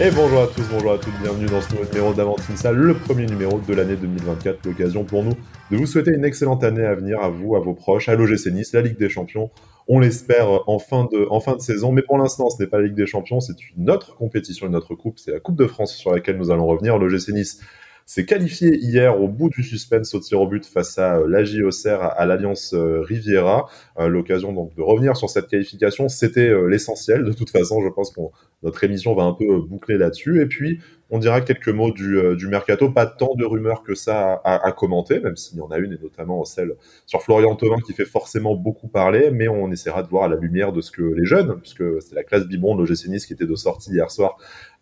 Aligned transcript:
Et 0.00 0.12
bonjour 0.12 0.42
à 0.42 0.46
tous, 0.46 0.62
bonjour 0.70 0.92
à 0.92 0.98
toutes, 0.98 1.18
bienvenue 1.20 1.46
dans 1.46 1.60
ce 1.60 1.72
nouveau 1.72 1.84
numéro 1.84 2.14
d'Avantinsa, 2.14 2.70
le 2.70 2.94
premier 2.94 3.26
numéro 3.26 3.58
de 3.58 3.74
l'année 3.74 3.96
2024. 3.96 4.64
L'occasion 4.64 5.02
pour 5.02 5.24
nous 5.24 5.32
de 5.72 5.76
vous 5.76 5.86
souhaiter 5.86 6.12
une 6.12 6.24
excellente 6.24 6.62
année 6.62 6.84
à 6.84 6.94
venir 6.94 7.20
à 7.20 7.30
vous, 7.30 7.56
à 7.56 7.58
vos 7.58 7.74
proches, 7.74 8.08
à 8.08 8.14
l'OGC 8.14 8.52
Nice, 8.52 8.72
la 8.72 8.82
Ligue 8.82 8.96
des 8.96 9.08
Champions. 9.08 9.50
On 9.88 9.98
l'espère 9.98 10.68
en 10.68 10.78
fin 10.78 11.08
de, 11.10 11.26
en 11.30 11.40
fin 11.40 11.56
de 11.56 11.60
saison, 11.60 11.90
mais 11.90 12.02
pour 12.02 12.16
l'instant, 12.16 12.48
ce 12.48 12.62
n'est 12.62 12.68
pas 12.68 12.78
la 12.78 12.84
Ligue 12.84 12.94
des 12.94 13.06
Champions, 13.06 13.40
c'est 13.40 13.56
une 13.76 13.90
autre 13.90 14.14
compétition, 14.14 14.68
une 14.68 14.76
autre 14.76 14.94
coupe, 14.94 15.18
c'est 15.18 15.32
la 15.32 15.40
Coupe 15.40 15.56
de 15.56 15.66
France 15.66 15.96
sur 15.96 16.12
laquelle 16.12 16.36
nous 16.36 16.52
allons 16.52 16.68
revenir. 16.68 16.96
L'OGC 16.96 17.30
Nice 17.30 17.60
s'est 18.08 18.24
qualifié 18.24 18.74
hier 18.78 19.20
au 19.20 19.28
bout 19.28 19.50
du 19.50 19.62
suspense 19.62 20.14
au 20.14 20.20
tir 20.20 20.40
au 20.40 20.46
but 20.46 20.64
face 20.64 20.96
à 20.96 21.18
euh, 21.18 21.26
l'AJ 21.28 21.60
Auxerre 21.60 22.00
à, 22.00 22.24
l'Alliance 22.24 22.72
euh, 22.72 23.02
Riviera. 23.02 23.68
Euh, 23.98 24.08
l'occasion 24.08 24.54
donc 24.54 24.74
de 24.74 24.80
revenir 24.80 25.14
sur 25.14 25.28
cette 25.28 25.46
qualification, 25.46 26.08
c'était 26.08 26.50
l'essentiel. 26.68 27.22
De 27.22 27.34
toute 27.34 27.50
façon, 27.50 27.82
je 27.82 27.88
pense 27.90 28.10
que 28.10 28.22
notre 28.62 28.82
émission 28.82 29.14
va 29.14 29.24
un 29.24 29.34
peu 29.34 29.60
boucler 29.60 29.98
là-dessus. 29.98 30.40
Et 30.40 30.46
puis, 30.46 30.80
on 31.10 31.18
dira 31.18 31.40
quelques 31.40 31.68
mots 31.68 31.90
du, 31.90 32.18
euh, 32.18 32.36
du 32.36 32.48
mercato. 32.48 32.90
Pas 32.90 33.06
tant 33.06 33.34
de 33.34 33.44
rumeurs 33.44 33.82
que 33.82 33.94
ça 33.94 34.40
à, 34.44 34.66
à, 34.66 34.72
commenter, 34.72 35.20
même 35.20 35.36
s'il 35.36 35.58
y 35.58 35.60
en 35.60 35.70
a 35.70 35.78
une, 35.78 35.92
et 35.92 35.98
notamment 35.98 36.44
celle 36.44 36.74
sur 37.06 37.22
Florian 37.22 37.54
Thauvin 37.56 37.80
qui 37.84 37.92
fait 37.94 38.04
forcément 38.04 38.54
beaucoup 38.54 38.88
parler, 38.88 39.30
mais 39.30 39.48
on 39.48 39.70
essaiera 39.70 40.02
de 40.02 40.08
voir 40.08 40.24
à 40.24 40.28
la 40.28 40.36
lumière 40.36 40.72
de 40.72 40.80
ce 40.80 40.90
que 40.90 41.02
les 41.02 41.24
jeunes, 41.24 41.58
puisque 41.60 41.84
c'est 42.02 42.14
la 42.14 42.24
classe 42.24 42.46
Bibon 42.46 42.76
de 42.76 42.82
l'OGC 42.82 43.08
Nice 43.08 43.26
qui 43.26 43.32
était 43.32 43.46
de 43.46 43.54
sortie 43.54 43.92
hier 43.92 44.10
soir, 44.10 44.36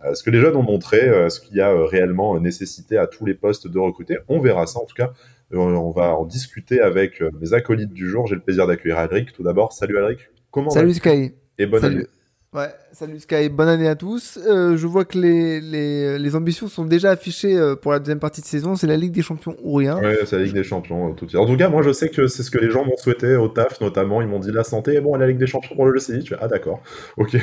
euh, 0.05 0.15
ce 0.15 0.23
que 0.23 0.31
les 0.31 0.41
jeunes 0.41 0.57
ont 0.57 0.62
montré, 0.62 1.09
euh, 1.09 1.29
ce 1.29 1.41
qu'il 1.41 1.57
y 1.57 1.61
a 1.61 1.73
réellement 1.87 2.39
nécessité 2.41 2.98
à 2.98 3.06
tous 3.06 3.25
les 3.25 3.34
postes 3.34 3.69
de 3.69 3.79
recruter. 3.79 4.19
On 4.29 4.41
verra 4.41 4.67
ça 4.67 4.81
en 4.81 4.84
tout 4.84 4.97
cas. 4.97 5.12
On 5.53 5.93
va 5.93 6.17
en 6.17 6.25
discuter 6.25 6.81
avec 6.81 7.23
mes 7.41 7.55
acolytes 7.55 7.93
du 7.93 8.09
jour. 8.09 8.27
J'ai 8.27 8.34
le 8.34 8.41
plaisir 8.41 8.67
d'accueillir 8.67 8.98
Alric. 8.98 9.33
Tout 9.33 9.45
d'abord, 9.45 9.73
salut 9.73 9.97
Alric. 9.97 10.19
Comment 10.51 10.70
Salut 10.70 10.95
Sky. 10.95 11.34
Et 11.59 11.67
bonne 11.67 11.84
année. 11.84 12.06
Ouais, 12.55 12.69
salut 12.92 13.19
Sky, 13.19 13.48
bonne 13.48 13.69
année 13.69 13.89
à 13.89 13.97
tous. 13.97 14.39
Euh, 14.47 14.77
je 14.77 14.86
vois 14.86 15.05
que 15.05 15.19
les, 15.19 15.61
les, 15.61 16.19
les, 16.19 16.36
ambitions 16.36 16.69
sont 16.69 16.84
déjà 16.84 17.11
affichées 17.11 17.56
euh, 17.56 17.75
pour 17.75 17.92
la 17.92 17.98
deuxième 17.98 18.20
partie 18.20 18.41
de 18.41 18.47
saison. 18.47 18.77
C'est 18.77 18.86
la 18.86 18.97
Ligue 18.97 19.12
des 19.12 19.20
Champions 19.20 19.56
ou 19.62 19.75
rien. 19.75 19.98
Ouais, 19.98 20.20
c'est 20.25 20.38
la 20.38 20.44
Ligue 20.44 20.55
des 20.55 20.62
Champions. 20.62 21.11
Euh, 21.11 21.12
tout 21.12 21.27
de 21.27 21.36
En 21.36 21.47
tout 21.47 21.56
cas, 21.56 21.69
moi 21.69 21.83
je 21.83 21.92
sais 21.92 22.08
que 22.08 22.28
c'est 22.28 22.42
ce 22.42 22.50
que 22.50 22.58
les 22.58 22.70
gens 22.70 22.84
m'ont 22.84 22.97
souhaité 22.97 23.34
au 23.34 23.48
taf 23.48 23.80
notamment. 23.80 24.22
Ils 24.22 24.28
m'ont 24.28 24.38
dit 24.38 24.53
la 24.53 24.64
santé 24.64 24.94
est 24.94 25.00
bon 25.00 25.14
à 25.14 25.19
la 25.19 25.27
Ligue 25.27 25.38
des 25.38 25.47
Champions 25.47 25.75
pour 25.75 25.86
le 25.86 26.00
fais, 26.00 26.20
ah 26.41 26.47
d'accord, 26.48 26.80
ok. 27.16 27.36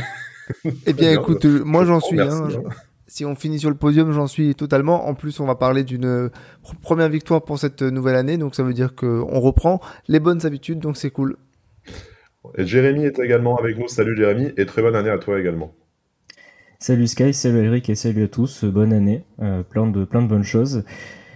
Eh 0.87 0.93
bien, 0.93 1.11
écoute, 1.19 1.45
moi 1.45 1.85
j'en 1.85 1.99
suis. 1.99 2.19
Hein, 2.19 2.47
hein. 2.49 2.69
Si 3.05 3.25
on 3.25 3.35
finit 3.35 3.59
sur 3.59 3.69
le 3.69 3.75
podium, 3.75 4.13
j'en 4.13 4.25
suis 4.25 4.55
totalement. 4.55 5.07
En 5.07 5.13
plus, 5.13 5.39
on 5.39 5.45
va 5.45 5.55
parler 5.55 5.83
d'une 5.83 6.31
première 6.81 7.09
victoire 7.09 7.43
pour 7.43 7.59
cette 7.59 7.83
nouvelle 7.83 8.15
année. 8.15 8.38
Donc 8.38 8.55
ça 8.55 8.63
veut 8.63 8.73
dire 8.73 8.95
qu'on 8.95 9.39
reprend 9.39 9.81
les 10.07 10.19
bonnes 10.19 10.45
habitudes. 10.45 10.79
Donc 10.79 10.97
c'est 10.97 11.11
cool. 11.11 11.35
Et 12.58 12.66
Jérémy 12.66 13.05
est 13.05 13.19
également 13.19 13.55
avec 13.58 13.77
nous. 13.77 13.88
Salut 13.88 14.16
Jérémy 14.16 14.52
et 14.58 14.66
très 14.66 14.81
bonne 14.81 14.95
année 14.95 15.09
à 15.09 15.17
toi 15.17 15.39
également. 15.39 15.73
Salut 16.80 17.08
Sky, 17.08 17.33
salut 17.33 17.66
Eric 17.66 17.89
et 17.89 17.95
salut 17.95 18.23
à 18.23 18.27
tous. 18.27 18.66
Bonne 18.66 18.91
année, 18.91 19.23
euh, 19.41 19.63
plein 19.63 19.88
de 19.88 20.03
plein 20.03 20.22
de 20.22 20.27
bonnes 20.27 20.44
choses. 20.44 20.83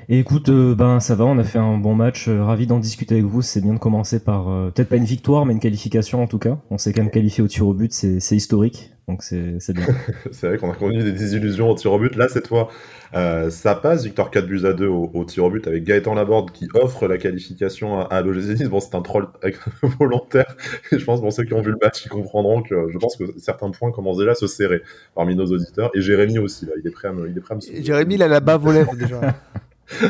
Et 0.09 0.19
écoute, 0.19 0.49
euh, 0.49 0.75
ben 0.75 0.99
ça 0.99 1.16
va, 1.16 1.25
on 1.25 1.38
a 1.38 1.44
fait 1.44 1.59
un 1.59 1.77
bon 1.77 1.95
match. 1.95 2.27
Euh, 2.27 2.44
ravi 2.44 2.67
d'en 2.67 2.80
discuter 2.80 3.16
avec 3.16 3.25
vous. 3.25 3.41
C'est 3.41 3.61
bien 3.61 3.73
de 3.73 3.80
commencer 3.80 4.19
par 4.22 4.45
peut-être 4.73 4.89
pas 4.89 4.97
une 4.97 5.05
victoire, 5.05 5.45
mais 5.45 5.53
une 5.53 5.59
qualification 5.59 6.22
en 6.22 6.27
tout 6.27 6.39
cas. 6.39 6.59
On 6.69 6.77
s'est 6.77 6.91
quand 6.91 7.02
même 7.02 7.11
qualifié 7.11 7.44
au 7.44 7.47
tir 7.47 7.67
au 7.67 7.73
but, 7.73 7.94
c'est 7.94 8.36
historique. 8.36 8.92
Donc 9.08 9.23
c'est 9.23 9.72
bien. 9.72 9.86
c'est 10.31 10.47
vrai 10.47 10.58
qu'on 10.58 10.69
a 10.69 10.75
connu 10.75 11.02
des 11.02 11.13
désillusions 11.13 11.69
au 11.69 11.75
tir 11.75 11.94
au 11.94 12.00
but. 12.00 12.13
Là, 12.17 12.27
cette 12.27 12.47
fois, 12.47 12.67
euh, 13.16 13.49
ça 13.49 13.73
passe. 13.73 14.03
Victor 14.03 14.30
4 14.30 14.45
buts 14.45 14.66
à 14.66 14.73
2 14.73 14.86
au, 14.86 15.23
tir 15.23 15.45
au 15.45 15.49
but 15.49 15.66
avec 15.66 15.86
Gaëtan 15.86 16.14
Laborde 16.14 16.52
qui 16.52 16.67
offre 16.73 17.08
la 17.08 17.17
qualification 17.17 18.02
à, 18.02 18.03
à 18.03 18.22
l'OGC 18.22 18.67
Bon, 18.67 18.81
c'est 18.81 18.95
un 18.95 19.02
troll 19.02 19.30
volontaire. 19.97 20.58
Et 20.91 20.99
je 20.99 21.05
pense, 21.05 21.22
bon, 21.22 21.31
ceux 21.31 21.45
qui 21.45 21.53
ont 21.53 21.61
vu 21.61 21.72
le 21.72 21.77
match, 21.81 22.03
ils 22.05 22.09
comprendront 22.09 22.61
que 22.61 22.89
je 22.91 22.97
pense 22.97 23.16
que 23.16 23.23
certains 23.38 23.72
points 23.72 23.91
commencent 23.91 24.17
déjà 24.17 24.31
à 24.31 24.36
se 24.36 24.47
serrer 24.47 24.81
parmi 25.16 25.38
nos 25.38 25.45
auditeurs. 25.45 25.89
Et 25.95 26.02
Jérémy 26.02 26.39
aussi, 26.39 26.65
là, 26.65 26.73
il 26.77 26.86
est 26.86 26.92
prêt 26.92 27.08
à 27.08 27.14
me, 27.14 27.30
il 27.30 27.37
est 27.37 27.42
prêt 27.42 27.54
à 27.54 27.58
me 27.58 27.81
Jérémy, 27.81 28.15
il 28.15 28.23
a 28.23 28.27
la 28.27 28.42
bave 28.42 28.65
aux 28.65 28.73
lèvres 28.73 28.95
déjà. 28.98 29.21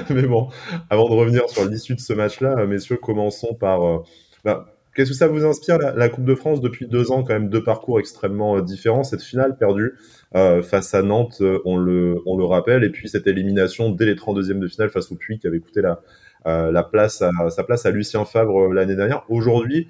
Mais 0.09 0.23
bon, 0.23 0.47
avant 0.89 1.07
de 1.07 1.13
revenir 1.13 1.47
sur 1.49 1.65
l'issue 1.65 1.93
de 1.93 1.99
ce 1.99 2.13
match-là, 2.13 2.65
messieurs, 2.65 2.97
commençons 2.97 3.53
par. 3.53 3.85
Euh, 3.85 3.99
bah, 4.43 4.76
Qu'est-ce 4.97 5.11
que 5.11 5.15
ça 5.15 5.27
vous 5.27 5.45
inspire 5.45 5.77
la, 5.77 6.09
Coupe 6.09 6.25
de 6.25 6.33
France 6.33 6.59
depuis 6.59 6.87
deux 6.87 7.11
ans, 7.11 7.21
quand 7.21 7.33
même 7.33 7.49
deux 7.49 7.63
parcours 7.63 7.99
extrêmement 7.99 8.57
euh, 8.57 8.61
différents. 8.63 9.03
Cette 9.03 9.21
finale 9.21 9.55
perdue 9.55 9.93
euh, 10.35 10.63
face 10.63 10.95
à 10.95 11.03
Nantes, 11.03 11.37
euh, 11.41 11.59
on 11.65 11.77
le, 11.77 12.43
rappelle, 12.43 12.83
et 12.83 12.89
puis 12.89 13.07
cette 13.07 13.27
élimination 13.27 13.91
dès 13.91 14.07
les 14.07 14.15
32e 14.15 14.57
de 14.57 14.67
finale 14.67 14.89
face 14.89 15.11
au 15.11 15.15
Puy 15.15 15.37
qui 15.37 15.45
avait 15.45 15.59
coûté 15.59 15.81
sa 16.43 16.81
place 16.89 17.85
à 17.85 17.91
Lucien 17.91 18.25
Favre 18.25 18.73
l'année 18.73 18.95
dernière. 18.95 19.23
Aujourd'hui, 19.29 19.87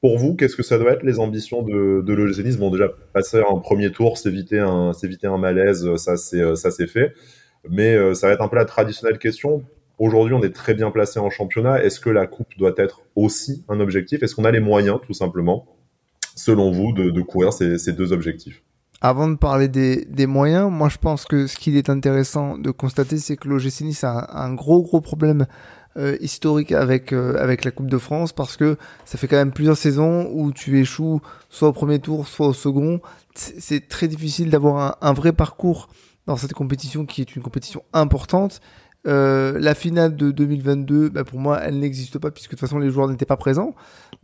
pour 0.00 0.18
vous, 0.18 0.36
qu'est-ce 0.36 0.54
que 0.54 0.62
ça 0.62 0.78
doit 0.78 0.92
être 0.92 1.02
les 1.02 1.18
ambitions 1.18 1.62
de, 1.62 2.02
de 2.02 2.58
Bon, 2.58 2.70
déjà 2.70 2.90
passer 3.12 3.38
un 3.40 3.58
premier 3.58 3.90
tour, 3.90 4.18
s'éviter 4.18 4.60
un, 4.60 4.92
s'éviter 4.92 5.26
un 5.26 5.38
malaise, 5.38 5.96
ça 5.96 6.16
c'est 6.16 6.54
ça 6.54 6.70
c'est 6.70 6.86
fait. 6.86 7.12
Mais 7.68 8.14
ça 8.14 8.28
va 8.28 8.34
être 8.34 8.42
un 8.42 8.48
peu 8.48 8.56
la 8.56 8.66
traditionnelle 8.66 9.18
question 9.18 9.64
Aujourd'hui, 9.98 10.34
on 10.34 10.42
est 10.42 10.54
très 10.54 10.74
bien 10.74 10.90
placé 10.90 11.20
en 11.20 11.30
championnat. 11.30 11.82
Est-ce 11.82 12.00
que 12.00 12.10
la 12.10 12.26
coupe 12.26 12.56
doit 12.58 12.74
être 12.76 13.02
aussi 13.14 13.64
un 13.68 13.78
objectif? 13.80 14.22
Est-ce 14.22 14.34
qu'on 14.34 14.44
a 14.44 14.50
les 14.50 14.60
moyens, 14.60 14.98
tout 15.06 15.12
simplement, 15.12 15.66
selon 16.34 16.72
vous, 16.72 16.92
de, 16.92 17.20
courir 17.22 17.52
ces, 17.52 17.92
deux 17.92 18.12
objectifs? 18.12 18.62
Avant 19.00 19.28
de 19.28 19.36
parler 19.36 19.68
des, 19.68 20.26
moyens, 20.26 20.70
moi 20.70 20.88
je 20.88 20.98
pense 20.98 21.26
que 21.26 21.46
ce 21.46 21.56
qu'il 21.56 21.76
est 21.76 21.90
intéressant 21.90 22.58
de 22.58 22.70
constater, 22.70 23.18
c'est 23.18 23.36
que 23.36 23.48
l'OGC 23.48 24.02
a 24.02 24.42
un, 24.42 24.54
gros 24.54 24.82
gros 24.82 25.00
problème 25.00 25.46
euh, 25.96 26.16
historique 26.20 26.72
avec 26.72 27.12
euh, 27.12 27.36
avec 27.38 27.64
la 27.64 27.70
Coupe 27.70 27.88
de 27.88 27.98
France 27.98 28.32
parce 28.32 28.56
que 28.56 28.76
ça 29.04 29.16
fait 29.16 29.28
quand 29.28 29.36
même 29.36 29.52
plusieurs 29.52 29.76
saisons 29.76 30.28
où 30.32 30.50
tu 30.52 30.80
échoues 30.80 31.20
soit 31.50 31.68
au 31.68 31.72
premier 31.72 32.00
tour, 32.00 32.26
soit 32.26 32.48
au 32.48 32.52
second. 32.52 33.00
C'est 33.36 33.86
très 33.86 34.08
difficile 34.08 34.50
d'avoir 34.50 34.98
un, 35.00 35.12
vrai 35.12 35.32
parcours 35.32 35.88
dans 36.26 36.36
cette 36.36 36.52
compétition 36.52 37.06
qui 37.06 37.20
est 37.20 37.36
une 37.36 37.42
compétition 37.42 37.84
importante 37.92 38.60
euh, 39.06 39.58
la 39.58 39.74
finale 39.74 40.16
de 40.16 40.30
2022, 40.30 41.10
bah 41.10 41.24
pour 41.24 41.38
moi, 41.38 41.60
elle 41.62 41.78
n'existe 41.78 42.18
pas 42.18 42.30
puisque 42.30 42.52
de 42.52 42.56
toute 42.56 42.60
façon 42.60 42.78
les 42.78 42.90
joueurs 42.90 43.08
n'étaient 43.08 43.26
pas 43.26 43.36
présents. 43.36 43.74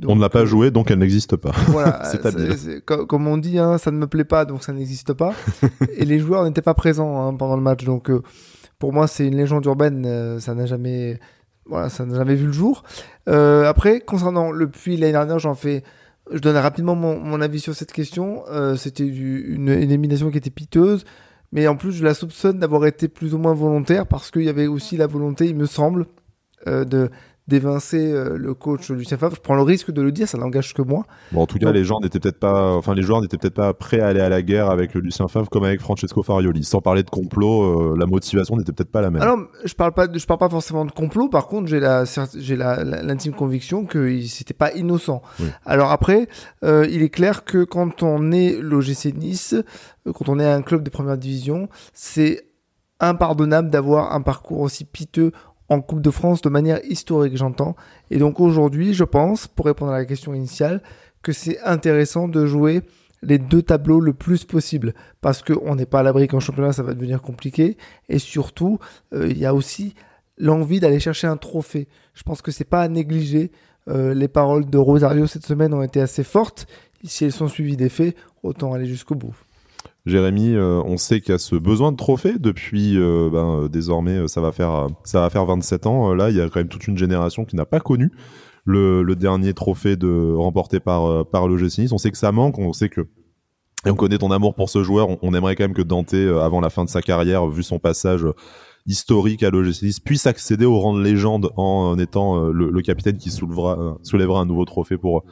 on 0.06 0.16
ne 0.16 0.20
l'a 0.20 0.30
pas 0.30 0.46
joué, 0.46 0.70
donc 0.70 0.91
elle 0.91 1.00
n'existe 1.00 1.36
pas. 1.36 1.52
Voilà, 1.68 2.02
comme 2.86 3.26
on 3.26 3.36
dit, 3.36 3.58
hein, 3.58 3.76
ça 3.76 3.91
ne 3.91 3.98
me 3.98 4.06
plaît 4.06 4.24
pas, 4.24 4.46
donc 4.46 4.64
ça 4.64 4.72
n'existe 4.72 5.12
pas. 5.12 5.34
et 5.96 6.06
les 6.06 6.18
joueurs 6.18 6.44
n'étaient 6.44 6.62
pas 6.62 6.72
présents 6.72 7.28
hein, 7.28 7.34
pendant 7.34 7.56
le 7.56 7.62
match, 7.62 7.84
donc 7.84 8.08
euh, 8.08 8.22
pour 8.78 8.94
moi 8.94 9.06
c'est 9.06 9.26
une 9.26 9.36
légende 9.36 9.66
urbaine. 9.66 10.04
Euh, 10.06 10.41
ça 10.41 10.54
n'a 10.54 10.64
jamais, 10.64 11.20
voilà, 11.66 11.91
ça 11.91 12.06
n'a 12.06 12.16
jamais 12.16 12.34
vu 12.34 12.47
le 12.47 12.52
jour. 12.52 12.82
après, 13.26 14.00
concernant 14.00 14.50
le 14.50 14.68
puits 14.68 14.97
l'année 14.97 15.12
dernière, 15.12 15.38
j'en 15.38 15.54
fais. 15.54 15.82
Je 16.32 16.38
donne 16.38 16.56
rapidement 16.56 16.94
mon, 16.94 17.18
mon, 17.18 17.41
avis 17.41 17.58
sur 17.58 17.74
cette 17.74 17.92
question. 17.92 18.44
C'était 18.76 19.06
une, 19.06 19.68
une 19.68 19.68
élimination 19.68 20.30
qui 20.30 20.38
était 20.38 20.50
piteuse 20.50 21.04
mais 21.53 21.66
en 21.66 21.77
plus 21.77 21.93
je 21.93 22.05
la 22.05 22.15
soupçonne 22.15 22.59
d'avoir 22.59 22.87
été 22.87 23.09
plus 23.09 23.34
ou 23.34 23.38
moins 23.38 23.55
volontaire 23.55 24.06
parce 24.06 24.31
qu'il 24.31 24.43
y 24.43 24.49
avait 24.49 24.66
aussi 24.66 24.97
la 24.97 25.06
volonté, 25.06 25.47
il 25.47 25.56
me 25.56 25.66
semble, 25.66 26.06
euh, 26.66 26.84
de 26.84 27.11
d'évincer 27.50 28.12
euh, 28.12 28.38
le 28.38 28.55
coach 28.55 28.88
Lucien 28.91 29.19
Favre. 29.19 29.34
Je 29.34 29.41
prends 29.41 29.56
le 29.56 29.62
risque 29.62 29.91
de 29.91 30.00
le 30.00 30.12
dire, 30.12 30.28
ça 30.28 30.38
n'engage 30.38 30.72
que 30.72 30.83
moi. 30.83 31.05
Bon, 31.33 31.43
en 31.43 31.47
tout 31.47 31.59
cas, 31.59 31.72
les 31.72 31.84
gens 31.84 32.00
n'étaient 32.00 32.21
peut-être 32.21 32.38
pas, 32.38 32.72
enfin, 32.72 32.94
les 32.94 33.03
joueurs 33.03 33.21
n'étaient 33.21 33.37
peut-être 33.37 33.55
pas 33.55 33.75
prêts 33.75 34.00
à 34.00 34.06
aller 34.06 34.21
à 34.21 34.28
la 34.28 34.41
guerre 34.41 34.71
avec 34.71 34.94
le 34.94 35.00
Lucien 35.00 35.28
Favre 35.28 35.50
comme 35.50 35.65
avec 35.65 35.81
Francesco 35.81 36.22
Farioli. 36.22 36.65
Sans 36.65 36.81
parler 36.81 37.03
de 37.03 37.10
complot, 37.10 37.62
euh, 37.93 37.97
la 37.99 38.06
motivation 38.06 38.56
n'était 38.56 38.72
peut-être 38.72 38.93
pas 38.93 39.03
la 39.03 39.10
même. 39.10 39.21
Alors, 39.21 39.39
je 39.65 39.75
parle 39.75 39.93
pas, 39.93 40.06
de, 40.06 40.19
je 40.19 40.27
parle 40.27 40.39
pas 40.39 40.49
forcément 40.49 40.84
de 40.84 40.93
complot. 40.93 41.28
Par 41.28 41.49
contre, 41.49 41.69
j'ai 41.69 41.81
la, 41.81 42.05
j'ai 42.39 42.56
la, 42.56 42.84
l'intime 42.84 43.34
conviction 43.34 43.84
que 43.84 44.21
c'était 44.22 44.55
pas 44.55 44.72
innocent. 44.72 45.21
Alors 45.66 45.91
après, 45.91 46.28
euh, 46.65 46.87
il 46.91 47.03
est 47.03 47.10
clair 47.10 47.44
que 47.44 47.65
quand 47.65 48.03
on 48.03 48.31
est 48.31 48.56
l'OGC 48.60 49.15
Nice, 49.16 49.56
quand 50.05 50.28
on 50.28 50.39
est 50.39 50.50
un 50.50 50.62
club 50.62 50.83
de 50.83 50.91
première 50.91 51.19
division, 51.19 51.69
c'est 51.93 52.44
impardonnable 53.00 53.71
d'avoir 53.71 54.12
un 54.12 54.21
parcours 54.21 54.60
aussi 54.60 54.84
piteux 54.84 55.33
en 55.70 55.81
Coupe 55.81 56.03
de 56.03 56.10
France 56.10 56.42
de 56.42 56.48
manière 56.48 56.84
historique, 56.84 57.36
j'entends. 57.36 57.76
Et 58.10 58.19
donc 58.19 58.41
aujourd'hui, 58.41 58.92
je 58.92 59.04
pense, 59.04 59.47
pour 59.47 59.66
répondre 59.66 59.92
à 59.92 59.98
la 59.98 60.04
question 60.04 60.34
initiale, 60.34 60.83
que 61.22 61.33
c'est 61.33 61.60
intéressant 61.60 62.28
de 62.28 62.45
jouer 62.45 62.83
les 63.22 63.39
deux 63.39 63.62
tableaux 63.62 64.00
le 64.00 64.12
plus 64.12 64.45
possible 64.45 64.95
parce 65.21 65.42
qu'on 65.42 65.74
n'est 65.74 65.86
pas 65.86 66.00
à 66.00 66.03
l'abri 66.03 66.27
qu'en 66.27 66.41
championnat 66.41 66.72
ça 66.72 66.83
va 66.83 66.95
devenir 66.95 67.21
compliqué 67.21 67.77
et 68.09 68.18
surtout 68.18 68.78
euh, 69.12 69.28
il 69.28 69.39
y 69.39 69.45
a 69.45 69.54
aussi 69.54 69.95
l'envie 70.39 70.80
d'aller 70.80 71.00
chercher 71.00 71.27
un 71.27 71.36
trophée. 71.36 71.86
Je 72.15 72.22
pense 72.22 72.41
que 72.41 72.50
c'est 72.50 72.65
pas 72.65 72.80
à 72.80 72.89
négliger. 72.89 73.53
Euh, 73.89 74.15
les 74.15 74.28
paroles 74.28 74.68
de 74.68 74.78
Rosario 74.78 75.27
cette 75.27 75.45
semaine 75.45 75.74
ont 75.74 75.83
été 75.83 76.00
assez 76.00 76.24
fortes. 76.24 76.66
Si 77.04 77.24
elles 77.24 77.33
sont 77.33 77.48
suivies 77.48 77.77
des 77.77 77.89
faits, 77.89 78.16
autant 78.42 78.72
aller 78.72 78.86
jusqu'au 78.86 79.15
bout. 79.15 79.36
Jérémy, 80.06 80.54
euh, 80.54 80.80
on 80.84 80.97
sait 80.97 81.20
qu'il 81.20 81.32
y 81.32 81.34
a 81.34 81.38
ce 81.38 81.56
besoin 81.56 81.92
de 81.92 81.97
trophée 81.97 82.38
depuis 82.38 82.97
euh, 82.97 83.28
ben, 83.30 83.64
euh, 83.64 83.68
désormais 83.68 84.28
ça 84.28 84.41
va 84.41 84.50
faire 84.50 84.88
ça 85.04 85.20
va 85.20 85.28
faire 85.28 85.44
27 85.44 85.86
ans. 85.86 86.14
là, 86.14 86.30
il 86.30 86.36
y 86.36 86.41
a 86.41 86.48
quand 86.48 86.60
même 86.60 86.68
toute 86.68 86.86
une 86.86 86.97
génération 86.97 87.44
qui 87.44 87.56
n'a 87.56 87.66
pas 87.66 87.80
connu 87.80 88.10
le, 88.64 89.02
dernier 89.14 89.52
trophée 89.52 89.97
de 89.97 90.34
remporté 90.34 90.80
par 90.80 91.26
par 91.26 91.48
le 91.48 91.56
Nice. 91.60 91.92
On 91.92 91.98
sait 91.98 92.10
que 92.10 92.18
ça 92.18 92.32
manque, 92.32 92.58
on 92.58 92.72
sait 92.72 92.88
que 92.88 93.02
et 93.86 93.91
on 93.91 93.94
connaît 93.94 94.18
ton 94.18 94.30
amour 94.30 94.54
pour 94.54 94.68
ce 94.68 94.82
joueur. 94.82 95.08
On, 95.22 95.32
aimerait 95.32 95.56
quand 95.56 95.64
même 95.64 95.74
que 95.74 95.80
Dante, 95.80 96.12
avant 96.12 96.60
la 96.60 96.68
fin 96.68 96.84
de 96.84 96.91
sa 96.91 97.00
carrière, 97.00 97.47
vu 97.47 97.62
son 97.62 97.78
passage 97.78 98.26
historique 98.86 99.42
à 99.42 99.48
l'OGC 99.48 99.82
Nice, 99.82 100.00
puisse 100.00 100.26
accéder 100.26 100.66
au 100.66 100.78
rang 100.78 100.94
de 100.94 101.02
légende 101.02 101.50
en, 101.56 101.98
étant 101.98 102.48
le, 102.48 102.82
capitaine 102.82 103.16
qui 103.16 103.30
soulèvera, 103.30 103.97
soulèvera 104.02 104.41
un 104.41 104.47
nouveau 104.47 104.66
trophée 104.66 104.98
pour 104.98 105.24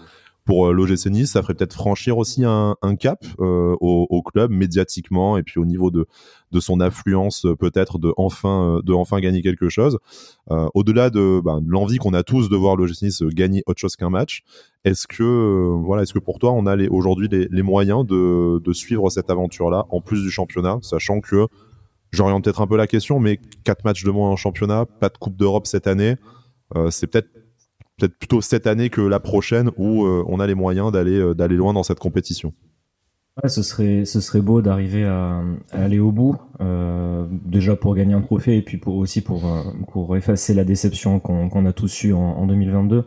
pour 0.49 0.73
l'OGC 0.73 1.11
Nice, 1.11 1.33
ça 1.33 1.43
ferait 1.43 1.53
peut-être 1.53 1.75
franchir 1.75 2.17
aussi 2.17 2.43
un, 2.43 2.75
cap 2.99 3.23
au, 3.39 4.07
au, 4.09 4.23
club 4.23 4.51
médiatiquement 4.51 5.37
et 5.37 5.43
puis 5.43 5.61
au 5.61 5.67
niveau 5.67 5.91
de 5.91 6.07
de 6.53 6.59
son 6.59 6.81
affluence 6.81 7.45
peut-être 7.59 7.99
de 7.99 8.15
enfin 8.17 8.81
de 8.83 8.95
enfin 8.95 9.21
gagner 9.21 9.43
quelque 9.43 9.69
chose. 9.69 9.99
Au-delà 10.49 11.11
de, 11.11 11.43
ben, 11.45 11.61
de 11.61 11.71
l'envie 11.71 11.99
qu'on 11.99 12.15
a 12.15 12.23
tous 12.23 12.49
de 12.49 12.57
voir 12.57 12.77
l'OGC 12.77 13.03
Nice 13.03 13.23
gagner 13.25 13.63
autre 13.67 13.79
chose 13.79 13.95
qu'un 13.95 14.09
match, 14.09 14.43
est-ce 14.87 15.07
que 15.07 15.71
voilà, 15.85 16.05
est-ce 16.05 16.15
que 16.15 16.19
pour 16.19 16.39
toi 16.39 16.53
on 16.53 16.65
a 16.65 16.79
aujourd'hui 16.89 17.29
les, 17.29 17.63
moyens 17.63 18.07
de, 18.07 18.59
de 18.59 18.73
suivre 18.73 19.11
cette 19.11 19.29
aventure-là 19.29 19.85
en 19.91 20.01
plus 20.01 20.23
du 20.23 20.31
championnat, 20.31 20.79
sachant 20.81 21.21
que 21.21 21.47
j'oriente 22.11 22.45
peut-être 22.45 22.63
un 22.63 22.67
peu 22.67 22.79
la 22.79 22.87
question, 22.87 23.21
mais 23.21 23.39
quatre 23.65 23.85
matchs 23.85 24.03
de 24.03 24.11
moins 24.11 24.31
en 24.31 24.37
championnat, 24.37 24.87
pas 24.87 25.11
de 25.11 25.19
Coupe 25.19 25.37
d'Europe 25.37 25.67
cette 25.67 25.87
année, 25.87 26.17
euh, 26.75 26.91
c'est 26.91 27.07
peut-être 27.07 27.29
peut-être 27.99 28.19
plutôt 28.19 28.41
cette 28.41 28.67
année 28.67 28.91
que 28.91 29.01
la 29.01 29.21
prochaine 29.21 29.71
où 29.77 30.05
euh, 30.05 30.25
on 30.27 30.41
a 30.41 30.47
les 30.47 30.55
moyens 30.55 30.93
d'aller 30.93 31.19
euh, 31.19 31.35
d'aller 31.35 31.57
loin 31.57 31.73
dans 31.73 31.83
cette 31.83 31.99
compétition. 31.99 32.53
Ce 33.47 33.63
serait 33.63 34.05
ce 34.05 34.21
serait 34.21 34.41
beau 34.41 34.63
d'arriver 34.63 35.05
à, 35.05 35.43
aller 35.71 36.01
au 36.01 36.11
bout, 36.11 36.37
déjà 37.45 37.77
pour 37.77 37.95
gagner 37.95 38.15
un 38.15 38.21
trophée 38.21 38.57
et 38.57 38.63
puis 38.63 38.79
pour 38.79 38.97
aussi 38.97 39.21
pour 39.21 40.17
effacer 40.17 40.55
la 40.55 40.65
déception 40.65 41.21
qu'on 41.21 41.67
a 41.67 41.73
tous 41.73 42.03
eu 42.03 42.15
en, 42.15 42.19
en 42.19 42.47
2022. 42.49 43.05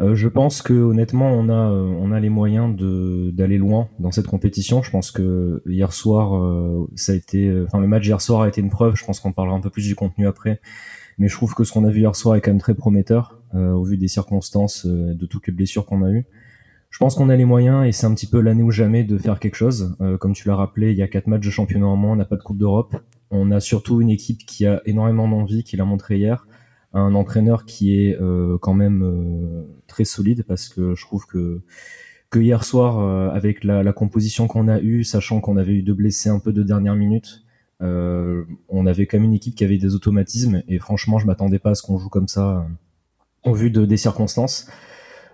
Euh, 0.00 0.14
je 0.14 0.28
pense 0.28 0.60
que 0.60 0.74
honnêtement, 0.74 1.30
on 1.32 1.48
a 1.48 1.70
euh, 1.70 1.94
on 1.98 2.12
a 2.12 2.20
les 2.20 2.28
moyens 2.28 2.76
de 2.76 3.30
d'aller 3.30 3.56
loin 3.56 3.88
dans 3.98 4.10
cette 4.10 4.26
compétition. 4.26 4.82
Je 4.82 4.90
pense 4.90 5.10
que 5.10 5.62
hier 5.66 5.92
soir, 5.92 6.36
euh, 6.36 6.86
ça 6.96 7.12
a 7.12 7.14
été, 7.14 7.50
enfin 7.66 7.80
le 7.80 7.86
match 7.86 8.06
hier 8.06 8.20
soir 8.20 8.42
a 8.42 8.48
été 8.48 8.60
une 8.60 8.68
preuve. 8.70 8.94
Je 8.96 9.04
pense 9.04 9.20
qu'on 9.20 9.32
parlera 9.32 9.56
un 9.56 9.60
peu 9.60 9.70
plus 9.70 9.86
du 9.86 9.94
contenu 9.94 10.26
après, 10.26 10.60
mais 11.18 11.28
je 11.28 11.34
trouve 11.34 11.54
que 11.54 11.64
ce 11.64 11.72
qu'on 11.72 11.84
a 11.84 11.90
vu 11.90 12.00
hier 12.00 12.14
soir 12.14 12.36
est 12.36 12.40
quand 12.42 12.50
même 12.50 12.60
très 12.60 12.74
prometteur 12.74 13.35
au 13.54 13.84
vu 13.84 13.96
des 13.96 14.08
circonstances, 14.08 14.86
de 14.86 15.26
toutes 15.26 15.46
les 15.46 15.52
blessures 15.52 15.86
qu'on 15.86 16.02
a 16.02 16.10
eues. 16.10 16.26
Je 16.90 16.98
pense 16.98 17.14
qu'on 17.14 17.28
a 17.28 17.36
les 17.36 17.44
moyens 17.44 17.86
et 17.86 17.92
c'est 17.92 18.06
un 18.06 18.14
petit 18.14 18.26
peu 18.26 18.40
l'année 18.40 18.62
ou 18.62 18.70
jamais 18.70 19.04
de 19.04 19.18
faire 19.18 19.38
quelque 19.38 19.54
chose. 19.54 19.96
comme 20.20 20.32
tu 20.32 20.48
l'as 20.48 20.56
rappelé, 20.56 20.92
il 20.92 20.98
y 20.98 21.02
a 21.02 21.08
quatre 21.08 21.26
matchs 21.26 21.44
de 21.44 21.50
championnat 21.50 21.86
en 21.86 21.96
moins, 21.96 22.12
on 22.12 22.16
n'a 22.16 22.24
pas 22.24 22.36
de 22.36 22.42
Coupe 22.42 22.58
d'Europe. 22.58 22.96
On 23.30 23.50
a 23.50 23.60
surtout 23.60 24.00
une 24.00 24.10
équipe 24.10 24.46
qui 24.46 24.66
a 24.66 24.82
énormément 24.86 25.28
d'envie, 25.28 25.64
qui 25.64 25.76
l'a 25.76 25.84
montré 25.84 26.18
hier 26.18 26.46
un 26.96 27.14
entraîneur 27.14 27.64
qui 27.64 28.00
est 28.00 28.16
euh, 28.20 28.58
quand 28.58 28.74
même 28.74 29.02
euh, 29.02 29.64
très 29.86 30.04
solide 30.04 30.44
parce 30.46 30.68
que 30.68 30.94
je 30.94 31.02
trouve 31.04 31.26
que 31.26 31.60
hier 32.34 32.64
soir 32.64 32.98
euh, 32.98 33.30
avec 33.30 33.64
la, 33.64 33.82
la 33.82 33.92
composition 33.94 34.46
qu'on 34.46 34.68
a 34.68 34.78
eue, 34.80 35.04
sachant 35.04 35.40
qu'on 35.40 35.56
avait 35.56 35.72
eu 35.72 35.82
deux 35.82 35.94
blessés 35.94 36.28
un 36.28 36.38
peu 36.38 36.52
de 36.52 36.62
dernière 36.62 36.94
minute, 36.94 37.44
on 37.80 38.86
avait 38.86 39.06
quand 39.06 39.18
même 39.18 39.24
une 39.24 39.34
équipe 39.34 39.54
qui 39.54 39.64
avait 39.64 39.78
des 39.78 39.94
automatismes 39.94 40.62
et 40.68 40.78
franchement 40.78 41.18
je 41.18 41.26
m'attendais 41.26 41.58
pas 41.58 41.70
à 41.70 41.74
ce 41.74 41.82
qu'on 41.82 41.98
joue 41.98 42.08
comme 42.08 42.28
ça 42.28 42.66
vu 43.52 43.70
de, 43.70 43.84
des 43.84 43.96
circonstances. 43.96 44.68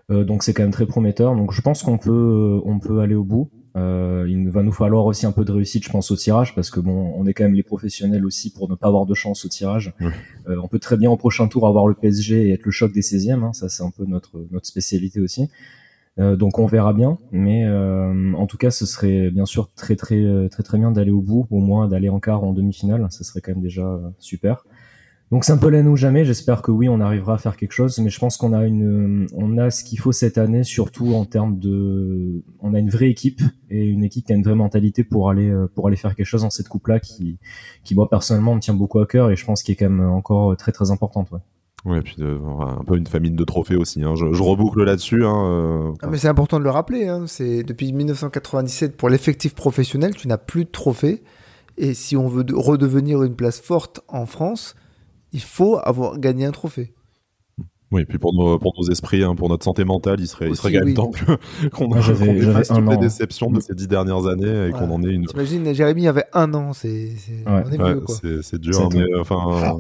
donc 0.08 0.42
c'est 0.42 0.52
quand 0.52 0.62
même 0.62 0.72
très 0.72 0.86
prometteur. 0.86 1.34
Donc 1.36 1.52
je 1.52 1.60
pense 1.60 1.82
qu'on 1.82 1.98
peut 1.98 2.60
on 2.64 2.78
peut 2.78 3.00
aller 3.00 3.14
au 3.14 3.24
bout. 3.24 3.50
Euh, 3.76 4.26
il 4.28 4.50
va 4.50 4.62
nous 4.62 4.72
falloir 4.72 5.06
aussi 5.06 5.24
un 5.24 5.32
peu 5.32 5.44
de 5.44 5.52
réussite, 5.52 5.84
je 5.84 5.90
pense, 5.90 6.10
au 6.10 6.16
tirage, 6.16 6.54
parce 6.54 6.70
que 6.70 6.80
bon, 6.80 7.12
on 7.16 7.26
est 7.26 7.32
quand 7.32 7.44
même 7.44 7.54
les 7.54 7.62
professionnels 7.62 8.26
aussi 8.26 8.52
pour 8.52 8.68
ne 8.68 8.74
pas 8.74 8.88
avoir 8.88 9.06
de 9.06 9.14
chance 9.14 9.44
au 9.44 9.48
tirage. 9.48 9.94
Euh, 10.48 10.56
on 10.62 10.68
peut 10.68 10.78
très 10.78 10.96
bien 10.96 11.10
au 11.10 11.16
prochain 11.16 11.48
tour 11.48 11.66
avoir 11.66 11.86
le 11.86 11.94
PSG 11.94 12.48
et 12.48 12.52
être 12.52 12.64
le 12.64 12.70
choc 12.70 12.92
des 12.92 13.00
16e, 13.00 13.42
hein, 13.44 13.52
ça 13.52 13.68
c'est 13.68 13.82
un 13.82 13.90
peu 13.90 14.04
notre 14.04 14.44
notre 14.50 14.66
spécialité 14.66 15.20
aussi. 15.20 15.48
Euh, 16.18 16.36
donc 16.36 16.58
on 16.58 16.66
verra 16.66 16.92
bien, 16.92 17.16
mais 17.30 17.64
euh, 17.64 18.34
en 18.34 18.46
tout 18.46 18.58
cas, 18.58 18.70
ce 18.70 18.84
serait 18.84 19.30
bien 19.30 19.46
sûr 19.46 19.72
très 19.72 19.96
très 19.96 20.48
très 20.50 20.62
très 20.62 20.78
bien 20.78 20.90
d'aller 20.90 21.10
au 21.10 21.22
bout, 21.22 21.46
au 21.50 21.60
moins 21.60 21.88
d'aller 21.88 22.10
en 22.10 22.20
quart 22.20 22.42
ou 22.42 22.48
en 22.48 22.52
demi-finale, 22.52 23.06
ça 23.10 23.24
serait 23.24 23.40
quand 23.40 23.52
même 23.52 23.62
déjà 23.62 24.00
super. 24.18 24.64
Donc 25.32 25.44
c'est 25.44 25.52
un 25.52 25.56
peu 25.56 25.70
l'année 25.70 25.88
ou 25.88 25.96
jamais. 25.96 26.26
J'espère 26.26 26.60
que 26.60 26.70
oui, 26.70 26.90
on 26.90 27.00
arrivera 27.00 27.34
à 27.34 27.38
faire 27.38 27.56
quelque 27.56 27.72
chose, 27.72 27.98
mais 27.98 28.10
je 28.10 28.18
pense 28.18 28.36
qu'on 28.36 28.52
a 28.52 28.66
une, 28.66 29.26
on 29.34 29.56
a 29.56 29.70
ce 29.70 29.82
qu'il 29.82 29.98
faut 29.98 30.12
cette 30.12 30.36
année, 30.36 30.62
surtout 30.62 31.14
en 31.14 31.24
termes 31.24 31.58
de, 31.58 32.44
on 32.60 32.74
a 32.74 32.78
une 32.78 32.90
vraie 32.90 33.08
équipe 33.08 33.40
et 33.70 33.82
une 33.82 34.04
équipe 34.04 34.26
qui 34.26 34.32
a 34.34 34.36
une 34.36 34.42
vraie 34.42 34.54
mentalité 34.54 35.04
pour 35.04 35.30
aller, 35.30 35.50
pour 35.74 35.88
aller 35.88 35.96
faire 35.96 36.14
quelque 36.14 36.26
chose 36.26 36.42
dans 36.42 36.50
cette 36.50 36.68
coupe-là, 36.68 37.00
qui, 37.00 37.38
qui 37.82 37.94
moi 37.94 38.10
personnellement 38.10 38.54
me 38.54 38.60
tient 38.60 38.74
beaucoup 38.74 39.00
à 39.00 39.06
cœur 39.06 39.30
et 39.30 39.36
je 39.36 39.44
pense 39.46 39.62
qu'il 39.62 39.72
est 39.72 39.76
quand 39.76 39.88
même 39.88 40.06
encore 40.06 40.54
très 40.58 40.70
très 40.70 40.90
importante. 40.90 41.30
Ouais. 41.32 41.40
Ouais, 41.84 41.98
et 41.98 42.02
puis 42.02 42.16
un 42.20 42.84
peu 42.84 42.96
une 42.96 43.06
famille 43.06 43.32
de 43.32 43.44
trophées 43.44 43.76
aussi. 43.76 44.04
Hein. 44.04 44.14
Je, 44.14 44.42
reboucle 44.42 44.84
là-dessus. 44.84 45.24
Hein, 45.24 45.34
euh, 45.34 45.92
ah, 46.02 46.08
mais 46.08 46.18
c'est 46.18 46.28
important 46.28 46.58
de 46.58 46.64
le 46.64 46.70
rappeler. 46.70 47.08
Hein. 47.08 47.24
C'est 47.26 47.64
depuis 47.64 47.92
1997 47.92 48.96
pour 48.96 49.08
l'effectif 49.08 49.54
professionnel, 49.54 50.14
tu 50.14 50.28
n'as 50.28 50.38
plus 50.38 50.64
de 50.64 50.70
trophées. 50.70 51.22
Et 51.78 51.94
si 51.94 52.16
on 52.16 52.28
veut 52.28 52.44
redevenir 52.52 53.22
une 53.22 53.34
place 53.34 53.60
forte 53.60 54.02
en 54.06 54.26
France, 54.26 54.76
il 55.32 55.42
faut 55.42 55.78
avoir 55.82 56.18
gagné 56.18 56.44
un 56.44 56.52
trophée. 56.52 56.94
Oui, 57.92 58.02
et 58.02 58.04
puis 58.06 58.18
pour 58.18 58.34
nos, 58.34 58.58
pour 58.58 58.72
nos 58.78 58.90
esprits, 58.90 59.22
hein, 59.22 59.34
pour 59.34 59.50
notre 59.50 59.64
santé 59.64 59.84
mentale, 59.84 60.18
il 60.18 60.26
serait, 60.26 60.48
il 60.48 60.56
serait 60.56 60.72
quand 60.72 60.84
même 60.84 60.94
temps 60.94 61.10
qu'on 61.74 61.90
qu 61.90 61.98
efface 61.98 62.68
toutes 62.68 62.88
les 62.88 62.96
déceptions 62.96 63.50
de 63.50 63.60
ces 63.60 63.74
dix 63.74 63.86
dernières 63.86 64.26
années 64.26 64.68
et 64.68 64.70
qu'on 64.70 64.90
en 64.90 65.02
ait 65.02 65.12
une. 65.12 65.26
T'imagines, 65.26 65.74
Jérémy 65.74 66.08
avait 66.08 66.24
un 66.32 66.54
an, 66.54 66.72
c'est 66.72 67.10
c'est 68.42 68.58
dur, 68.58 68.88
mais 68.94 69.04
enfin, 69.20 69.76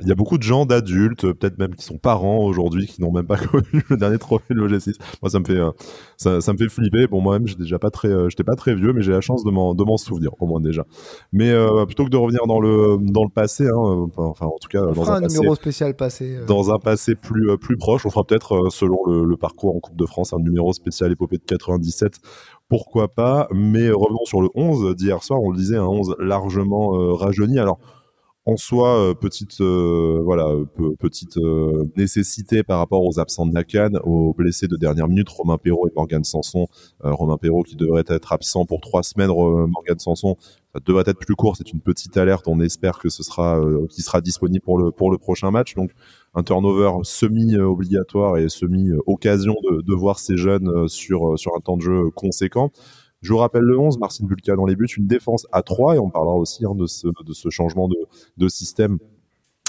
il 0.00 0.08
y 0.08 0.12
a 0.12 0.14
beaucoup 0.14 0.38
de 0.38 0.42
gens, 0.42 0.64
d'adultes, 0.64 1.30
peut-être 1.32 1.58
même 1.58 1.74
qui 1.74 1.84
sont 1.84 1.98
parents 1.98 2.38
aujourd'hui, 2.38 2.86
qui 2.86 3.02
n'ont 3.02 3.12
même 3.12 3.26
pas 3.26 3.36
connu 3.52 3.84
le 3.90 3.96
dernier 3.98 4.18
trophée 4.18 4.54
de 4.54 4.60
l'OG6. 4.60 4.94
Moi, 5.20 5.30
ça 5.30 5.38
me 5.38 5.44
fait, 5.44 5.52
euh, 5.52 5.70
ça, 6.16 6.40
ça, 6.40 6.52
me 6.52 6.58
fait 6.58 6.68
flipper. 6.68 7.06
Bon, 7.06 7.20
moi-même, 7.20 7.46
j'étais 7.46 7.62
déjà 7.62 7.78
pas 7.78 7.90
très, 7.90 8.08
euh, 8.08 8.28
j'étais 8.28 8.44
pas 8.44 8.56
très 8.56 8.74
vieux, 8.74 8.92
mais 8.92 9.02
j'ai 9.02 9.12
la 9.12 9.20
chance 9.20 9.44
de 9.44 9.50
m'en 9.50 9.96
souvenir, 9.96 10.30
au 10.40 10.46
moins 10.46 10.60
déjà. 10.60 10.84
Mais 11.32 11.50
euh, 11.50 11.84
plutôt 11.86 12.04
que 12.04 12.10
de 12.10 12.16
revenir 12.16 12.46
dans 12.46 12.60
le, 12.60 12.98
dans 13.00 13.24
le 13.24 13.30
passé, 13.30 13.66
hein, 13.66 14.08
enfin, 14.16 14.46
en 14.46 14.58
tout 14.60 14.68
cas, 14.68 14.82
dans 14.82 15.10
un, 15.10 15.20
numéro 15.20 15.54
spécial 15.54 15.94
passé. 15.94 16.38
Dans 16.46 16.72
un 16.72 16.78
passé 16.78 17.14
plus 17.14 17.50
euh, 17.50 17.56
proche. 17.78 18.06
On 18.06 18.10
fera 18.10 18.24
peut-être, 18.24 18.54
euh, 18.54 18.70
selon 18.70 18.98
le, 19.06 19.36
parcours 19.36 19.76
en 19.76 19.80
Coupe 19.80 19.96
de 19.96 20.06
France, 20.06 20.32
un 20.32 20.38
numéro 20.38 20.72
spécial 20.72 21.12
épopée 21.12 21.38
de 21.38 21.44
97 21.44 22.20
pourquoi 22.68 23.08
pas? 23.08 23.46
Mais 23.52 23.90
revenons 23.90 24.24
sur 24.24 24.40
le 24.40 24.48
11 24.54 24.96
d'hier 24.96 25.22
soir. 25.22 25.40
On 25.40 25.50
le 25.50 25.56
disait, 25.56 25.76
un 25.76 25.84
11 25.84 26.16
largement 26.18 26.96
euh, 26.96 27.12
rajeuni. 27.12 27.58
Alors, 27.58 27.78
en 28.46 28.56
soi, 28.56 29.14
petite, 29.18 29.60
voilà, 29.60 30.48
petite 30.98 31.38
nécessité 31.96 32.62
par 32.62 32.78
rapport 32.78 33.04
aux 33.04 33.18
absents 33.18 33.46
de 33.46 33.52
Nakan, 33.52 33.98
aux 34.04 34.34
blessés 34.34 34.68
de 34.68 34.76
dernière 34.76 35.08
minute, 35.08 35.28
Romain 35.30 35.56
Perrault 35.56 35.88
et 35.88 35.92
Morgan 35.96 36.24
Sanson. 36.24 36.66
Romain 37.00 37.38
Perrault 37.38 37.62
qui 37.62 37.76
devrait 37.76 38.04
être 38.06 38.32
absent 38.32 38.66
pour 38.66 38.80
trois 38.80 39.02
semaines, 39.02 39.30
Morgan 39.30 39.98
Sanson 39.98 40.36
ça 40.74 40.80
devrait 40.84 41.04
être 41.06 41.18
plus 41.18 41.36
court. 41.36 41.56
C'est 41.56 41.72
une 41.72 41.80
petite 41.80 42.16
alerte. 42.16 42.48
On 42.48 42.60
espère 42.60 42.98
que 42.98 43.08
ce 43.08 43.22
sera, 43.22 43.60
qui 43.88 44.02
sera 44.02 44.20
disponible 44.20 44.64
pour 44.64 44.76
le 44.76 44.90
pour 44.90 45.10
le 45.10 45.18
prochain 45.18 45.52
match. 45.52 45.74
Donc 45.74 45.92
un 46.34 46.42
turnover 46.42 46.90
semi-obligatoire 47.04 48.38
et 48.38 48.48
semi-occasion 48.48 49.54
de, 49.62 49.94
voir 49.94 50.18
ces 50.18 50.36
jeunes 50.36 50.68
euh, 50.68 50.88
sur, 50.88 51.34
euh, 51.34 51.36
sur 51.36 51.54
un 51.56 51.60
temps 51.60 51.76
de 51.76 51.82
jeu 51.82 52.10
conséquent. 52.10 52.72
Je 53.24 53.32
vous 53.32 53.38
rappelle 53.38 53.62
le 53.62 53.78
11, 53.78 53.98
Marcin 53.98 54.26
Bulka 54.26 54.54
dans 54.54 54.66
les 54.66 54.76
buts, 54.76 54.86
une 54.96 55.06
défense 55.06 55.46
à 55.50 55.62
3, 55.62 55.96
et 55.96 55.98
on 55.98 56.10
parlera 56.10 56.34
aussi 56.34 56.64
hein, 56.64 56.74
de, 56.74 56.86
ce, 56.86 57.50
changement 57.50 57.88
de, 58.36 58.48
système 58.48 58.98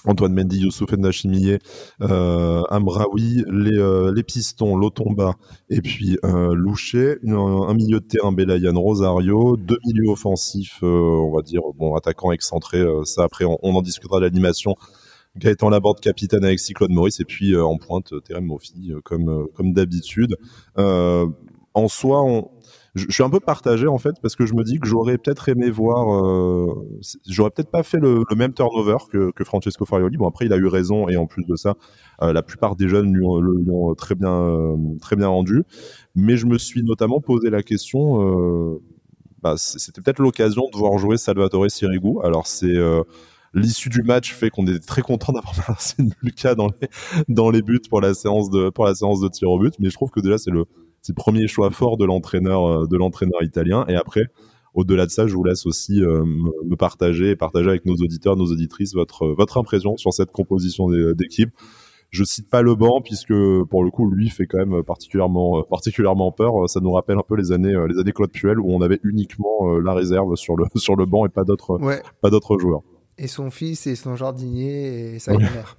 Antoine 0.05 0.33
Mendy, 0.33 0.59
Youssouf 0.59 0.91
Ndachimie, 0.91 1.57
euh, 2.01 2.61
Amraoui, 2.69 3.43
les, 3.49 3.79
euh, 3.79 4.13
les 4.13 4.21
pistons, 4.21 4.75
Lotomba 4.75 5.33
et 5.71 5.81
puis 5.81 6.17
euh, 6.23 6.51
un, 6.51 7.73
milieu 7.73 7.99
de 7.99 8.05
terrain 8.05 8.31
Belayan 8.31 8.79
Rosario, 8.79 9.57
deux 9.57 9.79
milieux 9.87 10.11
offensifs, 10.11 10.83
on 10.83 11.31
va 11.33 11.41
dire, 11.41 11.61
bon, 11.75 11.95
attaquant 11.95 12.31
excentré, 12.31 12.85
ça 13.05 13.23
après 13.23 13.45
on, 13.45 13.57
en 13.63 13.81
discutera 13.81 14.19
de 14.19 14.25
l'animation 14.25 14.75
Gaëtan 15.37 15.69
Laborde 15.69 15.99
capitaine 15.99 16.45
avec 16.45 16.59
Cyclone 16.59 16.93
Maurice 16.93 17.19
et 17.19 17.25
puis 17.25 17.53
euh, 17.53 17.65
en 17.65 17.77
pointe 17.77 18.13
euh, 18.13 18.21
Terem 18.21 18.45
Moffi 18.45 18.91
euh, 18.91 19.01
comme 19.03 19.47
comme 19.53 19.73
d'habitude. 19.73 20.37
en 20.77 21.87
soi, 21.89 22.23
on, 22.23 22.49
je, 22.95 23.05
suis 23.09 23.23
un 23.23 23.29
peu 23.29 23.39
partagé 23.39 23.87
en 23.87 23.97
fait 23.97 24.15
parce 24.21 24.35
que 24.35 24.45
je 24.45 24.53
me 24.53 24.63
dis 24.63 24.79
que 24.79 24.87
j'aurais 24.87 25.17
peut-être 25.17 25.49
aimé 25.49 25.69
voir, 25.69 26.07
j'aurais 27.27 27.49
peut-être 27.49 27.69
pas 27.69 27.83
fait 27.83 27.99
le, 27.99 28.23
même 28.35 28.53
turnover 28.53 28.97
que, 29.11 29.43
Francesco 29.43 29.85
Farioli. 29.85 30.17
Bon 30.17 30.27
après 30.27 30.45
il 30.45 30.53
a 30.53 30.57
eu 30.57 30.67
raison 30.67 31.07
et 31.09 31.17
en 31.17 31.27
plus 31.27 31.45
de 31.45 31.55
ça, 31.55 31.75
la 32.21 32.41
plupart 32.41 32.75
des 32.75 32.87
jeunes 32.87 33.13
lui 33.13 33.25
ont, 33.25 33.95
très 33.95 34.15
bien 34.15 34.77
très 35.01 35.15
bien 35.15 35.27
rendu. 35.27 35.63
Mais 36.15 36.37
je 36.37 36.45
me 36.45 36.57
suis 36.57 36.83
notamment 36.83 37.21
posé 37.21 37.49
la 37.49 37.63
question. 37.63 38.79
Bah, 39.41 39.55
c'était 39.57 40.01
peut-être 40.01 40.19
l'occasion 40.19 40.63
de 40.73 40.77
voir 40.77 40.97
jouer 40.97 41.17
Salvatore 41.17 41.69
Sirigu. 41.69 42.15
Alors 42.23 42.47
c'est 42.47 42.75
L'issue 43.55 43.87
du 43.87 44.01
match 44.01 44.33
fait 44.33 44.49
qu'on 44.49 44.67
est 44.67 44.85
très 44.85 45.01
content 45.01 45.31
d'avoir 45.31 45.55
Marcin 45.69 46.09
Bulka 46.21 46.55
dans 46.55 46.67
les, 46.67 46.89
dans 47.29 47.49
les 47.49 47.61
buts 47.61 47.79
pour 47.89 48.01
la 48.01 48.13
séance 48.13 48.49
de, 48.49 48.69
pour 48.69 48.85
la 48.85 48.93
séance 48.93 49.21
de 49.21 49.29
tir 49.29 49.49
au 49.49 49.57
but. 49.57 49.73
Mais 49.79 49.89
je 49.89 49.95
trouve 49.95 50.11
que 50.11 50.19
déjà, 50.19 50.37
c'est 50.37 50.51
le, 50.51 50.65
le 51.09 51.15
premier 51.15 51.47
choix 51.47 51.71
fort 51.71 51.97
de 51.97 52.05
l'entraîneur, 52.05 52.65
euh, 52.65 52.87
de 52.87 52.97
l'entraîneur 52.97 53.43
italien. 53.43 53.85
Et 53.87 53.95
après, 53.95 54.27
au-delà 54.73 55.05
de 55.05 55.11
ça, 55.11 55.27
je 55.27 55.35
vous 55.35 55.43
laisse 55.43 55.65
aussi 55.65 56.01
euh, 56.01 56.23
me 56.25 56.75
partager 56.75 57.31
et 57.31 57.35
partager 57.35 57.69
avec 57.69 57.85
nos 57.85 57.95
auditeurs, 57.95 58.35
nos 58.35 58.51
auditrices 58.51 58.93
votre, 58.93 59.27
votre 59.27 59.57
impression 59.57 59.97
sur 59.97 60.13
cette 60.13 60.31
composition 60.31 60.89
d'équipe. 60.89 61.51
Je 62.11 62.23
cite 62.23 62.49
pas 62.49 62.61
le 62.61 62.75
banc 62.75 63.01
puisque 63.01 63.33
pour 63.69 63.83
le 63.83 63.91
coup 63.91 64.09
lui 64.09 64.29
fait 64.29 64.45
quand 64.45 64.59
même 64.59 64.83
particulièrement 64.83 65.63
particulièrement 65.63 66.31
peur. 66.31 66.69
Ça 66.69 66.79
nous 66.79 66.91
rappelle 66.91 67.17
un 67.17 67.25
peu 67.27 67.35
les 67.35 67.51
années 67.51 67.73
les 67.89 67.99
années 67.99 68.13
Claude 68.13 68.31
Puel 68.31 68.59
où 68.59 68.71
on 68.71 68.81
avait 68.81 68.99
uniquement 69.03 69.77
la 69.83 69.93
réserve 69.93 70.35
sur 70.35 70.55
le 70.55 70.65
sur 70.75 70.95
le 70.95 71.05
banc 71.05 71.25
et 71.25 71.29
pas 71.29 71.43
d'autres 71.43 71.77
pas 72.21 72.29
d'autres 72.29 72.57
joueurs 72.57 72.83
et 73.17 73.27
son 73.27 73.49
fils 73.49 73.87
et 73.87 73.95
son 73.95 74.15
jardinier 74.15 75.15
et 75.15 75.19
sa 75.19 75.37
mère. 75.37 75.77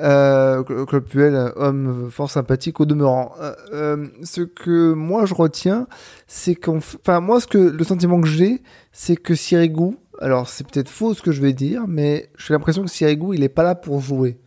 Euh, 0.00 0.62
Claude 0.62 1.04
Puel, 1.04 1.52
homme 1.56 2.08
fort 2.10 2.30
sympathique 2.30 2.80
au 2.80 2.86
demeurant. 2.86 3.32
ce 3.70 4.42
que 4.42 4.92
moi 4.92 5.26
je 5.26 5.34
retiens, 5.34 5.86
c'est 6.26 6.54
qu'on, 6.54 6.78
enfin 6.78 7.20
moi 7.20 7.40
ce 7.40 7.46
que 7.46 7.58
le 7.58 7.84
sentiment 7.84 8.20
que 8.20 8.28
j'ai, 8.28 8.62
c'est 8.92 9.16
que 9.16 9.34
Sirigu, 9.34 9.96
alors 10.20 10.48
c'est 10.48 10.66
peut-être 10.66 10.88
faux 10.88 11.14
ce 11.14 11.22
que 11.22 11.32
je 11.32 11.40
vais 11.40 11.52
dire, 11.52 11.84
mais 11.88 12.30
j'ai 12.36 12.54
l'impression 12.54 12.82
que 12.82 12.90
Sirigu 12.90 13.34
il 13.34 13.42
est 13.42 13.48
pas 13.48 13.62
là 13.62 13.74
pour 13.74 14.00
jouer. 14.00 14.38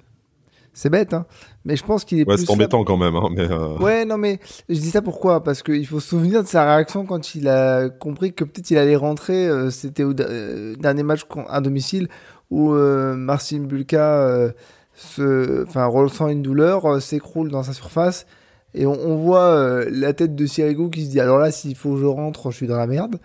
C'est 0.73 0.89
bête, 0.89 1.13
hein. 1.13 1.25
Mais 1.65 1.75
je 1.75 1.83
pense 1.83 2.05
qu'il 2.05 2.19
est 2.19 2.27
ouais, 2.27 2.37
c'est 2.37 2.49
embêtant 2.49 2.83
quand 2.83 2.97
même, 2.97 3.15
hein, 3.15 3.27
mais 3.31 3.51
euh... 3.51 3.77
Ouais, 3.77 4.05
non, 4.05 4.17
mais 4.17 4.39
je 4.69 4.79
dis 4.79 4.89
ça 4.89 5.01
pourquoi? 5.01 5.43
Parce 5.43 5.61
qu'il 5.61 5.85
faut 5.85 5.99
se 5.99 6.07
souvenir 6.07 6.43
de 6.43 6.47
sa 6.47 6.63
réaction 6.63 7.05
quand 7.05 7.35
il 7.35 7.47
a 7.49 7.89
compris 7.89 8.33
que 8.33 8.43
peut-être 8.43 8.71
il 8.71 8.77
allait 8.77 8.95
rentrer. 8.95 9.47
Euh, 9.47 9.69
C'était 9.69 10.03
au 10.03 10.13
euh, 10.19 10.75
dernier 10.75 11.03
match 11.03 11.21
à 11.49 11.61
domicile 11.61 12.07
où 12.49 12.73
euh, 12.73 13.15
Marcin 13.15 13.59
Bulka, 13.59 14.21
euh, 14.21 14.51
se, 14.93 15.63
enfin, 15.63 15.85
ressent 15.85 16.27
une 16.27 16.41
douleur, 16.41 16.85
euh, 16.85 16.99
s'écroule 16.99 17.49
dans 17.49 17.63
sa 17.63 17.73
surface. 17.73 18.25
Et 18.73 18.85
on, 18.85 18.93
on 18.93 19.17
voit 19.17 19.83
la 19.89 20.13
tête 20.13 20.33
de 20.33 20.45
Sirigu 20.45 20.89
qui 20.89 21.05
se 21.05 21.09
dit 21.09 21.19
alors 21.19 21.39
là, 21.39 21.51
s'il 21.51 21.75
faut 21.75 21.95
que 21.95 21.99
je 21.99 22.05
rentre, 22.05 22.51
je 22.51 22.55
suis 22.55 22.67
dans 22.67 22.77
la 22.77 22.87
merde. 22.87 23.19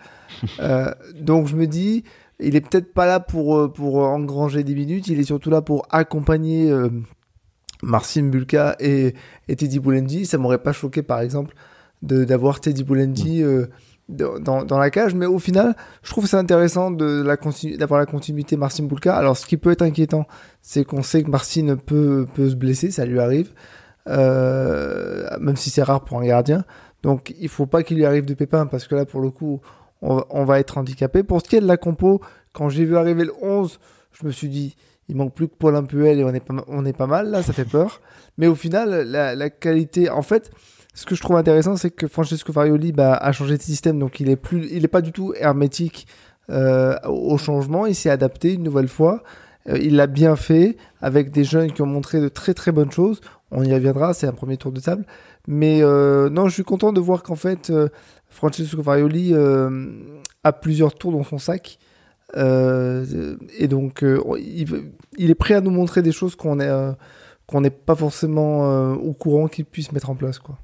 donc 1.21 1.47
je 1.47 1.55
me 1.55 1.67
dis, 1.67 2.03
il 2.41 2.57
est 2.57 2.61
peut-être 2.61 2.93
pas 2.93 3.05
là 3.05 3.21
pour, 3.21 3.71
pour 3.71 3.99
engranger 3.99 4.65
des 4.65 4.75
minutes, 4.75 5.07
il 5.07 5.21
est 5.21 5.23
surtout 5.23 5.49
là 5.49 5.61
pour 5.61 5.87
accompagner 5.89 6.69
Marcin 7.81 8.23
Bulka 8.23 8.75
et, 8.79 9.13
et 9.47 9.55
Teddy 9.55 9.79
Boulendi. 9.79 10.25
Ça 10.25 10.37
m'aurait 10.37 10.61
pas 10.61 10.73
choqué, 10.73 11.01
par 11.03 11.21
exemple, 11.21 11.55
d'avoir 12.01 12.59
Teddy 12.59 12.83
Boulendi 12.83 13.41
mm. 13.41 13.45
euh, 13.45 13.67
dans, 14.09 14.79
la 14.79 14.89
cage. 14.89 15.15
Mais 15.15 15.25
au 15.25 15.39
final, 15.39 15.75
je 16.03 16.11
trouve 16.11 16.27
c'est 16.27 16.37
intéressant 16.37 16.91
d'avoir 16.91 17.99
la, 17.99 18.05
continuité 18.05 18.57
Marcin 18.57 18.83
Bulka. 18.83 19.15
Alors, 19.15 19.37
ce 19.37 19.45
qui 19.45 19.57
peut 19.57 19.71
être 19.71 19.81
inquiétant, 19.81 20.25
c'est 20.61 20.85
qu'on 20.85 21.03
sait 21.03 21.23
que 21.23 21.29
Marcin 21.29 21.75
peut, 21.75 22.27
se 22.35 22.55
blesser, 22.55 22.91
ça 22.91 23.05
lui 23.05 23.19
arrive. 23.19 23.53
Euh, 24.07 25.27
même 25.39 25.57
si 25.57 25.69
c'est 25.69 25.83
rare 25.83 26.03
pour 26.03 26.19
un 26.19 26.25
gardien. 26.25 26.63
Donc, 27.03 27.35
il 27.39 27.49
faut 27.49 27.65
pas 27.65 27.83
qu'il 27.83 27.97
lui 27.97 28.05
arrive 28.05 28.25
de 28.25 28.33
pépin 28.33 28.65
parce 28.65 28.87
que 28.87 28.95
là, 28.95 29.05
pour 29.05 29.21
le 29.21 29.29
coup, 29.29 29.59
on, 30.01 30.45
va 30.45 30.59
être 30.59 30.77
handicapé. 30.77 31.23
Pour 31.23 31.41
ce 31.41 31.49
qui 31.49 31.57
est 31.57 31.61
de 31.61 31.67
la 31.67 31.77
compo, 31.77 32.21
quand 32.53 32.69
j'ai 32.69 32.85
vu 32.85 32.95
arriver 32.95 33.25
le 33.25 33.33
11, 33.41 33.79
je 34.13 34.25
me 34.25 34.31
suis 34.31 34.47
dit, 34.47 34.77
il 35.09 35.15
manque 35.15 35.33
plus 35.33 35.47
que 35.47 35.55
Paul 35.55 35.75
Impuel 35.75 36.19
et 36.19 36.23
on 36.23 36.33
est 36.33 36.39
pas, 36.39 36.53
on 36.67 36.85
est 36.85 36.95
pas 36.95 37.07
mal 37.07 37.29
là, 37.29 37.43
ça 37.43 37.51
fait 37.51 37.65
peur. 37.65 38.01
Mais 38.37 38.47
au 38.47 38.55
final, 38.55 39.09
la 39.09 39.49
qualité, 39.49 40.09
en 40.09 40.21
fait, 40.21 40.51
ce 40.97 41.05
que 41.05 41.13
je 41.13 41.21
trouve 41.21 41.35
intéressant, 41.35 41.77
c'est 41.77 41.91
que 41.91 42.07
Francesco 42.07 42.51
Farioli 42.51 42.91
bah, 42.91 43.13
a 43.13 43.31
changé 43.31 43.55
de 43.55 43.61
système, 43.61 43.99
donc 43.99 44.19
il 44.19 44.31
est 44.31 44.35
plus, 44.35 44.67
il 44.71 44.83
est 44.83 44.87
pas 44.87 45.01
du 45.01 45.11
tout 45.11 45.31
hermétique 45.37 46.07
euh, 46.49 46.97
au 47.07 47.37
changement. 47.37 47.85
Il 47.85 47.93
s'est 47.93 48.09
adapté 48.09 48.55
une 48.55 48.63
nouvelle 48.63 48.87
fois. 48.87 49.21
Euh, 49.69 49.77
il 49.79 49.95
l'a 49.95 50.07
bien 50.07 50.35
fait 50.35 50.75
avec 50.99 51.29
des 51.29 51.43
jeunes 51.43 51.71
qui 51.71 51.83
ont 51.83 51.87
montré 51.87 52.19
de 52.19 52.29
très 52.29 52.55
très 52.55 52.71
bonnes 52.71 52.91
choses. 52.91 53.21
On 53.51 53.63
y 53.63 53.71
reviendra, 53.71 54.15
c'est 54.15 54.25
un 54.25 54.31
premier 54.31 54.57
tour 54.57 54.71
de 54.71 54.79
table. 54.79 55.05
Mais 55.47 55.83
euh, 55.83 56.31
non, 56.31 56.47
je 56.47 56.55
suis 56.55 56.63
content 56.63 56.91
de 56.91 56.99
voir 56.99 57.21
qu'en 57.21 57.35
fait, 57.35 57.71
Francesco 58.27 58.81
Farioli 58.81 59.35
a 60.43 60.51
plusieurs 60.51 60.95
tours 60.95 61.11
dans 61.11 61.23
son 61.23 61.37
sac 61.37 61.77
et 62.35 63.67
donc, 63.69 64.03
il, 64.03 65.29
est 65.29 65.35
prêt 65.35 65.53
à 65.53 65.61
nous 65.61 65.71
montrer 65.71 66.01
des 66.01 66.11
choses 66.11 66.35
qu'on 66.35 66.59
est 66.59 66.95
qu'on 67.45 67.61
n'est 67.61 67.69
pas 67.69 67.95
forcément 67.95 68.93
au 68.93 69.13
courant 69.13 69.47
qu'il 69.47 69.63
puisse 69.63 69.91
mettre 69.91 70.09
en 70.09 70.15
place, 70.15 70.39
quoi. 70.39 70.57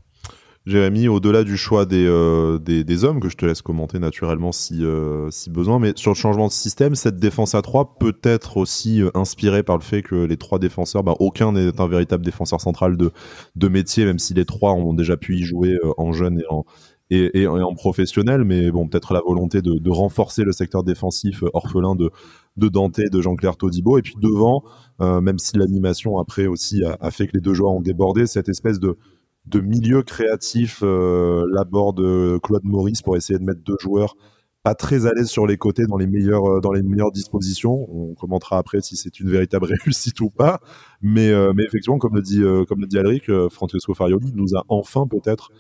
Jérémy, 0.66 1.10
au-delà 1.10 1.44
du 1.44 1.58
choix 1.58 1.86
des, 1.86 2.06
euh, 2.08 2.58
des, 2.58 3.04
hommes, 3.04 3.20
que 3.20 3.28
je 3.28 3.36
te 3.36 3.46
laisse 3.46 3.62
commenter 3.62 4.00
naturellement 4.00 4.54
si, 4.54 4.86
euh, 4.86 5.30
si 5.30 5.50
besoin, 5.50 5.78
mais 5.78 5.92
sur 5.98 6.12
le 6.12 6.16
changement 6.16 6.48
de 6.48 6.54
système, 6.54 6.96
cette 6.96 7.18
défense 7.18 7.54
à 7.54 7.62
3 7.62 7.98
peut 8.00 8.18
être 8.24 8.56
aussi 8.56 9.02
euh, 9.02 9.10
inspirée 9.14 9.64
par 9.64 9.78
le 9.78 9.84
fait 9.84 10.02
que 10.04 10.16
les 10.16 10.38
trois 10.38 10.60
défenseurs, 10.60 11.04
bah, 11.04 11.16
aucun 11.20 11.52
n'est 11.52 11.82
un 11.82 11.88
véritable 11.88 12.24
défenseur 12.24 12.62
central 12.62 12.96
de, 12.96 13.68
métier, 13.68 14.06
même 14.06 14.20
si 14.20 14.34
les 14.34 14.46
trois 14.46 14.72
ont 14.72 14.94
déjà 14.94 15.18
pu 15.18 15.36
y 15.36 15.44
jouer 15.44 15.78
en 15.98 16.14
jeune 16.14 16.40
et 16.40 16.46
en, 16.50 16.64
et, 17.10 17.46
professionnel, 17.76 18.46
mais 18.46 18.72
peut-être 18.72 19.14
la 19.14 19.22
volonté 19.22 19.62
de, 19.62 19.90
renforcer 19.90 20.44
le 20.44 20.54
secteur 20.54 20.84
défensif 20.84 21.44
orphelin 21.54 21.96
de, 21.96 22.10
de 22.56 22.70
Dante, 22.70 23.00
de 23.00 23.22
Jean-Claire 23.22 23.58
Todibo, 23.58 23.98
et 23.98 24.02
puis 24.02 24.16
devant, 24.18 24.64
même 25.00 25.40
si 25.40 25.58
l'animation 25.58 26.20
après 26.20 26.48
aussi 26.48 26.84
a, 26.84 27.12
fait 27.12 27.28
que 27.28 27.34
les 27.34 27.42
deux 27.42 27.54
joueurs 27.54 27.74
ont 27.74 27.82
débordé, 27.82 28.28
cette 28.28 28.50
espèce 28.50 28.80
de, 28.80 28.98
de 29.46 29.60
milieu 29.60 30.04
créatif 30.04 30.80
euh, 30.84 31.46
de 31.46 32.38
Claude 32.40 32.64
Maurice 32.64 33.02
pour 33.02 33.18
essayer 33.18 33.38
de 33.38 33.44
mettre 33.44 33.62
deux 33.64 33.78
joueurs 33.80 34.16
pas 34.64 34.76
très 34.76 35.06
à 35.06 35.12
l'aise 35.14 35.28
sur 35.28 35.46
les 35.46 35.58
côtés 35.58 35.86
dans 35.86 35.98
les 35.98 36.08
meilleures 36.08 36.46
euh, 36.46 36.62
dans 36.62 36.72
les 36.72 36.82
meilleures 36.82 37.12
dispositions. 37.12 37.86
On 37.94 38.16
commentera 38.16 38.58
après 38.58 38.82
si 38.82 38.96
c'est 38.96 39.20
une 39.20 39.30
véritable 39.30 39.66
réussite 39.84 40.22
ou 40.22 40.30
pas. 40.30 40.62
Mais 41.02 41.30
euh, 41.30 41.52
mais 41.56 41.64
effectivement, 41.64 41.98
comme 41.98 42.16
le 42.16 42.22
dit 42.22 42.42
euh, 42.42 42.64
comme 42.66 42.80
le 42.80 42.88
dit 42.88 42.98
Alric, 42.98 43.30
euh, 43.30 43.50
Francesco 43.50 43.94
Farioli 43.94 44.32
nous 44.34 44.56
a 44.56 44.64
enfin 44.70 45.06
peut-être 45.08 45.52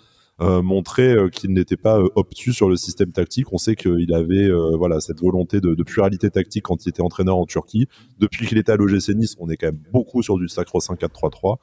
euh, 0.41 0.63
montré 0.63 1.11
euh, 1.11 1.29
qu'il 1.29 1.53
n'était 1.53 1.77
pas 1.77 1.99
euh, 1.99 2.07
obtus 2.15 2.53
sur 2.53 2.67
le 2.67 2.75
système 2.75 3.11
tactique. 3.11 3.53
On 3.53 3.59
sait 3.59 3.75
qu'il 3.75 4.13
avait 4.15 4.49
voilà 4.77 4.99
cette 4.99 5.21
volonté 5.21 5.61
de, 5.61 5.75
de, 5.75 5.83
pluralité 5.83 6.29
tactique 6.31 6.63
quand 6.63 6.85
il 6.85 6.89
était 6.89 7.03
entraîneur 7.03 7.37
en 7.37 7.45
Turquie. 7.45 7.87
Depuis 8.19 8.47
qu'il 8.47 8.57
était 8.57 8.71
à 8.71 8.75
l'OGC 8.75 9.09
Nice, 9.15 9.35
on 9.39 9.49
est 9.49 9.57
quand 9.57 9.67
même 9.67 9.81
beaucoup 9.91 10.23
sur 10.23 10.37
du 10.39 10.47
sacro 10.47 10.79
5-4-3-3. 10.79 11.57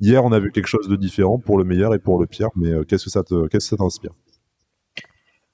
Hier, 0.00 0.24
on 0.24 0.32
a 0.32 0.38
vu 0.38 0.52
quelque 0.52 0.66
chose 0.68 0.88
de 0.88 0.96
différent 0.96 1.38
pour 1.38 1.58
le 1.58 1.64
meilleur 1.64 1.94
et 1.94 1.98
pour 1.98 2.18
le 2.20 2.26
pire. 2.26 2.50
Mais 2.56 2.70
qu'est-ce 2.86 3.04
que 3.04 3.10
ça 3.10 3.22
te 3.22 3.46
qu'est-ce 3.48 3.70
que 3.70 3.76
ça 3.76 3.82
t'inspire? 3.82 4.12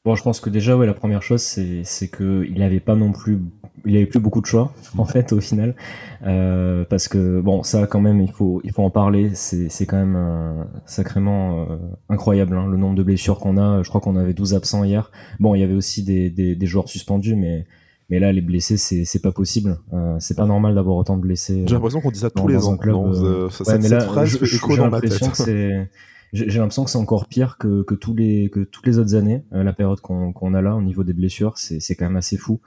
Bon, 0.04 0.16
je 0.16 0.22
pense 0.24 0.40
que 0.40 0.50
déjà, 0.50 0.76
ouais, 0.76 0.86
la 0.86 0.94
première 0.94 1.22
chose, 1.22 1.42
c'est, 1.42 1.84
c'est 1.84 2.08
que 2.08 2.44
il 2.50 2.58
n'avait 2.58 2.80
pas 2.80 2.96
non 2.96 3.12
plus, 3.12 3.38
il 3.84 3.96
avait 3.96 4.06
plus 4.06 4.18
beaucoup 4.18 4.40
de 4.40 4.46
choix, 4.46 4.74
en 4.98 5.04
fait, 5.04 5.32
au 5.32 5.40
final, 5.40 5.76
euh, 6.24 6.84
parce 6.84 7.06
que 7.06 7.40
bon, 7.40 7.62
ça, 7.62 7.86
quand 7.86 8.00
même, 8.00 8.20
il 8.20 8.32
faut, 8.32 8.60
il 8.64 8.72
faut 8.72 8.82
en 8.82 8.90
parler. 8.90 9.30
C'est, 9.34 9.68
c'est 9.68 9.86
quand 9.86 9.98
même 9.98 10.16
euh, 10.16 10.64
sacrément 10.86 11.62
euh, 11.70 11.76
incroyable, 12.08 12.56
hein, 12.56 12.66
le 12.68 12.76
nombre 12.76 12.96
de 12.96 13.04
blessures 13.04 13.38
qu'on 13.38 13.56
a. 13.58 13.84
Je 13.84 13.88
crois 13.90 14.00
qu'on 14.00 14.16
avait 14.16 14.34
12 14.34 14.54
absents 14.54 14.82
hier. 14.82 15.12
Bon, 15.38 15.54
il 15.54 15.60
y 15.60 15.64
avait 15.64 15.74
aussi 15.74 16.02
des, 16.02 16.30
des 16.30 16.66
joueurs 16.66 16.88
suspendus, 16.88 17.36
mais 17.36 17.64
mais 18.12 18.18
là, 18.18 18.30
les 18.30 18.42
blessés, 18.42 18.76
c'est, 18.76 19.06
c'est 19.06 19.22
pas 19.22 19.32
possible. 19.32 19.78
Euh, 19.94 20.16
c'est 20.18 20.36
pas 20.36 20.44
normal 20.44 20.74
d'avoir 20.74 20.96
autant 20.96 21.16
de 21.16 21.22
blessés. 21.22 21.64
J'ai 21.66 21.74
l'impression 21.74 22.02
qu'on 22.02 22.10
dit 22.10 22.18
ça 22.18 22.28
tous 22.28 22.46
les 22.46 22.66
ans. 22.66 22.76
Club, 22.76 22.94
euh, 22.94 23.48
ça, 23.48 23.64
ouais, 23.64 23.78
mais 23.78 23.88
là, 23.88 24.00
phrase 24.00 24.28
je, 24.28 24.44
je, 24.44 24.58
j'ai 24.68 24.76
l'impression 24.76 25.30
que 25.30 25.36
c'est 25.38 25.88
j'ai 26.34 26.58
l'impression 26.58 26.84
que 26.84 26.90
c'est 26.90 26.98
encore 26.98 27.26
pire 27.26 27.56
que, 27.56 27.82
que, 27.82 27.94
tous 27.94 28.14
les, 28.14 28.50
que 28.50 28.60
toutes 28.60 28.86
les 28.86 28.98
autres 28.98 29.14
années, 29.14 29.44
euh, 29.54 29.62
la 29.62 29.72
période 29.72 30.00
qu'on 30.00 30.34
qu'on 30.34 30.52
a 30.52 30.60
là 30.60 30.76
au 30.76 30.82
niveau 30.82 31.04
des 31.04 31.14
blessures, 31.14 31.56
c'est 31.56 31.94
quand 31.94 32.04
même 32.04 32.16
assez 32.16 32.36
fou. 32.36 32.60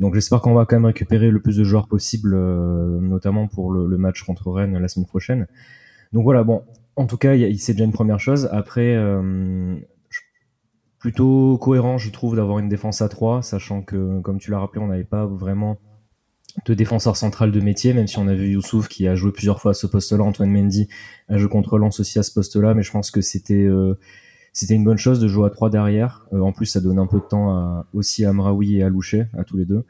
Donc 0.00 0.14
j'espère 0.14 0.40
qu'on 0.40 0.54
va 0.54 0.64
quand 0.64 0.74
même 0.74 0.86
récupérer 0.86 1.30
le 1.30 1.40
plus 1.40 1.56
de 1.56 1.62
joueurs 1.62 1.86
possible, 1.86 2.34
euh, 2.34 2.98
notamment 3.00 3.46
pour 3.46 3.70
le, 3.70 3.86
le, 3.86 3.96
match 3.96 4.24
contre 4.24 4.50
Rennes 4.50 4.76
la 4.76 4.88
semaine 4.88 5.06
prochaine. 5.06 5.46
Donc 6.12 6.24
voilà, 6.24 6.42
bon, 6.42 6.64
en 6.96 7.06
tout 7.06 7.16
cas, 7.16 7.34
c'est 7.58 7.74
déjà 7.74 7.84
une 7.84 7.92
première 7.92 8.18
chose. 8.18 8.48
Après, 8.50 8.96
euh, 8.96 9.76
plutôt 11.00 11.58
cohérent, 11.58 11.98
je 11.98 12.10
trouve, 12.10 12.36
d'avoir 12.36 12.58
une 12.58 12.68
défense 12.68 13.00
à 13.02 13.08
3, 13.08 13.42
sachant 13.42 13.82
que, 13.82 14.20
comme 14.20 14.38
tu 14.38 14.50
l'as 14.50 14.60
rappelé, 14.60 14.84
on 14.84 14.88
n'avait 14.88 15.02
pas 15.02 15.26
vraiment 15.26 15.78
de 16.66 16.74
défenseur 16.74 17.16
central 17.16 17.52
de 17.52 17.60
métier, 17.60 17.94
même 17.94 18.06
si 18.06 18.18
on 18.18 18.28
a 18.28 18.34
vu 18.34 18.50
Youssouf 18.50 18.88
qui 18.88 19.08
a 19.08 19.14
joué 19.14 19.32
plusieurs 19.32 19.60
fois 19.60 19.70
à 19.70 19.74
ce 19.74 19.86
poste-là, 19.86 20.22
Antoine 20.22 20.50
Mendy 20.50 20.88
a 21.28 21.38
joué 21.38 21.48
contre 21.48 21.78
Lens 21.78 22.00
aussi 22.00 22.18
à 22.18 22.22
ce 22.22 22.32
poste-là, 22.32 22.74
mais 22.74 22.82
je 22.82 22.90
pense 22.90 23.10
que 23.10 23.22
c'était 23.22 23.64
euh, 23.64 23.98
c'était 24.52 24.74
une 24.74 24.84
bonne 24.84 24.98
chose 24.98 25.20
de 25.20 25.28
jouer 25.28 25.46
à 25.46 25.50
trois 25.50 25.70
derrière. 25.70 26.26
Euh, 26.32 26.40
en 26.40 26.52
plus, 26.52 26.66
ça 26.66 26.80
donne 26.80 26.98
un 26.98 27.06
peu 27.06 27.18
de 27.18 27.24
temps 27.24 27.50
à, 27.50 27.86
aussi 27.94 28.24
à 28.24 28.32
Mraoui 28.32 28.78
et 28.78 28.82
à 28.82 28.88
Louchet, 28.88 29.28
à 29.38 29.44
tous 29.44 29.56
les 29.56 29.64
deux. 29.64 29.84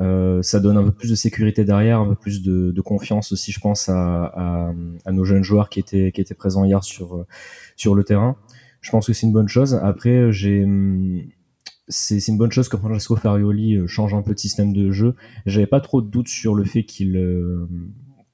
Euh, 0.00 0.40
ça 0.42 0.60
donne 0.60 0.76
un 0.76 0.84
peu 0.84 0.92
plus 0.92 1.10
de 1.10 1.14
sécurité 1.14 1.64
derrière, 1.64 2.00
un 2.00 2.08
peu 2.08 2.14
plus 2.14 2.42
de, 2.42 2.70
de 2.70 2.80
confiance 2.80 3.32
aussi, 3.32 3.52
je 3.52 3.60
pense, 3.60 3.88
à, 3.88 4.24
à, 4.24 4.72
à, 5.04 5.12
nos 5.12 5.24
jeunes 5.24 5.42
joueurs 5.42 5.68
qui 5.68 5.80
étaient 5.80 6.10
qui 6.12 6.20
étaient 6.20 6.34
présents 6.34 6.64
hier 6.64 6.82
sur 6.84 7.26
sur 7.76 7.94
le 7.94 8.04
terrain. 8.04 8.36
Je 8.84 8.90
pense 8.90 9.06
que 9.06 9.14
c'est 9.14 9.26
une 9.26 9.32
bonne 9.32 9.48
chose. 9.48 9.80
Après, 9.82 10.30
j'ai 10.30 10.66
c'est 11.88 12.28
une 12.28 12.38
bonne 12.38 12.52
chose 12.52 12.68
que 12.68 12.76
Francesco 12.76 13.16
Farioli 13.16 13.76
euh, 13.76 13.86
change 13.86 14.14
un 14.14 14.22
peu 14.22 14.34
de 14.34 14.38
système 14.38 14.72
de 14.72 14.90
jeu. 14.90 15.14
J'avais 15.46 15.66
pas 15.66 15.80
trop 15.80 16.00
de 16.00 16.08
doutes 16.08 16.28
sur 16.28 16.54
le 16.54 16.64
fait 16.64 16.84
qu'il 16.84 17.16
euh, 17.16 17.66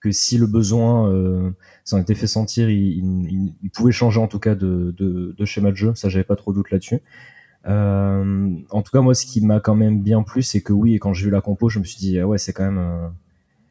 que 0.00 0.10
si 0.10 0.38
le 0.38 0.46
besoin 0.46 1.08
euh, 1.12 1.50
s'en 1.84 1.98
était 1.98 2.14
fait 2.14 2.26
sentir, 2.26 2.68
il, 2.68 3.52
pouvait 3.72 3.92
changer 3.92 4.20
en 4.20 4.28
tout 4.28 4.38
cas 4.38 4.54
de, 4.54 4.94
de, 4.96 5.34
de 5.36 5.44
schéma 5.44 5.70
de 5.70 5.76
jeu. 5.76 5.92
Ça, 5.94 6.08
j'avais 6.08 6.24
pas 6.24 6.36
trop 6.36 6.52
de 6.52 6.56
doute 6.56 6.70
là-dessus. 6.70 7.00
Euh, 7.66 8.56
en 8.70 8.82
tout 8.82 8.90
cas, 8.90 9.00
moi, 9.02 9.14
ce 9.14 9.26
qui 9.26 9.40
m'a 9.44 9.60
quand 9.60 9.74
même 9.74 10.02
bien 10.02 10.22
plu, 10.22 10.42
c'est 10.42 10.62
que 10.62 10.72
oui, 10.72 10.98
quand 10.98 11.12
j'ai 11.12 11.26
vu 11.26 11.30
la 11.30 11.40
compo, 11.40 11.68
je 11.68 11.78
me 11.78 11.84
suis 11.84 11.98
dit 11.98 12.18
ah 12.18 12.26
ouais, 12.26 12.38
c'est 12.38 12.52
quand 12.52 12.64
même 12.64 12.78
euh, 12.78 13.08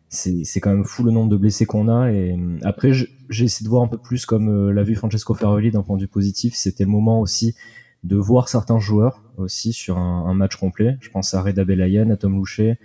c'est 0.10 0.60
quand 0.60 0.72
même 0.72 0.86
fou 0.86 1.04
le 1.04 1.12
nombre 1.12 1.30
de 1.30 1.38
blessés 1.38 1.66
qu'on 1.66 1.88
a. 1.88 2.12
Et 2.12 2.38
après, 2.64 2.92
j'ai 2.94 3.46
essayé 3.46 3.64
de 3.64 3.70
voir 3.70 3.84
un 3.84 3.88
peu 3.88 3.98
plus 3.98 4.26
comme 4.26 4.72
l'a 4.72 4.84
vu 4.84 4.96
Francesco 4.96 5.34
Farioli 5.34 5.72
d'un 5.72 5.84
point 5.84 5.98
de 5.98 6.02
vue 6.02 6.08
positif. 6.08 6.56
C'était 6.56 6.84
le 6.84 6.90
moment 6.90 7.20
aussi 7.22 7.56
de 8.04 8.16
voir 8.16 8.50
certains 8.50 8.80
joueurs 8.80 9.22
aussi 9.38 9.74
sur 9.74 9.98
un, 9.98 10.34
match 10.34 10.56
complet. 10.56 10.98
Je 11.02 11.10
pense 11.10 11.34
à 11.34 11.42
Reda 11.42 11.64
Belayan, 11.64 12.10
à 12.10 12.18
Tom 12.18 12.36
Louchet, 12.36 12.80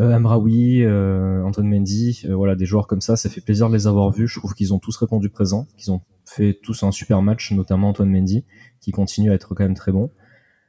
euh, 0.00 0.12
Amraoui, 0.12 0.82
euh, 0.82 1.42
Antoine 1.42 1.68
Mendy, 1.68 2.22
euh, 2.26 2.34
voilà 2.34 2.54
des 2.54 2.66
joueurs 2.66 2.86
comme 2.86 3.00
ça. 3.00 3.16
Ça 3.16 3.28
fait 3.28 3.40
plaisir 3.40 3.68
de 3.68 3.74
les 3.74 3.86
avoir 3.86 4.10
vus. 4.10 4.28
Je 4.28 4.38
trouve 4.38 4.54
qu'ils 4.54 4.74
ont 4.74 4.78
tous 4.78 4.96
répondu 4.96 5.28
présent, 5.28 5.66
qu'ils 5.76 5.92
ont 5.92 6.00
fait 6.24 6.58
tous 6.62 6.82
un 6.82 6.90
super 6.90 7.22
match, 7.22 7.52
notamment 7.52 7.90
Antoine 7.90 8.10
Mendy, 8.10 8.44
qui 8.80 8.92
continue 8.92 9.30
à 9.30 9.34
être 9.34 9.54
quand 9.54 9.64
même 9.64 9.74
très 9.74 9.92
bon. 9.92 10.10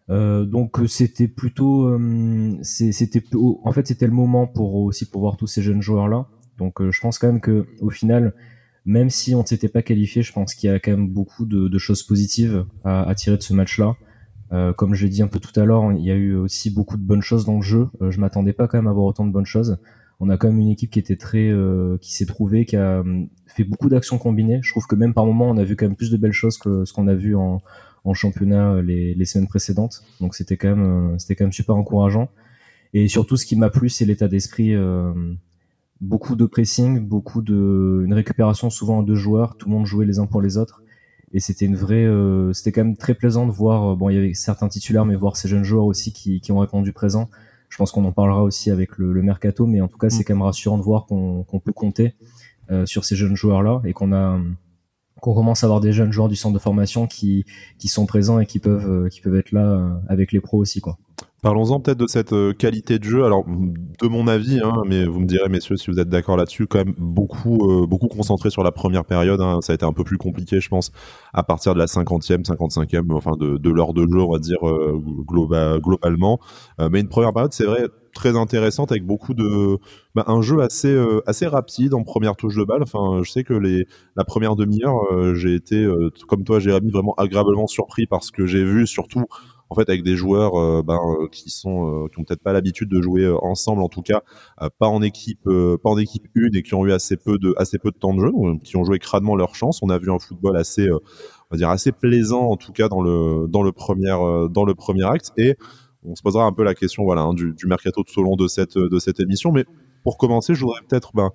Euh, 0.09 0.45
donc 0.45 0.79
c'était 0.87 1.27
plutôt, 1.27 1.87
euh, 1.87 2.57
c'était 2.61 3.23
en 3.63 3.71
fait 3.71 3.87
c'était 3.87 4.05
le 4.05 4.13
moment 4.13 4.45
pour 4.45 4.75
aussi 4.75 5.09
pour 5.09 5.21
voir 5.21 5.35
tous 5.35 5.47
ces 5.47 5.61
jeunes 5.61 5.81
joueurs 5.81 6.07
là. 6.07 6.27
Donc 6.57 6.81
je 6.89 7.01
pense 7.01 7.17
quand 7.19 7.27
même 7.27 7.41
que 7.41 7.65
au 7.81 7.89
final 7.89 8.33
même 8.85 9.09
si 9.09 9.33
on 9.33 9.41
ne 9.41 9.45
s'était 9.45 9.67
pas 9.67 9.81
qualifié, 9.81 10.21
je 10.21 10.31
pense 10.31 10.53
qu'il 10.53 10.69
y 10.69 10.73
a 10.73 10.79
quand 10.79 10.91
même 10.91 11.09
beaucoup 11.09 11.45
de, 11.45 11.77
choses 11.77 12.03
positives 12.03 12.65
à, 12.83 13.13
tirer 13.15 13.37
de 13.37 13.41
ce 13.41 13.53
match-là. 13.53 13.95
Euh, 14.53 14.73
comme 14.73 14.93
je 14.93 15.03
l'ai 15.03 15.09
dit 15.09 15.23
un 15.23 15.27
peu 15.27 15.39
tout 15.39 15.59
à 15.59 15.65
l'heure, 15.65 15.91
il 15.91 16.03
y 16.03 16.11
a 16.11 16.15
eu 16.15 16.35
aussi 16.35 16.69
beaucoup 16.69 16.97
de 16.97 17.01
bonnes 17.01 17.23
choses 17.23 17.45
dans 17.45 17.55
le 17.55 17.63
jeu. 17.63 17.87
Euh, 18.01 18.11
je 18.11 18.19
m'attendais 18.19 18.53
pas 18.53 18.67
quand 18.67 18.77
même 18.77 18.87
à 18.87 18.91
avoir 18.91 19.07
autant 19.07 19.25
de 19.25 19.31
bonnes 19.31 19.45
choses. 19.45 19.79
On 20.19 20.29
a 20.29 20.37
quand 20.37 20.47
même 20.47 20.59
une 20.59 20.69
équipe 20.69 20.91
qui 20.91 20.99
était 20.99 21.17
très, 21.17 21.49
euh, 21.49 21.97
qui 21.99 22.13
s'est 22.13 22.27
trouvée, 22.27 22.65
qui 22.65 22.77
a 22.77 22.99
hum, 22.99 23.27
fait 23.47 23.63
beaucoup 23.63 23.89
d'actions 23.89 24.19
combinées. 24.19 24.59
Je 24.61 24.71
trouve 24.71 24.85
que 24.85 24.95
même 24.95 25.15
par 25.15 25.25
moment, 25.25 25.49
on 25.49 25.57
a 25.57 25.63
vu 25.63 25.75
quand 25.75 25.87
même 25.87 25.95
plus 25.95 26.11
de 26.11 26.17
belles 26.17 26.31
choses 26.31 26.57
que 26.59 26.85
ce 26.85 26.93
qu'on 26.93 27.07
a 27.07 27.15
vu 27.15 27.35
en, 27.35 27.61
en 28.05 28.13
championnat 28.13 28.81
les, 28.81 29.13
les, 29.13 29.25
semaines 29.25 29.47
précédentes. 29.47 30.03
Donc 30.21 30.35
c'était 30.35 30.57
quand 30.57 30.75
même, 30.75 31.19
c'était 31.19 31.35
quand 31.35 31.45
même 31.45 31.51
super 31.51 31.75
encourageant. 31.75 32.29
Et 32.93 33.07
surtout, 33.07 33.35
ce 33.35 33.45
qui 33.45 33.55
m'a 33.55 33.69
plu, 33.69 33.89
c'est 33.89 34.05
l'état 34.05 34.27
d'esprit 34.27 34.73
beaucoup 36.01 36.35
de 36.35 36.45
pressing, 36.45 36.99
beaucoup 36.99 37.41
de 37.41 38.03
une 38.05 38.13
récupération 38.13 38.69
souvent 38.69 39.01
à 39.01 39.03
deux 39.03 39.15
joueurs, 39.15 39.57
tout 39.57 39.69
le 39.69 39.75
monde 39.75 39.85
jouait 39.85 40.05
les 40.05 40.19
uns 40.19 40.25
pour 40.25 40.41
les 40.41 40.57
autres 40.57 40.83
et 41.33 41.39
c'était 41.39 41.65
une 41.65 41.75
vraie 41.75 42.05
euh, 42.05 42.53
c'était 42.53 42.71
quand 42.71 42.83
même 42.83 42.97
très 42.97 43.13
plaisant 43.13 43.45
de 43.45 43.51
voir 43.51 43.91
euh, 43.91 43.95
bon 43.95 44.09
il 44.09 44.15
y 44.15 44.17
avait 44.17 44.33
certains 44.33 44.69
titulaires 44.69 45.05
mais 45.05 45.15
voir 45.15 45.37
ces 45.37 45.47
jeunes 45.47 45.63
joueurs 45.63 45.85
aussi 45.85 46.13
qui, 46.13 46.39
qui 46.39 46.51
ont 46.51 46.59
répondu 46.59 46.93
présent. 46.93 47.29
Je 47.69 47.77
pense 47.77 47.91
qu'on 47.91 48.05
en 48.05 48.11
parlera 48.11 48.43
aussi 48.43 48.71
avec 48.71 48.97
le, 48.97 49.11
le 49.11 49.21
mercato 49.21 49.65
mais 49.65 49.81
en 49.81 49.87
tout 49.87 49.97
cas 49.97 50.09
c'est 50.09 50.21
mm. 50.21 50.23
quand 50.25 50.33
même 50.35 50.43
rassurant 50.43 50.77
de 50.77 50.83
voir 50.83 51.05
qu'on 51.05 51.43
qu'on 51.43 51.59
peut 51.59 51.73
compter 51.73 52.13
euh, 52.71 52.85
sur 52.85 53.05
ces 53.05 53.15
jeunes 53.15 53.35
joueurs 53.35 53.63
là 53.63 53.81
et 53.85 53.93
qu'on 53.93 54.13
a 54.13 54.39
qu'on 55.21 55.33
commence 55.33 55.63
à 55.63 55.67
avoir 55.67 55.79
des 55.81 55.93
jeunes 55.93 56.11
joueurs 56.11 56.29
du 56.29 56.35
centre 56.35 56.53
de 56.53 56.59
formation 56.59 57.07
qui 57.07 57.45
qui 57.79 57.87
sont 57.87 58.05
présents 58.05 58.39
et 58.39 58.45
qui 58.45 58.59
peuvent 58.59 59.09
qui 59.09 59.21
peuvent 59.21 59.35
être 59.37 59.51
là 59.51 60.01
avec 60.07 60.31
les 60.31 60.41
pros 60.41 60.57
aussi 60.57 60.81
quoi. 60.81 60.97
Parlons-en 61.45 61.79
peut-être 61.79 61.99
de 61.99 62.07
cette 62.07 62.33
euh, 62.33 62.53
qualité 62.53 62.97
de 62.97 63.03
jeu. 63.03 63.23
Alors, 63.23 63.45
de 63.45 64.07
mon 64.07 64.27
avis, 64.27 64.59
hein, 64.63 64.81
mais 64.87 65.05
vous 65.05 65.19
me 65.19 65.27
direz, 65.27 65.47
messieurs, 65.47 65.77
si 65.77 65.91
vous 65.91 65.99
êtes 65.99 66.09
d'accord 66.09 66.37
là-dessus, 66.37 66.65
quand 66.65 66.79
même 66.79 66.95
beaucoup, 66.97 67.69
euh, 67.69 67.85
beaucoup 67.85 68.07
concentré 68.07 68.49
sur 68.49 68.63
la 68.63 68.71
première 68.71 69.05
période. 69.05 69.39
Hein. 69.39 69.59
Ça 69.61 69.73
a 69.73 69.75
été 69.75 69.85
un 69.85 69.93
peu 69.93 70.03
plus 70.03 70.17
compliqué, 70.17 70.59
je 70.59 70.69
pense, 70.69 70.91
à 71.35 71.43
partir 71.43 71.75
de 71.75 71.77
la 71.77 71.85
50e, 71.85 72.43
55e, 72.45 73.13
enfin 73.13 73.33
de, 73.39 73.57
de 73.57 73.69
l'heure 73.69 73.93
de 73.93 74.07
jeu, 74.11 74.21
on 74.21 74.31
va 74.31 74.39
dire 74.39 74.67
euh, 74.67 74.99
globalement. 75.27 76.39
mais 76.79 77.01
une 77.01 77.09
première 77.09 77.31
période, 77.31 77.53
c'est 77.53 77.65
vrai, 77.65 77.89
très 78.15 78.35
intéressante 78.35 78.91
avec 78.91 79.05
beaucoup 79.05 79.35
de 79.35 79.77
bah, 80.15 80.23
un 80.25 80.41
jeu 80.41 80.61
assez 80.61 80.97
assez 81.27 81.45
rapide 81.45 81.93
en 81.93 82.03
première 82.03 82.37
touche 82.37 82.55
de 82.55 82.63
balle. 82.63 82.81
Enfin, 82.81 83.21
je 83.21 83.29
sais 83.29 83.43
que 83.43 83.53
les 83.53 83.85
la 84.15 84.23
première 84.23 84.55
demi-heure, 84.55 85.35
j'ai 85.35 85.53
été 85.53 85.87
comme 86.27 86.43
toi, 86.43 86.59
Jérémy, 86.59 86.89
vraiment 86.91 87.13
agréablement 87.17 87.67
surpris 87.67 88.07
parce 88.07 88.31
que 88.31 88.47
j'ai 88.47 88.63
vu 88.63 88.87
surtout 88.87 89.25
en 89.75 89.81
fait 89.81 89.89
avec 89.89 90.03
des 90.03 90.15
joueurs 90.15 90.55
euh, 90.55 90.81
ben, 90.81 90.97
euh, 90.97 91.27
qui 91.27 91.49
sont 91.49 92.05
euh, 92.05 92.07
qui 92.07 92.19
ont 92.19 92.23
peut-être 92.23 92.41
pas 92.41 92.53
l'habitude 92.53 92.89
de 92.89 93.01
jouer 93.01 93.29
ensemble 93.41 93.81
en 93.81 93.89
tout 93.89 94.01
cas 94.01 94.21
pas 94.79 94.87
en 94.87 95.01
équipe 95.01 95.43
pas 95.43 95.89
en 95.89 95.97
équipe 95.97 96.27
une 96.33 96.55
et 96.55 96.63
qui 96.63 96.73
ont 96.73 96.85
eu 96.85 96.91
assez 96.91 97.17
peu 97.17 97.37
de 97.37 97.53
assez 97.57 97.77
peu 97.77 97.91
de 97.91 97.97
temps 97.97 98.13
de 98.13 98.21
jeu 98.21 98.31
qui 98.63 98.77
ont 98.77 98.83
joué 98.83 98.99
crânement 98.99 99.35
leur 99.35 99.55
chance. 99.55 99.81
On 99.81 99.89
a 99.89 99.97
vu 99.97 100.11
un 100.11 100.19
football 100.19 100.57
assez 100.57 100.89
on 100.91 100.99
va 101.51 101.57
dire 101.57 101.69
assez 101.69 101.91
plaisant 101.91 102.49
en 102.49 102.57
tout 102.57 102.71
cas 102.71 102.87
dans 102.87 103.01
le 103.01 103.47
dans 103.47 103.63
le 103.63 103.71
premier 103.71 104.09
dans 104.51 104.65
le 104.65 104.73
premier 104.73 105.03
acte. 105.03 105.31
Et 105.37 105.57
on 106.03 106.15
se 106.15 106.21
posera 106.21 106.45
un 106.45 106.53
peu 106.53 106.63
la 106.63 106.75
question 106.75 107.03
voilà 107.03 107.21
hein, 107.21 107.33
du, 107.33 107.53
du, 107.53 107.65
mercato 107.67 108.03
tout 108.03 108.19
au 108.19 108.23
long 108.23 108.35
de 108.35 108.47
cette 108.47 108.77
de 108.77 108.99
cette 108.99 109.19
émission. 109.19 109.51
Mais 109.51 109.65
pour 110.03 110.17
commencer 110.17 110.55
je 110.55 110.61
voudrais 110.61 110.81
peut-être 110.87 111.11
ben, 111.13 111.31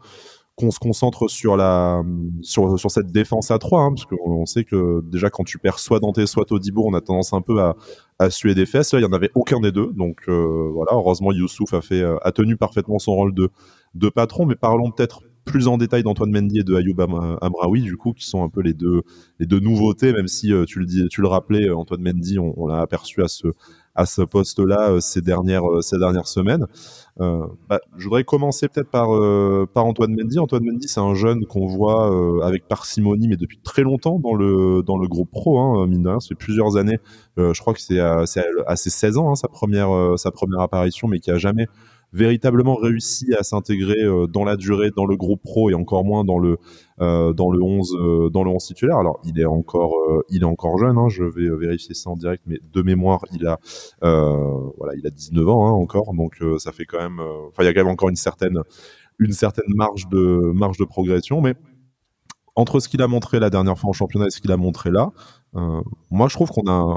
qu'on 0.60 0.70
se 0.70 0.78
concentre 0.78 1.28
sur 1.28 1.56
la 1.56 2.02
sur, 2.42 2.78
sur 2.78 2.90
cette 2.90 3.10
défense 3.10 3.50
à 3.50 3.58
3 3.58 3.82
hein, 3.82 3.92
parce 3.94 4.06
qu'on 4.06 4.46
sait 4.46 4.64
que 4.64 5.02
déjà 5.02 5.30
quand 5.30 5.44
tu 5.44 5.58
perds 5.58 5.78
soit 5.78 6.00
Dante 6.00 6.24
soit 6.26 6.44
Todibo 6.44 6.84
on 6.86 6.94
a 6.94 7.00
tendance 7.00 7.32
un 7.32 7.40
peu 7.40 7.60
à, 7.60 7.76
à 8.18 8.30
suer 8.30 8.54
des 8.54 8.66
fesses. 8.66 8.92
Il 8.92 9.00
y 9.00 9.04
en 9.04 9.12
avait 9.12 9.30
aucun 9.34 9.60
des 9.60 9.72
deux. 9.72 9.92
Donc 9.92 10.20
euh, 10.28 10.70
voilà 10.72 10.92
heureusement 10.92 11.32
Youssouf 11.32 11.74
a 11.74 11.80
fait 11.80 12.02
euh, 12.02 12.16
a 12.22 12.32
tenu 12.32 12.56
parfaitement 12.56 12.98
son 12.98 13.14
rôle 13.14 13.34
de 13.34 13.50
de 13.94 14.08
patron. 14.08 14.46
Mais 14.46 14.54
parlons 14.54 14.90
peut-être 14.90 15.22
plus 15.44 15.68
en 15.68 15.78
détail 15.78 16.02
d'Antoine 16.02 16.30
Mendy 16.30 16.60
et 16.60 16.62
de 16.62 16.74
Ayoub 16.76 17.00
Amraoui 17.40 17.82
du 17.82 17.96
coup 17.96 18.12
qui 18.12 18.26
sont 18.26 18.44
un 18.44 18.48
peu 18.48 18.60
les 18.60 18.74
deux 18.74 19.02
les 19.38 19.46
deux 19.46 19.58
nouveautés 19.58 20.12
même 20.12 20.28
si 20.28 20.52
euh, 20.52 20.64
tu 20.64 20.78
le 20.78 20.86
dis 20.86 21.08
tu 21.08 21.22
le 21.22 21.28
rappelais 21.28 21.70
Antoine 21.70 22.02
Mendy 22.02 22.38
on, 22.38 22.52
on 22.56 22.66
l'a 22.66 22.80
aperçu 22.80 23.22
à 23.22 23.28
ce 23.28 23.48
à 23.94 24.06
ce 24.06 24.22
poste-là 24.22 24.90
euh, 24.90 25.00
ces 25.00 25.20
dernières 25.20 25.68
euh, 25.68 25.82
ces 25.82 25.98
dernières 25.98 26.26
semaines. 26.26 26.66
Euh, 27.20 27.46
bah, 27.68 27.80
je 27.96 28.04
voudrais 28.04 28.24
commencer 28.24 28.68
peut-être 28.68 28.90
par 28.90 29.08
par 29.74 29.84
Antoine 29.86 30.14
Mendy. 30.16 30.38
Antoine 30.38 30.64
Mendy, 30.64 30.88
c'est 30.88 31.00
un 31.00 31.14
jeune 31.14 31.44
qu'on 31.46 31.66
voit 31.66 32.44
avec 32.44 32.66
parcimonie, 32.66 33.28
mais 33.28 33.36
depuis 33.36 33.58
très 33.58 33.82
longtemps 33.82 34.18
dans 34.18 34.34
le 34.34 34.82
dans 34.82 34.96
le 34.96 35.06
groupe 35.06 35.30
pro. 35.30 35.58
Hein, 35.58 35.86
mine 35.86 36.02
de 36.02 36.08
rien, 36.08 36.20
ça 36.20 36.28
fait 36.28 36.34
plusieurs 36.34 36.76
années. 36.76 36.98
je 37.36 37.58
crois 37.60 37.74
que 37.74 37.80
c'est 37.80 38.00
à, 38.00 38.24
à, 38.66 38.76
ses 38.76 38.90
16 38.90 39.18
ans 39.18 39.30
hein, 39.30 39.34
sa 39.34 39.48
première 39.48 40.18
sa 40.18 40.30
première 40.30 40.60
apparition, 40.60 41.08
mais 41.08 41.18
qui 41.20 41.30
a 41.30 41.36
jamais 41.36 41.66
véritablement 42.12 42.74
réussi 42.74 43.34
à 43.34 43.42
s'intégrer 43.42 44.02
euh, 44.02 44.26
dans 44.26 44.44
la 44.44 44.56
durée 44.56 44.90
dans 44.94 45.06
le 45.06 45.16
groupe 45.16 45.42
pro 45.42 45.70
et 45.70 45.74
encore 45.74 46.04
moins 46.04 46.24
dans 46.24 46.38
le 46.38 46.58
euh, 47.00 47.32
dans 47.32 47.50
le 47.50 47.62
11 47.62 47.94
euh, 47.94 48.30
dans 48.30 48.42
le 48.42 48.50
11 48.50 48.64
titulaire. 48.64 48.96
Alors 48.96 49.20
il 49.24 49.38
est 49.38 49.46
encore 49.46 49.94
il 50.28 50.42
est 50.42 50.46
encore 50.46 50.78
jeune. 50.78 50.98
Hein, 50.98 51.08
je 51.08 51.24
vais 51.24 51.48
vérifier 51.56 51.94
ça 51.94 52.10
en 52.10 52.16
direct, 52.16 52.42
mais 52.46 52.58
de 52.72 52.82
mémoire 52.82 53.24
il 53.32 53.46
a 53.46 53.58
voilà 54.00 54.94
il 54.96 55.06
a 55.06 55.10
19 55.10 55.48
ans 55.48 55.68
hein, 55.68 55.72
encore, 55.72 56.12
donc 56.14 56.42
ça 56.58 56.72
fait 56.72 56.84
quand 56.84 56.98
même 56.98 57.20
enfin 57.48 57.62
il 57.62 57.66
y 57.66 57.68
a 57.68 57.74
quand 57.74 57.80
même 57.80 57.92
encore 57.92 58.08
une 58.08 58.16
certaine 58.16 58.60
une 59.18 59.32
certaine 59.32 59.72
marge 59.74 60.08
de 60.08 60.52
marge 60.52 60.78
de 60.78 60.84
progression, 60.84 61.40
mais 61.40 61.54
entre 62.56 62.80
ce 62.80 62.88
qu'il 62.88 63.02
a 63.02 63.08
montré 63.08 63.38
la 63.38 63.50
dernière 63.50 63.78
fois 63.78 63.90
en 63.90 63.92
championnat 63.92 64.26
et 64.26 64.30
ce 64.30 64.40
qu'il 64.40 64.52
a 64.52 64.56
montré 64.56 64.90
là, 64.90 65.12
moi 65.52 66.28
je 66.28 66.34
trouve 66.34 66.50
qu'on 66.50 66.70
a 66.70 66.96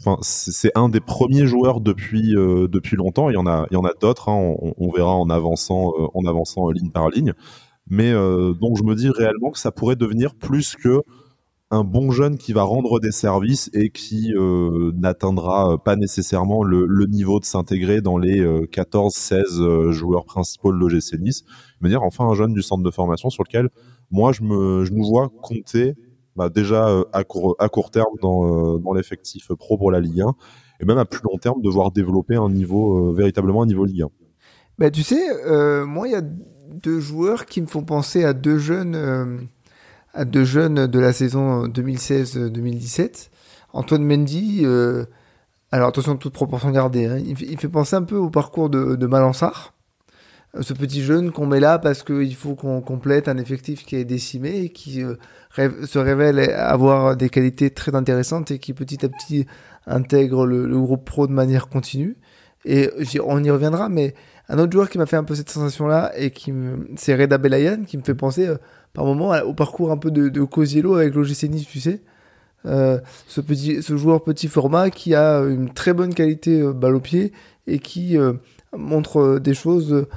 Enfin, 0.00 0.16
c'est 0.22 0.70
un 0.76 0.88
des 0.88 1.00
premiers 1.00 1.46
joueurs 1.46 1.80
depuis 1.80 2.36
euh, 2.36 2.68
depuis 2.68 2.96
longtemps. 2.96 3.30
Il 3.30 3.34
y 3.34 3.36
en 3.36 3.46
a 3.46 3.66
il 3.70 3.74
y 3.74 3.76
en 3.76 3.84
a 3.84 3.92
d'autres. 4.00 4.28
Hein. 4.28 4.54
on, 4.60 4.90
verra 4.92 5.14
en 5.14 5.28
avançant 5.28 5.92
euh, 5.98 6.06
en 6.14 6.24
avançant 6.24 6.70
ligne 6.70 6.90
par 6.90 7.08
ligne. 7.08 7.34
Mais 7.88 8.12
euh, 8.12 8.54
donc 8.54 8.76
je 8.78 8.84
me 8.84 8.94
dis 8.94 9.10
réellement 9.10 9.50
que 9.50 9.58
ça 9.58 9.72
pourrait 9.72 9.96
devenir 9.96 10.36
plus 10.36 10.76
que 10.76 11.02
un 11.70 11.84
bon 11.84 12.12
jeune 12.12 12.38
qui 12.38 12.52
va 12.52 12.62
rendre 12.62 13.00
des 13.00 13.10
services 13.10 13.70
et 13.74 13.90
qui 13.90 14.32
n'atteindra 14.94 15.76
pas 15.76 15.96
nécessairement 15.96 16.62
le, 16.62 17.04
niveau 17.06 17.40
de 17.40 17.44
s'intégrer 17.44 18.00
dans 18.00 18.16
les 18.16 18.42
14-16 18.42 19.90
joueurs 19.90 20.24
principaux 20.24 20.72
de 20.72 20.78
l'OGC 20.78 21.18
Nice. 21.20 21.42
Me 21.82 21.90
dire 21.90 22.02
enfin 22.02 22.24
un 22.24 22.32
jeune 22.32 22.54
du 22.54 22.62
centre 22.62 22.82
de 22.82 22.90
formation 22.90 23.28
sur 23.28 23.42
lequel 23.42 23.68
moi 24.10 24.32
je 24.32 24.44
me 24.44 24.86
je 24.86 24.94
nous 24.94 25.04
vois 25.04 25.28
compter 25.42 25.94
bah, 26.38 26.50
déjà 26.50 26.88
euh, 26.88 27.04
à 27.12 27.24
court, 27.24 27.56
à 27.58 27.68
court 27.68 27.90
terme 27.90 28.14
dans, 28.22 28.76
euh, 28.76 28.78
dans 28.78 28.92
l'effectif 28.92 29.48
pro 29.54 29.76
pour 29.76 29.90
la 29.90 29.98
Ligue 29.98 30.20
1 30.20 30.34
et 30.80 30.84
même 30.84 30.96
à 30.96 31.04
plus 31.04 31.20
long 31.24 31.36
terme 31.36 31.60
devoir 31.60 31.90
développer 31.90 32.36
un 32.36 32.48
niveau 32.48 33.10
euh, 33.10 33.12
véritablement 33.12 33.62
un 33.62 33.66
niveau 33.66 33.84
Ligue 33.84 34.02
1. 34.02 34.08
Bah, 34.78 34.90
tu 34.92 35.02
sais, 35.02 35.20
moi 35.84 36.06
il 36.06 36.12
y 36.12 36.14
a 36.14 36.22
deux 36.22 37.00
joueurs 37.00 37.46
qui 37.46 37.60
me 37.60 37.66
font 37.66 37.82
penser 37.82 38.22
à 38.22 38.32
deux 38.32 38.58
jeunes 38.58 39.48
à 40.14 40.24
deux 40.24 40.44
jeunes 40.44 40.86
de 40.86 40.98
la 41.00 41.12
saison 41.12 41.66
2016-2017. 41.66 43.30
Antoine 43.72 44.04
Mendy, 44.04 44.64
alors 45.72 45.88
attention 45.88 46.16
toute 46.16 46.32
proportion 46.32 46.70
gardée, 46.70 47.06
hein, 47.06 47.18
il, 47.18 47.58
fait 47.58 47.68
penser 47.68 47.96
un 47.96 48.04
peu 48.04 48.16
au 48.16 48.30
parcours 48.30 48.70
de, 48.70 48.94
de 48.94 49.06
ce 50.60 50.72
petit 50.72 51.02
jeune 51.02 51.30
qu'on 51.30 51.46
met 51.46 51.60
là 51.60 51.78
parce 51.78 52.02
qu'il 52.02 52.34
faut 52.34 52.54
qu'on 52.54 52.80
complète 52.80 53.28
un 53.28 53.36
effectif 53.36 53.84
qui 53.84 53.96
est 53.96 54.04
décimé 54.04 54.60
et 54.60 54.68
qui 54.70 55.02
euh, 55.02 55.14
se 55.86 55.98
révèle 55.98 56.38
avoir 56.50 57.16
des 57.16 57.28
qualités 57.28 57.70
très 57.70 57.94
intéressantes 57.94 58.50
et 58.50 58.58
qui 58.58 58.72
petit 58.72 59.04
à 59.04 59.08
petit 59.08 59.46
intègre 59.86 60.46
le, 60.46 60.66
groupe 60.80 61.04
pro 61.04 61.26
de 61.26 61.32
manière 61.32 61.68
continue. 61.68 62.16
Et 62.64 62.90
on 63.24 63.42
y 63.42 63.50
reviendra, 63.50 63.88
mais 63.88 64.14
un 64.48 64.58
autre 64.58 64.72
joueur 64.72 64.90
qui 64.90 64.98
m'a 64.98 65.06
fait 65.06 65.16
un 65.16 65.24
peu 65.24 65.34
cette 65.34 65.50
sensation-là 65.50 66.12
et 66.16 66.30
qui 66.30 66.52
c'est 66.96 67.14
Reda 67.14 67.38
Belayan 67.38 67.84
qui 67.86 67.96
me 67.98 68.02
fait 68.02 68.14
penser 68.14 68.46
euh, 68.46 68.56
par 68.94 69.04
moment 69.04 69.32
au 69.44 69.54
parcours 69.54 69.92
un 69.92 69.98
peu 69.98 70.10
de, 70.10 70.28
de 70.28 70.42
Cosiello 70.42 70.94
avec 70.94 71.14
l'OGC 71.14 71.44
Nice, 71.44 71.66
tu 71.68 71.80
sais. 71.80 72.00
Euh, 72.66 72.98
ce 73.28 73.40
petit, 73.40 73.82
ce 73.82 73.96
joueur 73.96 74.24
petit 74.24 74.48
format 74.48 74.90
qui 74.90 75.14
a 75.14 75.40
une 75.40 75.72
très 75.72 75.92
bonne 75.92 76.12
qualité 76.12 76.62
balle 76.72 76.96
au 76.96 77.00
pied 77.00 77.32
et 77.66 77.78
qui 77.78 78.16
montre 78.76 79.38
des 79.38 79.54
choses 79.54 79.92
euh, 79.92 80.08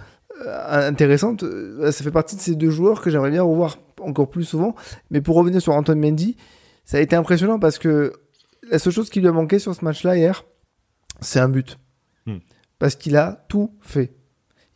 intéressante. 0.47 1.43
Euh, 1.43 1.91
ça 1.91 2.03
fait 2.03 2.11
partie 2.11 2.35
de 2.35 2.41
ces 2.41 2.55
deux 2.55 2.69
joueurs 2.69 3.01
que 3.01 3.09
j'aimerais 3.09 3.31
bien 3.31 3.43
revoir 3.43 3.77
encore 3.99 4.29
plus 4.29 4.43
souvent. 4.43 4.75
Mais 5.09 5.21
pour 5.21 5.35
revenir 5.35 5.61
sur 5.61 5.73
Antoine 5.73 5.99
Mendy, 5.99 6.37
ça 6.85 6.97
a 6.97 6.99
été 7.01 7.15
impressionnant 7.15 7.59
parce 7.59 7.77
que 7.77 8.13
la 8.69 8.79
seule 8.79 8.93
chose 8.93 9.09
qui 9.09 9.19
lui 9.19 9.27
a 9.27 9.31
manqué 9.31 9.59
sur 9.59 9.75
ce 9.75 9.83
match-là 9.83 10.17
hier, 10.17 10.45
c'est 11.19 11.39
un 11.39 11.49
but. 11.49 11.77
Hmm. 12.25 12.37
Parce 12.79 12.95
qu'il 12.95 13.17
a 13.17 13.45
tout 13.49 13.71
fait. 13.81 14.13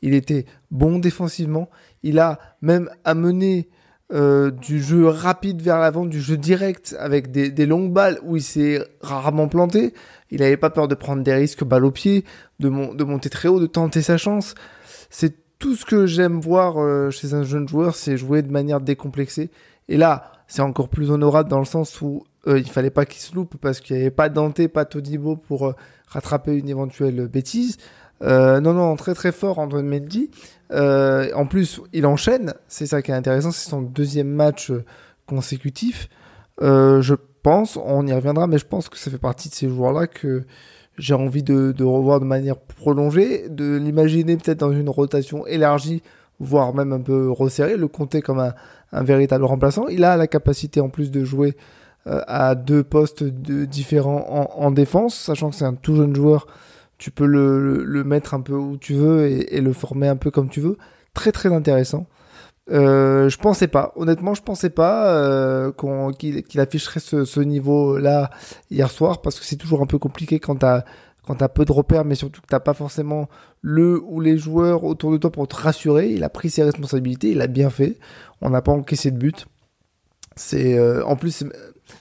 Il 0.01 0.13
était 0.13 0.45
bon 0.71 0.99
défensivement. 0.99 1.69
Il 2.03 2.19
a 2.19 2.39
même 2.61 2.89
amené 3.03 3.69
euh, 4.13 4.51
du 4.51 4.83
jeu 4.83 5.07
rapide 5.07 5.63
vers 5.63 5.79
l'avant, 5.79 6.05
du 6.05 6.21
jeu 6.21 6.37
direct 6.37 6.95
avec 6.99 7.31
des, 7.31 7.65
longues 7.65 7.91
balles 7.91 8.19
où 8.23 8.35
il 8.35 8.43
s'est 8.43 8.85
rarement 9.01 9.47
planté. 9.47 9.93
Il 10.29 10.41
n'avait 10.41 10.57
pas 10.57 10.69
peur 10.69 10.87
de 10.87 10.93
prendre 10.93 11.23
des 11.23 11.33
risques 11.33 11.63
balle 11.63 11.85
au 11.85 11.91
pied, 11.91 12.23
de, 12.59 12.69
de 12.69 13.03
monter 13.03 13.29
très 13.29 13.47
haut, 13.47 13.59
de 13.59 13.65
tenter 13.65 14.03
sa 14.03 14.17
chance. 14.17 14.53
C'est 15.09 15.44
tout 15.59 15.75
ce 15.75 15.85
que 15.85 16.05
j'aime 16.05 16.39
voir 16.39 16.77
euh, 16.77 17.09
chez 17.09 17.33
un 17.33 17.43
jeune 17.43 17.67
joueur, 17.67 17.95
c'est 17.95 18.17
jouer 18.17 18.41
de 18.41 18.51
manière 18.51 18.81
décomplexée. 18.81 19.49
Et 19.87 19.97
là, 19.97 20.31
c'est 20.47 20.61
encore 20.61 20.89
plus 20.89 21.11
honorable 21.11 21.49
dans 21.49 21.59
le 21.59 21.65
sens 21.65 22.01
où 22.01 22.23
euh, 22.47 22.59
il 22.59 22.69
fallait 22.69 22.91
pas 22.91 23.05
qu'il 23.05 23.21
se 23.21 23.33
loupe 23.33 23.55
parce 23.59 23.79
qu'il 23.79 23.95
n'y 23.95 24.03
avait 24.03 24.11
pas 24.11 24.29
Dante, 24.29 24.67
pas 24.67 24.85
Todibo 24.85 25.35
pour 25.35 25.67
euh, 25.67 25.73
rattraper 26.07 26.55
une 26.55 26.69
éventuelle 26.69 27.27
bêtise. 27.27 27.77
Euh, 28.21 28.59
non, 28.61 28.73
non, 28.73 28.95
très 28.95 29.13
très 29.13 29.31
fort 29.31 29.59
Antoine 29.59 29.87
Mendy. 29.87 30.29
En 30.71 31.45
plus, 31.47 31.81
il 31.93 32.05
enchaîne. 32.05 32.53
C'est 32.67 32.85
ça 32.85 33.01
qui 33.01 33.11
est 33.11 33.15
intéressant. 33.15 33.51
C'est 33.51 33.69
son 33.69 33.81
deuxième 33.81 34.29
match 34.29 34.71
consécutif. 35.25 36.09
je 36.59 37.15
pense, 37.43 37.77
on 37.77 38.07
y 38.07 38.13
reviendra, 38.13 38.47
mais 38.47 38.57
je 38.57 38.65
pense 38.65 38.89
que 38.89 38.97
ça 38.97 39.11
fait 39.11 39.17
partie 39.17 39.49
de 39.49 39.53
ces 39.53 39.69
joueurs-là 39.69 40.07
que 40.07 40.45
j'ai 40.97 41.13
envie 41.13 41.43
de, 41.43 41.71
de, 41.71 41.83
revoir 41.83 42.19
de 42.19 42.25
manière 42.25 42.57
prolongée, 42.57 43.49
de 43.49 43.75
l'imaginer 43.75 44.37
peut-être 44.37 44.59
dans 44.59 44.71
une 44.71 44.89
rotation 44.89 45.45
élargie, 45.45 46.01
voire 46.39 46.73
même 46.73 46.93
un 46.93 47.01
peu 47.01 47.29
resserrée, 47.29 47.77
le 47.77 47.87
compter 47.87 48.21
comme 48.21 48.39
un, 48.39 48.53
véritable 49.03 49.43
remplaçant. 49.43 49.87
Il 49.87 50.03
a 50.05 50.15
la 50.15 50.27
capacité 50.27 50.79
en 50.79 50.89
plus 50.89 51.11
de 51.11 51.25
jouer 51.25 51.57
euh, 52.07 52.21
à 52.27 52.55
deux 52.55 52.83
postes 52.83 53.23
de, 53.23 53.65
différents 53.65 54.25
en, 54.57 54.63
en, 54.63 54.71
défense, 54.71 55.15
sachant 55.15 55.49
que 55.49 55.55
c'est 55.55 55.65
un 55.65 55.73
tout 55.73 55.95
jeune 55.95 56.15
joueur. 56.15 56.47
Tu 56.97 57.11
peux 57.11 57.25
le, 57.25 57.83
le, 57.83 58.03
mettre 58.05 58.33
un 58.33 58.39
peu 58.39 58.53
où 58.53 58.77
tu 58.77 58.93
veux 58.93 59.27
et, 59.27 59.57
et, 59.57 59.61
le 59.61 59.73
former 59.73 60.07
un 60.07 60.15
peu 60.15 60.31
comme 60.31 60.47
tu 60.47 60.61
veux. 60.61 60.77
Très 61.13 61.33
très 61.33 61.51
intéressant. 61.51 62.07
Euh, 62.71 63.29
je 63.29 63.37
pensais 63.37 63.67
pas, 63.67 63.93
honnêtement, 63.95 64.33
je 64.33 64.41
pensais 64.41 64.71
pas 64.71 65.15
euh, 65.15 65.71
qu'il 66.17 66.59
afficherait 66.59 66.99
ce, 66.99 67.23
ce 67.23 67.39
niveau-là 67.39 68.31
hier 68.71 68.89
soir 68.89 69.21
parce 69.21 69.39
que 69.39 69.45
c'est 69.45 69.55
toujours 69.55 69.81
un 69.81 69.85
peu 69.85 69.99
compliqué 69.99 70.39
quand 70.39 70.55
t'as 70.55 70.83
quand 71.27 71.35
t'as 71.35 71.49
peu 71.49 71.65
de 71.65 71.71
repères, 71.71 72.05
mais 72.05 72.15
surtout 72.15 72.41
que 72.41 72.47
t'as 72.47 72.59
pas 72.59 72.73
forcément 72.73 73.29
le 73.61 73.99
ou 73.99 74.21
les 74.21 74.37
joueurs 74.37 74.83
autour 74.83 75.11
de 75.11 75.17
toi 75.17 75.31
pour 75.31 75.47
te 75.47 75.55
rassurer. 75.55 76.11
Il 76.11 76.23
a 76.23 76.29
pris 76.29 76.49
ses 76.49 76.63
responsabilités, 76.63 77.31
il 77.31 77.41
a 77.41 77.47
bien 77.47 77.69
fait. 77.69 77.97
On 78.41 78.51
n'a 78.51 78.61
pas 78.61 78.71
encaissé 78.71 79.11
de 79.11 79.17
but. 79.17 79.47
C'est 80.35 80.77
euh, 80.77 81.03
en 81.05 81.15
plus 81.15 81.43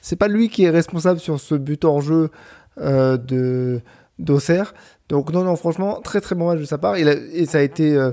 c'est 0.01 0.17
pas 0.17 0.29
lui 0.29 0.49
qui 0.49 0.65
est 0.65 0.71
responsable 0.71 1.21
sur 1.21 1.41
ce 1.41 1.55
but 1.55 1.85
hors 1.85 2.01
jeu 2.01 2.31
euh, 2.79 3.17
de 3.17 3.81
d'Auxerre. 4.19 4.75
Donc 5.09 5.33
non 5.33 5.45
non 5.45 5.57
franchement 5.57 6.01
très 6.01 6.21
très 6.21 6.35
bon 6.35 6.49
match 6.49 6.61
de 6.61 6.65
sa 6.65 6.79
part. 6.79 6.99
Il 6.99 7.09
a, 7.09 7.13
et 7.13 7.47
ça 7.47 7.59
a 7.59 7.63
été 7.63 7.97
euh, 7.97 8.13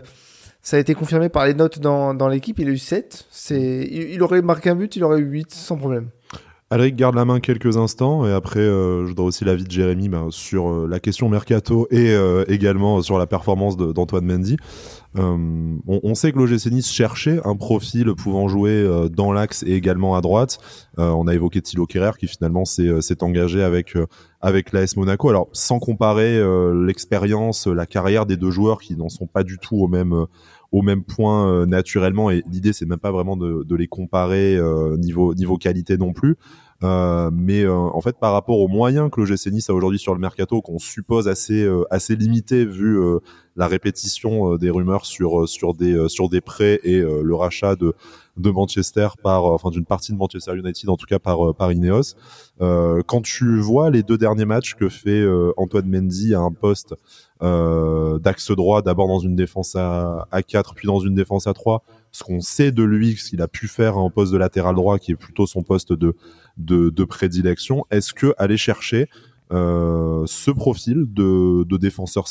ça 0.61 0.77
a 0.77 0.79
été 0.79 0.93
confirmé 0.93 1.29
par 1.29 1.45
les 1.45 1.53
notes 1.53 1.79
dans, 1.79 2.13
dans 2.13 2.27
l'équipe. 2.27 2.59
Il 2.59 2.67
a 2.67 2.71
eu 2.71 2.77
7. 2.77 3.25
C'est 3.31 3.87
il, 3.91 4.21
aurait 4.21 4.41
marqué 4.41 4.69
un 4.69 4.75
but, 4.75 4.95
il 4.95 5.03
aurait 5.03 5.19
eu 5.19 5.25
8 5.25 5.51
sans 5.51 5.77
problème. 5.77 6.09
Alric 6.69 6.95
garde 6.95 7.15
la 7.15 7.25
main 7.25 7.41
quelques 7.41 7.75
instants 7.75 8.25
et 8.25 8.31
après 8.31 8.61
euh, 8.61 9.03
je 9.03 9.09
voudrais 9.09 9.25
aussi 9.25 9.43
l'avis 9.43 9.65
de 9.65 9.71
Jérémy 9.71 10.07
ben, 10.07 10.27
sur 10.29 10.69
euh, 10.69 10.87
la 10.89 11.01
question 11.01 11.27
mercato 11.27 11.85
et 11.91 12.11
euh, 12.11 12.45
également 12.47 13.01
sur 13.01 13.17
la 13.17 13.27
performance 13.27 13.75
d'Antoine 13.75 14.25
Mendy. 14.25 14.55
Euh, 15.17 15.77
on, 15.87 16.15
sait 16.15 16.31
que 16.31 16.37
l'OGC 16.37 16.71
Nice 16.71 16.89
cherchait 16.89 17.39
un 17.43 17.55
profil 17.55 18.13
pouvant 18.15 18.47
jouer 18.47 18.87
dans 19.11 19.33
l'axe 19.33 19.63
et 19.63 19.73
également 19.73 20.15
à 20.15 20.21
droite. 20.21 20.59
on 20.97 21.27
a 21.27 21.33
évoqué 21.33 21.61
Thilo 21.61 21.85
Kerrer 21.85 22.11
qui 22.17 22.27
finalement 22.27 22.63
s'est 22.63 23.23
engagé 23.23 23.61
avec 23.61 23.97
avec 24.39 24.71
l'AS 24.71 24.95
Monaco. 24.95 25.29
Alors 25.29 25.49
sans 25.51 25.79
comparer 25.79 26.41
l'expérience, 26.73 27.67
la 27.67 27.85
carrière 27.85 28.25
des 28.25 28.37
deux 28.37 28.51
joueurs 28.51 28.79
qui 28.79 28.95
n'en 28.95 29.09
sont 29.09 29.27
pas 29.27 29.43
du 29.43 29.57
tout 29.57 29.75
au 29.75 29.89
même 29.89 30.27
au 30.71 30.81
même 30.81 31.03
point 31.03 31.65
naturellement 31.65 32.31
et 32.31 32.41
l'idée 32.49 32.71
c'est 32.71 32.85
même 32.85 32.99
pas 32.99 33.11
vraiment 33.11 33.35
de, 33.35 33.75
les 33.75 33.87
comparer 33.87 34.57
niveau 34.97 35.33
niveau 35.33 35.57
qualité 35.57 35.97
non 35.97 36.13
plus 36.13 36.37
euh, 36.83 37.29
mais 37.31 37.63
euh, 37.63 37.73
en 37.73 38.01
fait, 38.01 38.17
par 38.17 38.33
rapport 38.33 38.59
aux 38.59 38.67
moyens 38.67 39.09
que 39.11 39.21
le 39.21 39.51
Nice 39.51 39.69
a 39.69 39.73
aujourd'hui 39.73 39.99
sur 39.99 40.13
le 40.13 40.19
mercato, 40.19 40.61
qu'on 40.61 40.79
suppose 40.79 41.27
assez 41.27 41.63
euh, 41.63 41.83
assez 41.91 42.15
limité 42.15 42.65
vu 42.65 42.99
la 43.55 43.67
répétition 43.67 44.55
des 44.55 44.69
rumeurs 44.69 45.05
sur 45.05 45.47
sur 45.47 45.73
des 45.73 46.07
sur 46.09 46.29
des 46.29 46.41
prêts 46.41 46.79
et 46.83 46.99
le 46.99 47.35
rachat 47.35 47.75
de 47.75 47.93
de 48.37 48.49
Manchester 48.49 49.09
par 49.21 49.43
enfin 49.43 49.69
d'une 49.69 49.85
partie 49.85 50.13
de 50.13 50.17
Manchester 50.17 50.55
United 50.55 50.89
en 50.89 50.97
tout 50.97 51.05
cas 51.05 51.19
par 51.19 51.53
par 51.55 51.71
Ineos. 51.71 52.15
quand 52.59 53.21
tu 53.21 53.59
vois 53.59 53.89
les 53.89 54.03
deux 54.03 54.17
derniers 54.17 54.45
matchs 54.45 54.75
que 54.75 54.87
fait 54.89 55.25
Antoine 55.57 55.87
Mendy 55.87 56.33
à 56.33 56.39
un 56.39 56.51
poste 56.51 56.95
d'axe 57.41 58.51
droit, 58.51 58.81
d'abord 58.81 59.07
dans 59.07 59.19
une 59.19 59.35
défense 59.35 59.75
à, 59.75 60.27
à 60.31 60.43
4 60.43 60.73
puis 60.75 60.87
dans 60.87 60.99
une 60.99 61.13
défense 61.13 61.45
à 61.47 61.53
3 61.53 61.83
ce 62.11 62.23
qu'on 62.23 62.41
sait 62.41 62.71
de 62.71 62.83
lui, 62.83 63.15
ce 63.15 63.29
qu'il 63.29 63.41
a 63.41 63.47
pu 63.47 63.67
faire 63.67 63.97
en 63.97 64.09
poste 64.09 64.33
de 64.33 64.37
latéral 64.37 64.75
droit, 64.75 64.99
qui 64.99 65.11
est 65.11 65.15
plutôt 65.15 65.47
son 65.47 65.63
poste 65.63 65.93
de, 65.93 66.15
de, 66.57 66.89
de 66.89 67.03
prédilection, 67.03 67.85
est-ce 67.89 68.13
que 68.13 68.33
aller 68.37 68.57
chercher 68.57 69.03
euh, 69.03 69.05
ce 69.51 70.51
profil 70.51 71.05
de, 71.07 71.77
défenseur 71.77 72.27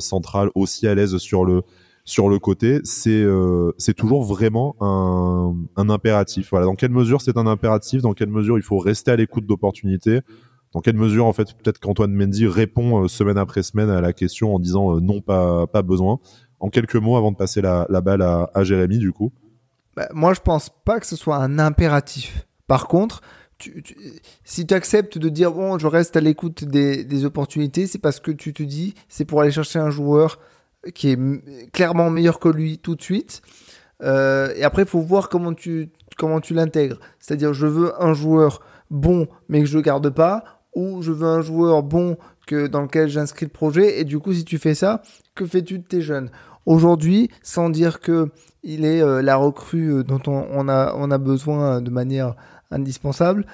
central 0.00 0.50
aussi 0.54 0.86
à 0.86 0.94
l'aise 0.94 1.16
sur 1.18 1.44
le 1.44 1.62
sur 2.04 2.28
le 2.28 2.38
côté, 2.38 2.80
c'est 2.84 3.22
euh, 3.22 3.72
toujours 3.96 4.22
vraiment 4.24 4.76
un, 4.80 5.88
impératif. 5.88 6.50
Voilà, 6.50 6.66
dans 6.66 6.74
quelle 6.74 6.90
mesure 6.90 7.22
c'est 7.22 7.36
un 7.38 7.46
impératif, 7.46 8.02
dans 8.02 8.12
quelle 8.12 8.28
mesure 8.28 8.58
il 8.58 8.62
faut 8.62 8.78
rester 8.78 9.10
à 9.10 9.16
l'écoute 9.16 9.46
d'opportunités, 9.46 10.20
dans 10.72 10.80
quelle 10.80 10.96
mesure 10.96 11.24
en 11.24 11.32
fait 11.32 11.54
peut-être 11.54 11.78
qu'Antoine 11.78 12.12
Mendy 12.12 12.46
répond 12.46 13.04
euh, 13.04 13.08
semaine 13.08 13.38
après 13.38 13.62
semaine 13.62 13.88
à 13.88 14.00
la 14.00 14.12
question 14.12 14.54
en 14.54 14.58
disant 14.58 14.96
euh, 14.96 15.00
non 15.00 15.20
pas 15.20 15.66
pas 15.66 15.82
besoin 15.82 16.18
en 16.60 16.68
quelques 16.68 16.96
mots 16.96 17.16
avant 17.16 17.30
de 17.30 17.36
passer 17.36 17.62
la, 17.62 17.86
balle 18.02 18.22
à, 18.22 18.64
Jérémy 18.64 18.98
du 18.98 19.12
coup 19.12 19.32
bah, 19.96 20.08
Moi 20.12 20.34
je 20.34 20.40
pense 20.40 20.68
pas 20.84 21.00
que 21.00 21.06
ce 21.06 21.16
soit 21.16 21.36
un 21.36 21.58
impératif. 21.58 22.46
Par 22.66 22.88
contre, 22.88 23.20
si 24.44 24.66
tu 24.66 24.74
acceptes 24.74 25.18
de 25.18 25.28
dire 25.28 25.52
bon 25.52 25.78
je 25.78 25.86
reste 25.86 26.16
à 26.16 26.20
l'écoute 26.20 26.64
des, 26.64 27.24
opportunités, 27.24 27.86
c'est 27.86 27.98
parce 27.98 28.20
que 28.20 28.30
tu 28.30 28.52
te 28.52 28.62
dis 28.62 28.94
c'est 29.08 29.24
pour 29.24 29.40
aller 29.40 29.50
chercher 29.50 29.78
un 29.78 29.90
joueur 29.90 30.38
qui 30.94 31.10
est 31.10 31.18
clairement 31.72 32.10
meilleur 32.10 32.38
que 32.38 32.48
lui 32.48 32.78
tout 32.78 32.94
de 32.94 33.02
suite. 33.02 33.42
Euh, 34.02 34.52
et 34.56 34.64
après 34.64 34.82
il 34.82 34.88
faut 34.88 35.00
voir 35.00 35.28
comment 35.28 35.54
tu 35.54 35.90
comment 36.18 36.40
tu 36.40 36.54
l'intègres. 36.54 36.98
C'est-à-dire 37.18 37.54
je 37.54 37.66
veux 37.66 38.02
un 38.02 38.12
joueur 38.12 38.60
bon 38.90 39.28
mais 39.48 39.60
que 39.60 39.66
je 39.66 39.78
ne 39.78 39.82
garde 39.82 40.10
pas 40.10 40.44
ou 40.74 41.02
je 41.02 41.12
veux 41.12 41.28
un 41.28 41.40
joueur 41.40 41.82
bon 41.82 42.16
que 42.46 42.66
dans 42.66 42.82
lequel 42.82 43.08
j'inscris 43.08 43.46
le 43.46 43.52
projet 43.52 44.00
et 44.00 44.04
du 44.04 44.18
coup 44.18 44.32
si 44.34 44.44
tu 44.44 44.58
fais 44.58 44.74
ça 44.74 45.02
que 45.34 45.46
fais-tu 45.46 45.78
de 45.78 45.84
tes 45.84 46.00
jeunes? 46.00 46.30
Aujourd'hui, 46.66 47.30
sans 47.42 47.68
dire 47.68 48.00
que 48.00 48.30
il 48.62 48.86
est 48.86 49.02
euh, 49.02 49.20
la 49.20 49.36
recrue 49.36 49.92
euh, 49.92 50.02
dont 50.02 50.22
on, 50.26 50.68
a, 50.68 50.94
on 50.96 51.10
a 51.10 51.18
besoin 51.18 51.82
de 51.82 51.90
manière 51.90 52.34
indispensable, 52.74 53.46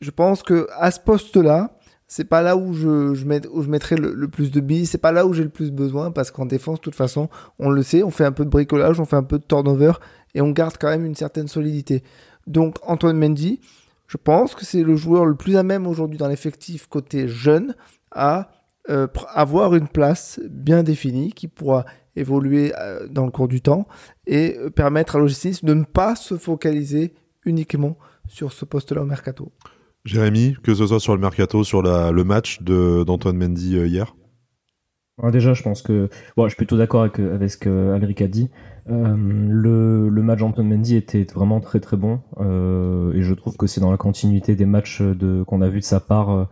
je 0.00 0.10
pense 0.10 0.42
que 0.42 0.68
à 0.78 0.90
ce 0.90 1.00
poste-là, 1.00 1.76
c'est 2.06 2.24
pas 2.24 2.42
là 2.42 2.56
où 2.56 2.72
je, 2.72 3.14
je, 3.14 3.24
où 3.50 3.62
je 3.62 3.68
mettrai 3.68 3.96
le, 3.96 4.28
plus 4.28 4.50
de 4.50 4.60
billes, 4.60 4.86
c'est 4.86 4.98
pas 4.98 5.12
là 5.12 5.26
où 5.26 5.32
j'ai 5.32 5.44
le 5.44 5.50
plus 5.50 5.70
besoin, 5.70 6.10
parce 6.10 6.30
qu'en 6.30 6.46
défense, 6.46 6.78
de 6.78 6.82
toute 6.82 6.96
façon, 6.96 7.28
on 7.58 7.70
le 7.70 7.82
sait, 7.82 8.02
on 8.02 8.10
fait 8.10 8.24
un 8.24 8.32
peu 8.32 8.44
de 8.44 8.50
bricolage, 8.50 8.98
on 8.98 9.04
fait 9.04 9.16
un 9.16 9.22
peu 9.22 9.38
de 9.38 9.44
turnover, 9.44 9.92
et 10.34 10.40
on 10.40 10.50
garde 10.50 10.74
quand 10.78 10.88
même 10.88 11.04
une 11.04 11.14
certaine 11.14 11.46
solidité. 11.46 12.02
Donc 12.46 12.78
Antoine 12.82 13.16
Mendy, 13.16 13.60
je 14.08 14.16
pense 14.16 14.56
que 14.56 14.64
c'est 14.64 14.82
le 14.82 14.96
joueur 14.96 15.24
le 15.24 15.36
plus 15.36 15.56
à 15.56 15.62
même 15.62 15.86
aujourd'hui 15.86 16.18
dans 16.18 16.26
l'effectif 16.26 16.88
côté 16.88 17.28
jeune 17.28 17.76
à 18.10 18.50
euh, 18.88 19.06
avoir 19.32 19.76
une 19.76 19.86
place 19.86 20.40
bien 20.50 20.82
définie 20.82 21.32
qui 21.32 21.46
pourra 21.46 21.84
évoluer 22.16 22.72
euh, 22.80 23.06
dans 23.08 23.24
le 23.24 23.30
cours 23.30 23.46
du 23.46 23.60
temps 23.60 23.86
et 24.26 24.56
euh, 24.58 24.70
permettre 24.70 25.14
à 25.14 25.20
Logistis 25.20 25.60
de 25.62 25.74
ne 25.74 25.84
pas 25.84 26.16
se 26.16 26.36
focaliser 26.36 27.14
uniquement 27.44 27.96
sur 28.30 28.52
ce 28.52 28.64
poste-là 28.64 29.02
au 29.02 29.04
mercato. 29.04 29.52
Jérémy, 30.04 30.56
que 30.62 30.74
ce 30.74 30.86
soit 30.86 31.00
sur 31.00 31.14
le 31.14 31.20
mercato, 31.20 31.62
sur 31.62 31.82
la, 31.82 32.10
le 32.10 32.24
match 32.24 32.62
d'Antoine 32.62 33.36
Mendy 33.36 33.76
euh, 33.76 33.86
hier? 33.86 34.14
Déjà, 35.30 35.52
je 35.52 35.62
pense 35.62 35.82
que. 35.82 36.08
Bon, 36.38 36.44
je 36.44 36.50
suis 36.50 36.56
plutôt 36.56 36.78
d'accord 36.78 37.02
avec, 37.02 37.18
avec, 37.18 37.50
ce 37.50 37.58
que 37.58 38.22
a 38.22 38.26
dit. 38.26 38.48
le, 38.86 40.08
le, 40.08 40.22
match 40.22 40.38
d'Antoine 40.38 40.68
Mendy 40.68 40.96
était 40.96 41.26
vraiment 41.34 41.60
très 41.60 41.78
très 41.80 41.98
bon. 41.98 42.20
et 42.40 43.20
je 43.20 43.34
trouve 43.34 43.58
que 43.58 43.66
c'est 43.66 43.82
dans 43.82 43.90
la 43.90 43.98
continuité 43.98 44.56
des 44.56 44.64
matchs 44.64 45.02
de, 45.02 45.42
qu'on 45.42 45.60
a 45.60 45.68
vu 45.68 45.80
de 45.80 45.84
sa 45.84 46.00
part 46.00 46.48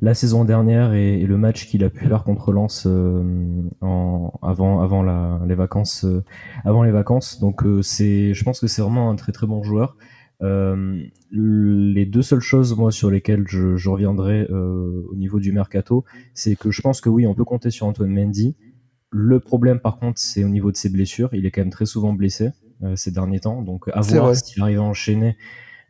la 0.00 0.14
saison 0.14 0.44
dernière 0.44 0.92
et, 0.92 1.18
le 1.18 1.36
match 1.36 1.66
qu'il 1.66 1.84
a 1.84 1.90
pu 1.90 2.06
faire 2.06 2.24
contre 2.24 2.52
Lens 2.52 2.84
euh, 2.86 3.62
en, 3.80 4.32
avant 4.42 4.80
avant 4.80 5.02
la, 5.02 5.40
les 5.46 5.54
vacances 5.54 6.04
euh, 6.04 6.22
avant 6.64 6.82
les 6.82 6.90
vacances 6.90 7.40
donc 7.40 7.64
euh, 7.64 7.82
c'est 7.82 8.34
je 8.34 8.44
pense 8.44 8.60
que 8.60 8.66
c'est 8.66 8.82
vraiment 8.82 9.10
un 9.10 9.16
très 9.16 9.32
très 9.32 9.46
bon 9.46 9.62
joueur 9.62 9.96
les 10.40 12.06
deux 12.06 12.22
seules 12.22 12.40
choses 12.40 12.76
moi 12.76 12.92
sur 12.92 13.10
lesquelles 13.10 13.44
je, 13.46 13.76
je 13.76 13.88
reviendrai 13.88 14.46
au 14.48 15.14
niveau 15.16 15.40
du 15.40 15.52
mercato 15.52 16.04
c'est 16.34 16.56
que 16.56 16.70
je 16.70 16.82
pense 16.82 17.00
que 17.00 17.08
oui 17.08 17.26
on 17.26 17.34
peut 17.34 17.44
compter 17.44 17.70
sur 17.70 17.86
Antoine 17.86 18.10
Mendy 18.10 18.54
le 19.10 19.40
problème 19.40 19.80
par 19.80 19.98
contre 19.98 20.18
c'est 20.18 20.44
au 20.44 20.48
niveau 20.48 20.70
de 20.70 20.76
ses 20.76 20.90
blessures 20.90 21.30
il 21.32 21.46
est 21.46 21.50
quand 21.50 21.62
même 21.62 21.70
très 21.70 21.86
souvent 21.86 22.12
blessé 22.12 22.50
ces 22.96 23.10
derniers 23.10 23.40
temps 23.40 23.62
donc 23.62 23.88
à 23.94 24.02
voir 24.02 24.36
s'il 24.36 24.62
arrive 24.62 24.78
à 24.78 24.82
enchaîner 24.82 25.36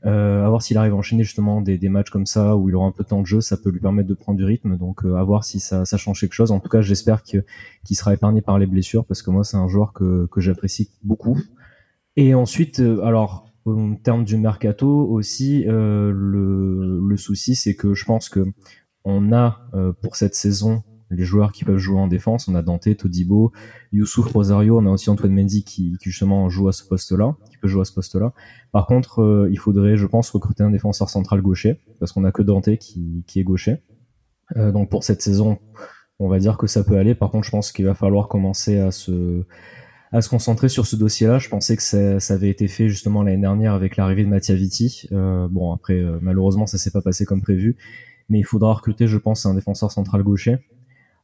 euh, 0.05 0.45
à 0.45 0.49
voir 0.49 0.63
s'il 0.63 0.77
arrive 0.77 0.93
à 0.93 0.97
enchaîner 0.97 1.25
justement 1.25 1.61
des, 1.61 1.79
des, 1.79 1.89
matchs 1.89 2.11
comme 2.11 2.27
ça 2.27 2.55
où 2.55 2.69
il 2.69 2.77
aura 2.77 2.87
un 2.87 2.93
peu 2.93 3.03
de 3.03 3.09
temps 3.09 3.23
de 3.23 3.27
jeu, 3.27 3.41
ça 3.41 3.57
peut 3.57 3.71
lui 3.71 3.81
permettre 3.81 4.09
de 4.09 4.15
prendre 4.15 4.39
du 4.39 4.45
rythme. 4.45 4.77
Donc 4.77 5.05
euh, 5.05 5.17
à 5.17 5.25
voir 5.25 5.43
si 5.43 5.59
ça, 5.59 5.85
ça, 5.85 5.97
change 5.97 6.21
quelque 6.21 6.35
chose. 6.35 6.53
En 6.53 6.61
tout 6.61 6.69
cas, 6.69 6.81
j'espère 6.81 7.23
qu'il 7.23 7.43
sera 7.91 8.15
épargné 8.15 8.41
par 8.41 8.59
les 8.59 8.67
blessures 8.67 9.05
parce 9.05 9.23
que 9.23 9.31
moi 9.31 9.43
c'est 9.43 9.57
un 9.57 9.69
joueur 9.69 9.93
que, 9.93 10.27
que 10.31 10.41
j'apprécie 10.41 10.91
beaucoup. 11.03 11.39
Et 12.15 12.35
ensuite, 12.35 12.81
euh, 12.81 13.03
alors 13.05 13.46
en 13.67 13.95
termes 13.97 14.25
du 14.25 14.37
mercato 14.37 14.89
aussi, 15.09 15.65
euh, 15.67 16.13
le, 16.15 17.01
le, 17.01 17.17
souci 17.17 17.55
c'est 17.55 17.75
que 17.75 17.95
je 17.95 18.05
pense 18.05 18.29
que 18.29 18.45
on 19.05 19.33
a 19.33 19.71
pour 20.03 20.17
cette 20.17 20.35
saison 20.35 20.83
les 21.11 21.25
joueurs 21.25 21.53
qui 21.53 21.65
peuvent 21.65 21.79
jouer 21.79 21.99
en 21.99 22.09
défense. 22.09 22.49
On 22.49 22.55
a 22.55 22.63
Dante, 22.63 22.97
Todibo, 22.97 23.53
Youssouf 23.93 24.27
Rosario, 24.33 24.79
on 24.79 24.87
a 24.87 24.91
aussi 24.91 25.11
Antoine 25.11 25.33
Mendy 25.33 25.65
qui, 25.65 25.97
qui 26.01 26.11
justement 26.11 26.49
joue 26.49 26.69
à 26.69 26.73
ce 26.73 26.85
poste-là, 26.85 27.37
qui 27.51 27.59
peut 27.59 27.69
jouer 27.69 27.83
à 27.83 27.85
ce 27.85 27.93
poste-là. 27.93 28.33
Par 28.73 28.87
contre, 28.87 29.23
euh, 29.23 29.49
il 29.51 29.59
faudrait, 29.59 29.97
je 29.97 30.07
pense, 30.07 30.31
recruter 30.31 30.63
un 30.63 30.71
défenseur 30.71 31.09
central 31.09 31.43
gaucher, 31.43 31.81
parce 32.01 32.13
qu'on 32.13 32.25
a 32.25 32.33
que 32.33 32.43
Dante 32.43 32.77
qui, 32.77 33.25
qui 33.27 33.41
est 33.41 33.45
gaucher. 33.45 33.83
Euh, 34.57 34.73
donc 34.73 34.91
pour 34.91 35.05
cette 35.05 35.23
saison, 35.23 35.59
on 36.19 36.29
va 36.29 36.39
dire 36.39 36.57
que 36.57 36.67
ça 36.67 36.83
peut 36.85 36.97
aller. 36.97 37.15
Par 37.15 37.31
contre, 37.31 37.45
je 37.45 37.51
pense 37.51 37.73
qu'il 37.73 37.85
va 37.85 37.95
falloir 37.95 38.29
commencer 38.29 38.79
à 38.79 38.91
se 38.91 39.45
à 40.13 40.23
se 40.23 40.29
concentrer 40.29 40.69
sur 40.69 40.87
ce 40.87 40.97
dossier-là. 40.97 41.39
Je 41.39 41.49
pensais 41.49 41.77
que 41.77 41.83
ça, 41.83 42.21
ça, 42.21 42.35
avait 42.35 42.49
été 42.49 42.69
fait 42.69 42.89
justement 42.89 43.23
l'année 43.23 43.41
dernière 43.41 43.75
avec 43.75 43.97
l'arrivée 43.97 44.25
de 44.25 44.29
Mattia 44.29 44.55
Vitti. 44.55 45.09
Euh, 45.13 45.49
bon, 45.51 45.73
après, 45.73 45.95
euh, 45.95 46.19
malheureusement, 46.21 46.67
ça 46.67 46.79
s'est 46.79 46.91
pas 46.91 47.03
passé 47.03 47.25
comme 47.25 47.43
prévu. 47.43 47.77
Mais 48.29 48.39
il 48.39 48.45
faudra 48.45 48.73
recruter, 48.73 49.07
je 49.07 49.19
pense, 49.19 49.47
un 49.47 49.55
défenseur 49.55 49.91
central 49.91 50.23
gaucher. 50.23 50.59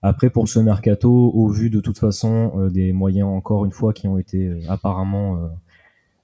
Après, 0.03 0.31
pour 0.31 0.49
ce 0.49 0.59
mercato, 0.59 1.11
au 1.11 1.49
vu 1.49 1.71
de 1.71 1.81
toute 1.81 1.99
façon 1.99 2.53
euh, 2.57 2.71
des 2.71 2.93
moyens, 2.93 3.29
encore 3.29 3.65
une 3.65 3.73
fois, 3.73 3.93
qui 3.93 4.09
ont 4.09 4.19
été 4.19 4.49
euh, 4.49 4.61
apparemment 4.69 5.51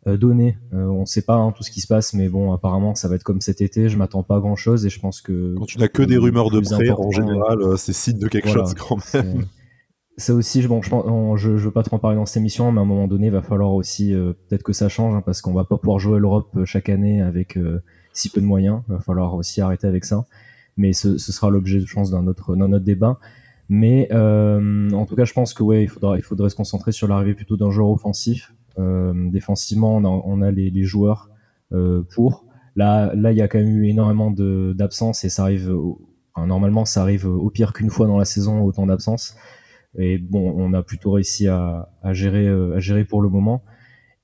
donnés, 0.07 0.57
on 0.73 1.01
ne 1.01 1.05
sait 1.05 1.21
pas 1.21 1.35
hein, 1.35 1.53
tout 1.55 1.63
ce 1.63 1.71
qui 1.71 1.83
se 1.83 1.87
passe, 1.87 2.15
mais 2.15 2.31
bon, 2.31 2.55
apparemment, 2.55 2.95
ça 2.95 3.09
va 3.09 3.17
être 3.17 3.25
comme 3.25 3.43
cet 3.43 3.61
été. 3.61 3.91
Je 3.91 3.99
m'attends 3.99 4.23
pas 4.23 4.37
à 4.37 4.41
grand-chose 4.41 4.87
et 4.87 4.89
je 4.89 4.99
pense 5.01 5.21
que... 5.21 5.55
Quand 5.59 5.67
tu 5.67 5.79
n'as 5.79 5.89
que 5.89 6.03
des 6.03 6.17
rumeurs 6.17 6.51
de 6.51 6.61
prêt, 6.61 6.89
en 6.91 7.11
général, 7.11 7.77
c'est 7.77 7.93
signe 7.93 8.19
de 8.19 8.27
quelque 8.27 8.49
chose 8.49 8.73
quand 8.73 8.97
même 9.13 9.45
ça 10.19 10.35
aussi, 10.35 10.67
bon, 10.67 10.83
je, 10.83 10.91
je, 11.37 11.57
je 11.57 11.65
veux 11.65 11.71
pas 11.71 11.85
trop 11.85 11.97
en 11.97 11.99
parler 12.01 12.17
dans 12.17 12.27
cette 12.27 12.39
émission, 12.39 12.73
mais 12.73 12.81
à 12.81 12.83
un 12.83 12.87
moment 12.87 13.07
donné, 13.07 13.27
il 13.27 13.33
va 13.33 13.41
falloir 13.41 13.73
aussi 13.73 14.13
euh, 14.13 14.33
peut-être 14.49 14.65
que 14.65 14.73
ça 14.73 14.89
change, 14.89 15.15
hein, 15.15 15.23
parce 15.25 15.41
qu'on 15.41 15.53
va 15.53 15.65
pas 15.65 15.79
pouvoir 15.79 16.01
jouer 16.01 16.19
l'Europe 16.19 16.51
euh, 16.57 16.65
chaque 16.65 16.89
année 16.89 17.23
avec 17.23 17.57
euh, 17.57 17.81
si 18.13 18.29
peu 18.29 18.41
de 18.41 18.47
moyens. 18.47 18.83
Il 18.89 18.95
va 18.95 19.01
falloir 19.01 19.35
aussi 19.35 19.61
arrêter 19.61 19.87
avec 19.87 20.05
ça. 20.05 20.27
Mais 20.77 20.93
ce, 20.93 21.19
ce 21.19 21.31
sera 21.31 21.51
l'objet, 21.51 21.79
je 21.79 21.95
pense, 21.95 22.11
d'un 22.11 22.27
autre, 22.27 22.57
d'un 22.57 22.73
autre 22.73 22.85
débat. 22.85 23.19
Mais 23.69 24.09
en 24.13 25.07
tout 25.07 25.15
cas, 25.15 25.25
je 25.25 25.33
pense 25.35 25.55
que 25.55 25.63
ouais, 25.63 25.85
il 25.85 25.89
faudra, 25.89 26.17
il 26.17 26.23
faudrait 26.23 26.49
se 26.51 26.57
concentrer 26.57 26.91
sur 26.91 27.07
l'arrivée 27.07 27.35
plutôt 27.35 27.57
d'un 27.57 27.71
joueur 27.71 27.91
offensif. 27.91 28.55
défensivement, 28.79 29.97
on 29.97 30.05
a, 30.05 30.09
on 30.09 30.41
a 30.41 30.51
les, 30.51 30.71
les 30.71 30.85
joueurs 30.85 31.31
pour. 32.11 32.47
Là, 32.77 33.13
là, 33.15 33.33
il 33.33 33.37
y 33.37 33.43
a 33.43 33.49
quand 33.49 33.59
même 33.59 33.69
eu 33.69 33.89
énormément 33.89 34.31
d'absences 34.31 35.25
et 35.25 35.29
ça 35.29 35.43
arrive. 35.43 35.77
enfin, 36.33 36.47
normalement, 36.47 36.85
ça 36.85 37.03
arrive 37.03 37.27
au 37.27 37.51
pire 37.51 37.73
qu'une 37.73 37.91
fois 37.91 38.07
dans 38.07 38.17
la 38.17 38.25
saison 38.25 38.63
autant 38.63 38.87
d'absences. 38.87 39.37
Et 39.97 40.19
bon, 40.19 40.53
on 40.57 40.73
a 40.75 40.83
plutôt 40.83 41.13
réussi 41.13 41.49
à, 41.49 41.89
gérer, 42.13 42.47
euh, 42.47 42.77
à 42.77 42.81
gérer 42.81 43.05
pour 43.05 43.23
le 43.23 43.29
moment. 43.29 43.63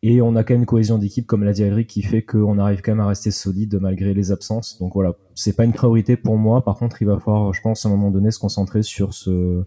Et 0.03 0.21
on 0.21 0.37
a 0.37 0.45
quand 0.45 0.53
même 0.53 0.63
une 0.63 0.67
cohésion 0.67 0.99
d'équipe, 0.99 1.27
comme 1.27 1.45
l'a 1.45 1.53
dit 1.53 1.63
Eric, 1.63 1.89
qui 1.89 2.03
fait 2.03 2.23
qu'on 2.23 2.59
arrive 2.59 2.83
quand 2.83 2.93
même 2.93 3.01
à 3.01 3.07
rester 3.07 3.31
solide 3.31 3.79
malgré 3.81 4.13
les 4.13 4.33
absences. 4.33 4.79
Donc 4.79 4.93
voilà, 4.93 5.15
c'est 5.35 5.57
pas 5.57 5.65
une 5.65 5.73
priorité 5.73 6.19
pour 6.19 6.37
moi. 6.37 6.63
Par 6.63 6.77
contre, 6.77 7.01
il 7.01 7.07
va 7.07 7.19
falloir, 7.19 7.55
je 7.55 7.63
pense, 7.63 7.87
à 7.87 7.89
un 7.89 7.93
moment 7.93 8.11
donné, 8.11 8.31
se 8.31 8.39
concentrer 8.39 8.83
sur 8.83 9.15
ce, 9.15 9.65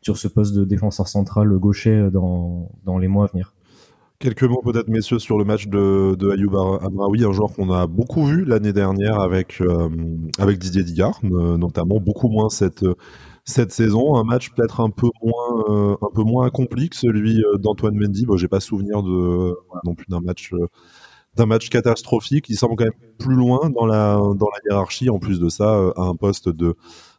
sur 0.00 0.16
ce 0.16 0.28
poste 0.28 0.54
de 0.54 0.64
défenseur 0.64 1.08
central 1.08 1.48
gaucher 1.58 2.08
dans, 2.12 2.70
dans 2.84 2.98
les 2.98 3.08
mois 3.08 3.24
à 3.24 3.28
venir. 3.32 3.52
Quelques 4.20 4.44
mots 4.44 4.60
peut-être, 4.62 4.88
messieurs, 4.88 5.18
sur 5.18 5.38
le 5.38 5.44
match 5.44 5.66
de, 5.66 6.14
de 6.14 6.30
Ayoub 6.30 6.54
Amraoui, 6.54 7.24
un 7.24 7.32
joueur 7.32 7.52
qu'on 7.54 7.72
a 7.72 7.86
beaucoup 7.86 8.26
vu 8.26 8.44
l'année 8.44 8.74
dernière 8.74 9.18
avec, 9.18 9.60
euh, 9.62 9.88
avec 10.38 10.58
Didier 10.58 10.84
Digard, 10.84 11.18
notamment 11.22 11.98
beaucoup 11.98 12.28
moins 12.28 12.50
cette 12.50 12.84
cette 13.44 13.72
saison. 13.72 14.16
Un 14.16 14.24
match 14.24 14.50
peut-être 14.50 14.80
un 14.80 14.90
peu 14.90 15.08
moins, 15.22 15.64
euh, 15.68 15.96
un 16.02 16.10
peu 16.14 16.22
moins 16.22 16.46
accompli 16.46 16.88
que 16.88 16.96
celui 16.96 17.42
euh, 17.42 17.58
d'Antoine 17.58 17.94
Mendy. 17.96 18.26
Bon, 18.26 18.36
j'ai 18.36 18.48
pas 18.48 18.60
souvenir 18.60 19.02
non 19.02 19.94
plus 19.94 20.06
d'un 20.08 20.20
match, 20.20 20.52
euh, 20.52 21.46
match 21.46 21.68
catastrophique. 21.68 22.48
Il 22.48 22.56
semble 22.56 22.76
quand 22.76 22.84
même 22.84 22.92
plus 23.18 23.34
loin 23.34 23.70
dans 23.70 23.86
la 23.86 24.20
hiérarchie. 24.68 25.10
En 25.10 25.18
plus 25.18 25.40
de 25.40 25.48
ça, 25.48 25.92
à 25.96 26.02
un 26.02 26.14
poste 26.14 26.48
de 26.48 26.76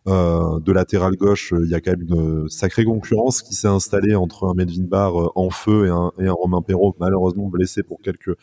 de 0.07 0.71
latéral 0.71 1.15
gauche, 1.15 1.53
il 1.63 1.69
y 1.69 1.75
a 1.75 1.79
quand 1.79 1.91
même 1.91 2.07
une 2.10 2.49
sacrée 2.49 2.86
concurrence 2.86 3.43
qui 3.43 3.53
s'est 3.53 3.67
installée 3.67 4.15
entre 4.15 4.47
un 4.47 4.55
Melvin 4.55 4.86
Barr 4.86 5.31
en 5.36 5.51
feu 5.51 5.86
et 5.86 5.89
un, 5.89 6.12
et 6.17 6.25
un 6.25 6.34
Romain 6.34 6.63
Perrault 6.63 6.95
malheureusement 6.99 7.49
blessé 7.49 7.84
pour 7.84 8.01
quelques 8.01 8.36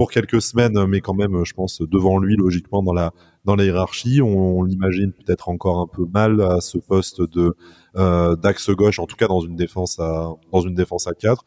pour 0.00 0.10
quelques 0.10 0.40
semaines, 0.40 0.86
mais 0.86 1.02
quand 1.02 1.12
même, 1.12 1.44
je 1.44 1.52
pense, 1.52 1.82
devant 1.82 2.18
lui, 2.18 2.34
logiquement, 2.34 2.82
dans 2.82 2.94
la, 2.94 3.12
dans 3.44 3.54
la 3.54 3.66
hiérarchie. 3.66 4.22
On, 4.22 4.62
l'imagine 4.62 5.12
peut-être 5.12 5.50
encore 5.50 5.78
un 5.78 5.86
peu 5.86 6.06
mal 6.06 6.40
à 6.40 6.62
ce 6.62 6.78
poste 6.78 7.20
de 7.20 7.54
euh, 7.96 8.34
d'axe 8.34 8.70
gauche, 8.70 8.98
en 8.98 9.04
tout 9.04 9.16
cas 9.16 9.28
dans 9.28 9.42
une 9.42 9.56
défense 9.56 10.00
à, 10.00 10.30
dans 10.52 10.62
une 10.62 10.74
défense 10.74 11.06
à 11.06 11.12
4. 11.12 11.44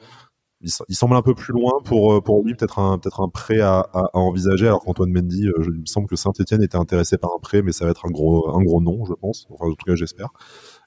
Il, 0.61 0.69
semble 0.95 1.15
un 1.15 1.23
peu 1.23 1.33
plus 1.33 1.51
loin 1.51 1.71
pour, 1.83 2.21
pour 2.21 2.43
lui, 2.43 2.53
peut-être 2.53 2.77
un, 2.77 2.99
peut-être 2.99 3.21
un 3.21 3.27
prêt 3.27 3.59
à, 3.59 3.89
envisager, 4.13 4.67
alors 4.67 4.83
qu'Antoine 4.83 5.11
Mendy, 5.11 5.47
euh, 5.47 5.53
il 5.73 5.81
me 5.81 5.85
semble 5.87 6.07
que 6.07 6.15
Saint-Etienne 6.15 6.61
était 6.61 6.77
intéressé 6.77 7.17
par 7.17 7.31
un 7.35 7.39
prêt, 7.39 7.63
mais 7.63 7.71
ça 7.71 7.85
va 7.85 7.91
être 7.91 8.05
un 8.05 8.11
gros, 8.11 8.55
un 8.55 8.61
gros 8.61 8.83
nom, 8.83 9.03
je 9.05 9.13
pense. 9.13 9.47
Enfin, 9.49 9.65
en 9.65 9.69
tout 9.73 9.85
cas, 9.87 9.95
j'espère. 9.95 10.29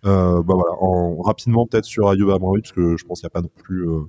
Euh, 0.05 0.41
bah 0.41 0.55
voilà, 0.55 0.77
en, 0.81 1.21
rapidement 1.21 1.67
peut-être 1.67 1.85
sur 1.85 2.09
Ayoub 2.09 2.31
Amraoui, 2.31 2.61
parce 2.61 2.71
que 2.71 2.97
je 2.97 3.05
pense 3.05 3.23
qu'il 3.23 3.27
n'y 3.27 3.33
a 3.33 3.37
pas 3.41 3.43
non 3.43 3.51
plus 3.57 3.89
euh, 3.89 4.03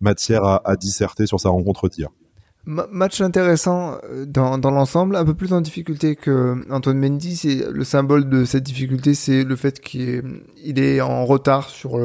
matière 0.00 0.44
à, 0.44 0.66
à 0.66 0.76
disserter 0.76 1.26
sur 1.26 1.38
sa 1.38 1.50
rencontre 1.50 1.84
match 2.64 3.20
intéressant 3.20 3.98
euh, 4.04 4.24
dans, 4.24 4.58
dans 4.58 4.70
l'ensemble, 4.70 5.16
un 5.16 5.24
peu 5.24 5.34
plus 5.34 5.52
en 5.52 5.60
difficulté 5.60 6.16
que 6.16 6.56
Antoine 6.70 6.98
Mendy. 6.98 7.36
C'est 7.36 7.70
le 7.70 7.84
symbole 7.84 8.28
de 8.28 8.44
cette 8.44 8.62
difficulté, 8.62 9.14
c'est 9.14 9.44
le 9.44 9.56
fait 9.56 9.80
qu'il 9.80 10.08
est, 10.08 10.22
il 10.64 10.78
est 10.78 11.00
en 11.00 11.24
retard 11.24 11.68
sur 11.68 11.98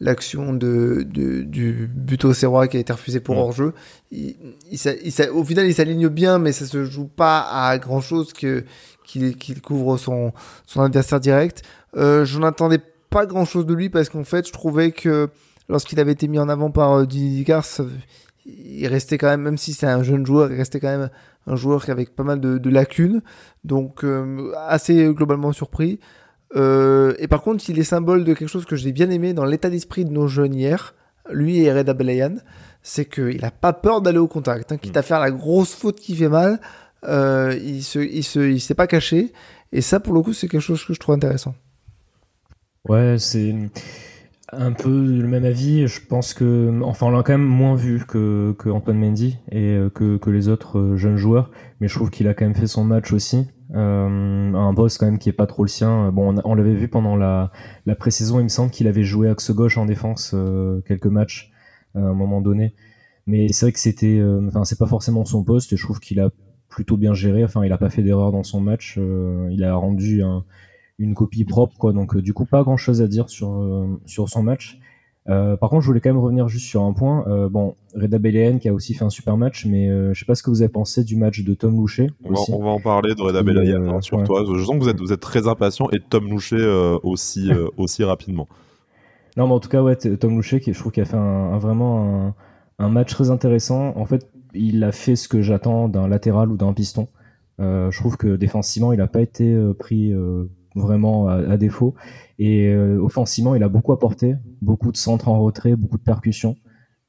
l'action 0.00 0.52
de, 0.52 1.04
de, 1.08 1.42
du 1.42 1.88
but 1.92 2.24
au 2.24 2.34
Serrois 2.34 2.68
qui 2.68 2.76
a 2.76 2.80
été 2.80 2.92
refusé 2.92 3.20
pour 3.20 3.38
hors-jeu. 3.38 3.72
Il, 4.10 4.36
il, 4.70 5.30
au 5.32 5.44
final, 5.44 5.66
il 5.66 5.74
s'aligne 5.74 6.08
bien, 6.08 6.38
mais 6.38 6.52
ça 6.52 6.66
se 6.66 6.84
joue 6.84 7.06
pas 7.06 7.40
à 7.40 7.78
grand 7.78 8.00
chose 8.00 8.32
que 8.32 8.64
qu'il 9.04 9.60
couvre 9.60 9.98
son, 9.98 10.32
son 10.66 10.80
adversaire 10.80 11.20
direct. 11.20 11.62
Euh, 11.96 12.24
je 12.24 12.38
n'attendais 12.38 12.80
pas 13.10 13.26
grand 13.26 13.44
chose 13.44 13.66
de 13.66 13.74
lui 13.74 13.90
parce 13.90 14.08
qu'en 14.08 14.24
fait, 14.24 14.46
je 14.46 14.52
trouvais 14.52 14.92
que 14.92 15.28
lorsqu'il 15.68 16.00
avait 16.00 16.12
été 16.12 16.26
mis 16.26 16.38
en 16.38 16.48
avant 16.48 16.70
par 16.70 16.92
euh, 16.92 17.06
Didier 17.06 17.44
il 18.46 18.86
restait 18.86 19.18
quand 19.18 19.28
même, 19.28 19.42
même 19.42 19.58
si 19.58 19.72
c'est 19.72 19.86
un 19.86 20.02
jeune 20.02 20.26
joueur, 20.26 20.50
il 20.52 20.56
restait 20.56 20.80
quand 20.80 20.88
même 20.88 21.10
un 21.46 21.56
joueur 21.56 21.88
avec 21.88 22.14
pas 22.14 22.24
mal 22.24 22.40
de, 22.40 22.70
lacunes. 22.70 23.22
Donc, 23.64 24.04
euh, 24.04 24.52
assez 24.66 25.04
globalement 25.12 25.52
surpris. 25.52 26.00
Euh, 26.56 27.14
et 27.18 27.26
par 27.26 27.42
contre, 27.42 27.68
il 27.68 27.78
est 27.78 27.84
symbole 27.84 28.24
de 28.24 28.34
quelque 28.34 28.48
chose 28.48 28.64
que 28.64 28.76
j'ai 28.76 28.92
bien 28.92 29.10
aimé 29.10 29.32
dans 29.32 29.44
l'état 29.44 29.70
d'esprit 29.70 30.04
de 30.04 30.10
nos 30.10 30.28
jeunes 30.28 30.54
hier, 30.54 30.94
lui 31.30 31.60
et 31.60 31.72
Reda 31.72 31.94
Belayan, 31.94 32.36
c'est 32.82 33.06
qu'il 33.06 33.40
n'a 33.40 33.50
pas 33.50 33.72
peur 33.72 34.02
d'aller 34.02 34.18
au 34.18 34.28
contact. 34.28 34.70
Hein, 34.72 34.76
quitte 34.76 34.96
à 34.96 35.02
faire 35.02 35.20
la 35.20 35.30
grosse 35.30 35.74
faute 35.74 35.98
qui 35.98 36.14
fait 36.14 36.28
mal, 36.28 36.60
euh, 37.04 37.58
il 37.62 37.82
se, 37.82 37.98
il 37.98 38.22
se, 38.22 38.40
il 38.40 38.60
s'est 38.60 38.74
pas 38.74 38.86
caché. 38.86 39.32
Et 39.72 39.80
ça, 39.80 40.00
pour 40.00 40.14
le 40.14 40.22
coup, 40.22 40.32
c'est 40.32 40.48
quelque 40.48 40.60
chose 40.60 40.84
que 40.84 40.92
je 40.94 41.00
trouve 41.00 41.14
intéressant. 41.14 41.54
Ouais, 42.88 43.16
c'est 43.18 43.54
un 44.52 44.72
peu 44.72 44.90
le 44.90 45.26
même 45.26 45.44
avis. 45.44 45.86
Je 45.86 46.04
pense 46.04 46.34
que, 46.34 46.80
enfin, 46.82 47.06
on 47.06 47.10
l'a 47.10 47.22
quand 47.22 47.32
même 47.32 47.42
moins 47.42 47.74
vu 47.74 48.04
que, 48.06 48.54
Antoine 48.66 48.98
Mendy 48.98 49.38
et 49.50 49.72
euh, 49.74 49.90
que, 49.90 50.30
les 50.30 50.48
autres 50.48 50.78
euh, 50.78 50.96
jeunes 50.96 51.16
joueurs, 51.16 51.50
mais 51.80 51.88
je 51.88 51.94
trouve 51.94 52.10
qu'il 52.10 52.28
a 52.28 52.34
quand 52.34 52.44
même 52.44 52.54
fait 52.54 52.66
son 52.66 52.84
match 52.84 53.12
aussi. 53.12 53.48
Euh, 53.74 54.54
un 54.54 54.72
boss 54.72 54.98
quand 54.98 55.06
même 55.06 55.18
qui 55.18 55.28
est 55.28 55.32
pas 55.32 55.46
trop 55.46 55.64
le 55.64 55.68
sien. 55.68 56.10
Bon, 56.12 56.34
on, 56.44 56.54
l'avait 56.54 56.74
vu 56.74 56.88
pendant 56.88 57.16
la, 57.16 57.50
la 57.86 57.94
pré-saison, 57.94 58.40
il 58.40 58.44
me 58.44 58.48
semble 58.48 58.70
qu'il 58.70 58.86
avait 58.86 59.02
joué 59.02 59.28
axe 59.28 59.50
gauche 59.50 59.78
en 59.78 59.86
défense 59.86 60.34
quelques 60.86 61.06
matchs 61.06 61.50
à 61.94 62.00
un 62.00 62.14
moment 62.14 62.40
donné. 62.40 62.74
Mais 63.26 63.48
c'est 63.48 63.66
vrai 63.66 63.72
que 63.72 63.80
c'était, 63.80 64.22
enfin, 64.46 64.64
c'est 64.64 64.78
pas 64.78 64.86
forcément 64.86 65.24
son 65.24 65.42
poste. 65.42 65.72
Et 65.72 65.76
je 65.76 65.82
trouve 65.82 65.98
qu'il 65.98 66.20
a 66.20 66.30
plutôt 66.68 66.96
bien 66.96 67.14
géré. 67.14 67.42
Enfin, 67.42 67.64
il 67.64 67.72
a 67.72 67.78
pas 67.78 67.90
fait 67.90 68.02
d'erreur 68.02 68.32
dans 68.32 68.42
son 68.42 68.60
match. 68.60 68.98
il 69.50 69.64
a 69.64 69.74
rendu 69.74 70.22
un 70.22 70.44
une 70.98 71.14
copie 71.14 71.44
propre, 71.44 71.76
quoi. 71.76 71.92
Donc, 71.92 72.14
euh, 72.14 72.22
du 72.22 72.32
coup, 72.32 72.44
pas 72.44 72.62
grand 72.62 72.76
chose 72.76 73.02
à 73.02 73.08
dire 73.08 73.28
sur, 73.28 73.52
euh, 73.60 74.00
sur 74.06 74.28
son 74.28 74.42
match. 74.42 74.78
Euh, 75.28 75.56
par 75.56 75.70
contre, 75.70 75.82
je 75.82 75.86
voulais 75.86 76.00
quand 76.00 76.10
même 76.10 76.22
revenir 76.22 76.48
juste 76.48 76.66
sur 76.66 76.82
un 76.82 76.92
point. 76.92 77.24
Bon, 77.48 77.76
Reda 77.94 78.18
Belayan 78.18 78.58
qui 78.58 78.68
a 78.68 78.74
aussi 78.74 78.92
fait 78.92 79.04
un 79.04 79.10
super 79.10 79.38
match, 79.38 79.64
mais 79.64 79.88
je 80.12 80.18
sais 80.18 80.26
pas 80.26 80.34
ce 80.34 80.42
que 80.42 80.50
vous 80.50 80.60
avez 80.60 80.70
pensé 80.70 81.02
du 81.02 81.16
match 81.16 81.42
de 81.42 81.54
Tom 81.54 81.76
Loucher. 81.76 82.08
On, 82.24 82.34
on 82.52 82.62
va, 82.62 82.70
en 82.70 82.80
parler 82.80 83.14
de 83.14 83.22
Reda 83.22 83.40
hein, 83.40 84.00
sur 84.02 84.22
toi. 84.22 84.44
Je 84.46 84.62
sens 84.62 84.74
que 84.74 84.82
vous 84.82 84.88
êtes, 84.90 85.00
vous 85.00 85.12
êtes 85.14 85.20
très 85.20 85.48
impatient 85.48 85.88
et 85.92 86.00
Tom 86.00 86.28
Loucher 86.28 86.98
aussi, 87.02 87.50
aussi 87.78 88.04
rapidement. 88.04 88.48
Non, 89.38 89.46
mais 89.48 89.54
en 89.54 89.60
tout 89.60 89.70
cas, 89.70 89.82
ouais, 89.82 89.96
Tom 89.96 90.36
Loucher, 90.36 90.60
qui, 90.60 90.74
je 90.74 90.78
trouve 90.78 90.92
qu'il 90.92 91.02
a 91.02 91.06
fait 91.06 91.16
un, 91.16 91.56
vraiment 91.56 92.26
un, 92.78 92.84
un, 92.84 92.88
match 92.90 93.10
très 93.10 93.30
intéressant. 93.30 93.96
En 93.96 94.04
fait, 94.04 94.30
il 94.52 94.84
a 94.84 94.92
fait 94.92 95.16
ce 95.16 95.26
que 95.26 95.40
j'attends 95.40 95.88
d'un 95.88 96.06
latéral 96.06 96.50
ou 96.50 96.58
d'un 96.58 96.74
piston. 96.74 97.08
je 97.58 97.98
trouve 97.98 98.18
que 98.18 98.36
défensivement, 98.36 98.92
il 98.92 99.00
a 99.00 99.06
pas 99.06 99.22
été 99.22 99.58
pris 99.78 100.12
vraiment 100.74 101.28
à, 101.28 101.56
défaut. 101.56 101.94
Et 102.38 102.68
euh, 102.68 102.98
offensivement, 103.00 103.54
il 103.54 103.62
a 103.62 103.68
beaucoup 103.68 103.92
apporté, 103.92 104.34
beaucoup 104.60 104.92
de 104.92 104.96
centres 104.96 105.28
en 105.28 105.40
retrait, 105.40 105.76
beaucoup 105.76 105.98
de 105.98 106.02
percussions. 106.02 106.56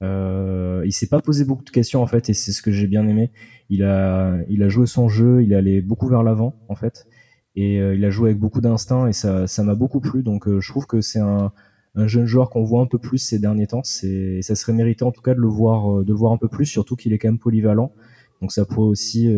Euh, 0.02 0.84
il 0.86 0.92
s'est 0.92 1.08
pas 1.08 1.22
posé 1.22 1.46
beaucoup 1.46 1.64
de 1.64 1.70
questions 1.70 2.02
en 2.02 2.08
fait, 2.08 2.30
et 2.30 2.34
c'est 2.34 2.52
ce 2.52 2.62
que 2.62 2.72
j'ai 2.72 2.88
bien 2.88 3.08
aimé. 3.08 3.32
Il 3.70 3.84
a, 3.84 4.38
il 4.50 4.62
a 4.64 4.70
joué 4.70 4.86
son 4.88 5.08
jeu, 5.08 5.44
il 5.44 5.54
est 5.54 5.56
allé 5.56 5.82
beaucoup 5.82 6.08
vers 6.08 6.24
l'avant 6.24 6.56
en 6.68 6.76
fait, 6.76 7.08
et 7.56 7.80
euh, 7.80 7.96
il 7.96 8.04
a 8.06 8.10
joué 8.10 8.32
avec 8.32 8.40
beaucoup 8.40 8.62
d'instinct 8.62 9.08
et 9.08 9.14
ça, 9.14 9.48
ça 9.48 9.64
m'a 9.64 9.76
beaucoup 9.76 10.02
plu. 10.02 10.24
Donc 10.24 10.48
euh, 10.48 10.60
je 10.60 10.70
trouve 10.70 10.86
que 10.86 11.02
c'est 11.02 11.20
un, 11.20 11.52
un 11.96 12.08
jeune 12.08 12.26
joueur 12.26 12.50
qu'on 12.50 12.64
voit 12.64 12.82
un 12.82 12.88
peu 12.88 13.00
plus 13.00 13.18
ces 13.18 13.40
derniers 13.40 13.68
temps. 13.68 13.84
C'est, 13.84 14.42
ça 14.42 14.56
serait 14.56 14.74
mérité 14.74 15.06
en 15.06 15.12
tout 15.12 15.22
cas 15.22 15.34
de 15.34 15.40
le 15.40 15.48
voir, 15.48 16.04
de 16.04 16.12
le 16.12 16.18
voir 16.18 16.34
un 16.34 16.38
peu 16.38 16.50
plus, 16.50 16.66
surtout 16.66 16.96
qu'il 16.96 17.14
est 17.14 17.18
quand 17.18 17.30
même 17.30 17.40
polyvalent. 17.40 17.92
Donc 18.42 18.52
ça 18.52 18.66
pourrait 18.66 18.90
aussi 18.90 19.34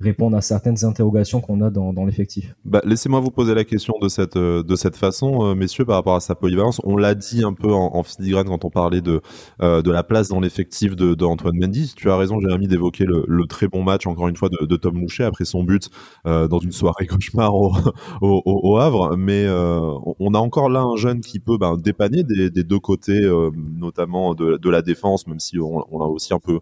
répondre 0.00 0.36
à 0.36 0.40
certaines 0.40 0.84
interrogations 0.84 1.40
qu'on 1.40 1.60
a 1.60 1.70
dans, 1.70 1.92
dans 1.92 2.06
l'effectif. 2.06 2.54
Bah, 2.64 2.80
laissez-moi 2.84 3.18
vous 3.18 3.32
poser 3.32 3.54
la 3.54 3.64
question 3.64 3.94
de 4.00 4.08
cette 4.08 4.36
euh, 4.36 4.62
de 4.62 4.76
cette 4.76 4.96
façon, 4.96 5.44
euh, 5.44 5.54
messieurs, 5.56 5.84
par 5.84 5.96
rapport 5.96 6.14
à 6.14 6.20
sa 6.20 6.36
polyvalence. 6.36 6.80
On 6.84 6.96
l'a 6.96 7.16
dit 7.16 7.42
un 7.42 7.52
peu 7.52 7.72
en, 7.72 7.96
en, 7.96 8.02
filigrane 8.04 8.46
quand 8.46 8.64
on 8.64 8.70
parlait 8.70 9.00
de 9.00 9.20
euh, 9.60 9.82
de 9.82 9.90
la 9.90 10.04
place 10.04 10.28
dans 10.28 10.38
l'effectif 10.38 10.94
de, 10.94 11.14
de, 11.14 11.24
Antoine 11.24 11.56
Mendy. 11.58 11.94
Tu 11.96 12.10
as 12.10 12.16
raison, 12.16 12.38
Jérémy, 12.38 12.68
d'évoquer 12.68 13.04
le, 13.04 13.24
le, 13.26 13.46
très 13.46 13.66
bon 13.66 13.82
match 13.82 14.06
encore 14.06 14.28
une 14.28 14.36
fois 14.36 14.48
de, 14.48 14.66
de 14.66 14.76
Tom 14.76 15.00
Louchet 15.00 15.24
après 15.24 15.44
son 15.44 15.64
but 15.64 15.88
dans 16.24 16.58
une 16.58 16.72
soirée 16.72 17.06
cauchemar 17.08 17.54
au, 17.54 17.72
au, 18.20 18.42
au 18.44 18.76
Havre. 18.76 19.16
Mais 19.16 19.46
on 19.48 20.34
a 20.34 20.38
encore 20.38 20.68
là 20.68 20.82
un 20.82 20.96
jeune 20.96 21.20
qui 21.20 21.40
peut 21.40 21.58
ben, 21.58 21.76
dépanner 21.76 22.22
des, 22.22 22.50
des, 22.50 22.62
deux 22.62 22.78
côtés, 22.78 23.20
notamment 23.54 24.34
de, 24.34 24.56
de 24.56 24.70
la 24.70 24.82
défense, 24.82 25.26
même 25.26 25.40
si 25.40 25.58
on, 25.58 25.84
on 25.90 26.02
a 26.02 26.06
aussi 26.06 26.34
un 26.34 26.38
peu 26.38 26.60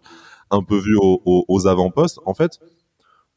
un 0.49 0.63
peu 0.63 0.77
vu 0.77 0.95
aux, 0.95 1.45
aux 1.47 1.67
avant-postes. 1.67 2.19
En 2.25 2.33
fait, 2.33 2.59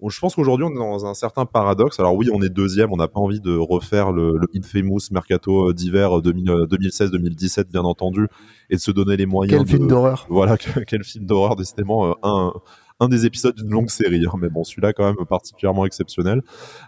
je 0.09 0.19
pense 0.21 0.35
qu'aujourd'hui 0.35 0.67
on 0.67 0.71
est 0.71 0.79
dans 0.79 1.07
un 1.07 1.15
certain 1.15 1.45
paradoxe. 1.47 2.01
Alors 2.01 2.15
oui, 2.15 2.29
on 2.33 2.43
est 2.43 2.49
deuxième, 2.49 2.93
on 2.93 2.97
n'a 2.97 3.09
pas 3.09 3.21
envie 3.21 3.41
de 3.41 3.55
refaire 3.55 4.13
le, 4.13 4.37
le 4.39 4.47
infamous 4.57 5.01
mercato 5.11 5.73
d'hiver 5.73 6.11
2016-2017 6.21 7.71
bien 7.71 7.83
entendu, 7.83 8.29
et 8.71 8.77
de 8.77 8.81
se 8.81 8.91
donner 8.91 9.17
les 9.17 9.27
moyens. 9.27 9.59
Quel 9.59 9.69
film 9.69 9.89
d'horreur. 9.89 10.27
Voilà, 10.31 10.57
quel 10.87 11.05
film 11.05 11.27
d'horreur, 11.27 11.57
décidément 11.57 12.17
un 12.23 12.53
un 13.01 13.09
des 13.09 13.27
épisodes 13.27 13.55
d'une 13.57 13.71
longue 13.71 13.91
série. 13.91 14.25
Hein. 14.27 14.37
mais 14.39 14.51
bon, 14.51 14.63
celui-là 14.63 14.93
quand 14.93 15.05
même 15.05 15.27
particulièrement 15.27 15.87
exceptionnel. 15.87 16.43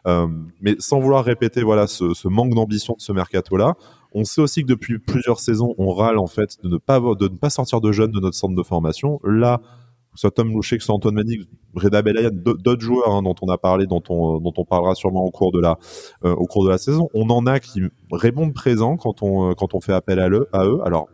Euh, 0.07 0.29
mais 0.61 0.77
sans 0.79 1.01
vouloir 1.01 1.25
répéter 1.25 1.63
voilà 1.63 1.87
ce, 1.87 2.15
ce 2.15 2.29
manque 2.29 2.55
d'ambition 2.55 2.95
de 2.95 3.01
ce 3.01 3.13
mercato-là, 3.13 3.75
on 4.13 4.25
sait 4.25 4.43
aussi 4.43 4.63
que 4.63 4.69
depuis 4.69 4.99
plusieurs 4.99 5.41
saisons, 5.41 5.75
on 5.79 5.91
râle 5.91 6.19
en 6.19 6.27
fait 6.27 6.59
de 6.63 6.69
ne 6.69 6.77
pas 6.77 7.01
de 7.01 7.29
ne 7.29 7.37
pas 7.37 7.51
sortir 7.51 7.81
de 7.81 7.91
jeunes 7.93 8.13
de 8.13 8.21
notre 8.21 8.37
centre 8.37 8.55
de 8.55 8.63
formation. 8.63 9.21
Là 9.25 9.63
soit 10.15 10.31
Tom 10.31 10.53
Louchet, 10.53 10.79
que 10.79 10.85
soit 10.85 10.95
Antoine 10.95 11.15
Manig, 11.15 11.43
Reda 11.75 12.03
Belayan, 12.03 12.31
d'autres 12.33 12.81
joueurs 12.81 13.11
hein, 13.11 13.23
dont 13.23 13.35
on 13.41 13.49
a 13.49 13.59
parlé, 13.59 13.87
dont 13.87 14.03
on, 14.09 14.41
dont 14.41 14.53
on 14.57 14.65
parlera 14.65 14.95
sûrement 14.95 15.25
au 15.25 15.31
cours 15.31 15.53
de 15.53 15.61
la, 15.61 15.79
euh, 16.25 16.35
au 16.35 16.47
cours 16.47 16.65
de 16.65 16.71
la 16.71 16.79
saison. 16.79 17.09
On 17.15 17.31
en 17.31 17.47
a 17.47 17.61
qui 17.61 17.81
répondent 18.11 18.55
présent 18.55 18.97
quand 18.97 19.23
on, 19.23 19.51
euh, 19.51 19.55
quand 19.55 19.75
on 19.75 19.81
fait 19.81 19.93
appel 19.93 20.19
à, 20.19 20.29
eux. 20.29 20.49
À 20.53 20.67
eux. 20.67 20.81
Alors, 20.85 21.09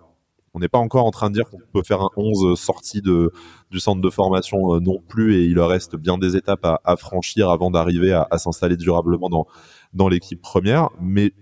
on 0.55 0.61
n'est 0.61 0.69
pas 0.69 0.79
encore 0.79 1.05
en 1.05 1.11
train 1.11 1.31
de 1.31 1.35
dire 1.35 1.49
qu'on 1.49 1.61
peut 1.73 1.83
faire 1.83 2.01
un 2.01 2.09
11 2.17 2.59
sorti 2.59 3.01
de, 3.01 3.33
du 3.71 3.79
centre 3.79 4.01
de 4.01 4.11
formation 4.11 4.75
euh, 4.75 4.81
non 4.81 4.99
plus, 5.07 5.37
et 5.37 5.45
il 5.45 5.61
reste 5.61 5.97
bien 5.97 6.19
des 6.19 6.37
étapes 6.37 6.65
à, 6.65 6.81
à 6.85 6.97
franchir 6.97 7.51
avant 7.51 7.71
d'arriver 7.71 8.13
à, 8.13 8.27
à 8.31 8.39
s'installer 8.39 8.77
durablement 8.77 9.29
dans, 9.29 9.47
dans 9.93 10.09
l'équipe 10.09 10.41
première. 10.41 10.89
Mais 11.01 11.33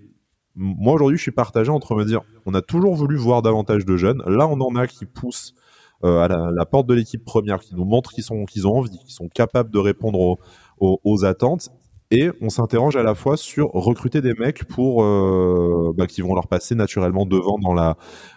moi 0.54 0.94
aujourd'hui, 0.94 1.18
je 1.18 1.22
suis 1.22 1.32
partagé 1.32 1.70
entre 1.70 1.94
me 1.94 2.04
dire, 2.04 2.20
on 2.46 2.54
a 2.54 2.62
toujours 2.62 2.94
voulu 2.94 3.16
voir 3.16 3.42
davantage 3.42 3.84
de 3.84 3.96
jeunes. 3.96 4.22
Là, 4.26 4.48
on 4.48 4.60
en 4.60 4.74
a 4.74 4.86
qui 4.86 5.04
poussent 5.04 5.54
à 6.02 6.28
la, 6.28 6.66
porte 6.66 6.86
de 6.86 6.94
l'équipe 6.94 7.24
première, 7.24 7.60
qui 7.60 7.74
nous 7.74 7.84
montrent 7.84 8.12
qu'ils 8.12 8.24
sont 8.24 8.44
ont 8.64 8.76
envie, 8.76 8.98
qu'ils 8.98 9.10
sont 9.10 9.28
capables 9.28 9.70
de 9.70 9.78
répondre 9.78 10.38
aux, 10.78 11.24
attentes. 11.24 11.70
Et 12.12 12.30
on 12.40 12.50
s'interroge 12.50 12.94
à 12.94 13.02
la 13.02 13.16
fois 13.16 13.36
sur 13.36 13.70
recruter 13.72 14.20
des 14.20 14.34
mecs 14.34 14.64
pour 14.64 15.02
euh, 15.02 15.92
bah, 15.96 16.06
qui 16.06 16.20
vont 16.20 16.36
leur 16.36 16.46
passer 16.46 16.76
naturellement 16.76 17.26
devant 17.26 17.58
dans 17.58 17.74
la 17.74 17.96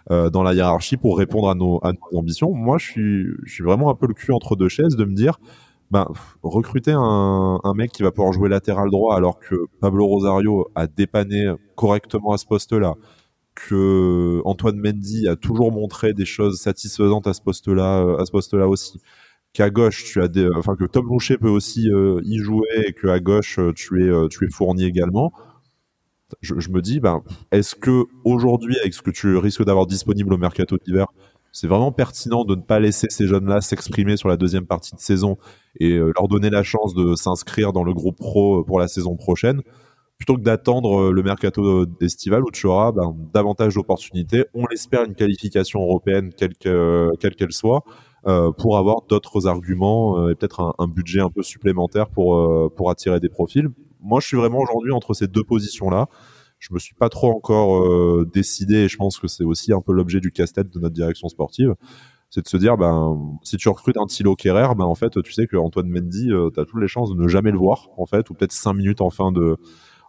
euh, 0.10 0.32
dans 0.32 0.42
la 0.42 0.56
hiérarchie 0.56 0.98
pour 0.98 1.20
répondre 1.20 1.50
à 1.52 1.54
nos, 1.54 1.80
à 1.84 1.92
nos 1.92 2.18
ambitions. 2.18 2.52
Moi, 2.52 2.80
je 2.80 2.86
suis 2.86 3.28
je 3.46 3.54
suis 3.54 3.64
vraiment 3.64 3.92
un 3.92 3.96
peu 3.96 4.08
le 4.08 4.16
cul 4.16 4.32
entre 4.32 4.56
deux 4.56 4.70
chaises 4.70 4.96
de 4.96 5.06
me 5.06 5.14
dire 5.14 5.40
ben, 5.92 6.08
recruter 6.42 6.94
un, 6.94 7.60
un, 7.64 7.74
mec 7.76 7.92
qui 7.92 8.02
va 8.02 8.12
pouvoir 8.12 8.34
jouer 8.34 8.50
latéral 8.50 8.90
droit 8.90 9.16
alors 9.16 9.40
que 9.40 9.56
Pablo 9.82 10.08
Rosario 10.08 10.68
a 10.74 10.88
dépanné 10.88 11.52
correctement 11.76 12.32
à 12.32 12.38
ce 12.38 12.46
poste-là, 12.48 12.96
que 13.56 14.42
Antoine 14.46 14.78
Mendy 14.78 15.28
a 15.28 15.36
toujours 15.36 15.72
montré 15.72 16.14
des 16.14 16.26
choses 16.26 16.60
satisfaisantes 16.60 17.28
à 17.28 17.34
ce 17.34 17.42
poste-là, 17.42 18.02
euh, 18.02 18.18
à 18.18 18.26
ce 18.26 18.32
poste-là 18.32 18.68
aussi. 18.68 19.02
Qu'à 19.54 19.70
gauche, 19.70 20.04
tu 20.06 20.22
as 20.22 20.28
des, 20.28 20.48
enfin 20.56 20.76
que 20.76 20.86
Tom 20.86 21.08
Louchet 21.08 21.38
peut 21.38 21.50
aussi 21.50 21.90
euh, 21.90 22.22
y 22.24 22.38
jouer 22.38 22.68
et 22.88 22.94
que 22.94 23.08
à 23.08 23.20
gauche 23.20 23.60
euh, 23.60 23.74
tu 23.74 24.06
es, 24.06 24.28
tu 24.30 24.46
es 24.46 24.50
fourni 24.50 24.86
également. 24.86 25.34
Je, 26.42 26.60
je 26.60 26.70
me 26.70 26.82
dis, 26.82 27.00
ben, 27.00 27.24
est-ce 27.52 27.76
que 27.76 28.06
aujourd'hui, 28.24 28.78
avec 28.80 28.94
ce 28.94 29.02
que 29.02 29.10
tu 29.12 29.36
risques 29.38 29.66
d'avoir 29.66 29.88
disponible 29.88 30.34
au 30.34 30.38
mercato 30.38 30.78
d'hiver, 30.78 31.08
c'est 31.52 31.68
vraiment 31.68 31.92
pertinent 31.92 32.46
de 32.46 32.56
ne 32.56 32.62
pas 32.62 32.80
laisser 32.80 33.08
ces 33.10 33.26
jeunes-là 33.26 33.62
s'exprimer 33.62 34.16
sur 34.18 34.30
la 34.30 34.38
deuxième 34.38 34.68
partie 34.68 34.96
de 34.96 35.00
saison 35.00 35.38
et 35.80 35.98
leur 35.98 36.28
donner 36.28 36.52
la 36.52 36.62
chance 36.62 36.94
de 36.94 37.16
s'inscrire 37.16 37.74
dans 37.74 37.84
le 37.84 37.96
groupe 37.96 38.18
pro 38.18 38.64
pour 38.64 38.80
la 38.80 38.88
saison 38.88 39.16
prochaine? 39.16 39.64
Plutôt 40.20 40.36
que 40.36 40.42
d'attendre 40.42 41.00
euh, 41.00 41.12
le 41.12 41.24
mercato 41.24 41.86
estival 42.02 42.44
où 42.44 42.52
tu 42.52 42.68
auras 42.68 42.92
ben, 42.92 43.16
davantage 43.34 43.74
d'opportunités. 43.74 44.46
On 44.54 44.68
l'espère 44.68 45.06
une 45.06 45.16
qualification 45.16 45.82
européenne 45.82 46.32
quelle 46.38 46.56
qu'elle 46.56 47.52
soit. 47.52 47.84
Euh, 48.28 48.52
pour 48.52 48.78
avoir 48.78 49.04
d'autres 49.08 49.48
arguments 49.48 50.20
euh, 50.20 50.32
et 50.32 50.36
peut-être 50.36 50.60
un, 50.60 50.74
un, 50.78 50.88
budget 50.88 51.22
un 51.22 51.30
peu 51.30 51.42
supplémentaire 51.42 52.10
pour 52.10 52.36
euh, 52.36 52.70
pour 52.76 52.90
attirer 52.90 53.22
des 53.22 53.30
profils. 53.30 53.70
Moi, 54.02 54.20
je 54.20 54.28
suis 54.28 54.36
vraiment 54.36 54.60
aujourd'hui 54.60 54.92
entre 54.92 55.14
ces 55.14 55.28
deux 55.28 55.44
positions-là. 55.46 56.08
Je 56.58 56.74
me 56.74 56.80
suis 56.80 56.96
pas 56.96 57.08
trop 57.08 57.32
encore 57.32 57.82
euh, 57.82 58.30
décidé 58.34 58.76
et 58.76 58.88
je 58.90 58.98
pense 58.98 59.20
que 59.20 59.30
c'est 59.30 59.46
aussi 59.46 59.72
un 59.72 59.80
peu 59.80 59.94
l'objet 59.94 60.20
du 60.20 60.34
casse-tête 60.34 60.70
de 60.70 60.80
notre 60.80 60.94
direction 60.94 61.30
sportive. 61.30 61.76
C'est 62.30 62.44
de 62.44 62.50
se 62.50 62.58
dire, 62.58 62.76
ben, 62.76 63.18
si 63.42 63.56
tu 63.56 63.70
recrutes 63.70 63.98
un 63.98 64.06
Thilo 64.06 64.36
Kerrer, 64.36 64.76
ben, 64.78 64.84
en 64.84 64.96
fait, 64.96 65.22
tu 65.24 65.32
sais 65.32 65.48
que 65.48 65.56
Antoine 65.56 65.88
Mendy, 65.88 66.28
tu 66.28 66.60
as 66.60 66.66
toutes 66.66 66.82
les 66.82 66.90
chances 66.90 67.10
de 67.10 67.16
ne 67.16 67.28
jamais 67.30 67.52
le 67.52 67.58
voir, 67.58 67.88
en 67.98 68.06
fait, 68.06 68.30
ou 68.30 68.34
peut-être 68.34 68.52
cinq 68.52 68.74
minutes 68.74 69.02
en 69.02 69.10
fin 69.10 69.32
de, 69.32 69.58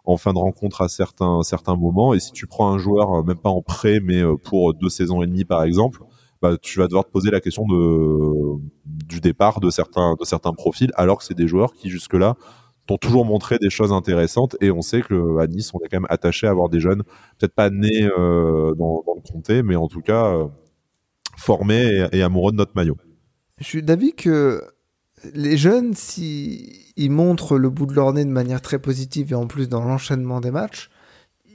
en 0.05 0.17
fin 0.17 0.33
de 0.33 0.37
rencontre 0.39 0.81
à 0.81 0.89
certains 0.89 1.43
certains 1.43 1.75
moments. 1.75 2.13
Et 2.13 2.19
si 2.19 2.31
tu 2.31 2.47
prends 2.47 2.71
un 2.71 2.77
joueur, 2.77 3.13
euh, 3.13 3.23
même 3.23 3.37
pas 3.37 3.49
en 3.49 3.61
prêt, 3.61 3.99
mais 3.99 4.21
euh, 4.21 4.35
pour 4.35 4.73
deux 4.73 4.89
saisons 4.89 5.21
et 5.23 5.27
demie 5.27 5.45
par 5.45 5.63
exemple, 5.63 6.01
bah, 6.41 6.57
tu 6.61 6.79
vas 6.79 6.87
devoir 6.87 7.05
te 7.05 7.11
poser 7.11 7.31
la 7.31 7.39
question 7.39 7.65
de 7.67 8.59
du 8.85 9.21
départ 9.21 9.59
de 9.59 9.69
certains 9.69 10.15
de 10.19 10.25
certains 10.25 10.53
profils, 10.53 10.91
alors 10.95 11.19
que 11.19 11.23
c'est 11.23 11.37
des 11.37 11.47
joueurs 11.47 11.73
qui 11.73 11.89
jusque 11.89 12.13
là 12.13 12.35
t'ont 12.87 12.97
toujours 12.97 13.25
montré 13.25 13.59
des 13.59 13.69
choses 13.69 13.93
intéressantes. 13.93 14.57
Et 14.59 14.71
on 14.71 14.81
sait 14.81 15.01
que 15.01 15.37
à 15.39 15.47
Nice, 15.47 15.71
on 15.73 15.79
est 15.79 15.89
quand 15.89 15.99
même 15.99 16.07
attaché 16.09 16.47
à 16.47 16.49
avoir 16.49 16.67
des 16.69 16.79
jeunes, 16.79 17.03
peut-être 17.37 17.53
pas 17.53 17.69
nés 17.69 18.07
euh, 18.17 18.73
dans, 18.75 19.03
le 19.15 19.31
comté, 19.31 19.61
mais 19.63 19.75
en 19.75 19.87
tout 19.87 20.01
cas 20.01 20.35
formés 21.37 22.07
et, 22.11 22.17
et 22.17 22.23
amoureux 22.23 22.51
de 22.51 22.57
notre 22.57 22.73
maillot. 22.75 22.97
Je 23.59 23.65
suis 23.65 23.83
d'avis 23.83 24.13
que 24.13 24.63
les 25.33 25.57
jeunes, 25.57 25.93
si 25.93 26.93
ils 26.97 27.11
montrent 27.11 27.57
le 27.57 27.69
bout 27.69 27.85
de 27.85 27.93
leur 27.93 28.13
nez 28.13 28.25
de 28.25 28.29
manière 28.29 28.61
très 28.61 28.79
positive 28.79 29.31
et 29.31 29.35
en 29.35 29.47
plus 29.47 29.69
dans 29.69 29.83
l'enchaînement 29.83 30.41
des 30.41 30.51
matchs, 30.51 30.89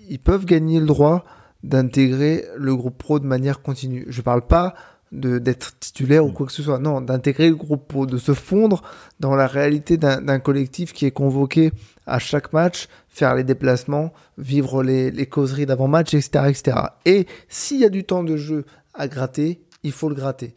ils 0.09 0.19
peuvent 0.19 0.45
gagner 0.45 0.81
le 0.81 0.87
droit 0.87 1.25
d'intégrer 1.63 2.45
le 2.57 2.77
groupe 2.77 2.99
pro 2.99 3.19
de 3.19 3.27
manière 3.27 3.63
continue. 3.63 4.07
Je 4.09 4.23
parle 4.23 4.47
pas 4.47 4.75
de 5.13 5.39
d'être 5.39 5.79
titulaire 5.79 6.25
ou 6.25 6.33
quoi 6.33 6.47
que 6.47 6.53
ce 6.53 6.63
soit, 6.63 6.79
non, 6.79 7.01
d'intégrer 7.01 7.49
le 7.49 7.57
groupe 7.57 7.87
pro, 7.87 8.07
de 8.07 8.19
se 8.19 8.35
fondre 8.35 8.83
dans 9.21 9.35
la 9.35 9.47
réalité 9.47 9.97
d'un 9.97 10.39
collectif 10.39 10.93
qui 10.93 11.07
est 11.07 11.13
convoqué 11.13 11.73
à 12.07 12.19
chaque 12.19 12.53
match, 12.53 12.89
faire 13.09 13.35
les 13.35 13.45
déplacements, 13.45 14.13
vivre 14.39 14.83
les, 14.83 15.11
les 15.11 15.27
causeries 15.27 15.67
d'avant-match, 15.67 16.15
etc., 16.15 16.45
etc. 16.49 16.79
Et 17.05 17.27
s'il 17.49 17.81
y 17.81 17.85
a 17.85 17.89
du 17.89 18.05
temps 18.05 18.25
de 18.25 18.37
jeu 18.37 18.65
à 18.95 19.09
gratter, 19.09 19.61
il 19.83 19.93
faut 19.93 20.09
le 20.09 20.15
gratter. 20.15 20.55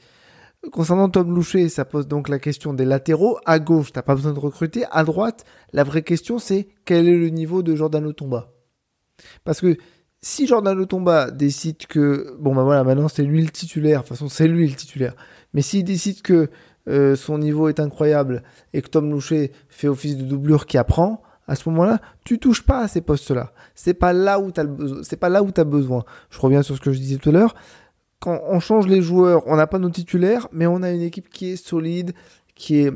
Concernant 0.72 1.08
Tom 1.08 1.34
Loucher, 1.34 1.70
ça 1.70 1.86
pose 1.86 2.08
donc 2.08 2.28
la 2.28 2.38
question 2.38 2.74
des 2.74 2.84
latéraux. 2.84 3.38
À 3.46 3.60
gauche, 3.60 3.94
t'as 3.94 4.02
pas 4.02 4.14
besoin 4.14 4.34
de 4.34 4.40
recruter. 4.40 4.84
À 4.92 5.06
droite, 5.06 5.46
la 5.72 5.86
vraie 5.86 6.02
question 6.02 6.38
c'est 6.38 6.68
quel 6.84 7.08
est 7.08 7.18
le 7.18 7.30
niveau 7.30 7.64
de 7.64 7.76
Jordan 7.76 8.06
Otomba 8.06 8.52
Parce 9.46 9.62
que 9.62 9.78
si 10.22 10.48
Jordan 10.48 10.78
Otomba 10.78 11.32
décide 11.32 11.88
que 11.88 12.36
bon 12.40 12.54
ben 12.54 12.64
voilà 12.64 12.84
maintenant 12.84 13.08
c'est 13.08 13.24
lui 13.24 13.42
le 13.42 13.50
titulaire, 13.50 14.02
de 14.02 14.08
toute 14.08 14.18
façon 14.18 14.28
c'est 14.28 14.50
lui 14.50 14.68
le 14.68 14.76
titulaire. 14.76 15.16
Mais 15.54 15.62
s'il 15.62 15.86
décide 15.86 16.22
que 16.22 16.50
euh, 16.90 17.16
son 17.16 17.38
niveau 17.38 17.70
est 17.70 17.80
incroyable 17.80 18.44
et 18.74 18.82
que 18.82 18.90
Tom 18.90 19.10
Loucher 19.10 19.54
fait 19.70 19.88
office 19.88 20.18
de 20.18 20.24
doublure 20.24 20.66
qui 20.66 20.78
apprend, 20.78 21.22
à 21.48 21.56
ce 21.56 21.70
moment-là, 21.70 22.00
tu 22.26 22.38
touches 22.38 22.64
pas 22.64 22.82
à 22.82 22.88
ces 22.88 23.02
postes-là. 23.02 23.54
C'est 23.76 23.94
pas 23.94 24.12
là 24.12 24.40
où 24.40 24.52
t'as 24.52 24.66
besoin. 24.66 25.00
C'est 25.04 25.18
pas 25.18 25.30
là 25.30 25.42
où 25.42 25.52
t'as 25.52 25.64
besoin. 25.64 26.04
Je 26.30 26.40
reviens 26.40 26.62
sur 26.62 26.76
ce 26.76 26.82
que 26.82 26.92
je 26.92 27.00
disais 27.00 27.18
tout 27.18 27.30
à 27.30 27.32
l'heure 27.32 27.56
quand 28.20 28.42
on 28.48 28.60
change 28.60 28.88
les 28.88 29.02
joueurs, 29.02 29.44
on 29.48 29.56
n'a 29.56 29.68
pas 29.68 29.80
nos 29.80 29.90
titulaires, 29.90 30.48
mais 30.52 30.68
on 30.68 30.84
a 30.84 30.92
une 30.92 31.02
équipe 31.02 31.30
qui 31.30 31.52
est 31.52 31.56
solide, 31.56 32.14
qui 32.56 32.82
est 32.82 32.92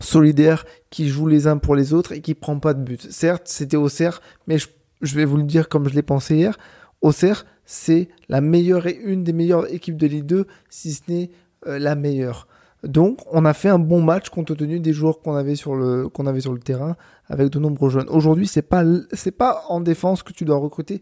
solidaire, 0.00 0.64
qui 0.90 1.08
joue 1.08 1.26
les 1.26 1.46
uns 1.46 1.58
pour 1.58 1.74
les 1.74 1.92
autres 1.94 2.12
et 2.12 2.20
qui 2.20 2.34
prend 2.34 2.58
pas 2.58 2.74
de 2.74 2.82
but. 2.82 3.10
Certes, 3.10 3.44
c'était 3.46 3.76
Auxerre, 3.76 4.20
mais 4.46 4.58
je, 4.58 5.14
vais 5.14 5.24
vous 5.24 5.36
le 5.36 5.42
dire 5.42 5.68
comme 5.68 5.88
je 5.88 5.94
l'ai 5.94 6.02
pensé 6.02 6.36
hier. 6.36 6.58
Auxerre, 7.02 7.44
c'est 7.64 8.08
la 8.28 8.40
meilleure 8.40 8.86
et 8.86 8.96
une 9.04 9.24
des 9.24 9.32
meilleures 9.32 9.72
équipes 9.72 9.96
de 9.96 10.06
Ligue 10.06 10.26
2, 10.26 10.46
si 10.70 10.92
ce 10.92 11.02
n'est 11.08 11.30
euh, 11.66 11.78
la 11.78 11.94
meilleure. 11.94 12.46
Donc, 12.84 13.20
on 13.32 13.44
a 13.44 13.54
fait 13.54 13.68
un 13.68 13.78
bon 13.78 14.02
match 14.02 14.28
compte 14.28 14.56
tenu 14.56 14.78
des 14.78 14.92
joueurs 14.92 15.20
qu'on 15.20 15.34
avait 15.34 15.56
sur 15.56 15.74
le 15.74 16.08
qu'on 16.08 16.26
avait 16.26 16.42
sur 16.42 16.52
le 16.52 16.60
terrain 16.60 16.96
avec 17.26 17.48
de 17.48 17.58
nombreux 17.58 17.90
jeunes. 17.90 18.08
Aujourd'hui, 18.08 18.46
c'est 18.46 18.62
pas 18.62 18.84
c'est 19.12 19.32
pas 19.32 19.64
en 19.68 19.80
défense 19.80 20.22
que 20.22 20.32
tu 20.32 20.44
dois 20.44 20.58
recruter, 20.58 21.00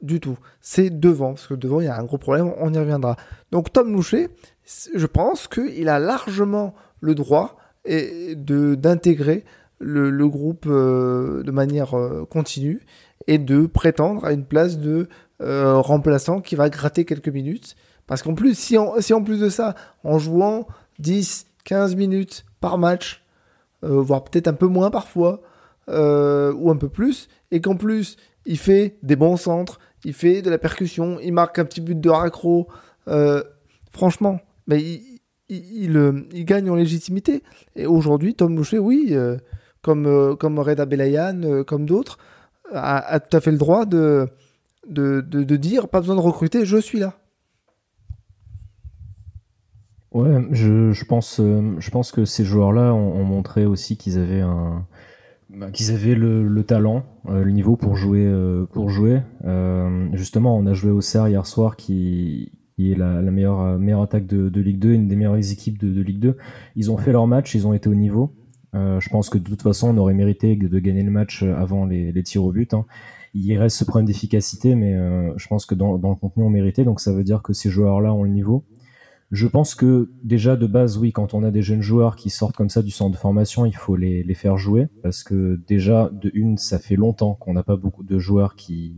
du 0.00 0.20
tout. 0.20 0.38
C'est 0.60 0.90
devant, 0.90 1.34
parce 1.34 1.46
que 1.46 1.54
devant, 1.54 1.80
il 1.80 1.86
y 1.86 1.88
a 1.88 1.98
un 1.98 2.04
gros 2.04 2.18
problème, 2.18 2.52
on 2.58 2.72
y 2.72 2.78
reviendra. 2.78 3.16
Donc 3.50 3.72
Tom 3.72 3.92
Loucher, 3.92 4.30
je 4.94 5.06
pense 5.06 5.48
qu'il 5.48 5.88
a 5.88 5.98
largement 5.98 6.74
le 7.00 7.14
droit 7.14 7.56
d'intégrer 7.84 9.44
le, 9.80 10.28
groupe 10.28 10.66
euh, 10.66 11.42
de 11.42 11.50
manière 11.50 11.96
euh, 11.96 12.26
continue 12.28 12.84
et 13.26 13.38
de 13.38 13.66
prétendre 13.66 14.24
à 14.24 14.32
une 14.32 14.44
place 14.44 14.78
de 14.78 15.08
euh, 15.40 15.76
remplaçant 15.76 16.40
qui 16.40 16.56
va 16.56 16.68
gratter 16.68 17.04
quelques 17.04 17.28
minutes. 17.28 17.76
Parce 18.06 18.22
qu'en 18.22 18.34
plus, 18.34 18.58
si 18.58 18.78
en, 18.78 19.00
si 19.00 19.12
en 19.12 19.22
plus 19.22 19.40
de 19.40 19.48
ça, 19.48 19.74
en 20.02 20.18
jouant 20.18 20.66
10, 20.98 21.46
15 21.64 21.94
minutes 21.96 22.44
par 22.60 22.78
match, 22.78 23.22
voire 23.82 24.24
peut-être 24.24 24.48
un 24.48 24.54
peu 24.54 24.66
moins 24.66 24.90
parfois, 24.90 25.40
ou 25.88 26.70
un 26.70 26.76
peu 26.76 26.88
plus, 26.88 27.28
et 27.50 27.60
qu'en 27.60 27.76
plus, 27.76 28.16
il 28.46 28.58
fait 28.58 28.96
des 29.02 29.14
bons 29.14 29.36
centres, 29.36 29.78
il 30.04 30.12
fait 30.12 30.42
de 30.42 30.50
la 30.50 30.58
percussion, 30.58 31.18
il 31.20 31.32
marque 31.32 31.58
un 31.58 31.64
petit 31.64 31.80
but 31.80 32.00
de 32.00 32.10
raccro. 32.10 32.68
franchement, 33.90 34.40
mais 34.66 34.82
il, 34.82 35.20
il, 35.48 36.26
il, 36.32 36.44
gagne 36.44 36.70
en 36.70 36.74
légitimité. 36.74 37.42
Et 37.74 37.86
aujourd'hui, 37.86 38.34
Tom 38.34 38.54
Boucher, 38.54 38.78
oui, 38.78 39.16
comme, 39.82 40.36
comme 40.36 40.58
Reda 40.58 40.84
Belayan, 40.84 41.64
comme 41.64 41.86
d'autres, 41.86 42.18
a, 42.72 43.20
tout 43.20 43.36
à 43.36 43.40
fait 43.40 43.50
le 43.50 43.58
droit 43.58 43.86
de, 43.86 44.28
de, 44.88 45.20
de, 45.20 45.56
dire 45.56 45.88
pas 45.88 46.00
besoin 46.00 46.16
de 46.16 46.20
recruter, 46.20 46.64
je 46.64 46.78
suis 46.78 46.98
là. 46.98 47.14
Ouais, 50.12 50.46
je, 50.52 50.92
je, 50.92 51.04
pense, 51.04 51.38
euh, 51.38 51.76
je 51.78 51.90
pense 51.90 52.12
que 52.12 52.24
ces 52.24 52.44
joueurs-là 52.44 52.94
ont, 52.94 53.24
montré 53.24 53.66
aussi 53.66 53.96
qu'ils 53.96 54.18
avaient 54.18 54.40
un, 54.40 54.86
bah, 55.50 55.70
qu'ils 55.70 55.90
avaient 55.92 56.14
le, 56.14 56.46
le 56.46 56.64
talent, 56.64 57.04
euh, 57.28 57.42
le 57.42 57.50
niveau 57.50 57.76
pour 57.76 57.96
jouer, 57.96 58.24
euh, 58.26 58.66
pour 58.66 58.90
jouer. 58.90 59.20
justement, 60.12 60.56
on 60.56 60.66
a 60.66 60.74
joué 60.74 60.90
au 60.90 61.00
CER 61.00 61.28
hier 61.28 61.46
soir, 61.46 61.76
qui, 61.76 62.52
qui 62.76 62.92
est 62.92 62.94
la, 62.94 63.22
la 63.22 63.30
meilleure, 63.30 63.78
meilleure 63.78 64.02
attaque 64.02 64.26
de, 64.26 64.48
de, 64.48 64.60
Ligue 64.60 64.78
2, 64.78 64.92
une 64.92 65.08
des 65.08 65.16
meilleures 65.16 65.36
équipes 65.36 65.78
de, 65.78 65.92
de, 65.92 66.02
Ligue 66.02 66.20
2. 66.20 66.36
Ils 66.76 66.90
ont 66.90 66.96
fait 66.96 67.12
leur 67.12 67.26
match, 67.26 67.54
ils 67.54 67.66
ont 67.66 67.72
été 67.72 67.88
au 67.88 67.94
niveau. 67.94 68.34
je 68.74 69.08
pense 69.08 69.30
que 69.30 69.38
de 69.38 69.44
toute 69.44 69.62
façon, 69.62 69.88
on 69.88 69.98
aurait 69.98 70.14
mérité 70.14 70.54
de, 70.54 70.78
gagner 70.78 71.02
le 71.02 71.10
match 71.10 71.42
avant 71.42 71.86
les, 71.86 72.12
les 72.12 72.22
tirs 72.22 72.44
au 72.44 72.52
but. 72.52 72.74
Hein. 72.74 72.84
Il 73.34 73.56
reste 73.56 73.76
ce 73.76 73.84
problème 73.84 74.06
d'efficacité, 74.06 74.74
mais 74.74 74.94
je 75.36 75.48
pense 75.48 75.64
que 75.64 75.74
dans, 75.74 75.98
dans 75.98 76.10
le 76.10 76.16
contenu, 76.16 76.42
on 76.44 76.50
méritait. 76.50 76.84
Donc 76.84 77.00
ça 77.00 77.12
veut 77.12 77.24
dire 77.24 77.42
que 77.42 77.52
ces 77.52 77.70
joueurs-là 77.70 78.12
ont 78.12 78.24
le 78.24 78.30
niveau. 78.30 78.64
Je 79.30 79.46
pense 79.46 79.74
que 79.74 80.10
déjà 80.22 80.56
de 80.56 80.66
base, 80.66 80.96
oui, 80.96 81.12
quand 81.12 81.34
on 81.34 81.42
a 81.42 81.50
des 81.50 81.60
jeunes 81.60 81.82
joueurs 81.82 82.16
qui 82.16 82.30
sortent 82.30 82.56
comme 82.56 82.70
ça 82.70 82.80
du 82.80 82.90
centre 82.90 83.12
de 83.12 83.16
formation, 83.16 83.66
il 83.66 83.76
faut 83.76 83.94
les, 83.94 84.22
les 84.22 84.34
faire 84.34 84.56
jouer 84.56 84.88
parce 85.02 85.22
que 85.22 85.60
déjà 85.68 86.10
de 86.12 86.30
une, 86.32 86.56
ça 86.56 86.78
fait 86.78 86.96
longtemps 86.96 87.34
qu'on 87.34 87.52
n'a 87.52 87.62
pas 87.62 87.76
beaucoup 87.76 88.04
de 88.04 88.18
joueurs 88.18 88.56
qui 88.56 88.94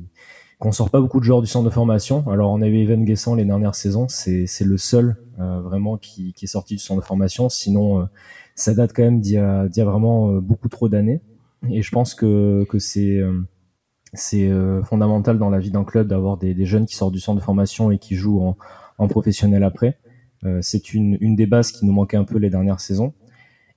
qu'on 0.61 0.73
sort 0.73 0.91
pas 0.91 1.01
beaucoup 1.01 1.21
de 1.21 1.25
joueurs 1.25 1.41
du 1.41 1.47
centre 1.49 1.65
de 1.65 1.71
formation. 1.71 2.29
Alors 2.29 2.53
on 2.53 2.61
avait 2.61 2.83
Evan 2.83 3.03
Guessant 3.05 3.35
les 3.35 3.45
dernières 3.45 3.75
saisons, 3.75 4.07
c'est 4.09 4.47
le 4.61 4.77
seul 4.77 5.17
euh, 5.41 5.61
vraiment 5.63 5.97
qui, 5.97 6.33
qui 6.35 6.45
est 6.45 6.49
sorti 6.49 6.75
du 6.75 6.81
centre 6.81 7.01
de 7.01 7.07
formation. 7.07 7.49
Sinon, 7.49 8.01
euh, 8.01 8.05
ça 8.55 8.75
date 8.75 8.93
quand 8.95 9.03
même 9.03 9.21
d'il 9.21 9.33
y 9.33 9.39
a, 9.39 9.63
a 9.63 9.85
vraiment 9.85 10.31
euh, 10.31 10.41
beaucoup 10.41 10.69
trop 10.69 10.89
d'années. 10.89 11.23
Et 11.71 11.83
je 11.83 11.91
pense 11.91 12.15
que 12.15 12.65
que 12.69 12.79
c'est 12.79 13.21
c'est 14.13 14.51
fondamental 14.85 15.39
dans 15.39 15.51
la 15.51 15.59
vie 15.59 15.71
d'un 15.71 15.85
club 15.85 16.07
d'avoir 16.09 16.37
des, 16.37 16.55
des 16.55 16.67
jeunes 16.67 16.87
qui 16.87 16.95
sortent 16.95 17.13
du 17.13 17.21
centre 17.21 17.39
de 17.39 17.45
formation 17.45 17.91
et 17.91 17.99
qui 17.99 18.15
jouent 18.15 18.41
en, 18.41 18.57
en 18.99 19.09
professionnel 19.09 19.65
après. 19.65 19.99
Euh, 20.45 20.59
c'est 20.63 20.95
une, 20.95 21.19
une 21.21 21.37
des 21.37 21.47
bases 21.47 21.73
qui 21.73 21.85
nous 21.85 21.93
manquait 21.93 22.17
un 22.17 22.25
peu 22.25 22.39
les 22.39 22.51
dernières 22.51 22.81
saisons. 22.81 23.13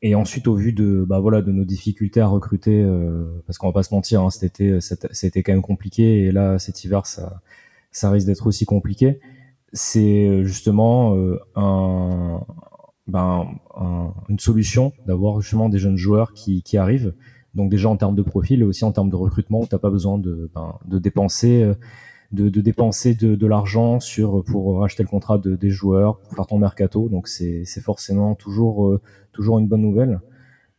Et 0.01 0.15
ensuite, 0.15 0.47
au 0.47 0.55
vu 0.55 0.73
de, 0.73 1.05
bah 1.07 1.19
voilà, 1.19 1.41
de 1.41 1.51
nos 1.51 1.63
difficultés 1.63 2.19
à 2.19 2.27
recruter, 2.27 2.81
euh, 2.83 3.41
parce 3.47 3.57
qu'on 3.57 3.67
va 3.67 3.73
pas 3.73 3.83
se 3.83 3.93
mentir, 3.93 4.21
hein, 4.21 4.29
été, 4.41 4.79
c'était 4.81 5.43
quand 5.43 5.53
même 5.53 5.61
compliqué, 5.61 6.25
et 6.25 6.31
là, 6.31 6.59
cet 6.59 6.83
hiver, 6.83 7.05
ça, 7.05 7.41
ça 7.91 8.09
risque 8.11 8.27
d'être 8.27 8.45
aussi 8.47 8.65
compliqué. 8.65 9.19
C'est 9.71 10.27
euh, 10.27 10.43
justement 10.43 11.15
un, 11.55 12.41
ben, 13.07 13.47
une 14.27 14.39
solution 14.39 14.91
d'avoir 15.07 15.41
justement 15.41 15.69
des 15.69 15.79
jeunes 15.79 15.97
joueurs 15.97 16.33
qui, 16.33 16.63
qui 16.63 16.77
arrivent. 16.77 17.13
Donc 17.55 17.69
déjà 17.69 17.87
en 17.87 17.95
termes 17.97 18.15
de 18.15 18.23
profil 18.23 18.61
et 18.61 18.63
aussi 18.63 18.83
en 18.83 18.91
termes 18.91 19.09
de 19.09 19.15
recrutement, 19.15 19.61
où 19.61 19.67
t'as 19.67 19.77
pas 19.77 19.91
besoin 19.91 20.17
de, 20.17 20.49
ben, 20.53 20.75
de 20.85 20.99
dépenser 20.99 21.71
de, 22.33 22.49
de 22.49 22.61
dépenser 22.61 23.13
de, 23.13 23.35
de 23.35 23.47
l'argent 23.47 23.99
sur 23.99 24.43
pour 24.43 24.79
racheter 24.79 25.03
le 25.03 25.09
contrat 25.09 25.37
de, 25.37 25.55
des 25.55 25.69
joueurs, 25.69 26.19
pour 26.19 26.35
faire 26.35 26.47
ton 26.47 26.57
mercato. 26.57 27.07
Donc 27.07 27.27
c'est 27.27 27.65
forcément 27.81 28.35
toujours 28.35 28.87
euh, 28.87 29.01
toujours 29.31 29.59
une 29.59 29.67
bonne 29.67 29.81
nouvelle. 29.81 30.19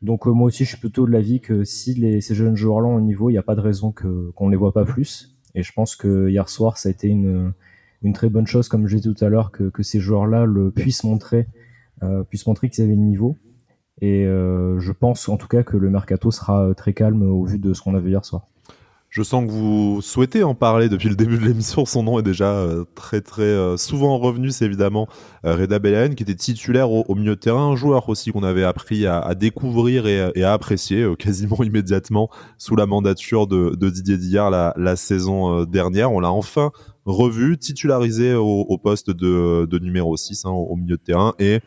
Donc 0.03 0.27
euh, 0.27 0.33
moi 0.33 0.49
aussi 0.49 0.65
je 0.65 0.71
suis 0.71 0.79
plutôt 0.79 1.07
de 1.07 1.13
l'avis 1.13 1.41
que 1.41 1.65
si 1.65 1.95
les, 1.95 2.21
ces 2.21 2.35
jeunes 2.35 2.57
joueurs-là 2.57 2.89
ont 2.89 2.99
un 2.99 3.01
niveau, 3.01 3.31
il 3.31 3.35
n'y 3.35 3.39
a 3.39 3.43
pas 3.43 3.55
de 3.55 3.61
raison 3.61 3.93
qu'on 3.93 4.49
les 4.49 4.57
voit 4.57 4.73
pas 4.73 4.85
plus. 4.85 5.37
Et 5.55 5.63
je 5.63 5.73
pense 5.73 5.97
que 5.97 6.29
hier 6.29 6.49
soir 6.49 6.77
ça 6.77 6.89
a 6.89 6.93
été 6.93 7.09
une 7.09 7.55
une 8.03 8.13
très 8.13 8.29
bonne 8.29 8.47
chose, 8.47 8.69
comme 8.69 8.87
j'ai 8.87 8.99
dit 8.99 9.15
tout 9.15 9.25
à 9.25 9.31
l'heure, 9.31 9.51
que, 9.51 9.71
que 9.71 9.83
ces 9.83 9.99
joueurs-là 9.99 10.45
le 10.45 10.71
puissent 10.71 11.05
montrer, 11.05 11.47
euh, 12.03 12.23
puissent 12.23 12.47
montrer 12.47 12.69
qu'ils 12.69 12.85
avaient 12.85 12.97
le 12.97 13.01
niveau. 13.01 13.39
Et 14.03 14.27
euh, 14.27 14.79
je 14.81 14.93
pense 14.93 15.27
en 15.29 15.39
tout 15.39 15.49
cas 15.49 15.63
que 15.63 15.79
le 15.79 15.89
mercato 15.89 16.31
sera 16.31 16.75
très 16.75 16.93
calme 16.93 17.23
au 17.23 17.45
vu 17.47 17.59
de 17.59 17.73
ce 17.73 17.81
qu'on 17.81 17.95
a 17.95 18.01
vu 18.01 18.11
hier 18.11 18.25
soir. 18.25 18.49
Je 19.15 19.23
sens 19.23 19.47
que 19.47 19.51
vous 19.53 20.01
souhaitez 20.03 20.43
en 20.43 20.57
parler 20.57 20.89
depuis 20.89 21.09
le 21.09 21.15
début 21.15 21.39
de 21.39 21.45
l'émission. 21.45 21.85
Son 21.85 22.03
nom 22.03 22.19
est 22.19 22.25
déjà 22.25 22.51
euh, 22.51 22.85
très 22.97 23.21
très 23.21 23.43
euh, 23.43 23.77
souvent 23.77 24.19
revenu, 24.19 24.51
c'est 24.51 24.65
évidemment 24.65 25.07
euh, 25.45 25.55
Reda 25.55 25.79
Belayan, 25.79 26.17
qui 26.17 26.25
était 26.25 26.35
titulaire 26.35 26.91
au, 26.91 27.15
milieu 27.15 27.37
de 27.37 27.41
terrain, 27.41 27.69
un 27.69 27.77
joueur 27.77 28.09
aussi 28.09 28.33
qu'on 28.33 28.43
avait 28.43 28.65
appris 28.65 29.07
à, 29.07 29.33
découvrir 29.37 30.09
et, 30.09 30.43
à 30.43 30.53
apprécier 30.53 31.07
quasiment 31.17 31.59
immédiatement 31.63 32.29
sous 32.59 32.75
la 32.75 32.87
mandature 32.87 33.47
de, 33.47 33.77
Didier 33.89 34.19
Dillard 34.19 34.51
la, 34.51 34.97
saison 34.97 35.63
dernière. 35.63 36.11
On 36.11 36.19
l'a 36.19 36.33
enfin 36.33 36.73
revu, 37.05 37.57
titularisé 37.57 38.35
au, 38.35 38.67
au 38.69 38.79
poste 38.79 39.13
de, 39.13 39.79
numéro 39.79 40.17
6 40.17 40.45
hein, 40.45 40.51
au 40.51 40.75
milieu 40.75 40.97
de 40.97 41.03
terrain 41.03 41.35
et 41.39 41.61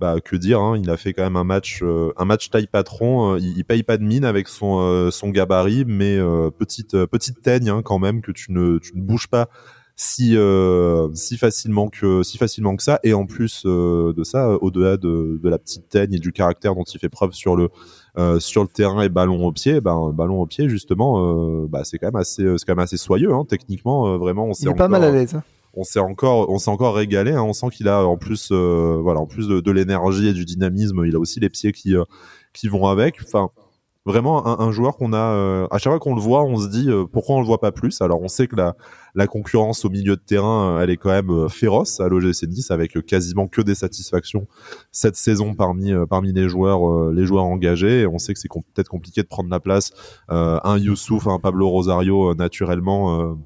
bah, 0.00 0.16
que 0.22 0.34
dire, 0.34 0.60
hein, 0.60 0.76
il 0.76 0.90
a 0.90 0.96
fait 0.96 1.12
quand 1.12 1.22
même 1.22 1.36
un 1.36 1.44
match, 1.44 1.80
euh, 1.82 2.12
un 2.16 2.24
match 2.24 2.50
taille 2.50 2.66
patron. 2.66 3.34
Euh, 3.34 3.38
il, 3.38 3.56
il, 3.56 3.64
paye 3.64 3.84
pas 3.84 3.96
de 3.96 4.02
mine 4.02 4.24
avec 4.24 4.48
son, 4.48 4.80
euh, 4.80 5.10
son 5.10 5.30
gabarit, 5.30 5.84
mais 5.86 6.18
petite, 6.58 7.04
petite 7.06 7.42
teigne 7.42 7.70
hein, 7.70 7.82
quand 7.82 7.98
même 7.98 8.20
que 8.20 8.32
tu 8.32 8.52
ne, 8.52 8.78
tu 8.78 8.96
ne 8.96 9.02
bouges 9.02 9.28
pas 9.28 9.48
si, 9.96 10.36
si 11.14 11.38
facilement 11.38 11.88
que, 11.88 12.24
si 12.24 12.38
facilement 12.38 12.74
que 12.74 12.82
ça. 12.82 12.98
Et 13.04 13.14
en 13.14 13.26
plus 13.26 13.64
de 13.64 14.24
ça, 14.24 14.50
au-delà 14.60 14.96
de, 14.96 15.38
de 15.40 15.48
la 15.48 15.58
petite 15.58 15.88
teigne 15.88 16.14
et 16.14 16.18
du 16.18 16.32
caractère 16.32 16.74
dont 16.74 16.82
il 16.82 16.98
fait 16.98 17.08
preuve 17.08 17.32
sur 17.32 17.54
le, 17.54 17.70
sur 18.40 18.62
le 18.62 18.68
terrain 18.68 19.02
et 19.02 19.08
ballon 19.08 19.46
au 19.46 19.52
pied, 19.52 19.80
ben 19.80 20.10
ballon 20.12 20.40
au 20.40 20.46
pied 20.46 20.68
justement, 20.68 21.64
bah 21.68 21.84
c'est 21.84 21.98
quand 21.98 22.08
même 22.08 22.16
assez, 22.16 22.42
c'est 22.58 22.66
quand 22.66 22.74
même 22.74 22.82
assez 22.82 22.96
soyeux, 22.96 23.32
hein, 23.32 23.44
techniquement. 23.48 24.18
vraiment, 24.18 24.46
on 24.46 24.52
il 24.52 24.68
est 24.68 24.74
pas 24.74 24.88
mal 24.88 25.04
à 25.04 25.12
l'aise. 25.12 25.38
On 25.76 25.84
s'est 25.84 26.00
encore, 26.00 26.48
on 26.50 26.58
s'est 26.58 26.70
encore 26.70 26.94
régalé. 26.94 27.32
Hein. 27.32 27.42
On 27.42 27.52
sent 27.52 27.68
qu'il 27.72 27.88
a 27.88 28.06
en 28.06 28.16
plus, 28.16 28.50
euh, 28.52 28.98
voilà, 29.02 29.20
en 29.20 29.26
plus 29.26 29.48
de, 29.48 29.60
de 29.60 29.70
l'énergie 29.72 30.28
et 30.28 30.32
du 30.32 30.44
dynamisme, 30.44 31.04
il 31.06 31.16
a 31.16 31.18
aussi 31.18 31.40
les 31.40 31.50
pieds 31.50 31.72
qui 31.72 31.96
euh, 31.96 32.04
qui 32.52 32.68
vont 32.68 32.86
avec. 32.86 33.16
Enfin, 33.24 33.50
vraiment 34.06 34.46
un, 34.46 34.64
un 34.64 34.70
joueur 34.70 34.96
qu'on 34.96 35.12
a. 35.12 35.32
Euh, 35.32 35.66
à 35.70 35.78
chaque 35.78 35.92
fois 35.92 35.98
qu'on 35.98 36.14
le 36.14 36.20
voit, 36.20 36.44
on 36.44 36.56
se 36.58 36.68
dit 36.68 36.88
pourquoi 37.12 37.36
on 37.36 37.40
le 37.40 37.46
voit 37.46 37.60
pas 37.60 37.72
plus? 37.72 38.00
Alors 38.02 38.22
on 38.22 38.28
sait 38.28 38.46
que 38.46 38.54
la 38.54 38.76
la 39.16 39.26
concurrence 39.26 39.84
au 39.84 39.90
milieu 39.90 40.16
de 40.16 40.20
terrain, 40.20 40.80
elle 40.80 40.90
est 40.90 40.96
quand 40.96 41.10
même 41.10 41.48
féroce 41.48 42.00
à 42.00 42.08
l'OGC 42.08 42.46
Nice 42.48 42.70
avec 42.70 43.04
quasiment 43.06 43.46
que 43.48 43.62
des 43.62 43.74
satisfactions 43.74 44.46
cette 44.92 45.16
saison 45.16 45.54
parmi 45.54 45.92
parmi 46.08 46.32
les 46.32 46.48
joueurs 46.48 47.10
les 47.12 47.24
joueurs 47.26 47.44
engagés. 47.44 48.06
On 48.06 48.18
sait 48.18 48.34
que 48.34 48.40
c'est 48.40 48.48
peut-être 48.48 48.88
compliqué 48.88 49.22
de 49.22 49.28
prendre 49.28 49.50
la 49.50 49.60
place 49.60 49.92
un 50.28 50.78
Youssouf, 50.78 51.26
un 51.26 51.38
Pablo 51.38 51.68
Rosario 51.68 52.34
naturellement 52.34 53.36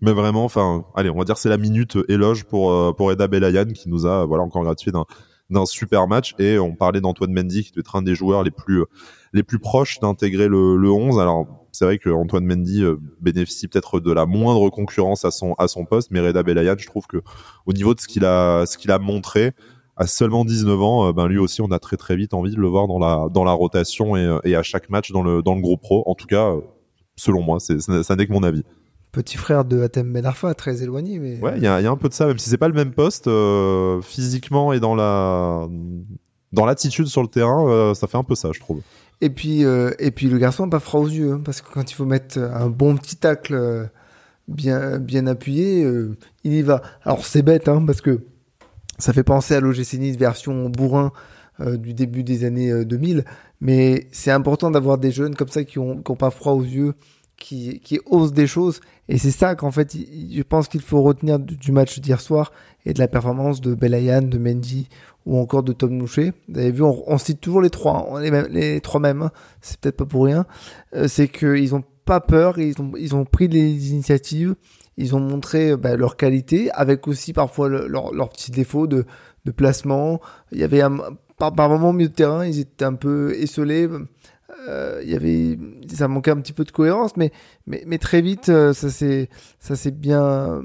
mais 0.00 0.12
vraiment, 0.12 0.44
enfin, 0.44 0.84
allez, 0.94 1.10
on 1.10 1.16
va 1.16 1.24
dire 1.24 1.38
c'est 1.38 1.48
la 1.48 1.56
minute 1.56 1.96
éloge 2.08 2.44
pour 2.44 2.70
euh, 2.70 2.92
pour 2.92 3.12
Eda 3.12 3.28
Belayan 3.28 3.66
qui 3.66 3.88
nous 3.88 4.06
a 4.06 4.26
voilà 4.26 4.44
encore 4.44 4.62
gratifié 4.62 4.92
d'un 4.92 5.04
d'un 5.48 5.64
super 5.64 6.08
match 6.08 6.34
et 6.38 6.58
on 6.58 6.74
parlait 6.74 7.00
d'Antoine 7.00 7.32
Mendy 7.32 7.64
qui 7.64 7.72
doit 7.72 7.80
être 7.80 7.96
un 7.96 8.02
des 8.02 8.14
joueurs 8.14 8.42
les 8.42 8.50
plus 8.50 8.84
les 9.32 9.42
plus 9.42 9.58
proches 9.58 10.00
d'intégrer 10.00 10.48
le, 10.48 10.76
le 10.76 10.90
11. 10.90 11.18
Alors 11.18 11.46
c'est 11.72 11.84
vrai 11.84 11.98
que 11.98 12.10
Antoine 12.10 12.44
Mendy 12.44 12.82
euh, 12.82 12.96
bénéficie 13.20 13.68
peut-être 13.68 14.00
de 14.00 14.12
la 14.12 14.26
moindre 14.26 14.68
concurrence 14.70 15.24
à 15.24 15.30
son 15.30 15.54
à 15.54 15.68
son 15.68 15.84
poste, 15.84 16.10
mais 16.10 16.20
Reda 16.20 16.42
Belayan, 16.42 16.74
je 16.78 16.86
trouve 16.86 17.06
que 17.06 17.22
au 17.64 17.72
niveau 17.72 17.94
de 17.94 18.00
ce 18.00 18.08
qu'il 18.08 18.24
a 18.24 18.66
ce 18.66 18.76
qu'il 18.76 18.90
a 18.90 18.98
montré 18.98 19.52
à 19.96 20.06
seulement 20.06 20.44
19 20.44 20.82
ans, 20.82 21.08
euh, 21.08 21.12
ben 21.12 21.26
lui 21.26 21.38
aussi 21.38 21.62
on 21.62 21.70
a 21.70 21.78
très 21.78 21.96
très 21.96 22.16
vite 22.16 22.34
envie 22.34 22.54
de 22.54 22.60
le 22.60 22.68
voir 22.68 22.86
dans 22.86 22.98
la 22.98 23.28
dans 23.32 23.44
la 23.44 23.52
rotation 23.52 24.16
et, 24.16 24.38
et 24.44 24.56
à 24.56 24.62
chaque 24.62 24.90
match 24.90 25.10
dans 25.12 25.22
le 25.22 25.42
dans 25.42 25.54
le 25.54 25.62
groupe 25.62 25.80
pro. 25.80 26.02
En 26.06 26.14
tout 26.14 26.26
cas, 26.26 26.52
selon 27.16 27.42
moi, 27.42 27.60
c'est 27.60 27.80
ça 27.80 28.16
n'est 28.16 28.26
que 28.26 28.32
mon 28.32 28.42
avis 28.42 28.64
petit 29.16 29.38
frère 29.38 29.64
de 29.64 29.80
Atem 29.80 30.12
Ben 30.12 30.26
Arfa, 30.26 30.52
très 30.52 30.82
éloigné. 30.82 31.18
Mais... 31.18 31.40
Ouais, 31.40 31.54
il 31.56 31.62
y, 31.62 31.66
a, 31.66 31.76
un 31.76 31.96
peu 31.96 32.08
de 32.08 32.14
ça, 32.14 32.26
même 32.26 32.38
si 32.38 32.50
c'est 32.50 32.58
pas 32.58 32.68
le 32.68 32.74
même 32.74 32.92
poste, 32.92 33.28
euh, 33.28 34.02
physiquement 34.02 34.74
et 34.74 34.80
dans 34.80 34.94
la 34.94 35.66
dans 36.52 36.64
l'attitude 36.64 37.06
sur 37.06 37.22
le 37.22 37.28
terrain, 37.28 37.68
euh, 37.68 37.94
ça 37.94 38.06
fait 38.06 38.18
un 38.18 38.22
peu 38.22 38.34
ça, 38.34 38.50
je 38.52 38.60
trouve. 38.60 38.80
Et 39.20 39.30
puis, 39.30 39.64
euh, 39.64 39.90
et 39.98 40.10
puis 40.10 40.28
le 40.28 40.38
garçon 40.38 40.64
n'a 40.66 40.70
pas 40.70 40.80
froid 40.80 41.00
aux 41.00 41.08
yeux, 41.08 41.32
hein, 41.32 41.40
parce 41.44 41.62
que 41.62 41.72
quand 41.72 41.90
il 41.90 41.94
faut 41.94 42.04
mettre 42.04 42.38
un 42.38 42.68
bon 42.68 42.96
petit 42.96 43.16
tacle 43.16 43.88
bien, 44.48 44.98
bien 44.98 45.26
appuyé, 45.26 45.90
il 46.44 46.52
y 46.52 46.62
va. 46.62 46.82
Alors 47.02 47.24
c'est 47.24 47.42
bête, 47.42 47.68
hein, 47.68 47.82
parce 47.86 48.02
que 48.02 48.20
ça 48.98 49.14
fait 49.14 49.24
penser 49.24 49.54
à 49.54 49.60
l'OGC 49.60 49.94
Nice 49.94 50.16
version 50.16 50.68
bourrin 50.68 51.12
du 51.58 51.94
début 51.94 52.22
des 52.22 52.44
années 52.44 52.84
2000, 52.84 53.24
mais 53.62 54.08
c'est 54.12 54.30
important 54.30 54.70
d'avoir 54.70 54.98
des 54.98 55.10
jeunes 55.10 55.34
comme 55.34 55.48
ça 55.48 55.64
qui 55.64 55.78
ont, 55.78 56.02
qui 56.02 56.10
ont 56.10 56.16
pas 56.16 56.30
froid 56.30 56.52
aux 56.52 56.64
yeux 56.64 56.92
qui, 57.36 57.80
qui 57.80 58.00
ose 58.06 58.32
des 58.32 58.46
choses. 58.46 58.80
Et 59.08 59.18
c'est 59.18 59.30
ça 59.30 59.54
qu'en 59.54 59.70
fait, 59.70 59.94
je 59.94 60.42
pense 60.42 60.68
qu'il 60.68 60.80
faut 60.80 61.02
retenir 61.02 61.38
du 61.38 61.72
match 61.72 62.00
d'hier 62.00 62.20
soir 62.20 62.52
et 62.84 62.92
de 62.92 62.98
la 62.98 63.08
performance 63.08 63.60
de 63.60 63.74
Belayan, 63.74 64.22
de 64.22 64.38
Mendy 64.38 64.88
ou 65.26 65.38
encore 65.38 65.62
de 65.62 65.72
Tom 65.72 65.92
Nouché. 65.96 66.32
Vous 66.48 66.58
avez 66.58 66.70
vu, 66.70 66.82
on, 66.82 67.18
cite 67.18 67.40
toujours 67.40 67.60
les 67.60 67.70
trois, 67.70 68.08
hein, 68.12 68.46
les, 68.50 68.80
trois 68.80 69.00
mêmes, 69.00 69.22
hein. 69.22 69.30
c'est 69.60 69.78
peut-être 69.78 69.96
pas 69.96 70.06
pour 70.06 70.24
rien. 70.24 70.46
Euh, 70.94 71.08
c'est 71.08 71.28
qu'ils 71.28 71.74
ont 71.74 71.84
pas 72.04 72.20
peur, 72.20 72.58
ils 72.58 72.74
ont, 73.14 73.24
pris 73.24 73.48
les 73.48 73.90
initiatives, 73.90 74.54
ils 74.96 75.16
ont 75.16 75.20
montré 75.20 75.76
bah, 75.76 75.96
leur 75.96 76.16
qualité, 76.16 76.70
avec 76.70 77.08
aussi 77.08 77.32
parfois 77.32 77.68
leurs 77.68 77.88
leur, 77.88 78.14
leur 78.14 78.28
petits 78.28 78.52
défauts 78.52 78.86
de, 78.86 79.04
de 79.44 79.50
placement. 79.50 80.20
Il 80.52 80.58
y 80.58 80.64
avait 80.64 80.82
un, 80.82 80.96
par, 81.36 81.52
par 81.52 81.68
moment 81.68 81.90
au 81.90 81.92
milieu 81.92 82.08
de 82.08 82.14
terrain, 82.14 82.46
ils 82.46 82.60
étaient 82.60 82.84
un 82.84 82.94
peu 82.94 83.34
esselés. 83.34 83.88
Euh, 84.68 85.00
il 85.02 85.10
y 85.10 85.14
avait, 85.14 85.58
ça 85.92 86.08
manquait 86.08 86.30
un 86.30 86.40
petit 86.40 86.52
peu 86.52 86.64
de 86.64 86.70
cohérence, 86.70 87.16
mais, 87.16 87.32
mais, 87.66 87.98
très 87.98 88.22
vite, 88.22 88.48
euh, 88.48 88.72
ça 88.72 88.90
s'est, 88.90 89.28
ça 89.58 89.74
s'est 89.74 89.90
bien, 89.90 90.62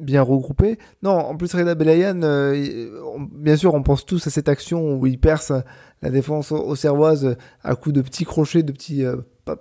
bien 0.00 0.22
regroupé. 0.22 0.78
Non, 1.02 1.12
en 1.12 1.36
plus, 1.36 1.54
Reda 1.54 1.74
Belayan, 1.74 2.22
euh, 2.22 2.88
bien 3.32 3.56
sûr, 3.56 3.74
on 3.74 3.82
pense 3.82 4.04
tous 4.04 4.26
à 4.26 4.30
cette 4.30 4.48
action 4.48 4.96
où 4.96 5.06
il 5.06 5.18
perce 5.18 5.52
la 6.02 6.10
défense 6.10 6.50
au 6.50 6.74
Servoise 6.74 7.36
à 7.62 7.76
coup 7.76 7.92
de 7.92 8.02
petits 8.02 8.24
crochets, 8.24 8.64
de 8.64 8.72
petits 8.72 9.04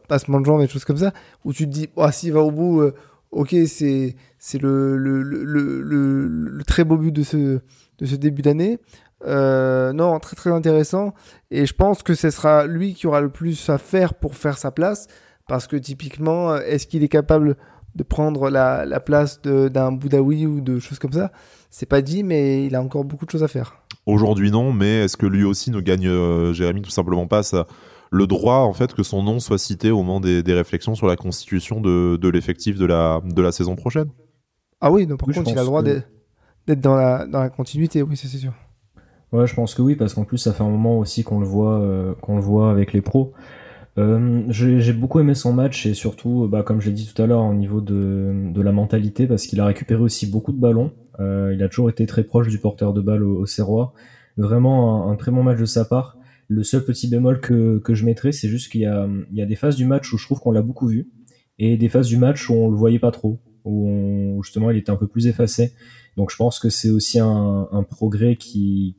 passements 0.07 0.39
de 0.39 0.45
jambes 0.45 0.62
et 0.62 0.68
choses 0.68 0.86
comme 0.86 0.97
ça, 0.97 1.14
où 1.45 1.53
tu 1.53 1.66
te 1.66 1.72
dis, 1.72 1.89
oh, 1.95 2.09
s'il 2.12 2.34
va 2.34 2.41
au 2.41 2.51
bout, 2.51 2.82
ok, 3.30 3.55
c'est, 3.68 4.16
c'est 4.39 4.62
le, 4.62 4.97
le, 4.97 5.22
le, 5.22 5.43
le, 5.82 6.28
le 6.28 6.64
très 6.64 6.84
beau 6.84 6.97
but 6.97 7.12
de 7.12 7.22
ce, 7.22 7.59
de 7.99 8.05
ce 8.05 8.16
début 8.16 8.41
d'année. 8.41 8.80
Euh, 9.26 9.93
non, 9.93 10.19
très 10.19 10.36
très 10.36 10.51
intéressant. 10.51 11.13
Et 11.49 11.65
je 11.65 11.74
pense 11.74 12.03
que 12.03 12.15
ce 12.15 12.30
sera 12.30 12.65
lui 12.65 12.93
qui 12.93 13.07
aura 13.07 13.22
le 13.22 13.30
plus 13.30 13.69
à 13.69 13.78
faire 13.78 14.13
pour 14.13 14.36
faire 14.36 14.57
sa 14.57 14.72
place. 14.72 15.07
Parce 15.47 15.67
que 15.67 15.76
typiquement, 15.76 16.55
est-ce 16.55 16.88
qu'il 16.88 17.03
est 17.03 17.09
capable 17.09 17.57
de 17.95 18.03
prendre 18.03 18.49
la, 18.49 18.86
la 18.86 18.99
place 18.99 19.41
d'un 19.41 19.91
Boudaoui 19.91 20.45
ou 20.45 20.61
de 20.61 20.80
choses 20.80 20.97
comme 20.97 21.11
ça? 21.11 21.32
C'est 21.69 21.88
pas 21.88 22.01
dit, 22.01 22.24
mais 22.24 22.65
il 22.65 22.76
a 22.76 22.82
encore 22.82 23.03
beaucoup 23.03 23.26
de 23.26 23.32
choses 23.32 23.43
à 23.43 23.47
faire. 23.47 23.84
Aujourd'hui, 24.05 24.49
non, 24.49 24.72
mais 24.72 25.03
est-ce 25.03 25.17
que 25.17 25.26
lui 25.26 25.43
aussi 25.43 25.72
ne 25.72 25.82
gagne, 25.82 26.07
euh, 26.07 26.53
Jérémy, 26.53 26.82
tout 26.82 26.89
simplement 26.89 27.28
pas 27.28 27.43
ça, 27.43 27.67
le 28.11 28.28
droit 28.28 28.57
en 28.57 28.74
fait 28.74 28.93
que 28.93 29.03
son 29.03 29.24
nom 29.24 29.39
soit 29.39 29.57
cité 29.57 29.91
au 29.91 29.97
moment 29.97 30.19
des, 30.19 30.41
des 30.43 30.53
réflexions 30.53 30.95
sur 30.95 31.07
la 31.07 31.15
constitution 31.15 31.82
de, 31.82 32.17
de 32.17 32.30
l'effectif 32.30 32.78
de 32.78 32.86
la, 32.86 33.22
de 33.24 33.41
la 33.41 33.51
saison 33.51 33.76
prochaine? 33.76 34.09
Ah 34.80 34.91
oui, 34.91 35.05
non, 35.05 35.17
par 35.17 35.28
contre, 35.28 35.51
il 35.51 35.57
a 35.57 35.61
le 35.61 35.67
droit 35.67 35.84
d'être 35.84 36.82
dans 36.82 36.95
la, 36.95 37.26
dans 37.26 37.41
la 37.41 37.49
continuité, 37.49 38.01
oui, 38.01 38.17
c'est 38.17 38.28
sûr. 38.28 38.53
Ouais, 39.32 39.47
je 39.47 39.55
pense 39.55 39.73
que 39.73 39.82
oui, 39.82 39.95
parce 39.95 40.13
qu'en 40.13 40.25
plus, 40.25 40.38
ça 40.38 40.51
fait 40.51 40.63
un 40.63 40.69
moment 40.69 40.99
aussi 40.99 41.23
qu'on 41.23 41.39
le 41.39 41.45
voit, 41.45 41.79
euh, 41.79 42.13
qu'on 42.15 42.36
le 42.36 42.41
voit 42.41 42.69
avec 42.69 42.91
les 42.91 43.01
pros. 43.01 43.34
Euh, 43.97 44.43
j'ai 44.49 44.93
beaucoup 44.93 45.19
aimé 45.19 45.36
son 45.36 45.53
match 45.53 45.86
et 45.86 45.93
surtout, 45.93 46.47
bah, 46.49 46.63
comme 46.63 46.82
je 46.82 46.88
l'ai 46.88 46.93
dit 46.93 47.11
tout 47.13 47.21
à 47.21 47.27
l'heure, 47.27 47.43
au 47.43 47.53
niveau 47.53 47.82
de, 47.82 48.51
de 48.53 48.61
la 48.61 48.71
mentalité, 48.71 49.27
parce 49.27 49.45
qu'il 49.47 49.59
a 49.59 49.65
récupéré 49.65 50.01
aussi 50.01 50.27
beaucoup 50.27 50.51
de 50.51 50.59
ballons. 50.59 50.91
Euh, 51.19 51.53
il 51.53 51.63
a 51.63 51.69
toujours 51.69 51.89
été 51.89 52.05
très 52.05 52.23
proche 52.23 52.47
du 52.47 52.57
porteur 52.57 52.93
de 52.93 53.01
balle 53.01 53.23
au, 53.23 53.39
au 53.39 53.45
Serrois. 53.45 53.93
Vraiment 54.38 55.09
un, 55.09 55.15
très 55.15 55.32
bon 55.32 55.43
match 55.43 55.59
de 55.59 55.65
sa 55.65 55.86
part. 55.86 56.17
Le 56.47 56.63
seul 56.63 56.84
petit 56.84 57.07
bémol 57.07 57.39
que, 57.39 57.79
que 57.79 57.93
je 57.93 58.05
mettrais, 58.05 58.32
c'est 58.34 58.49
juste 58.49 58.71
qu'il 58.71 58.82
y 58.82 59.36
y 59.36 59.41
a 59.41 59.45
des 59.45 59.55
phases 59.55 59.77
du 59.77 59.86
match 59.86 60.11
où 60.11 60.17
je 60.17 60.25
trouve 60.25 60.39
qu'on 60.39 60.51
l'a 60.51 60.61
beaucoup 60.61 60.88
vu 60.88 61.09
et 61.59 61.77
des 61.77 61.89
phases 61.89 62.07
du 62.07 62.17
match 62.17 62.49
où 62.49 62.53
on 62.53 62.69
le 62.69 62.75
voyait 62.75 62.99
pas 62.99 63.11
trop, 63.11 63.39
où, 63.66 64.41
justement 64.43 64.72
il 64.72 64.78
était 64.78 64.91
un 64.91 64.95
peu 64.95 65.07
plus 65.07 65.28
effacé. 65.28 65.74
Donc 66.18 66.32
je 66.32 66.36
pense 66.36 66.59
que 66.59 66.70
c'est 66.70 66.89
aussi 66.89 67.20
un, 67.20 67.86
progrès 67.89 68.36
qu'il 68.36 68.95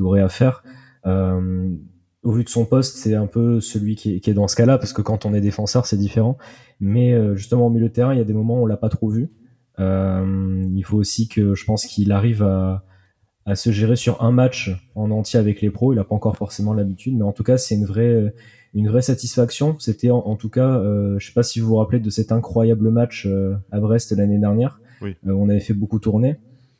aurait 0.00 0.20
à 0.20 0.28
faire. 0.28 0.62
Euh, 1.06 1.70
au 2.22 2.32
vu 2.32 2.42
de 2.42 2.48
son 2.48 2.64
poste, 2.64 2.96
c'est 2.96 3.14
un 3.14 3.26
peu 3.26 3.60
celui 3.60 3.94
qui 3.94 4.20
est, 4.24 4.34
dans 4.34 4.48
ce 4.48 4.56
cas-là, 4.56 4.78
parce 4.78 4.92
que 4.92 5.02
quand 5.02 5.24
on 5.26 5.34
est 5.34 5.40
défenseur, 5.40 5.86
c'est 5.86 5.96
différent. 5.96 6.36
Mais 6.80 7.12
euh, 7.12 7.36
justement, 7.36 7.68
au 7.68 7.70
milieu 7.70 7.88
de 7.88 7.92
terrain, 7.92 8.12
il 8.12 8.18
y 8.18 8.20
a 8.20 8.24
des 8.24 8.32
moments 8.32 8.60
où 8.60 8.64
on 8.64 8.66
l'a 8.66 8.76
pas 8.76 8.88
trop 8.88 9.08
vu. 9.08 9.30
Euh, 9.78 10.64
il 10.74 10.84
faut 10.84 10.96
aussi 10.96 11.28
que 11.28 11.54
je 11.54 11.64
pense 11.64 11.86
qu'il 11.86 12.10
arrive 12.10 12.42
à 12.42 13.54
se 13.54 13.70
gérer 13.70 13.94
sur 13.94 14.24
un 14.24 14.32
match 14.32 14.72
en 14.96 15.12
entier 15.12 15.38
avec 15.38 15.60
les 15.60 15.70
pros. 15.70 15.92
Il 15.92 15.96
n'a 15.96 16.04
pas 16.04 16.16
encore 16.16 16.36
forcément 16.36 16.74
l'habitude, 16.74 17.16
mais 17.16 17.22
en 17.22 17.32
tout 17.32 17.44
cas, 17.44 17.58
c'est 17.58 17.76
une 17.76 17.84
vraie, 17.84 18.34
une 18.76 18.88
vraie 18.88 19.02
satisfaction. 19.02 19.76
C'était 19.78 20.10
en, 20.10 20.36
tout 20.36 20.50
cas, 20.50 20.78
euh, 20.78 21.18
je 21.18 21.26
sais 21.26 21.32
pas 21.32 21.42
si 21.42 21.60
vous 21.60 21.68
vous 21.68 21.76
rappelez 21.76 21.98
de 21.98 22.10
cet 22.10 22.30
incroyable 22.30 22.90
match 22.90 23.26
euh, 23.26 23.54
à 23.72 23.80
Brest 23.80 24.12
l'année 24.12 24.38
dernière. 24.38 24.80
Oui. 25.00 25.16
Euh, 25.26 25.32
on 25.32 25.48
avait 25.48 25.60
fait 25.60 25.72
beaucoup 25.72 25.98
tourner. 25.98 26.36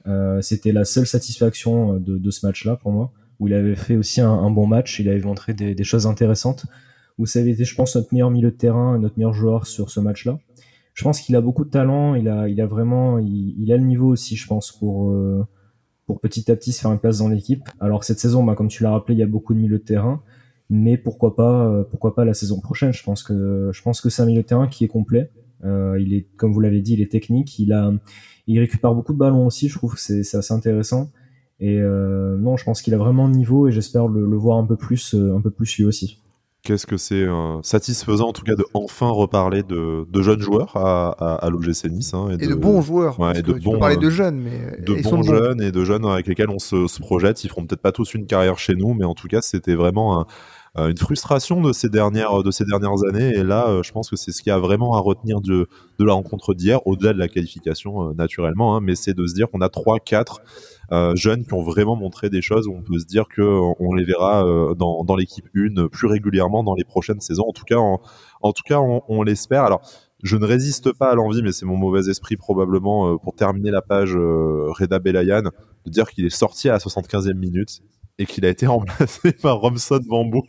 Euh, 0.07 0.43
C'était 0.43 0.73
la 0.73 0.85
seule 0.85 1.07
satisfaction 1.07 1.95
de, 1.95 2.19
de 2.19 2.31
ce 2.31 2.47
match-là 2.47 2.77
pour 2.77 2.93
moi, 2.93 3.13
où 3.41 3.49
il 3.49 3.55
avait 3.55 3.75
fait 3.75 3.97
aussi 3.97 4.21
un, 4.21 4.31
un 4.31 4.51
bon 4.51 4.67
match. 4.67 5.01
Il 5.01 5.09
avait 5.09 5.23
montré 5.23 5.55
des, 5.55 5.75
des, 5.75 5.85
choses 5.85 6.07
intéressantes. 6.07 6.67
Où 7.19 7.25
ça 7.25 7.39
avait 7.39 7.53
été, 7.53 7.65
je 7.65 7.75
pense, 7.75 7.97
notre 7.97 8.13
meilleur 8.13 8.31
milieu 8.31 8.51
de 8.51 8.57
terrain, 8.57 8.99
notre 8.99 9.17
meilleur 9.17 9.33
joueur 9.33 9.67
sur 9.67 9.89
ce 9.89 9.99
match-là. 9.99 10.39
Je 10.93 11.03
pense 11.03 11.21
qu'il 11.21 11.35
a 11.35 11.41
beaucoup 11.41 11.65
de 11.65 11.71
talent. 11.71 12.15
Il 12.15 12.29
a, 12.29 12.47
il 12.47 12.61
a 12.61 12.67
vraiment, 12.67 13.19
il, 13.19 13.55
il 13.59 13.73
a 13.73 13.79
le 13.79 13.85
niveau 13.85 14.09
aussi, 14.09 14.37
je 14.37 14.47
pense, 14.47 14.71
pour 14.71 15.17
pour 16.07 16.21
petit 16.21 16.51
à 16.51 16.57
petit 16.57 16.73
se 16.73 16.81
faire 16.81 16.93
une 16.93 17.01
place 17.01 17.19
dans 17.19 17.29
l'équipe. 17.29 17.65
Alors 17.81 18.05
cette 18.05 18.21
saison, 18.21 18.45
bah, 18.45 18.55
comme 18.55 18.69
tu 18.69 18.83
l'as 18.83 18.93
rappelé, 18.93 19.17
il 19.17 19.19
y 19.19 19.25
a 19.25 19.27
beaucoup 19.27 19.55
de 19.55 19.59
milieux 19.59 19.79
de 19.79 19.83
terrain, 19.83 20.23
mais 20.71 20.97
pourquoi 20.97 21.37
pas, 21.37 21.85
pourquoi 21.91 22.15
pas 22.15 22.25
la 22.25 22.35
saison 22.35 22.61
prochaine? 22.61 22.93
Je 22.93 23.03
pense 23.03 23.23
que 23.23 23.71
je 23.73 23.83
pense 23.83 24.01
que 24.01 24.11
c'est 24.11 24.23
un 24.23 24.27
milieu 24.27 24.43
de 24.43 24.47
terrain 24.47 24.69
qui 24.69 24.85
est 24.85 24.89
complet. 24.89 25.31
Euh, 25.65 25.99
il 26.01 26.15
est, 26.15 26.27
comme 26.37 26.53
vous 26.53 26.61
l'avez 26.61 26.81
dit, 26.81 26.95
il 26.95 27.01
est 27.01 27.11
technique. 27.11 27.59
Il 27.59 27.73
a, 27.73 27.93
il 28.47 28.59
récupère 28.59 28.95
beaucoup 28.95 29.13
de 29.13 29.19
ballons 29.19 29.47
aussi. 29.47 29.69
Je 29.69 29.77
trouve 29.79 29.95
que 29.95 30.01
c'est, 30.01 30.23
c'est 30.23 30.37
assez 30.37 30.55
intéressant. 30.55 31.11
Et 31.59 31.79
euh, 31.79 32.37
non, 32.37 32.57
je 32.57 32.65
pense 32.65 32.83
qu'il 32.83 32.93
a 32.95 32.99
vraiment 32.99 33.27
le 33.27 33.35
niveau 33.35 33.67
et 33.69 33.73
j'espère 33.73 34.09
le, 34.09 34.27
le, 34.27 34.37
voir 34.37 34.59
un 34.59 34.67
peu 34.67 34.77
plus, 34.77 35.15
un 35.15 35.41
peu 35.41 35.51
plus 35.51 35.79
lui 35.79 35.85
aussi. 35.87 36.23
Qu'est-ce 36.63 36.87
que 36.87 36.97
c'est 36.97 37.23
euh, 37.23 37.63
satisfaisant 37.63 38.29
en 38.29 38.33
tout 38.33 38.43
cas 38.43 38.57
de 38.57 38.65
enfin 38.75 39.09
reparler 39.09 39.63
de, 39.63 40.05
de 40.11 40.23
jeunes 40.23 40.41
joueurs 40.41 40.77
à, 40.77 41.11
à, 41.13 41.35
à 41.37 41.49
l'OGC 41.49 41.85
Nice 41.85 42.13
hein, 42.13 42.29
et, 42.31 42.35
et 42.35 42.37
de, 42.39 42.47
de, 42.49 42.55
bons 42.57 42.83
joueurs. 42.83 43.21
Ouais, 43.21 43.39
et 43.39 43.43
de 43.43 43.53
bons, 43.53 43.75
peux 43.75 43.79
parler 43.79 43.97
de 43.97 44.11
jeunes, 44.11 44.41
mais 44.41 44.77
de 44.81 45.01
bons 45.01 45.23
jeunes 45.23 45.59
bons. 45.59 45.65
et 45.65 45.71
de 45.71 45.85
jeunes 45.85 46.05
avec 46.05 46.27
lesquels 46.27 46.51
on 46.51 46.59
se, 46.59 46.89
se 46.89 46.99
projette. 46.99 47.45
Ils 47.45 47.49
feront 47.49 47.65
peut-être 47.65 47.81
pas 47.81 47.93
tous 47.93 48.15
une 48.15 48.27
carrière 48.27 48.59
chez 48.59 48.75
nous, 48.75 48.95
mais 48.95 49.05
en 49.05 49.15
tout 49.15 49.29
cas 49.29 49.43
c'était 49.43 49.77
vraiment 49.77 50.19
un, 50.19 50.23
euh, 50.23 50.25
une 50.77 50.97
frustration 50.97 51.61
de 51.61 51.73
ces 51.73 51.89
dernières 51.89 52.43
de 52.43 52.51
ces 52.51 52.65
dernières 52.65 53.05
années. 53.09 53.35
Et 53.35 53.43
là 53.43 53.69
euh, 53.69 53.83
je 53.83 53.93
pense 53.93 54.11
que 54.11 54.17
c'est 54.17 54.33
ce 54.33 54.43
qu'il 54.43 54.51
y 54.51 54.53
a 54.53 54.59
vraiment 54.59 54.95
à 54.95 55.01
retenir 55.01 55.41
de 55.41 55.69
de 55.99 56.05
la 56.05 56.13
rencontre 56.13 56.55
d'hier 56.55 56.87
au-delà 56.87 57.13
de 57.13 57.19
la 57.19 57.29
qualification 57.29 58.11
euh, 58.11 58.15
naturellement 58.15 58.77
hein, 58.77 58.81
mais 58.83 58.95
c'est 58.95 59.15
de 59.15 59.27
se 59.27 59.35
dire 59.35 59.49
qu'on 59.51 59.61
a 59.61 59.69
trois 59.69 59.99
quatre 59.99 60.41
euh, 60.93 61.17
jeunes 61.17 61.45
qui 61.45 61.55
ont 61.55 61.63
vraiment 61.63 61.97
montré 61.97 62.31
des 62.31 62.43
choses. 62.43 62.69
Où 62.69 62.75
on 62.75 62.83
peut 62.83 62.99
se 62.99 63.07
dire 63.07 63.27
que 63.29 63.43
on 63.43 63.95
les 63.95 64.05
verra 64.05 64.47
euh, 64.47 64.75
dans, 64.75 65.05
dans 65.05 65.17
l'équipe 65.17 65.47
1 65.57 65.89
plus 65.89 66.07
régulièrement 66.07 66.63
dans 66.63 66.75
les 66.75 66.85
prochaines 66.85 67.21
saisons. 67.21 67.47
En 67.49 67.53
tout 67.53 67.65
cas 67.65 67.77
en, 67.77 68.01
en 68.43 68.53
tout 68.53 68.63
cas 68.65 68.79
on, 68.79 69.03
on 69.09 69.23
l'espère. 69.23 69.65
Alors 69.65 69.83
je 70.23 70.37
ne 70.37 70.45
résiste 70.47 70.93
pas 70.93 71.11
à 71.11 71.15
l'envie, 71.15 71.43
mais 71.43 71.53
c'est 71.53 71.67
mon 71.67 71.77
mauvais 71.77 72.09
esprit 72.11 72.37
probablement 72.37 73.13
euh, 73.13 73.17
pour 73.17 73.35
terminer 73.35 73.71
la 73.71 73.83
page 73.83 74.17
euh, 74.17 74.71
Reda 74.71 74.99
Belayan, 74.99 75.43
de 75.43 75.91
dire 75.91 76.11
qu'il 76.11 76.25
est 76.25 76.31
sorti 76.31 76.69
à 76.69 76.73
la 76.73 76.79
75e 76.79 77.35
minute 77.35 77.83
et 78.19 78.25
qu'il 78.25 78.47
a 78.47 78.49
été 78.49 78.67
remplacé 78.67 79.33
par 79.43 79.59
Robson 79.61 80.01
Bambou. 80.07 80.43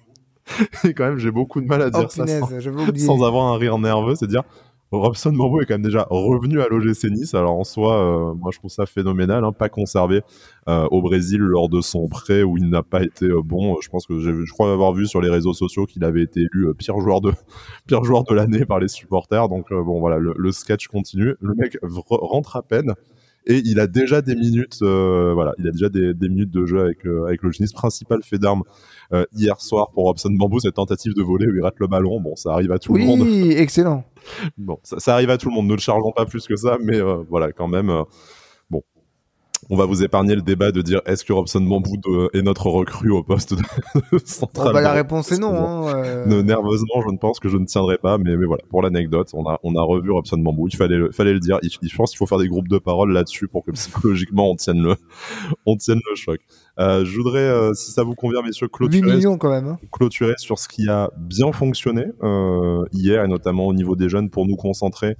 et 0.83 0.93
quand 0.93 1.05
même, 1.05 1.17
j'ai 1.17 1.31
beaucoup 1.31 1.61
de 1.61 1.65
mal 1.65 1.81
à 1.81 1.89
dire 1.89 2.05
oh, 2.05 2.09
ça 2.09 2.23
punaise, 2.23 2.41
sans, 2.41 3.05
sans, 3.05 3.23
avoir 3.23 3.53
un 3.53 3.57
rire 3.57 3.77
nerveux. 3.77 4.15
C'est 4.15 4.27
dire, 4.27 4.43
Robson 4.91 5.33
Bambou 5.33 5.59
est 5.61 5.65
quand 5.65 5.73
même 5.73 5.81
déjà 5.81 6.07
revenu 6.09 6.61
à 6.61 6.67
l'OGC 6.69 7.11
Nice. 7.11 7.33
Alors 7.33 7.59
en 7.59 7.65
soi, 7.65 8.01
euh, 8.01 8.33
moi 8.33 8.51
je 8.53 8.59
trouve 8.59 8.71
ça 8.71 8.85
phénoménal, 8.85 9.43
hein, 9.43 9.51
pas 9.51 9.67
conservé 9.67 10.21
euh, 10.69 10.87
au 10.91 11.01
Brésil 11.01 11.39
lors 11.39 11.67
de 11.67 11.81
son 11.81 12.07
prêt 12.07 12.43
où 12.43 12.57
il 12.57 12.69
n'a 12.69 12.83
pas 12.83 13.03
été 13.03 13.25
euh, 13.25 13.41
bon. 13.43 13.75
Je 13.81 13.89
pense 13.89 14.07
que 14.07 14.19
je 14.19 14.51
crois 14.51 14.71
avoir 14.71 14.93
vu 14.93 15.05
sur 15.05 15.19
les 15.19 15.29
réseaux 15.29 15.53
sociaux 15.53 15.85
qu'il 15.85 16.05
avait 16.05 16.23
été 16.23 16.41
élu 16.41 16.73
pire 16.77 16.99
joueur 16.99 17.19
de 17.19 17.33
pire 17.87 18.03
joueur 18.03 18.23
de 18.23 18.33
l'année 18.33 18.65
par 18.65 18.79
les 18.79 18.87
supporters. 18.87 19.49
Donc 19.49 19.71
bon 19.71 19.99
voilà, 19.99 20.17
le, 20.19 20.33
le, 20.37 20.51
sketch 20.53 20.87
continue. 20.87 21.35
Le 21.41 21.53
mec 21.55 21.77
rentre 21.83 22.55
à 22.55 22.61
peine 22.61 22.93
et 23.47 23.61
il 23.63 23.79
a 23.79 23.87
déjà 23.87 24.21
des 24.21 24.35
minutes, 24.35 24.79
euh, 24.81 25.31
voilà, 25.33 25.53
il 25.57 25.67
a 25.67 25.71
déjà 25.71 25.87
des, 25.87 26.13
des, 26.13 26.27
minutes 26.27 26.51
de 26.51 26.65
jeu 26.65 26.81
avec 26.81 27.05
euh, 27.05 27.25
avec 27.25 27.41
le 27.43 27.49
Nice. 27.59 27.71
Principal 27.71 28.21
fait 28.21 28.37
d'armes 28.37 28.63
euh, 29.13 29.25
hier 29.33 29.61
soir 29.61 29.91
pour 29.91 30.03
Robson 30.03 30.29
Bambou, 30.31 30.59
cette 30.59 30.75
tentative 30.75 31.13
de 31.13 31.23
voler 31.23 31.47
où 31.47 31.55
il 31.55 31.61
rate 31.61 31.79
le 31.79 31.87
ballon. 31.87 32.19
Bon, 32.19 32.35
ça 32.35 32.51
arrive 32.51 32.73
à 32.73 32.79
tout 32.79 32.91
oui, 32.91 33.01
le 33.01 33.07
monde. 33.07 33.21
Oui, 33.21 33.53
excellent. 33.53 34.03
Bon, 34.57 34.77
ça, 34.83 34.99
ça, 34.99 35.13
arrive 35.13 35.29
à 35.29 35.37
tout 35.37 35.47
le 35.47 35.55
monde. 35.55 35.67
Ne 35.67 35.73
le 35.73 35.79
chargeons 35.79 36.11
pas 36.11 36.25
plus 36.25 36.45
que 36.47 36.57
ça, 36.57 36.77
mais 36.83 36.97
euh, 36.97 37.23
voilà, 37.29 37.53
quand 37.53 37.69
même. 37.69 38.03
On 39.69 39.75
va 39.75 39.85
vous 39.85 40.03
épargner 40.03 40.35
le 40.35 40.41
débat 40.41 40.71
de 40.71 40.81
dire 40.81 41.01
est-ce 41.05 41.25
que 41.25 41.33
Robson 41.33 41.59
Bambou 41.59 41.97
est 42.33 42.41
notre 42.41 42.67
recrue 42.67 43.11
au 43.11 43.21
poste 43.21 43.53
de 43.53 43.63
central. 44.25 44.67
Oh, 44.69 44.73
bah, 44.73 44.81
la 44.81 44.93
réponse 44.93 45.31
est 45.33 45.39
non. 45.39 45.53
Hein, 45.53 46.05
euh... 46.05 46.43
Nerveusement, 46.43 47.01
je 47.05 47.11
ne 47.11 47.17
pense 47.17 47.39
que 47.39 47.49
je 47.49 47.57
ne 47.57 47.65
tiendrai 47.65 47.97
pas, 47.97 48.17
mais, 48.17 48.37
mais 48.37 48.45
voilà, 48.45 48.63
pour 48.69 48.81
l'anecdote, 48.81 49.29
on 49.33 49.45
a, 49.45 49.59
on 49.63 49.75
a 49.75 49.81
revu 49.81 50.11
Robson 50.11 50.37
Bambou. 50.37 50.69
Il 50.69 50.75
fallait, 50.75 50.97
le, 50.97 51.11
fallait 51.11 51.33
le 51.33 51.39
dire. 51.39 51.59
Il, 51.63 51.69
je 51.69 51.95
pense 51.95 52.11
qu'il 52.11 52.17
faut 52.17 52.25
faire 52.25 52.37
des 52.37 52.47
groupes 52.47 52.69
de 52.69 52.77
parole 52.77 53.11
là-dessus 53.11 53.47
pour 53.49 53.65
que 53.65 53.71
psychologiquement 53.71 54.49
on 54.49 54.55
tienne 54.55 54.81
le, 54.81 54.95
on 55.65 55.75
tienne 55.75 55.99
le 56.09 56.15
choc. 56.15 56.39
Euh, 56.79 57.03
je 57.03 57.17
voudrais, 57.17 57.39
euh, 57.39 57.73
si 57.73 57.91
ça 57.91 58.03
vous 58.03 58.15
convient, 58.15 58.41
messieurs, 58.43 58.69
clôturer, 58.69 59.01
8 59.01 59.15
millions 59.15 59.37
quand 59.37 59.49
même, 59.49 59.67
hein. 59.67 59.79
clôturer 59.91 60.35
sur 60.37 60.59
ce 60.59 60.69
qui 60.69 60.87
a 60.87 61.09
bien 61.17 61.51
fonctionné 61.51 62.05
hier 62.93 63.23
et 63.23 63.27
notamment 63.27 63.67
au 63.67 63.73
niveau 63.73 63.95
des 63.95 64.07
jeunes 64.07 64.29
pour 64.29 64.45
nous 64.45 64.55
concentrer 64.55 65.17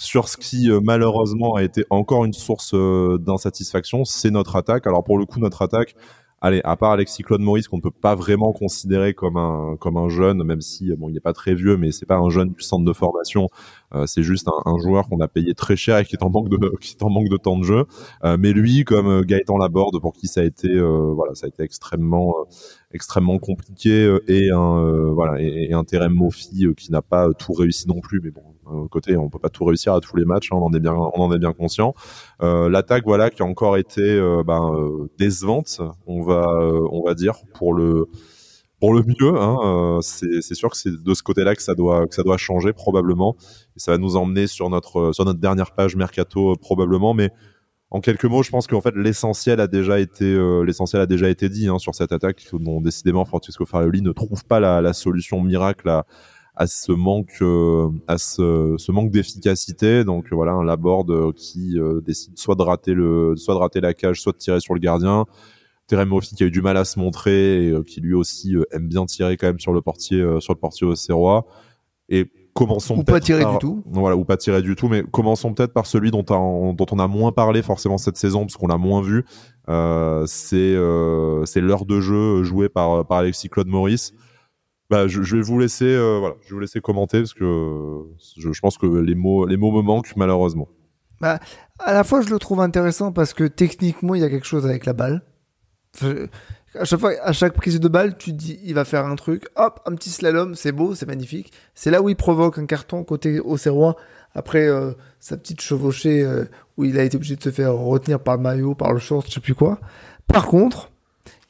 sur 0.00 0.28
ce 0.28 0.38
qui 0.38 0.70
euh, 0.70 0.80
malheureusement 0.82 1.56
a 1.56 1.62
été 1.62 1.84
encore 1.90 2.24
une 2.24 2.32
source 2.32 2.72
euh, 2.72 3.18
d'insatisfaction, 3.20 4.06
c'est 4.06 4.30
notre 4.30 4.56
attaque. 4.56 4.86
Alors 4.86 5.04
pour 5.04 5.18
le 5.18 5.26
coup, 5.26 5.40
notre 5.40 5.60
attaque, 5.60 5.94
allez, 6.40 6.62
à 6.64 6.74
part 6.76 6.92
Alexis 6.92 7.22
Claude 7.22 7.42
Maurice 7.42 7.68
qu'on 7.68 7.76
ne 7.76 7.82
peut 7.82 7.90
pas 7.90 8.14
vraiment 8.14 8.52
considérer 8.52 9.12
comme 9.12 9.36
un 9.36 9.76
comme 9.78 9.98
un 9.98 10.08
jeune, 10.08 10.42
même 10.42 10.62
si 10.62 10.90
bon, 10.96 11.10
il 11.10 11.12
n'est 11.12 11.20
pas 11.20 11.34
très 11.34 11.54
vieux, 11.54 11.76
mais 11.76 11.92
c'est 11.92 12.06
pas 12.06 12.16
un 12.16 12.30
jeune 12.30 12.48
du 12.48 12.62
centre 12.62 12.84
de 12.84 12.92
formation. 12.94 13.48
Euh, 13.94 14.06
c'est 14.06 14.22
juste 14.22 14.48
un, 14.48 14.70
un 14.70 14.78
joueur 14.78 15.06
qu'on 15.06 15.20
a 15.20 15.28
payé 15.28 15.54
très 15.54 15.76
cher 15.76 15.98
et 15.98 16.04
qui 16.06 16.16
est 16.16 16.24
en 16.24 16.30
manque 16.30 16.48
de 16.48 16.56
qui 16.80 16.96
est 16.98 17.02
en 17.02 17.10
manque 17.10 17.28
de 17.28 17.36
temps 17.36 17.58
de 17.58 17.64
jeu. 17.64 17.84
Euh, 18.24 18.36
mais 18.38 18.52
lui, 18.52 18.84
comme 18.84 19.22
Gaëtan 19.22 19.58
Laborde, 19.58 20.00
pour 20.00 20.14
qui 20.14 20.28
ça 20.28 20.40
a 20.40 20.44
été 20.44 20.68
euh, 20.70 21.12
voilà, 21.14 21.34
ça 21.34 21.44
a 21.46 21.48
été 21.48 21.62
extrêmement 21.62 22.34
extrêmement 22.92 23.38
compliqué 23.38 24.16
et 24.26 24.50
un 24.50 25.12
voilà 25.12 25.40
et, 25.40 25.72
un 25.72 25.84
terrain 25.84 26.08
Mofi 26.08 26.66
qui 26.76 26.90
n'a 26.90 27.02
pas 27.02 27.28
tout 27.32 27.52
réussi 27.52 27.88
non 27.88 28.00
plus. 28.00 28.20
Mais 28.20 28.30
bon, 28.30 28.88
côté, 28.88 29.16
on 29.16 29.28
peut 29.28 29.38
pas 29.38 29.48
tout 29.48 29.64
réussir 29.64 29.94
à 29.94 30.00
tous 30.00 30.16
les 30.16 30.24
matchs, 30.24 30.50
hein, 30.52 30.56
on 30.56 30.64
en 30.64 30.72
est 30.72 30.80
bien, 30.80 30.94
on 30.94 31.20
en 31.20 31.32
est 31.32 31.38
bien 31.38 31.52
conscient. 31.52 31.94
L'attaque, 32.40 33.04
voilà, 33.04 33.30
qui 33.30 33.42
a 33.42 33.46
encore 33.46 33.76
été 33.76 34.20
ben, 34.46 34.72
décevante, 35.18 35.80
on 36.06 36.22
va, 36.22 36.44
on 36.90 37.04
va 37.04 37.14
dire 37.14 37.36
pour 37.54 37.74
le 37.74 38.08
pour 38.80 38.94
le 38.94 39.02
mieux. 39.02 39.38
Hein, 39.38 39.58
euh, 39.62 40.00
c'est 40.00 40.54
sûr 40.54 40.70
que 40.70 40.76
c'est 40.76 40.90
de 40.90 41.14
ce 41.14 41.22
côté-là 41.22 41.54
que 41.54 41.62
ça 41.62 41.74
doit 41.74 42.06
que 42.06 42.14
ça 42.14 42.22
doit 42.22 42.38
changer 42.38 42.72
probablement. 42.72 43.36
Et 43.76 43.80
ça 43.80 43.92
va 43.92 43.98
nous 43.98 44.16
emmener 44.16 44.46
sur 44.46 44.70
notre 44.70 45.12
sur 45.12 45.24
notre 45.24 45.38
dernière 45.38 45.72
page 45.72 45.94
mercato 45.94 46.56
probablement, 46.56 47.14
mais 47.14 47.30
en 47.90 48.00
quelques 48.00 48.24
mots, 48.24 48.42
je 48.42 48.50
pense 48.50 48.66
qu'en 48.66 48.80
fait 48.80 48.94
l'essentiel 48.96 49.60
a 49.60 49.66
déjà 49.66 49.98
été 49.98 50.24
euh, 50.24 50.62
l'essentiel 50.62 51.02
a 51.02 51.06
déjà 51.06 51.28
été 51.28 51.48
dit 51.48 51.68
hein, 51.68 51.78
sur 51.78 51.94
cette 51.94 52.12
attaque 52.12 52.46
dont 52.52 52.80
décidément 52.80 53.24
Francesco 53.24 53.66
Farioli 53.66 54.02
ne 54.02 54.12
trouve 54.12 54.44
pas 54.44 54.60
la, 54.60 54.80
la 54.80 54.92
solution 54.92 55.40
miracle 55.40 55.88
à, 55.88 56.06
à 56.54 56.66
ce 56.66 56.92
manque 56.92 57.38
euh, 57.42 57.88
à 58.06 58.18
ce, 58.18 58.74
ce 58.78 58.92
manque 58.92 59.10
d'efficacité. 59.10 60.04
Donc 60.04 60.32
voilà 60.32 60.52
un 60.52 60.64
Laborde 60.64 61.32
qui 61.34 61.76
décide 62.04 62.38
soit 62.38 62.54
de 62.54 62.62
rater 62.62 62.94
le 62.94 63.34
soit 63.36 63.54
de 63.54 63.60
rater 63.60 63.80
la 63.80 63.94
cage, 63.94 64.20
soit 64.20 64.32
de 64.32 64.38
tirer 64.38 64.60
sur 64.60 64.74
le 64.74 64.80
gardien. 64.80 65.26
Terem 65.90 66.20
qui 66.20 66.44
a 66.44 66.46
eu 66.46 66.52
du 66.52 66.62
mal 66.62 66.76
à 66.76 66.84
se 66.84 67.00
montrer 67.00 67.66
et 67.66 67.70
euh, 67.70 67.82
qui 67.82 68.00
lui 68.00 68.14
aussi 68.14 68.54
euh, 68.54 68.62
aime 68.70 68.86
bien 68.86 69.04
tirer 69.06 69.36
quand 69.36 69.48
même 69.48 69.58
sur 69.58 69.72
le 69.72 69.82
portier 69.82 70.20
euh, 70.20 70.38
sur 70.38 70.54
le 70.54 70.58
portier 70.58 70.86
au 70.86 70.94
Et 72.08 72.30
commençons 72.60 72.96
ou 72.98 73.04
pas 73.04 73.20
tirer 73.20 73.44
du 73.44 73.58
tout. 73.58 73.82
Voilà, 73.86 74.16
ou 74.16 74.24
pas 74.24 74.36
tirer 74.36 74.62
du 74.62 74.76
tout, 74.76 74.88
mais 74.88 75.02
commençons 75.02 75.54
peut-être 75.54 75.72
par 75.72 75.86
celui 75.86 76.10
dont, 76.10 76.24
on, 76.30 76.74
dont 76.74 76.86
on 76.90 76.98
a 76.98 77.06
moins 77.06 77.32
parlé 77.32 77.62
forcément 77.62 77.98
cette 77.98 78.16
saison 78.16 78.40
parce 78.40 78.56
qu'on 78.56 78.66
l'a 78.66 78.76
moins 78.76 79.02
vu. 79.02 79.24
c'est 80.26 80.76
c'est 81.46 81.60
l'heure 81.60 81.86
de 81.86 82.00
jeu 82.00 82.42
jouée 82.42 82.68
par 82.68 83.06
par 83.06 83.18
Alexis 83.18 83.48
Claude 83.48 83.68
Maurice. 83.68 84.12
Bah, 84.90 85.06
je, 85.06 85.20
vais 85.20 85.40
vous 85.40 85.58
laisser 85.58 85.96
voilà, 86.18 86.34
je 86.42 86.48
vais 86.48 86.54
vous 86.54 86.60
laisser 86.60 86.80
commenter 86.80 87.20
parce 87.20 87.34
que 87.34 88.02
je, 88.36 88.60
pense 88.60 88.76
que 88.76 88.86
les 88.86 89.14
mots 89.14 89.46
les 89.46 89.56
mots 89.56 89.70
me 89.70 89.82
manquent 89.82 90.14
malheureusement. 90.16 90.68
Bah, 91.20 91.38
à 91.78 91.92
la 91.92 92.04
fois 92.04 92.20
je 92.20 92.30
le 92.30 92.38
trouve 92.38 92.60
intéressant 92.60 93.12
parce 93.12 93.32
que 93.32 93.44
techniquement 93.44 94.14
il 94.14 94.20
y 94.20 94.24
a 94.24 94.28
quelque 94.28 94.46
chose 94.46 94.66
avec 94.66 94.86
la 94.86 94.92
balle 94.92 95.22
à 96.78 96.84
chaque 96.84 97.00
fois, 97.00 97.12
à 97.22 97.32
chaque 97.32 97.54
prise 97.54 97.80
de 97.80 97.88
balle, 97.88 98.16
tu 98.16 98.32
dis, 98.32 98.60
il 98.64 98.74
va 98.74 98.84
faire 98.84 99.04
un 99.04 99.16
truc, 99.16 99.48
hop, 99.56 99.80
un 99.86 99.94
petit 99.94 100.10
slalom, 100.10 100.54
c'est 100.54 100.72
beau, 100.72 100.94
c'est 100.94 101.06
magnifique. 101.06 101.52
C'est 101.74 101.90
là 101.90 102.00
où 102.00 102.08
il 102.08 102.16
provoque 102.16 102.58
un 102.58 102.66
carton 102.66 103.02
côté 103.02 103.40
Auxerrois, 103.40 103.96
après 104.34 104.68
euh, 104.68 104.92
sa 105.18 105.36
petite 105.36 105.60
chevauchée 105.60 106.22
euh, 106.22 106.44
où 106.76 106.84
il 106.84 106.98
a 106.98 107.02
été 107.02 107.16
obligé 107.16 107.36
de 107.36 107.42
se 107.42 107.50
faire 107.50 107.74
retenir 107.74 108.20
par 108.20 108.36
le 108.36 108.42
maillot, 108.42 108.74
par 108.74 108.92
le 108.92 109.00
short, 109.00 109.26
je 109.26 109.34
sais 109.34 109.40
plus 109.40 109.54
quoi. 109.54 109.80
Par 110.28 110.46
contre, 110.46 110.90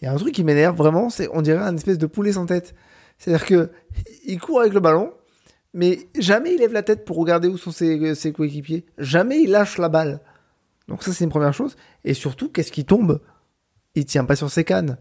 il 0.01 0.07
y 0.07 0.09
a 0.09 0.12
un 0.12 0.16
truc 0.16 0.35
qui 0.35 0.45
m'énerve 0.45 0.77
vraiment, 0.77 1.11
c'est 1.11 1.29
on 1.33 1.43
dirait 1.43 1.62
un 1.62 1.77
espèce 1.77 1.99
de 1.99 2.07
poulet 2.07 2.33
sans 2.33 2.47
tête. 2.47 2.75
C'est-à-dire 3.18 3.47
que 3.47 3.71
il 4.25 4.41
court 4.41 4.61
avec 4.61 4.73
le 4.73 4.81
ballon, 4.81 5.12
mais 5.75 6.09
jamais 6.18 6.55
il 6.55 6.61
lève 6.61 6.73
la 6.73 6.83
tête 6.83 7.05
pour 7.05 7.18
regarder 7.18 7.49
où 7.49 7.59
sont 7.59 7.71
ses, 7.71 8.14
ses 8.14 8.33
coéquipiers. 8.33 8.87
Jamais 8.97 9.43
il 9.43 9.51
lâche 9.51 9.77
la 9.77 9.91
balle. 9.91 10.21
Donc 10.89 11.03
ça 11.03 11.12
c'est 11.12 11.25
une 11.25 11.31
première 11.31 11.53
chose. 11.53 11.77
Et 12.05 12.14
surtout, 12.14 12.49
qu'est-ce 12.49 12.73
qui 12.73 12.87
tombe? 12.87 13.21
Il 13.95 14.07
tient 14.07 14.25
pas 14.25 14.37
sur 14.37 14.51
ses 14.51 14.64
cannes. 14.64 14.97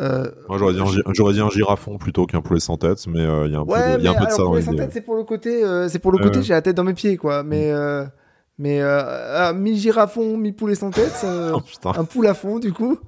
Euh, 0.00 0.30
Moi, 0.48 0.58
j'aurais 0.58 0.72
dit, 0.72 0.80
un, 0.80 1.32
dit 1.32 1.40
un 1.40 1.50
girafon 1.50 1.98
plutôt 1.98 2.26
qu'un 2.26 2.40
poulet 2.40 2.60
sans 2.60 2.76
tête, 2.76 3.06
mais 3.06 3.20
euh, 3.20 3.46
il 3.46 3.52
y 3.52 3.56
a 3.56 3.60
un 3.60 3.66
peu, 3.66 3.98
de, 3.98 4.02
y 4.02 4.08
a 4.08 4.10
un 4.10 4.14
peu 4.14 4.24
de 4.24 4.30
ça 4.30 4.38
dans 4.38 4.54
l'idée. 4.54 4.88
c'est 4.90 5.02
pour 5.02 5.16
le 5.16 5.24
côté, 5.24 5.62
euh, 5.62 5.88
c'est 5.88 5.98
pour 5.98 6.12
le 6.12 6.18
côté, 6.18 6.42
j'ai 6.42 6.54
la 6.54 6.62
tête 6.62 6.76
dans 6.76 6.84
mes 6.84 6.94
pieds, 6.94 7.16
quoi. 7.16 7.42
Mais, 7.42 7.72
mm. 7.72 8.10
mais 8.58 8.80
ah, 8.80 9.52
mi 9.54 9.76
girafon, 9.76 10.36
mi 10.36 10.52
poulet 10.52 10.74
sans 10.74 10.90
tête, 10.90 11.14
oh, 11.24 11.60
un 11.84 12.04
poule 12.04 12.26
à 12.26 12.34
fond, 12.34 12.58
du 12.58 12.72
coup. 12.72 12.98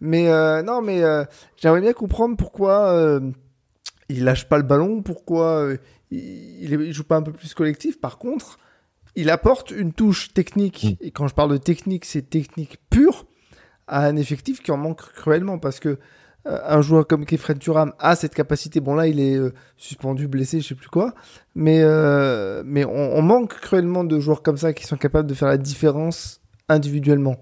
Mais 0.00 0.28
non, 0.62 0.82
mais 0.82 1.02
j'aimerais 1.56 1.80
bien 1.80 1.92
comprendre 1.92 2.36
pourquoi 2.36 3.20
il 4.08 4.24
lâche 4.24 4.48
pas 4.48 4.58
le 4.58 4.64
ballon, 4.64 5.02
pourquoi 5.02 5.68
il, 6.10 6.72
il, 6.72 6.92
joue 6.92 7.04
pas 7.04 7.16
un 7.16 7.22
peu 7.22 7.32
plus 7.32 7.54
collectif. 7.54 8.00
Par 8.00 8.18
contre, 8.18 8.58
il 9.14 9.30
apporte 9.30 9.70
une 9.70 9.92
touche 9.92 10.32
technique. 10.34 10.84
Mm. 10.84 11.04
Et 11.04 11.10
quand 11.10 11.28
je 11.28 11.34
parle 11.34 11.52
de 11.52 11.56
technique, 11.56 12.04
c'est 12.04 12.28
technique 12.28 12.78
pure 12.90 13.26
à 13.86 14.06
un 14.06 14.16
effectif 14.16 14.62
qui 14.62 14.70
en 14.70 14.76
manque 14.76 15.02
cruellement 15.14 15.58
parce 15.58 15.80
que 15.80 15.98
un 16.44 16.82
joueur 16.82 17.06
comme 17.06 17.24
Kefred 17.24 17.58
Turam 17.58 17.92
a 17.98 18.16
cette 18.16 18.34
capacité. 18.34 18.80
Bon 18.80 18.94
là, 18.94 19.06
il 19.06 19.20
est 19.20 19.36
euh, 19.36 19.52
suspendu, 19.76 20.26
blessé, 20.26 20.60
je 20.60 20.68
sais 20.68 20.74
plus 20.74 20.88
quoi, 20.88 21.14
mais 21.54 21.80
euh, 21.82 22.62
mais 22.66 22.84
on, 22.84 23.22
manque 23.22 23.54
cruellement 23.60 24.04
de 24.04 24.18
joueurs 24.18 24.42
comme 24.42 24.56
ça 24.56 24.72
qui 24.72 24.86
sont 24.86 24.96
capables 24.96 25.28
de 25.28 25.34
faire 25.34 25.48
la 25.48 25.58
différence 25.58 26.40
individuellement. 26.68 27.36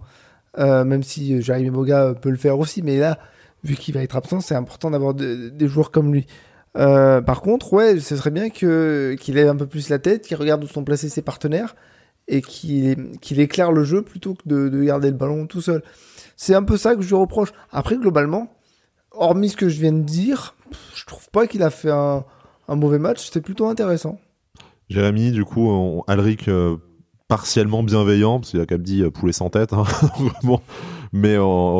même 0.58 1.02
si 1.02 1.40
Jérémy 1.40 1.70
Boga 1.70 2.14
peut 2.14 2.30
le 2.30 2.36
faire 2.36 2.58
aussi, 2.58 2.82
mais 2.82 2.98
là, 2.98 3.18
vu 3.64 3.74
qu'il 3.74 3.94
va 3.94 4.02
être 4.02 4.16
absent, 4.16 4.40
c'est 4.40 4.54
important 4.54 4.90
d'avoir 4.90 5.14
des 5.14 5.68
joueurs 5.68 5.90
comme 5.90 6.12
lui. 6.12 6.26
par 6.74 7.40
contre, 7.40 7.72
ouais, 7.72 8.00
ce 8.00 8.16
serait 8.16 8.30
bien 8.30 8.50
que 8.50 9.16
qu'il 9.18 9.38
ait 9.38 9.48
un 9.48 9.56
peu 9.56 9.66
plus 9.66 9.88
la 9.88 9.98
tête, 9.98 10.26
qu'il 10.26 10.36
regarde 10.36 10.62
où 10.64 10.66
sont 10.66 10.84
placés 10.84 11.08
ses 11.08 11.22
partenaires 11.22 11.74
et 12.28 12.42
qu'il 12.42 13.12
qu'il 13.20 13.40
éclaire 13.40 13.72
le 13.72 13.84
jeu 13.84 14.02
plutôt 14.02 14.34
que 14.34 14.42
de, 14.46 14.68
de 14.68 14.82
garder 14.84 15.10
le 15.10 15.16
ballon 15.16 15.46
tout 15.46 15.62
seul. 15.62 15.82
C'est 16.36 16.54
un 16.54 16.62
peu 16.62 16.76
ça 16.76 16.94
que 16.96 17.02
je 17.02 17.08
lui 17.08 17.16
reproche. 17.16 17.52
Après, 17.70 17.96
globalement, 17.96 18.59
hormis 19.12 19.50
ce 19.50 19.56
que 19.56 19.68
je 19.68 19.80
viens 19.80 19.92
de 19.92 20.02
dire, 20.02 20.54
je 20.94 21.04
trouve 21.04 21.28
pas 21.30 21.46
qu'il 21.46 21.62
a 21.62 21.70
fait 21.70 21.90
un, 21.90 22.24
mauvais 22.68 22.98
match. 22.98 23.26
C'était 23.26 23.40
plutôt 23.40 23.66
intéressant. 23.66 24.18
Jérémy, 24.88 25.32
du 25.32 25.44
coup, 25.44 26.02
Alric 26.08 26.48
euh, 26.48 26.76
partiellement 27.28 27.82
bienveillant, 27.82 28.40
parce 28.40 28.50
qu'il 28.50 28.60
a 28.60 28.66
quand 28.66 28.74
même 28.76 28.82
dit 28.82 29.02
euh, 29.02 29.10
poulet 29.10 29.32
sans 29.32 29.50
tête, 29.50 29.72
hein, 29.72 29.84
mais 31.12 31.36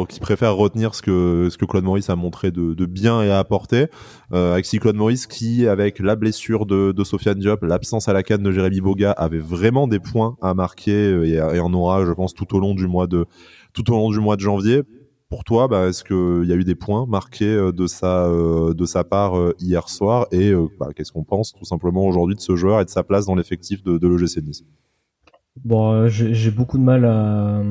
qui 0.08 0.20
préfère 0.20 0.56
retenir 0.56 0.94
ce 0.94 1.02
que, 1.02 1.48
Claude 1.66 1.84
Maurice 1.84 2.10
a 2.10 2.16
montré 2.16 2.50
de, 2.50 2.86
bien 2.86 3.22
et 3.22 3.30
à 3.30 3.38
apporter. 3.38 3.86
Euh, 4.32 4.54
Axi 4.54 4.78
Claude 4.78 4.96
Maurice 4.96 5.26
qui, 5.26 5.66
avec 5.66 5.98
la 5.98 6.16
blessure 6.16 6.66
de, 6.66 7.04
Sofiane 7.04 7.38
Diop, 7.38 7.62
l'absence 7.62 8.08
à 8.08 8.12
la 8.12 8.22
canne 8.22 8.42
de 8.42 8.52
Jérémy 8.52 8.80
Boga, 8.80 9.12
avait 9.12 9.38
vraiment 9.38 9.86
des 9.88 10.00
points 10.00 10.36
à 10.40 10.54
marquer 10.54 11.10
et, 11.24 11.60
en 11.60 11.72
aura, 11.74 12.04
je 12.04 12.12
pense, 12.12 12.34
tout 12.34 12.54
au 12.56 12.60
long 12.60 12.74
du 12.74 12.86
mois 12.88 13.06
de 13.06 13.26
janvier. 14.38 14.82
Pour 15.30 15.44
toi, 15.44 15.68
bah, 15.68 15.86
est-ce 15.86 16.02
qu'il 16.02 16.50
y 16.50 16.52
a 16.52 16.56
eu 16.56 16.64
des 16.64 16.74
points 16.74 17.06
marqués 17.06 17.54
euh, 17.54 17.70
de 17.70 17.86
sa, 17.86 18.26
euh, 18.26 18.74
de 18.74 18.84
sa 18.84 19.04
part 19.04 19.38
euh, 19.38 19.54
hier 19.60 19.88
soir 19.88 20.26
Et 20.32 20.52
bah, 20.80 20.88
qu'est-ce 20.94 21.12
qu'on 21.12 21.22
pense 21.22 21.52
tout 21.52 21.64
simplement 21.64 22.04
aujourd'hui 22.04 22.34
de 22.34 22.40
ce 22.40 22.56
joueur 22.56 22.80
et 22.80 22.84
de 22.84 22.90
sa 22.90 23.04
place 23.04 23.26
dans 23.26 23.36
l'effectif 23.36 23.84
de, 23.84 23.96
de 23.96 24.08
l'OGC 24.08 24.42
Nice? 24.44 24.64
Bon, 25.64 26.08
j'ai 26.08 26.50
beaucoup 26.50 26.78
de 26.78 26.82
mal 26.82 27.04
à, 27.04 27.62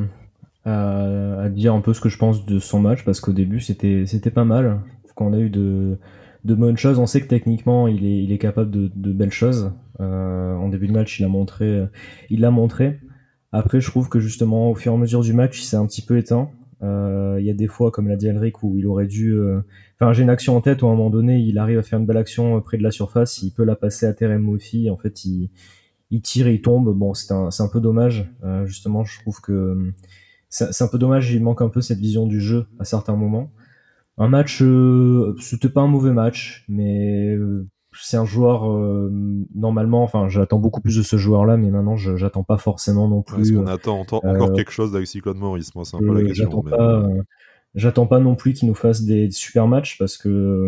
à, 0.64 1.50
dire 1.50 1.74
un 1.74 1.82
peu 1.82 1.94
ce 1.94 2.00
que 2.00 2.08
je 2.08 2.18
pense 2.18 2.46
de 2.46 2.60
son 2.60 2.80
match 2.80 3.04
parce 3.04 3.20
qu'au 3.20 3.34
début 3.34 3.60
c'était 3.60 4.06
pas 4.34 4.46
mal. 4.46 4.82
Quand 5.16 5.28
on 5.28 5.34
a 5.34 5.40
eu 5.40 5.50
de, 5.50 5.98
de 6.46 6.56
bonnes 6.56 6.78
choses, 6.78 6.98
on 6.98 7.08
sait 7.08 7.20
que 7.20 7.28
techniquement 7.28 7.90
il 7.90 8.06
est, 8.06 8.24
il 8.24 8.32
est 8.32 8.38
capable 8.38 8.72
de, 8.72 8.90
de 8.96 9.12
belles 9.12 9.34
choses. 9.34 9.74
en 10.00 10.70
début 10.70 10.88
de 10.88 10.94
match, 10.94 11.20
il 11.20 11.26
a 11.26 11.30
montré, 11.30 11.88
il 12.30 12.40
l'a 12.40 12.52
montré. 12.52 13.00
Après, 13.52 13.82
je 13.82 13.90
trouve 13.90 14.08
que 14.08 14.20
justement, 14.20 14.70
au 14.70 14.76
fur 14.76 14.94
et 14.94 14.96
à 14.96 14.98
mesure 14.98 15.22
du 15.22 15.34
match, 15.34 15.60
il 15.60 15.66
s'est 15.66 15.78
un 15.78 15.88
petit 15.88 16.04
peu 16.04 16.18
éteint. 16.18 16.52
Euh, 16.82 17.38
il 17.40 17.46
y 17.46 17.50
a 17.50 17.54
des 17.54 17.68
fois, 17.68 17.92
comme 17.92 18.08
l'a 18.08 18.16
dit 18.16 18.28
Elric, 18.28 18.64
où 18.64 18.78
il 18.78 18.88
aurait 18.88 19.08
dû. 19.08 19.34
Euh, 19.34 19.62
enfin, 20.00 20.14
j'ai 20.14 20.24
une 20.24 20.30
action 20.30 20.56
en 20.56 20.62
tête 20.62 20.82
où 20.82 20.88
à 20.88 20.90
un 20.90 20.96
moment 20.96 21.10
donné, 21.10 21.40
il 21.40 21.58
arrive 21.58 21.80
à 21.80 21.84
faire 21.84 22.00
une 22.00 22.06
belle 22.06 22.18
action 22.18 22.58
euh, 22.58 22.62
près 22.62 22.78
de 22.78 22.84
la 22.84 22.92
surface, 22.92 23.42
il 23.42 23.52
peut 23.52 23.64
la 23.66 23.76
passer 23.76 24.06
à 24.06 24.14
Terem 24.14 24.42
Mofi. 24.42 24.90
En 24.90 24.98
fait, 24.98 25.26
il, 25.26 25.50
il 26.12 26.22
tire 26.22 26.48
et 26.48 26.56
il 26.56 26.62
tombe. 26.62 26.94
Bon, 26.96 27.14
c'est 27.14 27.34
un, 27.34 27.50
un 27.58 27.68
peu 27.68 27.80
dommage. 27.82 28.32
justement, 28.66 29.04
je 29.04 29.20
trouve 29.20 29.42
que 29.42 29.94
c'est 30.50 30.82
un 30.82 30.88
peu 30.88 30.98
dommage. 30.98 31.32
Il 31.32 31.44
manque 31.44 31.62
un 31.62 31.70
peu 31.70 31.82
cette 31.82 32.00
vision 32.00 32.26
du 32.26 32.40
jeu 32.42 32.68
à 32.80 32.86
certains 32.86 33.16
moments. 33.16 33.52
Un 34.18 34.28
match, 34.28 34.64
c'était 35.40 35.70
pas 35.70 35.82
un 35.82 35.88
mauvais 35.88 36.12
match, 36.12 36.66
mais 36.68 37.38
c'est 37.94 38.18
un 38.18 38.26
joueur 38.26 38.70
euh, 38.70 39.10
normalement. 39.56 40.04
Enfin, 40.04 40.28
j'attends 40.30 40.60
beaucoup 40.60 40.82
plus 40.82 40.98
de 40.98 41.04
ce 41.04 41.18
joueur-là, 41.18 41.58
mais 41.58 41.70
maintenant, 41.70 41.96
j'attends 41.96 42.44
pas 42.44 42.58
forcément 42.58 43.08
non 43.08 43.22
plus. 43.22 43.42
Est-ce 43.42 43.54
qu'on 43.54 43.68
euh, 43.68 43.74
attend 43.74 44.00
encore 44.00 44.24
euh, 44.26 44.54
quelque 44.54 44.72
chose 44.72 44.92
d'Alexis 44.92 45.22
Claude 45.22 45.38
Maurice? 45.38 45.74
Moi, 45.76 45.86
c'est 45.86 45.98
un 45.98 46.00
peu 46.00 46.14
la 46.14 46.28
question. 46.28 46.50
J'attends 46.50 46.62
pas, 46.64 47.04
j'attends 47.76 48.08
pas 48.08 48.20
non 48.20 48.36
plus 48.36 48.54
qu'il 48.54 48.68
nous 48.68 48.76
fasse 48.76 49.04
des, 49.04 49.32
super 49.32 49.68
matchs 49.68 49.98
parce 49.98 50.18
que 50.18 50.68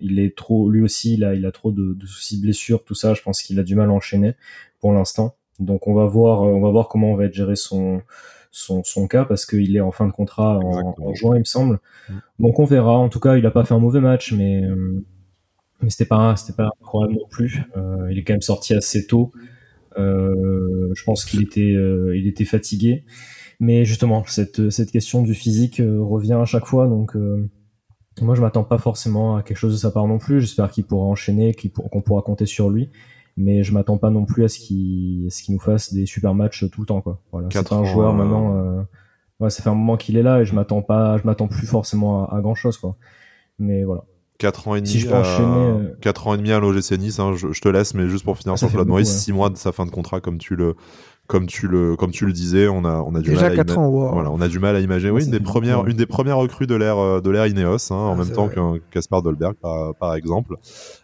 il 0.00 0.18
est 0.18 0.36
trop, 0.36 0.70
lui 0.70 0.82
aussi, 0.82 1.14
il 1.14 1.24
a, 1.24 1.34
il 1.34 1.46
a 1.46 1.52
trop 1.52 1.72
de, 1.72 1.94
de 1.94 2.06
soucis 2.06 2.40
blessures, 2.40 2.84
tout 2.84 2.94
ça. 2.94 3.14
Je 3.14 3.22
pense 3.22 3.42
qu'il 3.42 3.58
a 3.58 3.62
du 3.62 3.74
mal 3.74 3.88
à 3.88 3.92
enchaîner 3.92 4.34
pour 4.80 4.92
l'instant. 4.92 5.36
Donc, 5.58 5.88
on 5.88 5.94
va 5.94 6.04
voir, 6.04 6.42
on 6.42 6.60
va 6.60 6.70
voir 6.70 6.88
comment 6.88 7.12
on 7.12 7.16
va 7.16 7.24
être 7.24 7.34
géré 7.34 7.56
son. 7.56 8.02
Son, 8.50 8.82
son, 8.82 9.06
cas 9.06 9.26
parce 9.26 9.44
qu'il 9.44 9.76
est 9.76 9.80
en 9.80 9.92
fin 9.92 10.06
de 10.06 10.10
contrat 10.10 10.58
en, 10.58 10.96
en, 10.98 11.14
juin, 11.14 11.36
il 11.36 11.40
me 11.40 11.44
semble. 11.44 11.80
Mm. 12.08 12.14
Donc 12.40 12.58
on 12.58 12.64
verra. 12.64 12.92
En 12.92 13.10
tout 13.10 13.20
cas, 13.20 13.36
il 13.36 13.44
a 13.44 13.50
pas 13.50 13.62
fait 13.66 13.74
un 13.74 13.78
mauvais 13.78 14.00
match, 14.00 14.32
mais 14.32 14.62
mais 15.82 15.90
c'était 15.90 16.06
pas 16.06 16.34
c'était 16.36 16.56
pas 16.56 16.70
incroyable 16.80 17.14
non 17.14 17.28
plus. 17.30 17.62
Euh, 17.76 18.08
il 18.10 18.18
est 18.18 18.24
quand 18.24 18.34
même 18.34 18.42
sorti 18.42 18.74
assez 18.74 19.06
tôt. 19.06 19.32
Euh, 19.98 20.90
je 20.94 21.04
pense 21.04 21.24
qu'il 21.24 21.42
était 21.42 21.72
euh, 21.74 22.16
il 22.16 22.26
était 22.26 22.44
fatigué. 22.44 23.04
Mais 23.60 23.84
justement, 23.84 24.22
cette 24.26 24.70
cette 24.70 24.90
question 24.90 25.22
du 25.22 25.34
physique 25.34 25.80
euh, 25.80 26.00
revient 26.00 26.34
à 26.34 26.44
chaque 26.44 26.66
fois, 26.66 26.86
donc 26.86 27.16
euh, 27.16 27.48
moi 28.20 28.34
je 28.34 28.40
m'attends 28.40 28.64
pas 28.64 28.78
forcément 28.78 29.36
à 29.36 29.42
quelque 29.42 29.56
chose 29.56 29.72
de 29.72 29.78
sa 29.78 29.90
part 29.90 30.06
non 30.06 30.18
plus. 30.18 30.40
J'espère 30.40 30.70
qu'il 30.70 30.84
pourra 30.84 31.06
enchaîner, 31.06 31.54
qu'on 31.90 32.00
pourra 32.02 32.22
compter 32.22 32.46
sur 32.46 32.70
lui. 32.70 32.90
Mais 33.36 33.62
je 33.62 33.72
m'attends 33.72 33.98
pas 33.98 34.10
non 34.10 34.24
plus 34.24 34.44
à 34.44 34.48
ce 34.48 34.58
qu'il 34.58 35.30
ce 35.30 35.42
qu'il 35.42 35.54
nous 35.54 35.60
fasse 35.60 35.92
des 35.94 36.06
super 36.06 36.34
matchs 36.34 36.68
tout 36.70 36.80
le 36.80 36.86
temps 36.86 37.00
quoi. 37.00 37.20
Voilà, 37.30 37.48
c'est 37.52 37.72
un 37.72 37.84
joueur 37.84 38.12
maintenant. 38.14 38.84
ouais, 39.40 39.50
ça 39.50 39.62
fait 39.62 39.70
un 39.70 39.74
moment 39.74 39.96
qu'il 39.96 40.16
est 40.16 40.22
là 40.24 40.40
et 40.40 40.44
je 40.44 40.54
m'attends 40.54 40.82
pas, 40.82 41.16
je 41.18 41.24
m'attends 41.24 41.46
plus 41.46 41.66
forcément 41.66 42.24
à, 42.24 42.36
à 42.36 42.40
grand 42.40 42.56
chose 42.56 42.78
quoi. 42.78 42.96
Mais 43.60 43.84
voilà. 43.84 44.04
4 44.38 44.68
ans 44.68 44.74
et 44.76 44.80
demi, 44.80 45.06
à... 45.08 45.40
Euh, 45.40 45.94
ans 46.24 46.34
et 46.34 46.36
demi 46.36 46.52
à 46.52 46.60
l'OGC 46.60 46.92
Nice, 46.98 47.18
hein, 47.18 47.34
je, 47.34 47.60
te 47.60 47.68
laisse, 47.68 47.94
mais 47.94 48.08
juste 48.08 48.24
pour 48.24 48.38
finir 48.38 48.54
ah, 48.54 48.56
sur 48.56 48.70
Claude 48.70 48.86
Maurice, 48.86 49.10
6 49.10 49.32
mois 49.32 49.50
de 49.50 49.56
sa 49.56 49.72
fin 49.72 49.84
de 49.84 49.90
contrat, 49.90 50.20
comme 50.20 50.38
tu 50.38 50.54
le, 50.54 50.76
comme 51.28 51.46
tu 51.46 51.68
le 51.68 51.94
comme 51.94 52.10
tu 52.10 52.24
le 52.24 52.32
disais, 52.32 52.68
on 52.68 52.86
a 52.86 53.02
on 53.02 53.14
a 53.14 53.20
du 53.20 53.32
mal 53.32 53.60
à 53.60 53.62
voilà, 53.62 54.30
on 54.30 54.40
a 54.40 54.48
du 54.48 54.58
mal 54.58 54.74
à 54.74 54.80
imaginer. 54.80 55.10
Oui, 55.10 55.26
une 55.26 55.30
des 55.30 55.40
premières 55.40 55.86
une 55.86 55.96
des 55.96 56.06
premières 56.06 56.38
recrues 56.38 56.66
de 56.66 56.74
l'ère 56.74 56.96
euh, 56.96 57.20
de 57.20 57.28
l'ère 57.28 57.46
Ineos, 57.46 57.92
hein, 57.92 57.96
en 57.96 58.12
ah, 58.14 58.16
même 58.16 58.32
temps 58.32 58.48
qu'un 58.48 58.78
Caspar 58.90 59.22
Dolberg 59.22 59.54
par, 59.60 59.94
par 59.96 60.14
exemple. 60.14 60.56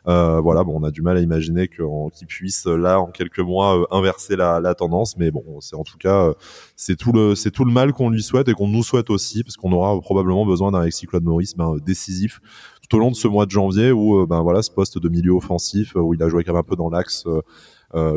Euh, 0.09 0.41
voilà, 0.41 0.64
bon, 0.64 0.81
on 0.81 0.83
a 0.83 0.91
du 0.91 1.03
mal 1.03 1.18
à 1.18 1.20
imaginer 1.20 1.68
qu'il 1.68 2.27
puisse 2.27 2.64
là 2.64 3.01
en 3.01 3.09
quelques 3.09 3.41
mois 3.41 3.79
euh, 3.79 3.85
inverser 3.91 4.35
la, 4.35 4.61
la 4.61 4.75
tendance, 4.75 5.18
mais 5.18 5.31
bon, 5.31 5.45
c'est 5.61 5.77
en 5.77 5.85
tout 5.85 5.99
cas 5.99 6.33
c'est 6.75 6.97
tout 6.97 7.12
le 7.12 7.35
c'est 7.35 7.51
tout 7.51 7.66
le 7.66 7.72
mal 7.72 7.93
qu'on 7.93 8.09
lui 8.09 8.22
souhaite 8.22 8.49
et 8.49 8.55
qu'on 8.55 8.68
nous 8.68 8.83
souhaite 8.83 9.11
aussi, 9.11 9.45
parce 9.45 9.57
qu'on 9.59 9.72
aura 9.72 10.01
probablement 10.01 10.47
besoin 10.47 10.72
d'un 10.72 10.81
Alexis 10.81 11.07
Claude 11.07 11.25
Maurice 11.25 11.55
ben, 11.55 11.77
décisif 11.85 12.41
tout 12.89 12.97
au 12.97 12.99
long 12.99 13.11
de 13.11 13.16
ce 13.16 13.29
mois 13.29 13.45
de 13.45 13.51
janvier 13.51 13.93
où 13.93 14.27
ben 14.27 14.43
voilà 14.43 14.62
ce 14.62 14.70
poste 14.70 14.99
de 14.99 15.09
milieu 15.09 15.33
offensif 15.33 15.95
où 15.97 16.14
il 16.14 16.22
a 16.22 16.29
joué 16.29 16.45
quand 16.45 16.53
même 16.53 16.61
un 16.61 16.62
peu 16.62 16.77
dans 16.77 16.91
l'axe 16.91 17.25
euh, 17.27 17.41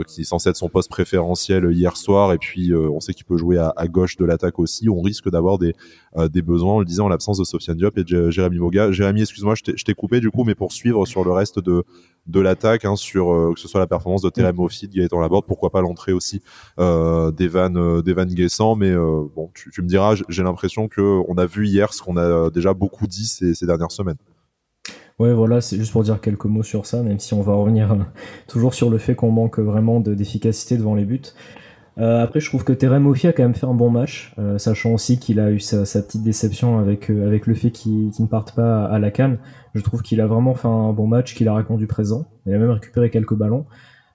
qui 0.07 0.21
est 0.21 0.23
censé 0.23 0.49
être 0.49 0.55
son 0.57 0.69
poste 0.69 0.89
préférentiel 0.89 1.71
hier 1.71 1.95
soir. 1.97 2.33
Et 2.33 2.37
puis, 2.37 2.71
euh, 2.71 2.89
on 2.89 2.99
sait 2.99 3.13
qu'il 3.13 3.25
peut 3.25 3.37
jouer 3.37 3.57
à, 3.57 3.73
à 3.75 3.87
gauche 3.87 4.17
de 4.17 4.25
l'attaque 4.25 4.59
aussi. 4.59 4.89
On 4.89 5.01
risque 5.01 5.29
d'avoir 5.29 5.57
des, 5.57 5.73
euh, 6.17 6.27
des 6.27 6.41
besoins, 6.41 6.75
on 6.75 6.79
le 6.79 6.85
disait, 6.85 7.01
en 7.01 7.09
l'absence 7.09 7.37
de 7.37 7.43
Sofiane 7.43 7.77
Diop 7.77 7.97
et 7.97 8.03
de 8.03 8.29
Jérémy 8.29 8.57
Moga. 8.59 8.91
Jérémy, 8.91 9.21
excuse-moi, 9.21 9.55
je 9.55 9.83
t'ai 9.83 9.93
coupé 9.93 10.19
du 10.19 10.31
coup, 10.31 10.43
mais 10.43 10.55
pour 10.55 10.71
suivre 10.71 11.05
sur 11.05 11.23
le 11.23 11.31
reste 11.31 11.59
de, 11.59 11.83
de 12.27 12.39
l'attaque, 12.39 12.85
hein, 12.85 12.95
sur 12.95 13.53
que 13.53 13.59
ce 13.59 13.67
soit 13.67 13.79
la 13.79 13.87
performance 13.87 14.21
de 14.21 14.29
Terem 14.29 14.55
Mofid, 14.55 14.91
Gaëtan 14.91 15.19
Laborde, 15.19 15.45
pourquoi 15.45 15.69
pas 15.69 15.81
l'entrée 15.81 16.13
aussi 16.13 16.41
euh, 16.79 17.31
d'Evan 17.31 18.01
d'Evan 18.01 18.27
Guessant. 18.27 18.75
Mais 18.75 18.95
bon, 18.95 19.49
tu, 19.53 19.69
tu, 19.71 19.81
me 19.81 19.87
diras, 19.87 20.15
j'ai 20.29 20.43
l'impression 20.43 20.87
que 20.87 21.21
on 21.27 21.37
a 21.37 21.45
vu 21.45 21.67
hier 21.67 21.93
ce 21.93 22.01
qu'on 22.01 22.17
a 22.17 22.49
déjà 22.49 22.73
beaucoup 22.73 23.07
dit 23.07 23.25
ces, 23.25 23.53
ces 23.53 23.65
dernières 23.65 23.91
semaines. 23.91 24.17
Ouais, 25.19 25.33
voilà, 25.33 25.61
c'est 25.61 25.77
juste 25.77 25.91
pour 25.93 26.03
dire 26.03 26.21
quelques 26.21 26.45
mots 26.45 26.61
sur 26.61 26.85
ça, 26.85 27.01
même 27.01 27.17
si 27.17 27.33
on 27.33 27.41
va 27.41 27.53
revenir 27.53 27.91
euh, 27.91 27.95
toujours 28.47 28.75
sur 28.75 28.91
le 28.91 28.99
fait 28.99 29.15
qu'on 29.15 29.31
manque 29.31 29.57
vraiment 29.57 29.99
d'efficacité 29.99 30.77
devant 30.77 30.93
les 30.93 31.05
buts. 31.05 31.21
Euh, 31.97 32.21
après, 32.21 32.39
je 32.39 32.47
trouve 32.47 32.63
que 32.63 32.71
Terem 32.71 33.07
Offi 33.07 33.25
a 33.25 33.33
quand 33.33 33.41
même 33.41 33.55
fait 33.55 33.65
un 33.65 33.73
bon 33.73 33.89
match, 33.89 34.35
euh, 34.37 34.59
sachant 34.59 34.93
aussi 34.93 35.17
qu'il 35.17 35.39
a 35.39 35.49
eu 35.49 35.59
sa, 35.59 35.79
petite 36.03 36.21
déception 36.21 36.77
avec, 36.77 37.09
avec 37.09 37.47
le 37.47 37.55
fait 37.55 37.71
qu'il 37.71 38.11
ne 38.19 38.27
parte 38.27 38.53
pas 38.53 38.85
à, 38.85 38.99
la 38.99 39.09
canne. 39.09 39.39
Je 39.73 39.81
trouve 39.81 40.03
qu'il 40.03 40.21
a 40.21 40.27
vraiment 40.27 40.53
fait 40.53 40.67
un 40.67 40.93
bon 40.93 41.07
match, 41.07 41.33
qu'il 41.33 41.47
a 41.47 41.55
répondu 41.55 41.87
présent. 41.87 42.27
Il 42.45 42.53
a 42.53 42.59
même 42.59 42.69
récupéré 42.69 43.09
quelques 43.09 43.33
ballons. 43.33 43.65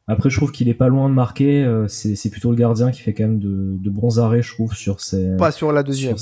Après, 0.09 0.31
je 0.31 0.37
trouve 0.37 0.51
qu'il 0.51 0.69
est 0.69 0.75
pas 0.75 0.89
loin 0.89 1.09
de 1.09 1.15
marquer. 1.15 1.63
Euh, 1.65 1.87
c'est 1.89 2.31
plutôt 2.31 2.51
le 2.51 2.57
gardien 2.57 2.91
qui 2.91 3.01
fait 3.01 3.13
quand 3.13 3.25
même 3.25 3.39
de, 3.39 3.77
de, 3.79 3.91
bons 3.91 4.19
arrêts, 4.19 4.43
je 4.43 4.53
trouve, 4.53 4.75
sur 4.75 5.01
ses. 5.01 5.37
Pas 5.37 5.53
sur 5.53 5.73
la 5.73 5.83
deuxième. 5.83 6.17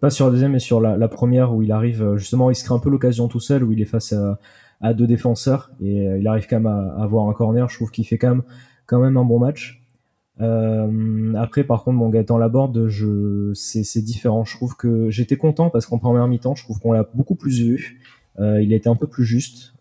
Pas 0.00 0.10
sur 0.10 0.26
la 0.26 0.32
deuxième, 0.32 0.52
mais 0.52 0.58
sur 0.58 0.80
la, 0.80 0.96
la, 0.96 1.08
première 1.08 1.54
où 1.54 1.62
il 1.62 1.72
arrive 1.72 2.02
euh, 2.02 2.16
justement, 2.18 2.50
il 2.50 2.54
se 2.54 2.64
crée 2.64 2.74
un 2.74 2.78
peu 2.78 2.90
l'occasion 2.90 3.28
tout 3.28 3.40
seul, 3.40 3.64
où 3.64 3.72
il 3.72 3.80
est 3.80 3.86
face 3.86 4.12
à, 4.12 4.38
à 4.80 4.94
deux 4.94 5.06
défenseurs 5.06 5.70
et 5.80 6.06
euh, 6.06 6.18
il 6.18 6.26
arrive 6.28 6.46
quand 6.48 6.60
même 6.60 6.66
à, 6.66 7.02
avoir 7.02 7.28
un 7.28 7.32
corner. 7.32 7.68
Je 7.68 7.76
trouve 7.76 7.90
qu'il 7.90 8.06
fait 8.06 8.18
quand 8.18 8.30
même 8.30 8.42
quand 8.86 9.00
même 9.00 9.16
un 9.16 9.24
bon 9.24 9.38
match. 9.38 9.82
Euh, 10.40 11.34
après, 11.34 11.64
par 11.64 11.82
contre, 11.82 11.98
mon 11.98 12.08
Gaëtan 12.10 12.38
Laborde, 12.38 12.86
je 12.88 13.52
c'est 13.54 14.02
différent. 14.02 14.44
Je 14.44 14.56
trouve 14.56 14.76
que 14.76 15.10
j'étais 15.10 15.36
content 15.36 15.68
parce 15.68 15.86
qu'en 15.86 15.98
première 15.98 16.26
mi-temps, 16.28 16.54
je 16.54 16.62
trouve 16.62 16.78
qu'on 16.78 16.92
l'a 16.92 17.08
beaucoup 17.14 17.34
plus 17.34 17.60
vu. 17.60 18.00
Euh, 18.38 18.62
il 18.62 18.72
a 18.72 18.76
été 18.76 18.88
un 18.88 18.94
peu 18.94 19.08
plus 19.08 19.24
juste. 19.24 19.74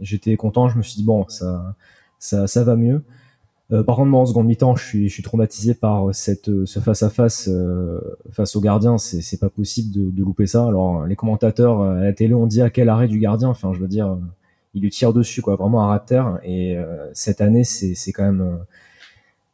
j'étais 0.00 0.36
content. 0.36 0.68
Je 0.68 0.76
me 0.76 0.82
suis 0.82 0.96
dit 0.96 1.04
bon, 1.04 1.26
ça 1.28 1.76
ça, 2.18 2.46
ça 2.46 2.64
va 2.64 2.76
mieux. 2.76 3.02
Euh, 3.70 3.82
par 3.82 3.96
contre, 3.96 4.08
moi, 4.08 4.20
en 4.20 4.26
seconde 4.26 4.46
mi-temps, 4.46 4.76
je 4.76 4.84
suis, 4.84 5.08
je 5.08 5.12
suis 5.12 5.22
traumatisé 5.22 5.74
par 5.74 6.14
cette, 6.14 6.64
ce 6.64 6.80
face-à-face 6.80 7.48
euh, 7.48 8.00
face 8.30 8.56
au 8.56 8.60
gardien. 8.60 8.96
C'est, 8.98 9.38
pas 9.38 9.50
possible 9.50 9.94
de, 9.94 10.10
de, 10.10 10.24
louper 10.24 10.46
ça. 10.46 10.66
Alors, 10.66 11.04
les 11.04 11.16
commentateurs 11.16 11.82
euh, 11.82 11.98
à 11.98 12.04
la 12.04 12.12
télé 12.12 12.32
ont 12.34 12.46
dit 12.46 12.62
à 12.62 12.70
quel 12.70 12.88
arrêt 12.88 13.08
du 13.08 13.18
gardien. 13.18 13.48
Enfin, 13.48 13.72
je 13.74 13.80
veux 13.80 13.88
dire, 13.88 14.16
il 14.74 14.82
lui 14.82 14.90
tire 14.90 15.12
dessus, 15.12 15.42
quoi, 15.42 15.56
vraiment 15.56 15.82
à 15.82 15.88
ras 15.88 15.98
de 15.98 16.06
terre. 16.06 16.38
Et 16.44 16.76
cette 17.12 17.40
année, 17.40 17.64
c'est, 17.64 18.12
quand 18.12 18.24
même, 18.24 18.58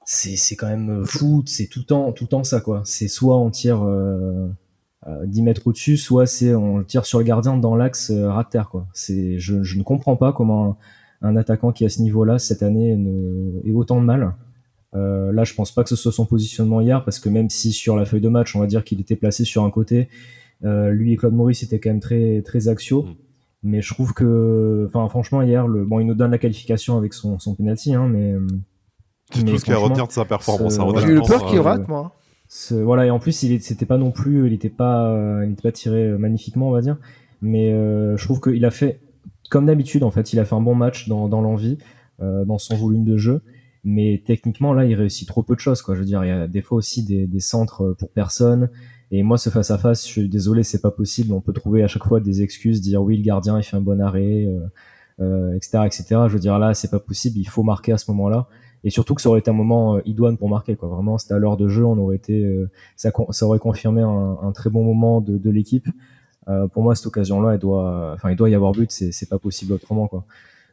c'est, 0.04 0.36
c'est 0.36 0.54
quand 0.56 0.68
même 0.68 1.04
fou. 1.04 1.42
C'est 1.46 1.66
tout 1.66 1.80
le 1.80 1.84
temps, 1.86 2.12
tout 2.12 2.26
temps 2.26 2.44
ça, 2.44 2.60
quoi. 2.60 2.82
C'est 2.84 3.08
soit 3.08 3.36
on 3.38 3.50
tire 3.50 3.84
10 5.24 5.42
mètres 5.42 5.66
au-dessus, 5.66 5.96
soit 5.96 6.26
c'est 6.26 6.54
on 6.54 6.82
tire 6.84 7.04
sur 7.06 7.18
le 7.18 7.24
gardien 7.24 7.56
dans 7.56 7.74
l'axe 7.74 8.12
terre, 8.50 8.68
quoi. 8.68 8.86
Je, 8.94 9.62
je 9.62 9.78
ne 9.78 9.82
comprends 9.82 10.16
pas 10.16 10.32
comment 10.32 10.76
attaquant 11.36 11.72
qui 11.72 11.84
à 11.84 11.88
ce 11.88 12.02
niveau-là 12.02 12.38
cette 12.38 12.62
année 12.62 12.96
ne... 12.96 13.60
ait 13.64 13.72
autant 13.72 14.00
de 14.00 14.06
mal. 14.06 14.34
Euh, 14.94 15.32
là, 15.32 15.44
je 15.44 15.54
pense 15.54 15.72
pas 15.72 15.82
que 15.82 15.88
ce 15.88 15.96
soit 15.96 16.12
son 16.12 16.24
positionnement 16.26 16.80
hier, 16.80 17.04
parce 17.04 17.18
que 17.18 17.28
même 17.28 17.50
si 17.50 17.72
sur 17.72 17.96
la 17.96 18.04
feuille 18.04 18.20
de 18.20 18.28
match, 18.28 18.54
on 18.54 18.60
va 18.60 18.66
dire 18.66 18.84
qu'il 18.84 19.00
était 19.00 19.16
placé 19.16 19.44
sur 19.44 19.64
un 19.64 19.70
côté, 19.70 20.08
euh, 20.64 20.90
lui 20.90 21.12
et 21.12 21.16
Claude 21.16 21.34
Maurice 21.34 21.62
étaient 21.62 21.80
quand 21.80 21.90
même 21.90 22.00
très 22.00 22.42
très 22.42 22.68
axiaux. 22.68 23.02
Mm. 23.02 23.14
Mais 23.66 23.80
je 23.80 23.92
trouve 23.94 24.12
que, 24.12 24.84
enfin, 24.86 25.08
franchement, 25.08 25.40
hier, 25.40 25.66
le, 25.66 25.84
bon, 25.84 25.98
il 25.98 26.06
nous 26.06 26.14
donne 26.14 26.30
la 26.30 26.38
qualification 26.38 26.98
avec 26.98 27.14
son, 27.14 27.38
son 27.38 27.54
penalty, 27.54 27.94
hein, 27.94 28.06
mais 28.08 28.34
c'est 29.32 29.44
tout 29.44 29.58
ce 29.58 29.64
qu'il 29.64 29.72
y 29.72 29.76
a 29.76 29.80
à 29.80 29.82
retenir 29.82 30.06
de 30.06 30.12
sa 30.12 30.24
performance. 30.24 30.78
J'ai 30.98 31.12
eu 31.12 31.20
peur 31.22 31.46
qu'il 31.46 31.60
rate, 31.60 31.88
moi. 31.88 32.12
voilà, 32.70 33.06
et 33.06 33.10
en 33.10 33.18
plus, 33.18 33.42
il 33.42 33.60
c'était 33.62 33.86
pas 33.86 33.98
non 33.98 34.10
plus, 34.10 34.46
il 34.46 34.52
était 34.52 34.68
pas, 34.68 35.08
euh, 35.08 35.44
il 35.46 35.52
était 35.52 35.62
pas 35.62 35.72
tiré 35.72 36.08
magnifiquement, 36.18 36.68
on 36.68 36.72
va 36.72 36.80
dire. 36.80 36.98
Mais 37.40 37.72
euh, 37.72 38.16
je 38.16 38.24
trouve 38.24 38.40
qu'il 38.40 38.64
a 38.64 38.70
fait 38.70 39.00
comme 39.50 39.66
d'habitude, 39.66 40.02
en 40.02 40.10
fait, 40.10 40.32
il 40.32 40.38
a 40.38 40.44
fait 40.44 40.54
un 40.54 40.60
bon 40.60 40.74
match 40.74 41.08
dans, 41.08 41.28
dans 41.28 41.40
l'envie, 41.40 41.78
euh, 42.20 42.44
dans 42.44 42.58
son 42.58 42.76
volume 42.76 43.04
de 43.04 43.16
jeu. 43.16 43.42
Mais 43.84 44.22
techniquement, 44.24 44.72
là, 44.72 44.86
il 44.86 44.94
réussit 44.94 45.28
trop 45.28 45.42
peu 45.42 45.54
de 45.54 45.60
choses, 45.60 45.82
quoi. 45.82 45.94
Je 45.94 46.00
veux 46.00 46.06
dire, 46.06 46.24
il 46.24 46.28
y 46.28 46.30
a 46.30 46.46
des 46.48 46.62
fois 46.62 46.78
aussi 46.78 47.04
des, 47.04 47.26
des 47.26 47.40
centres 47.40 47.94
pour 47.98 48.10
personne. 48.10 48.70
Et 49.10 49.22
moi, 49.22 49.36
ce 49.36 49.50
face 49.50 49.70
à 49.70 49.78
face, 49.78 50.06
je 50.06 50.10
suis 50.10 50.28
désolé, 50.28 50.62
c'est 50.62 50.80
pas 50.80 50.90
possible. 50.90 51.32
On 51.32 51.40
peut 51.40 51.52
trouver 51.52 51.82
à 51.82 51.86
chaque 51.86 52.04
fois 52.04 52.20
des 52.20 52.42
excuses, 52.42 52.80
dire 52.80 53.02
oui, 53.02 53.16
le 53.16 53.22
gardien, 53.22 53.58
il 53.58 53.62
fait 53.62 53.76
un 53.76 53.82
bon 53.82 54.00
arrêt, 54.00 54.46
euh, 54.46 54.60
euh, 55.20 55.54
etc., 55.54 55.82
etc. 55.84 56.04
Je 56.26 56.32
veux 56.32 56.40
dire, 56.40 56.58
là, 56.58 56.74
c'est 56.74 56.90
pas 56.90 56.98
possible. 56.98 57.38
Il 57.38 57.48
faut 57.48 57.62
marquer 57.62 57.92
à 57.92 57.98
ce 57.98 58.10
moment-là. 58.10 58.48
Et 58.82 58.90
surtout 58.90 59.14
que 59.14 59.22
ça 59.22 59.30
aurait 59.30 59.38
été 59.38 59.50
un 59.50 59.54
moment 59.54 59.96
euh, 59.96 60.00
idoine 60.04 60.36
pour 60.36 60.48
marquer, 60.48 60.76
quoi. 60.76 60.88
Vraiment, 60.88 61.16
c'était 61.16 61.34
à 61.34 61.38
l'heure 61.38 61.56
de 61.56 61.68
jeu, 61.68 61.84
on 61.84 61.96
aurait 61.98 62.16
été, 62.16 62.44
euh, 62.44 62.70
ça, 62.96 63.10
ça 63.30 63.46
aurait 63.46 63.58
confirmé 63.58 64.02
un, 64.02 64.38
un 64.42 64.52
très 64.52 64.68
bon 64.68 64.84
moment 64.84 65.20
de, 65.20 65.38
de 65.38 65.50
l'équipe. 65.50 65.88
Euh, 66.48 66.68
pour 66.68 66.82
moi, 66.82 66.94
cette 66.94 67.06
occasion-là, 67.06 67.54
elle 67.54 67.58
doit, 67.58 68.12
enfin, 68.14 68.30
il 68.30 68.36
doit 68.36 68.50
y 68.50 68.54
avoir 68.54 68.72
but. 68.72 68.90
C'est, 68.90 69.28
pas 69.28 69.38
possible 69.38 69.72
autrement, 69.72 70.08
quoi. 70.08 70.24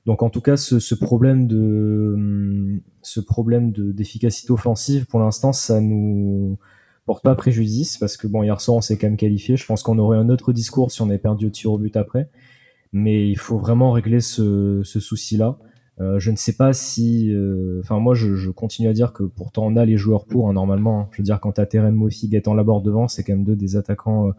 Donc, 0.05 0.23
en 0.23 0.29
tout 0.29 0.41
cas, 0.41 0.57
ce, 0.57 0.79
ce 0.79 0.95
problème 0.95 1.47
de, 1.47 2.81
ce 3.03 3.19
problème 3.19 3.71
de, 3.71 3.91
d'efficacité 3.91 4.51
offensive, 4.51 5.05
pour 5.05 5.19
l'instant, 5.19 5.53
ça 5.53 5.79
nous 5.79 6.57
porte 7.05 7.23
pas 7.23 7.35
préjudice 7.35 7.97
parce 7.97 8.17
que 8.17 8.27
bon, 8.27 8.43
hier 8.43 8.59
soir, 8.61 8.77
on 8.77 8.81
s'est 8.81 8.97
quand 8.97 9.07
même 9.07 9.17
qualifié. 9.17 9.57
Je 9.57 9.65
pense 9.65 9.83
qu'on 9.83 9.99
aurait 9.99 10.17
un 10.17 10.29
autre 10.29 10.53
discours 10.53 10.91
si 10.91 11.01
on 11.01 11.09
avait 11.09 11.17
perdu 11.17 11.47
au 11.47 11.49
tir 11.49 11.71
au 11.71 11.77
but 11.77 11.95
après. 11.97 12.29
Mais 12.93 13.29
il 13.29 13.37
faut 13.37 13.57
vraiment 13.57 13.91
régler 13.91 14.21
ce, 14.21 14.81
ce 14.83 14.99
souci-là. 14.99 15.57
Euh, 15.99 16.19
je 16.19 16.31
ne 16.31 16.35
sais 16.35 16.53
pas 16.53 16.73
si, 16.73 17.31
euh, 17.31 17.79
enfin 17.81 17.99
moi 17.99 18.15
je, 18.15 18.35
je, 18.35 18.49
continue 18.49 18.87
à 18.87 18.93
dire 18.93 19.13
que 19.13 19.23
pourtant 19.23 19.65
on 19.65 19.75
a 19.75 19.85
les 19.85 19.97
joueurs 19.97 20.25
pour 20.25 20.49
hein, 20.49 20.53
normalement. 20.53 21.01
Hein. 21.01 21.07
Je 21.11 21.17
veux 21.17 21.23
dire 21.23 21.39
quand 21.39 21.51
t'as 21.51 21.65
Terem 21.65 21.93
Moffi, 21.93 22.27
Gaëtan 22.27 22.53
Laborde 22.53 22.83
devant, 22.83 23.07
c'est 23.07 23.23
quand 23.23 23.33
même 23.33 23.43
deux 23.43 23.55
des 23.55 23.75
attaquants 23.75 24.29
euh, 24.29 24.31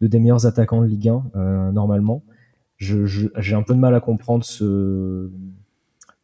de 0.00 0.06
des 0.06 0.18
meilleurs 0.18 0.46
attaquants 0.46 0.82
de 0.82 0.86
Ligue 0.86 1.08
1 1.08 1.30
euh, 1.36 1.72
normalement. 1.72 2.22
J'ai 2.78 3.54
un 3.54 3.62
peu 3.62 3.74
de 3.74 3.80
mal 3.80 3.94
à 3.94 4.00
comprendre 4.00 4.44
ce, 4.44 5.30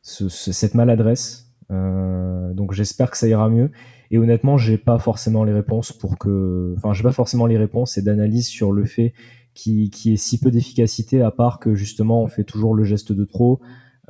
ce, 0.03 0.29
cette 0.29 0.75
maladresse. 0.75 1.53
Euh, 1.71 2.53
donc 2.53 2.73
j'espère 2.73 3.11
que 3.11 3.17
ça 3.17 3.27
ira 3.27 3.49
mieux. 3.49 3.71
Et 4.11 4.19
honnêtement, 4.19 4.57
j'ai 4.57 4.79
pas 4.79 4.99
forcément 4.99 5.43
les 5.43 5.53
réponses 5.53 5.93
pour 5.93 6.19
que, 6.19 6.75
enfin, 6.77 6.93
j'ai 6.93 7.03
pas 7.03 7.13
forcément 7.13 7.47
les 7.47 7.59
réponses 7.59 7.99
et 7.99 8.03
d'analyse 8.03 8.47
sur 8.47 8.71
le 8.71 8.85
fait 8.85 9.15
qui 9.55 9.91
qui 9.91 10.13
est 10.13 10.17
si 10.17 10.39
peu 10.39 10.51
d'efficacité 10.51 11.23
à 11.23 11.31
part 11.31 11.61
que 11.61 11.77
justement 11.77 12.23
on 12.23 12.27
fait 12.27 12.43
toujours 12.43 12.75
le 12.75 12.85
geste 12.85 13.13
de 13.13 13.25
trop. 13.25 13.61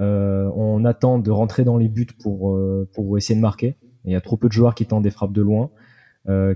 Euh, 0.01 0.51
on 0.57 0.85
attend 0.85 1.19
de 1.19 1.31
rentrer 1.31 1.65
dans 1.65 1.77
les 1.77 1.89
buts 1.89 2.09
pour 2.23 2.59
pour 2.93 3.17
essayer 3.17 3.37
de 3.37 3.43
marquer. 3.43 3.77
Il 4.05 4.13
y 4.13 4.17
a 4.17 4.21
trop 4.21 4.37
peu 4.37 4.49
de 4.49 4.53
joueurs 4.53 4.75
qui 4.75 4.85
tentent 4.85 5.03
des 5.03 5.11
frappes 5.11 5.33
de 5.33 5.43
loin. 5.43 5.71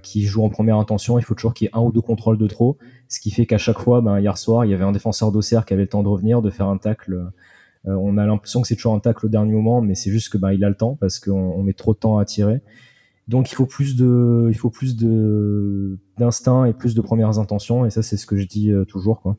Qui 0.03 0.23
joue 0.23 0.45
en 0.45 0.49
première 0.49 0.79
intention, 0.79 1.19
il 1.19 1.23
faut 1.23 1.35
toujours 1.35 1.53
qu'il 1.53 1.67
y 1.67 1.69
ait 1.69 1.75
un 1.75 1.83
ou 1.83 1.93
deux 1.93 2.01
contrôles 2.01 2.39
de 2.39 2.47
trop, 2.47 2.79
ce 3.09 3.21
qui 3.21 3.31
fait 3.31 3.47
qu'à 3.47 3.59
chaque 3.59 3.79
fois, 3.79 4.01
ben, 4.01 4.21
hier 4.21 4.37
soir, 4.37 4.65
il 4.65 4.71
y 4.71 4.75
avait 4.75 4.85
un 4.85 4.93
défenseur 4.93 5.33
d'Auxerre 5.33 5.65
qui 5.65 5.73
avait 5.73 5.83
le 5.83 5.89
temps 5.89 6.03
de 6.03 6.09
revenir, 6.09 6.43
de 6.43 6.51
faire 6.51 6.69
un 6.69 6.79
tacle. 6.79 7.15
Euh, 7.87 7.95
on 7.95 8.19
a 8.19 8.27
l'impression 8.27 8.61
que 8.61 8.69
c'est 8.69 8.77
toujours 8.77 8.95
un 8.95 9.01
tacle 9.01 9.27
au 9.27 9.29
dernier 9.29 9.53
moment, 9.53 9.81
mais 9.81 9.95
c'est 9.95 10.11
juste 10.11 10.31
que 10.31 10.39
ben, 10.39 10.53
il 10.53 10.65
a 10.65 10.69
le 10.69 10.75
temps 10.75 10.97
parce 11.01 11.19
qu'on 11.19 11.33
on 11.33 11.63
met 11.63 11.73
trop 11.73 11.95
de 11.95 11.99
temps 11.99 12.19
à 12.19 12.25
tirer. 12.25 12.61
Donc 13.29 13.53
il 13.53 13.55
faut 13.55 13.67
plus 13.67 13.95
de, 13.95 14.47
il 14.49 14.57
faut 14.57 14.71
plus 14.71 14.97
de 14.97 15.99
d'instinct 16.17 16.65
et 16.65 16.73
plus 16.73 16.95
de 16.95 17.01
premières 17.03 17.39
intentions, 17.39 17.85
et 17.85 17.91
ça 17.91 18.03
c'est 18.03 18.17
ce 18.17 18.27
que 18.27 18.37
je 18.37 18.47
dis 18.47 18.71
euh, 18.71 18.85
toujours 18.85 19.21
quoi. 19.21 19.37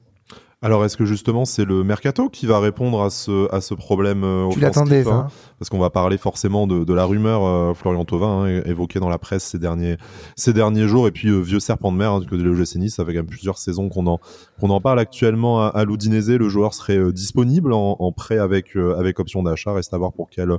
Alors, 0.62 0.84
est-ce 0.84 0.97
que 0.97 1.05
justement 1.05 1.45
c'est 1.45 1.64
le 1.64 1.86
mercato 1.86 2.28
qui 2.28 2.45
va 2.45 2.60
répondre 2.60 3.01
à 3.01 3.10
ce, 3.10 3.49
à 3.53 3.62
ce 3.62 3.74
problème 3.74 4.26
euh, 4.26 4.49
Tu 4.49 4.60
l'attendais, 4.60 5.07
hein 5.07 5.28
Parce 5.57 5.70
qu'on 5.70 5.80
va 5.80 5.89
parler 5.89 6.18
forcément 6.18 6.68
de, 6.68 6.84
de 6.84 6.93
la 6.93 7.05
rumeur 7.05 7.45
euh, 7.45 7.74
Florian 7.74 8.03
Thauvin, 8.03 8.43
hein, 8.43 8.62
évoquée 8.66 8.99
dans 8.99 9.07
la 9.07 9.18
presse 9.18 9.45
ces 9.45 9.57
derniers, 9.57 9.95
ces 10.36 10.51
derniers 10.51 10.86
jours, 10.86 11.07
et 11.07 11.12
puis 11.12 11.30
euh, 11.30 11.39
vieux 11.39 11.62
serpent 11.62 11.93
de 11.93 11.97
mer, 11.97 12.12
hein, 12.12 12.22
que 12.30 12.36
de 12.36 12.43
l'OGC 12.43 12.76
Nice, 12.76 12.95
ça 12.95 13.05
fait 13.05 13.14
quand 13.14 13.20
même 13.20 13.28
plusieurs 13.28 13.57
saisons 13.57 13.88
qu'on 13.88 14.05
en, 14.05 14.20
qu'on 14.60 14.70
en 14.70 14.82
parle 14.82 14.99
actuellement 14.99 15.62
à, 15.62 15.68
à 15.68 15.86
Le 15.86 16.49
joueur 16.49 16.74
serait 16.74 17.14
disponible 17.14 17.72
en, 17.72 17.95
en 17.97 18.12
prêt 18.12 18.38
avec, 18.38 18.76
avec 18.76 19.20
option 19.20 19.43
d'achat, 19.43 19.72
reste 19.72 19.93
à 19.93 19.97
voir 19.97 20.12
pour 20.12 20.30
quel, 20.30 20.57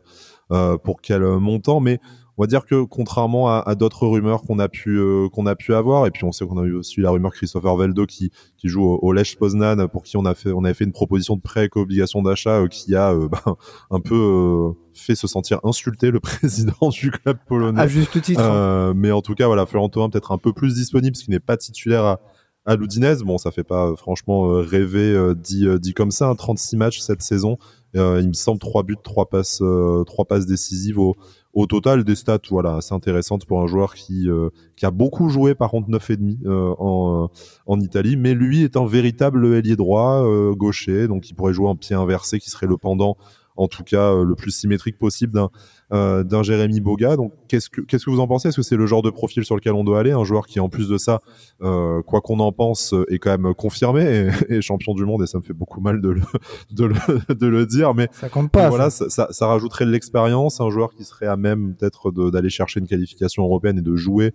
pour 0.83 1.03
quel 1.03 1.23
montant, 1.23 1.81
mais 1.81 2.01
on 2.41 2.45
va 2.45 2.47
dire 2.47 2.65
que 2.65 2.85
contrairement 2.85 3.51
à, 3.51 3.75
d'autres 3.75 4.07
rumeurs 4.07 4.41
qu'on 4.41 4.59
a 4.61 4.71
pu 4.71 4.97
euh, 4.97 5.29
qu'on 5.29 5.45
a 5.45 5.55
pu 5.55 5.75
avoir, 5.75 6.07
et 6.07 6.11
puis 6.11 6.25
on 6.25 6.33
sait 6.33 6.47
qu'on 6.47 6.57
a 6.57 6.65
eu 6.65 6.73
aussi 6.73 7.03
la 7.03 7.11
rumeur 7.11 7.33
Christopher 7.33 7.77
Veldo 7.77 8.07
qui 8.07 8.31
qui 8.57 8.69
joue 8.69 8.83
au, 8.83 8.99
au 9.03 9.13
Lech 9.13 9.37
Poznan 9.37 9.89
pour 9.89 10.05
qui 10.05 10.17
on 10.17 10.25
a 10.25 10.35
fait 10.35 10.51
on 10.51 10.65
avait 10.65 10.73
fait 10.73 10.85
une 10.85 10.93
proposition 10.93 11.37
de 11.37 11.43
prêt 11.43 11.61
avec 11.61 11.77
obligation 11.77 12.23
d'achat 12.23 12.67
qui 12.71 12.97
a 12.97 13.15
ben, 13.31 13.57
un 13.91 14.01
peu 14.01 14.73
fait 14.95 15.17
se 15.17 15.27
sentir 15.27 15.61
insulté 15.65 16.11
le 16.11 16.19
président 16.21 16.89
du 16.89 17.11
club 17.11 17.37
polonais. 17.47 17.79
À 17.79 17.87
juste 17.87 18.19
titre. 18.23 18.41
Hein. 18.41 18.95
mais 18.97 19.13
en 19.13 19.21
tout 19.21 19.35
cas, 19.35 19.47
voilà, 19.47 19.67
Florent 19.67 19.91
Thauvin 19.91 20.09
peut-être 20.09 20.33
un 20.33 20.39
peu 20.39 20.55
plus 20.55 20.77
disponible 20.77 21.13
parce 21.13 21.25
qu'il 21.25 21.35
n'est 21.35 21.41
pas 21.41 21.59
titulaire 21.59 22.07
à, 22.07 22.21
à 22.65 22.75
l'Oudinez. 22.75 23.17
Bon, 23.23 23.37
ça 23.37 23.51
fait 23.51 23.65
pas 23.65 23.95
franchement 23.97 24.49
rêver 24.63 25.35
dit, 25.37 25.67
dit 25.79 25.93
comme 25.93 26.11
ça. 26.11 26.35
36 26.35 26.75
hein, 26.75 26.79
matchs 26.79 27.01
cette 27.01 27.21
saison. 27.21 27.59
il 27.93 28.29
me 28.29 28.33
semble 28.33 28.61
trois 28.61 28.83
buts, 28.83 28.97
trois 29.03 29.29
passes, 29.29 29.63
trois 30.07 30.25
passes 30.25 30.47
décisives 30.47 30.99
au, 30.99 31.17
au 31.53 31.67
total 31.67 32.05
des 32.05 32.15
stats 32.15 32.39
voilà 32.51 32.77
assez 32.77 32.95
intéressantes 32.95 33.45
pour 33.45 33.61
un 33.61 33.67
joueur 33.67 33.95
qui 33.95 34.29
euh, 34.29 34.51
qui 34.77 34.87
a 34.87 34.91
beaucoup 34.91 35.29
joué 35.29 35.55
par 35.55 35.71
contre 35.71 35.89
et 36.11 36.17
demi 36.17 36.39
euh, 36.47 36.75
en 36.79 37.31
en 37.67 37.81
Italie. 37.81 38.17
Mais 38.17 38.35
lui 38.35 38.63
est 38.63 38.77
un 38.77 38.87
véritable 38.87 39.55
ailier 39.55 39.77
droit 39.77 40.25
euh, 40.25 40.55
gaucher. 40.55 41.09
Donc 41.09 41.29
il 41.29 41.35
pourrait 41.35 41.53
jouer 41.53 41.69
en 41.69 41.77
pied 41.77 41.97
inversé 41.97 42.39
qui 42.39 42.51
serait 42.51 42.67
le 42.67 42.77
pendant 42.77 43.17
en 43.57 43.69
tout 43.69 43.83
cas 43.83 44.15
le 44.23 44.35
plus 44.37 44.53
symétrique 44.53 44.97
possible 44.97 45.35
d'un 45.35 45.51
euh, 45.93 46.23
d'un 46.23 46.43
Jérémy 46.43 46.81
Boga. 46.81 47.17
Donc, 47.17 47.33
qu'est-ce 47.49 47.69
que 47.69 47.81
qu'est-ce 47.81 48.05
que 48.05 48.11
vous 48.11 48.21
en 48.21 48.29
pensez? 48.29 48.49
Est-ce 48.49 48.57
que 48.57 48.63
c'est 48.63 48.77
le 48.77 48.87
genre 48.87 49.03
de 49.03 49.11
profil 49.11 49.45
sur 49.45 49.57
lequel 49.57 49.73
on 49.73 49.85
doit 49.85 50.01
aller? 50.01 50.13
Un 50.13 50.25
joueur 50.25 50.47
qui, 50.47 50.61
en 50.61 50.69
plus 50.69 50.89
de 50.89 50.99
ça, 50.99 51.21
euh, 51.63 52.03
quoi 52.03 52.21
qu'on 52.21 52.39
en 52.41 52.53
pense, 52.53 52.95
est 53.09 53.19
quand 53.19 53.37
même 53.37 53.55
confirmé 53.55 54.31
et, 54.49 54.63
champion 54.63 54.95
du 54.95 55.05
monde. 55.05 55.23
Et 55.23 55.27
ça 55.27 55.39
me 55.39 55.43
fait 55.43 55.53
beaucoup 55.53 55.81
mal 55.81 56.01
de 56.01 56.11
le 56.11 56.23
de 56.71 56.85
le, 56.85 57.35
de 57.35 57.47
le 57.47 57.67
dire, 57.67 57.95
mais 57.95 58.09
ça 58.13 58.29
compte 58.29 58.51
pas. 58.51 58.69
Voilà, 58.69 58.91
ça, 58.91 59.09
ça, 59.11 59.29
ça 59.31 59.47
rajouterait 59.47 59.87
de 59.87 59.91
l'expérience. 59.91 60.61
Un 60.61 60.71
joueur 60.71 60.95
qui 60.95 61.05
serait 61.05 61.27
à 61.27 61.37
même 61.37 61.75
peut-être 61.75 62.11
d'aller 62.31 62.51
chercher 62.51 62.81
une 62.81 62.87
qualification 62.87 63.43
européenne 63.45 63.79
et 63.79 63.83
de 63.83 63.97
jouer 63.97 64.33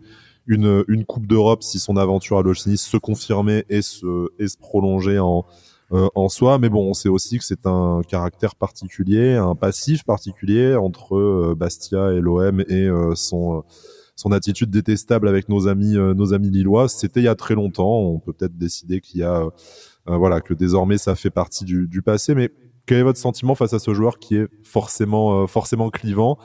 une, 0.47 0.83
une 0.87 1.05
Coupe 1.05 1.25
d'Europe 1.25 1.63
si 1.63 1.79
son 1.79 1.97
aventure 1.97 2.37
à 2.37 2.43
l'Oceanie 2.43 2.77
se 2.77 2.97
confirmait 2.97 3.65
et 3.69 3.81
se, 3.81 4.29
et 4.39 4.47
se 4.47 4.57
prolongeait 4.57 5.19
en, 5.19 5.45
euh, 5.91 6.07
en 6.15 6.29
soi, 6.29 6.57
mais 6.57 6.69
bon, 6.69 6.89
on 6.89 6.93
sait 6.93 7.09
aussi 7.09 7.37
que 7.37 7.43
c'est 7.43 7.67
un 7.67 8.01
caractère 8.07 8.55
particulier, 8.55 9.35
un 9.35 9.55
passif 9.55 10.03
particulier 10.03 10.75
entre 10.75 11.15
euh, 11.15 11.55
Bastia 11.55 12.11
et 12.13 12.21
l'OM 12.21 12.61
et 12.61 12.87
euh, 12.87 13.13
son 13.15 13.63
son 14.17 14.31
attitude 14.31 14.69
détestable 14.69 15.27
avec 15.27 15.49
nos 15.49 15.67
amis 15.67 15.95
nos 15.95 16.33
amis 16.33 16.49
lillois. 16.49 16.87
C'était 16.87 17.19
il 17.19 17.25
y 17.25 17.27
a 17.27 17.35
très 17.35 17.53
longtemps. 17.53 17.99
On 17.99 18.19
peut 18.19 18.31
peut-être 18.31 18.57
décider 18.57 19.01
qu'il 19.01 19.19
y 19.19 19.23
a 19.23 19.45
voilà 20.05 20.39
que 20.39 20.53
désormais 20.53 20.97
ça 20.97 21.15
fait 21.15 21.29
partie 21.29 21.65
du, 21.65 21.87
du 21.89 22.01
passé, 22.01 22.33
mais 22.33 22.49
quel 22.85 22.99
est 22.99 23.03
votre 23.03 23.19
sentiment 23.19 23.55
face 23.55 23.73
à 23.73 23.79
ce 23.79 23.93
joueur 23.93 24.17
qui 24.17 24.37
est 24.37 24.47
forcément 24.63 25.45
forcément 25.47 25.89
clivant? 25.89 26.37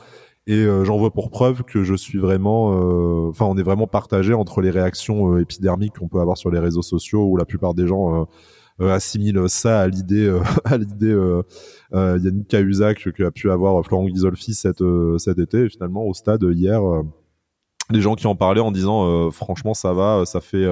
Et 0.47 0.65
j'en 0.83 0.97
vois 0.97 1.11
pour 1.11 1.29
preuve 1.29 1.63
que 1.63 1.83
je 1.83 1.95
suis 1.95 2.19
vraiment, 2.19 3.29
enfin, 3.29 3.45
on 3.45 3.55
est 3.57 3.63
vraiment 3.63 3.87
partagé 3.87 4.33
entre 4.33 4.59
les 4.59 4.69
réactions 4.69 5.37
épidermiques 5.37 5.97
qu'on 5.97 6.09
peut 6.09 6.19
avoir 6.19 6.37
sur 6.37 6.51
les 6.51 6.59
réseaux 6.59 6.81
sociaux 6.81 7.23
où 7.23 7.37
la 7.37 7.45
plupart 7.45 7.73
des 7.73 7.87
gens 7.87 8.23
euh, 8.23 8.25
assimile 8.79 9.43
ça 9.47 9.81
à 9.81 9.87
l'idée 9.87 10.27
euh, 10.27 10.41
à 10.65 10.77
l'idée 10.77 11.11
euh, 11.11 11.43
Yannick 11.93 12.47
Cahuzac 12.47 13.11
que 13.11 13.23
a 13.23 13.31
pu 13.31 13.51
avoir 13.51 13.83
Florent 13.85 14.05
Ghisolfi 14.05 14.53
cet 14.53 14.83
cet 15.17 15.39
été. 15.39 15.65
Et 15.65 15.69
finalement, 15.69 16.05
au 16.05 16.13
stade 16.13 16.43
hier, 16.43 16.81
les 17.89 18.01
gens 18.01 18.15
qui 18.15 18.27
en 18.27 18.35
parlaient 18.35 18.61
en 18.61 18.71
disant 18.71 19.29
franchement 19.31 19.73
ça 19.73 19.93
va, 19.93 20.23
ça 20.25 20.41
fait 20.41 20.67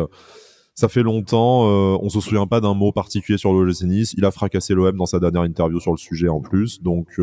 ça 0.75 0.87
fait 0.87 1.03
longtemps, 1.03 1.63
on 2.01 2.09
se 2.09 2.21
souvient 2.21 2.47
pas 2.47 2.61
d'un 2.61 2.73
mot 2.73 2.91
particulier 2.91 3.37
sur 3.37 3.53
le 3.53 3.69
Nice. 3.85 4.13
Il 4.17 4.23
a 4.25 4.31
fracassé 4.31 4.73
l'OM 4.73 4.95
dans 4.95 5.05
sa 5.05 5.19
dernière 5.19 5.43
interview 5.43 5.79
sur 5.79 5.91
le 5.91 5.97
sujet 5.97 6.29
en 6.29 6.39
plus, 6.39 6.81
donc 6.81 7.19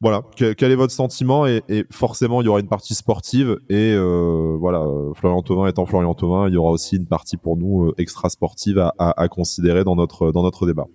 voilà, 0.00 0.22
quel 0.34 0.72
est 0.72 0.76
votre 0.76 0.92
sentiment 0.92 1.46
et, 1.46 1.62
forcément 1.90 2.40
il 2.40 2.46
y 2.46 2.48
aura 2.48 2.60
une 2.60 2.68
partie 2.68 2.94
sportive 2.94 3.58
et 3.68 3.92
euh, 3.94 4.56
voilà, 4.58 4.82
Florian 5.14 5.42
Thauvin 5.42 5.68
étant 5.68 5.84
Florian 5.84 6.14
Thauvin, 6.14 6.48
il 6.48 6.54
y 6.54 6.56
aura 6.56 6.70
aussi 6.70 6.96
une 6.96 7.06
partie 7.06 7.36
pour 7.36 7.58
nous 7.58 7.88
euh, 7.88 7.94
extra 7.98 8.30
sportive 8.30 8.78
à, 8.78 8.94
à, 8.98 9.28
considérer 9.28 9.84
dans 9.84 9.96
notre 9.96 10.32
dans 10.32 10.42
notre 10.42 10.66
débat. 10.66 10.86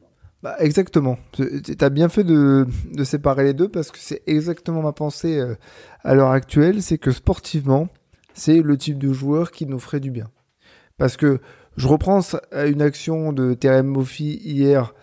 Bah, 0.41 0.55
exactement. 0.59 1.17
Tu 1.33 1.61
as 1.79 1.89
bien 1.89 2.09
fait 2.09 2.23
de, 2.23 2.67
de, 2.93 3.03
séparer 3.03 3.43
les 3.43 3.53
deux 3.53 3.69
parce 3.69 3.91
que 3.91 3.97
c'est 3.99 4.21
exactement 4.27 4.81
ma 4.81 4.91
pensée 4.91 5.39
euh, 5.39 5.55
à 6.03 6.15
l'heure 6.15 6.31
actuelle, 6.31 6.81
c'est 6.81 6.97
que 6.97 7.11
sportivement, 7.11 7.89
c'est 8.33 8.61
le 8.61 8.77
type 8.77 8.97
de 8.97 9.13
joueur 9.13 9.51
qui 9.51 9.65
nous 9.65 9.79
ferait 9.79 9.99
du 9.99 10.11
bien. 10.11 10.29
Parce 10.97 11.17
que 11.17 11.39
je 11.77 11.87
reprends 11.87 12.21
une 12.53 12.81
action 12.81 13.33
de 13.33 13.53
Terem 13.53 13.87
Moffi 13.87 14.39
hier 14.43 14.93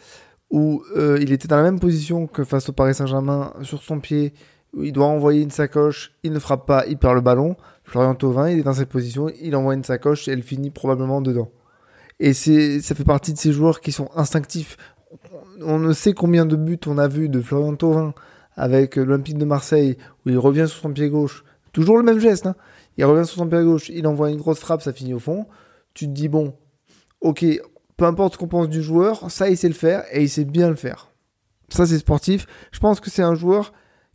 où 0.53 0.85
euh, 0.97 1.19
il 1.21 1.33
était 1.33 1.49
dans 1.49 1.57
la 1.57 1.63
même 1.63 1.81
position 1.81 2.27
que 2.27 2.45
face 2.45 2.69
au 2.69 2.73
Paris 2.73 2.95
Saint-Germain 2.95 3.55
sur 3.63 3.83
son 3.83 3.99
pied, 3.99 4.35
où 4.75 4.85
il 4.85 4.93
doit 4.93 5.07
envoyer 5.07 5.43
une 5.43 5.51
sacoche, 5.51 6.13
il 6.23 6.33
ne 6.33 6.39
frappe 6.39 6.67
pas, 6.67 6.87
il 6.87 6.99
perd 6.99 7.15
le 7.15 7.21
ballon. 7.23 7.57
Florian 7.85 8.15
Thauvin, 8.15 8.51
il 8.51 8.61
est 8.61 8.63
dans 8.63 8.75
cette 8.75 8.91
position, 8.91 9.31
il 9.41 9.57
envoie 9.57 9.75
une 9.75 9.83
sacoche 9.83 10.29
et 10.29 10.33
elle 10.33 10.43
finit 10.43 10.71
probablement 10.71 11.21
dedans. 11.21 11.51
Et 12.21 12.35
ça 12.35 12.95
fait 12.95 13.05
partie 13.05 13.33
de 13.33 13.39
ces 13.39 13.53
joueurs 13.53 13.81
qui 13.81 13.93
sont 13.93 14.11
instinctifs. 14.15 14.77
On 15.63 15.79
ne 15.79 15.93
sait 15.93 16.13
combien 16.13 16.47
de 16.47 16.55
buts 16.55 16.79
on 16.87 16.99
a 16.99 17.09
vu 17.09 17.29
de 17.29 17.41
Florian 17.41 17.75
Thauvin 17.75 18.15
avec 18.55 18.97
l'Olympique 18.97 19.39
de 19.39 19.45
Marseille, 19.47 19.97
où 20.25 20.29
il 20.29 20.39
revient 20.39 20.67
sur 20.69 20.81
son 20.83 20.93
pied 20.93 21.09
gauche. 21.09 21.45
Toujours 21.73 21.97
le 21.97 22.05
même 22.05 22.21
geste, 22.21 22.47
hein. 22.47 22.55
Il 22.99 23.07
revient 23.07 23.27
sur 23.27 23.39
son 23.39 23.49
pied 23.49 23.63
gauche, 23.65 23.89
il 23.89 24.07
envoie 24.07 24.31
une 24.31 24.37
grosse 24.37 24.61
frappe, 24.61 24.83
ça 24.83 24.93
finit 24.93 25.15
au 25.15 25.19
fond. 25.19 25.47
Tu 25.95 26.07
te 26.07 26.13
dis, 26.13 26.29
bon, 26.29 26.55
ok, 27.23 27.45
peu 27.97 28.05
importe 28.05 28.35
ce 28.35 28.39
qu'on 28.39 28.49
pense 28.49 28.69
du 28.69 28.83
joueur, 28.83 29.31
ça 29.31 29.49
il 29.49 29.57
sait 29.57 29.69
le 29.69 29.75
faire 29.75 30.05
et 30.13 30.23
il 30.23 30.29
sait 30.29 30.45
bien 30.45 30.69
le 30.69 30.77
faire. 30.77 31.09
Ça 31.69 31.87
c'est 31.87 31.99
sportif. 31.99 32.47
Je 32.73 32.79
pense 32.79 33.01
que 33.01 33.11
c'est 33.11 33.23
un 33.23 33.35
joueur 33.35 33.73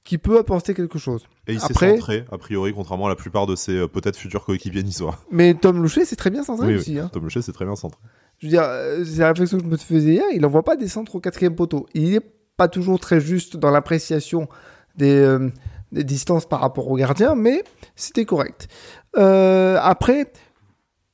qui 0.08 0.18
peut 0.18 0.40
apporter 0.40 0.74
quelque 0.74 0.98
chose. 0.98 1.28
Et 1.48 1.54
il 1.54 1.60
s'est 1.60 1.74
centré, 1.74 2.24
a 2.32 2.38
priori, 2.38 2.74
contrairement 2.74 3.08
à 3.08 3.10
la 3.10 3.18
plupart 3.18 3.46
de 3.46 3.58
ses 3.58 3.74
euh, 3.74 3.88
peut-être 3.90 4.16
futurs 4.16 4.46
coéquipiers 4.46 4.82
niçois. 4.82 5.20
Mais 5.32 5.54
Tom 5.54 5.82
Louchet, 5.82 6.06
c'est 6.06 6.16
très 6.16 6.30
bien 6.30 6.44
centré 6.44 6.74
aussi. 6.76 6.98
Hein. 6.98 7.10
Tom 7.12 7.24
Louchet, 7.24 7.42
c'est 7.42 7.52
très 7.52 7.66
bien 7.66 7.76
centré. 7.76 8.00
Je 8.38 8.46
veux 8.46 8.52
dire, 8.52 8.64
euh, 8.64 9.04
c'est 9.04 9.20
la 9.20 9.28
réflexion 9.28 9.58
que 9.58 9.66
je 9.66 9.70
me 9.70 9.76
faisais 9.76 10.14
hier, 10.14 10.24
il 10.34 10.40
n'envoie 10.40 10.64
pas 10.64 10.78
des 10.78 10.88
centres 10.88 11.16
au 11.16 11.20
quatrième 11.20 11.56
poteau. 11.56 11.88
Il 11.94 12.12
n'est 12.12 12.22
pas 12.56 12.70
toujours 12.70 13.02
très 13.02 13.20
juste 13.20 13.58
dans 13.58 13.70
l'appréciation 13.70 14.48
des, 14.96 15.12
euh, 15.12 15.50
des, 15.92 16.06
distances 16.06 16.46
par 16.46 16.62
rapport 16.62 16.88
au 16.88 16.96
gardien, 16.96 17.36
mais 17.36 17.66
c'était 17.98 18.24
correct. 18.24 18.70
après, 19.14 20.32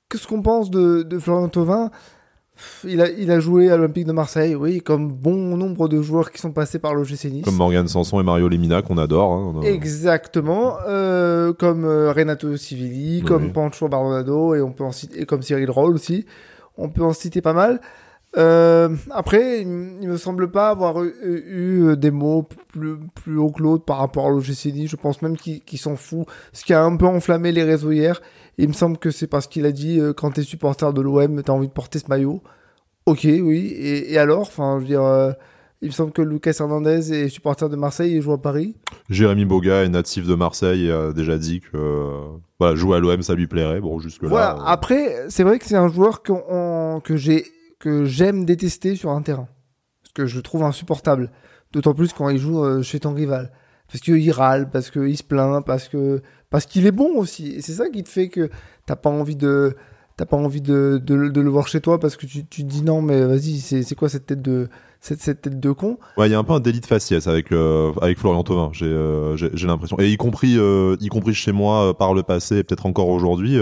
qu'est-ce 0.08 0.28
qu'on 0.28 0.44
pense 0.44 0.70
de, 0.70 1.02
de 1.02 1.18
Florian 1.18 1.50
Thauvin? 1.50 1.90
Il 2.86 3.02
a, 3.02 3.10
il 3.10 3.32
a 3.32 3.40
joué 3.40 3.70
à 3.70 3.78
l'Olympique 3.78 4.06
de 4.06 4.12
Marseille, 4.12 4.56
oui, 4.56 4.82
comme 4.82 5.12
bon 5.12 5.58
nombre 5.58 5.88
de 5.88 6.02
joueurs 6.02 6.32
qui 6.32 6.40
sont 6.40 6.52
passés 6.52 6.80
par 6.80 6.94
l'OGC 6.94 7.26
Nice. 7.26 7.46
Comme 7.46 7.56
Morgan 7.56 7.88
Sanson 7.88 8.20
et 8.20 8.24
Mario 8.24 8.50
Lemina, 8.50 8.82
qu'on 8.82 8.98
adore. 8.98 9.32
Hein, 9.32 9.62
Exactement. 9.64 10.78
Euh, 10.88 11.54
comme 11.54 11.86
euh, 11.86 12.12
Renato 12.12 12.56
Civilli, 12.58 13.22
comme 13.24 13.52
Pancho 13.54 13.88
Bardonado, 13.88 14.56
et, 14.56 14.62
on 14.62 14.72
peut 14.72 14.84
en 14.84 14.92
citer, 14.92 15.26
comme 15.26 15.42
Cyril 15.42 15.70
Roll 15.70 15.94
aussi. 15.94 16.26
On 16.78 16.90
peut 16.90 17.04
en 17.04 17.14
citer 17.14 17.42
pas 17.42 17.54
mal. 17.54 17.80
Euh, 18.36 18.90
après, 19.12 19.62
il, 19.62 19.68
me 19.68 20.18
semble 20.18 20.50
pas 20.50 20.70
avoir 20.70 21.04
eu, 21.04 21.96
des 21.96 22.10
mots 22.10 22.48
plus, 22.70 22.98
plus 23.14 23.38
haut 23.38 23.52
que 23.52 23.62
l'autre 23.62 23.86
par 23.86 23.98
rapport 23.98 24.26
à 24.26 24.30
l'OGC 24.30 24.74
Nice. 24.74 24.90
Je 24.90 24.96
pense 24.96 25.22
même 25.22 25.38
qu'il 25.38 25.80
s'en 25.80 25.96
fout. 25.96 26.26
Ce 26.52 26.64
qui 26.64 26.74
a 26.74 26.84
un 26.84 26.96
peu 26.96 27.06
enflammé 27.06 27.52
les 27.52 27.64
réseaux 27.64 27.92
hier. 27.92 28.22
Il 28.58 28.68
me 28.68 28.74
semble 28.74 28.98
que 28.98 29.12
c'est 29.12 29.28
parce 29.28 29.48
qu'il 29.48 29.66
a 29.66 29.72
dit 29.72 30.00
euh, 30.00 30.14
quand 30.14 30.32
t'es 30.32 30.44
supporter 30.44 30.94
de 30.94 31.02
l'OM, 31.02 31.42
t'as 31.42 31.54
envie 31.54 31.68
de 31.68 31.74
porter 31.74 32.00
ce 32.00 32.08
maillot. 32.08 32.42
Ok, 33.06 33.22
oui. 33.24 33.74
Et, 33.78 34.18
alors, 34.18 34.42
enfin, 34.42 34.76
je 34.78 34.82
veux 34.82 34.88
dire, 34.88 35.04
euh, 35.04 35.32
il 35.82 35.88
me 35.88 35.94
semble 35.94 36.12
que 36.12 36.22
Lucas 36.22 36.56
Hernandez 36.60 37.12
est 37.12 37.30
supporter 37.30 37.68
de 37.68 37.76
Marseille 37.76 38.16
et 38.16 38.22
joue 38.22 38.32
à 38.32 38.42
Paris. 38.42 38.76
Jérémy 39.10 39.44
Boga 39.44 39.84
est 39.84 39.90
natif 39.90 40.26
de 40.26 40.36
Marseille 40.36 40.88
et 40.88 40.92
a 40.92 41.12
déjà 41.12 41.38
dit 41.38 41.60
que 41.60 42.22
voilà, 42.60 42.76
jouer 42.76 42.98
à 42.98 43.00
l'OM, 43.00 43.22
ça 43.22 43.36
lui 43.36 43.48
plairait. 43.48 43.82
Bon, 43.82 44.00
jusque 44.00 44.24
là. 44.24 44.30
Voilà. 44.30 44.56
Euh, 44.56 44.66
Après, 44.66 45.26
c'est 45.30 45.44
vrai 45.44 45.60
que 45.60 45.66
c'est 45.66 45.76
un 45.76 45.90
joueur 45.90 46.22
que 46.24 47.18
j'ai 47.18 47.46
que 47.80 48.06
j'aime 48.06 48.46
détester 48.46 48.96
sur 48.96 49.10
un 49.10 49.22
terrain, 49.22 49.50
parce 50.02 50.14
que 50.14 50.26
je 50.26 50.38
le 50.38 50.42
trouve 50.42 50.64
insupportable. 50.64 51.32
D'autant 51.74 51.94
plus 51.94 52.14
quand 52.14 52.30
il 52.30 52.38
joue 52.38 52.82
chez 52.84 53.00
ton 53.00 53.14
rival 53.14 53.52
parce 53.94 54.02
qu'il 54.02 54.32
râle, 54.32 54.70
parce 54.72 54.90
qu'il 54.90 55.16
se 55.16 55.24
plaint, 55.24 55.64
parce 55.64 55.88
que 55.88 56.24
parce 56.54 56.68
qu'il 56.68 56.86
est 56.86 56.92
bon 56.92 57.18
aussi. 57.18 57.56
Et 57.56 57.62
c'est 57.62 57.74
ça 57.74 57.90
qui 57.90 58.04
te 58.04 58.10
fait 58.10 58.30
que 58.30 58.52
t'as 58.86 58.96
pas 58.96 59.10
envie 59.10 59.36
de 59.36 59.76
t'as 60.16 60.28
pas 60.28 60.38
envie 60.38 60.62
de, 60.62 61.02
de, 61.04 61.16
le 61.16 61.50
voir 61.50 61.68
chez 61.68 61.82
toi 61.82 62.00
parce 62.00 62.16
que 62.16 62.28
tu, 62.28 62.46
tu 62.46 62.64
te 62.64 62.70
dis 62.70 62.84
non 62.84 63.02
mais 63.02 63.26
vas-y 63.26 63.58
c'est 63.60 63.96
quoi 63.96 64.08
cette 64.08 64.28
tête 64.28 64.44
de 64.44 64.70
cette, 65.02 65.20
cette 65.20 65.42
tête 65.42 65.60
de 65.60 65.72
con? 65.72 65.98
Ouais 66.16 66.28
il 66.28 66.32
y 66.32 66.36
a 66.36 66.38
un 66.38 66.44
peu 66.44 66.54
un 66.54 66.60
délit 66.60 66.80
de 66.80 66.86
faciès 66.86 67.26
avec 67.26 67.52
euh, 67.52 67.92
avec 68.04 68.20
Florian 68.20 68.44
Thauvin. 68.44 68.70
J'ai 68.72 68.86
euh, 68.86 69.36
j'ai 69.36 69.66
l'impression. 69.66 70.00
Et 70.00 70.12
y 70.12 70.18
compris 70.18 70.56
euh, 70.60 70.96
y 71.00 71.08
compris 71.08 71.34
chez 71.34 71.52
moi 71.52 71.98
par 71.98 72.14
le 72.14 72.22
passé 72.22 72.58
et 72.58 72.64
peut-être 72.64 72.86
encore 72.86 73.10
aujourd'hui 73.10 73.58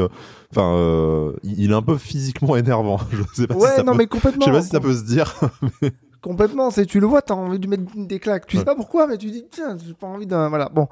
enfin 0.51 1.31
il 1.43 1.71
est 1.71 1.73
un 1.73 1.81
peu 1.81 1.97
physiquement 1.97 2.55
énervant. 2.57 2.99
Je 3.09 3.23
sais 3.33 3.47
pas 3.47 3.55
ouais 3.55 3.69
si 3.69 3.75
ça 3.77 3.83
non 3.83 3.93
peut, 3.93 3.99
mais 3.99 4.07
complètement. 4.07 4.41
je 4.41 4.51
sais 4.51 4.57
pas 4.57 4.61
si 4.63 4.69
ça 4.69 4.81
peut 4.81 4.93
se 4.93 5.05
dire 5.05 5.33
complètement 6.21 6.69
c'est 6.69 6.85
tu 6.85 6.99
le 6.99 7.07
vois 7.07 7.21
t'as 7.21 7.35
envie 7.35 7.57
de 7.57 7.67
mettre 7.67 7.83
des 7.95 8.19
claques. 8.19 8.47
Tu 8.47 8.57
sais 8.57 8.65
pas 8.65 8.75
pourquoi 8.75 9.07
mais 9.07 9.17
tu 9.17 9.31
dis 9.31 9.45
tiens 9.49 9.77
j'ai 9.87 9.93
pas 9.93 10.07
envie 10.07 10.27
d'un 10.27 10.49
voilà. 10.49 10.67
Bon 10.67 10.89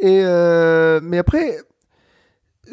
et 0.00 0.22
euh, 0.24 1.00
mais 1.02 1.18
après, 1.18 1.58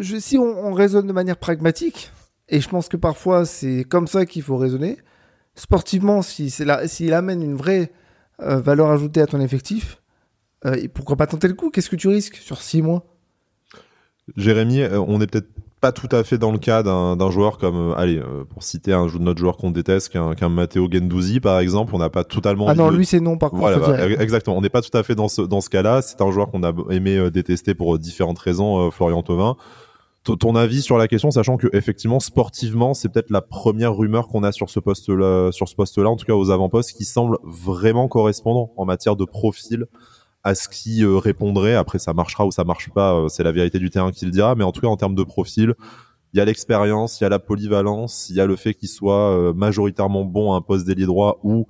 si 0.02 0.38
on, 0.38 0.74
raisonne 0.74 1.08
de 1.08 1.14
manière 1.14 1.38
pragmatique, 1.38 2.12
et 2.50 2.62
je 2.62 2.70
pense 2.70 2.88
que 2.88 2.98
parfois 2.98 3.46
c'est 3.46 3.84
comme 3.84 4.08
ça 4.08 4.26
qu'il 4.26 4.44
faut 4.44 4.58
raisonner, 4.58 4.98
sportivement, 5.56 6.22
s'il 6.22 6.52
si 6.52 7.12
amène 7.12 7.44
une 7.44 7.56
vraie 7.56 7.92
euh, 8.42 8.60
valeur 8.60 8.90
ajoutée 8.90 9.22
à 9.22 9.28
ton 9.28 9.42
effectif, 9.42 10.02
euh, 10.66 10.88
pourquoi 10.94 11.18
pas 11.18 11.28
tenter 11.28 11.48
le 11.48 11.54
coup? 11.54 11.70
Qu'est-ce 11.70 11.90
que 11.90 11.96
tu 11.96 12.08
risques 12.08 12.38
sur 12.38 12.62
6 12.62 12.82
mois? 12.82 13.06
Jérémy, 14.36 14.84
on 14.86 15.22
est 15.22 15.28
peut-être 15.28 15.50
pas 15.80 15.92
tout 15.92 16.10
à 16.12 16.24
fait 16.24 16.38
dans 16.38 16.52
le 16.52 16.58
cas 16.58 16.84
d'un 16.84 17.32
joueur 17.32 17.58
comme, 17.58 17.94
allez, 17.98 18.22
pour 18.50 18.64
citer 18.64 18.94
un 18.94 19.08
notre 19.20 19.40
joueur 19.40 19.58
qu'on 19.58 19.72
déteste, 19.72 20.10
qu'un 20.10 20.50
Matteo 20.50 20.88
Gendouzi 20.92 21.40
par 21.40 21.60
exemple, 21.60 21.96
on 21.96 22.00
n'a 22.00 22.10
pas 22.10 22.24
totalement. 22.24 22.68
Ah 22.68 22.76
non, 22.76 22.90
lui 22.90 23.06
c'est 23.06 23.20
non 23.20 23.38
par 23.38 23.52
contre. 23.52 23.80
Voilà, 23.80 24.10
exactement. 24.22 24.58
On 24.58 24.62
n'est 24.62 24.70
pas 24.70 24.82
tout 24.82 24.96
à 24.98 25.04
fait 25.04 25.16
dans 25.16 25.28
ce 25.28 25.42
dans 25.42 25.62
ce 25.62 25.70
cas-là. 25.70 26.02
C'est 26.02 26.22
un 26.22 26.32
joueur 26.32 26.50
qu'on 26.50 26.64
a 26.64 26.74
aimé 26.90 27.30
détester 27.32 27.76
pour 27.76 27.98
différentes 28.00 28.40
raisons, 28.40 28.92
Florian 28.92 29.24
Thauvin 29.24 29.56
ton 30.36 30.56
avis 30.56 30.82
sur 30.82 30.98
la 30.98 31.08
question, 31.08 31.32
sachant 31.32 31.58
que 31.58 31.68
effectivement 31.74 32.20
sportivement, 32.20 32.94
c'est 32.94 33.10
peut-être 33.10 33.30
la 33.30 33.42
première 33.42 33.96
rumeur 33.96 34.28
qu'on 34.28 34.44
a 34.44 34.52
sur 34.52 34.70
ce 34.70 34.80
poste-là, 34.80 35.52
sur 35.52 35.68
ce 35.70 35.76
poste-là, 35.76 36.10
en 36.10 36.16
tout 36.16 36.26
cas 36.26 36.34
aux 36.34 36.52
avant-postes, 36.52 36.92
qui 36.94 37.06
semble 37.06 37.38
vraiment 37.44 38.08
correspondant 38.08 38.74
en 38.76 38.86
matière 38.86 39.16
de 39.16 39.26
profil 39.26 39.86
à 40.48 40.56
ce 40.56 40.70
qui 40.70 41.04
euh, 41.04 41.18
répondrait. 41.18 41.76
Après, 41.76 42.00
ça 42.00 42.14
marchera 42.14 42.46
ou 42.46 42.52
ça 42.52 42.64
marche 42.64 42.90
pas, 42.90 43.14
euh, 43.14 43.28
c'est 43.28 43.44
la 43.44 43.52
vérité 43.52 43.80
du 43.80 43.90
terrain 43.90 44.12
qui 44.12 44.24
le 44.24 44.32
dira. 44.32 44.56
Mais 44.56 44.64
en 44.64 44.72
tout 44.72 44.80
cas, 44.80 44.88
en 44.88 44.96
termes 44.96 45.16
de 45.16 45.24
profil, 45.24 45.74
il 46.34 46.38
y 46.38 46.42
a 46.42 46.46
l'expérience, 46.46 47.20
il 47.20 47.26
y 47.26 47.28
a 47.28 47.30
la 47.30 47.40
polyvalence, 47.40 48.30
il 48.30 48.38
y 48.38 48.42
a 48.42 48.46
le 48.46 48.56
fait 48.56 48.74
qu'il 48.74 48.88
soit 48.88 49.32
euh, 49.32 49.54
majoritairement 49.54 50.24
bon 50.24 50.54
à 50.54 50.58
un 50.58 50.62
poste 50.62 50.88
d'ailier 50.88 51.06
droit 51.06 51.40
ou 51.44 51.68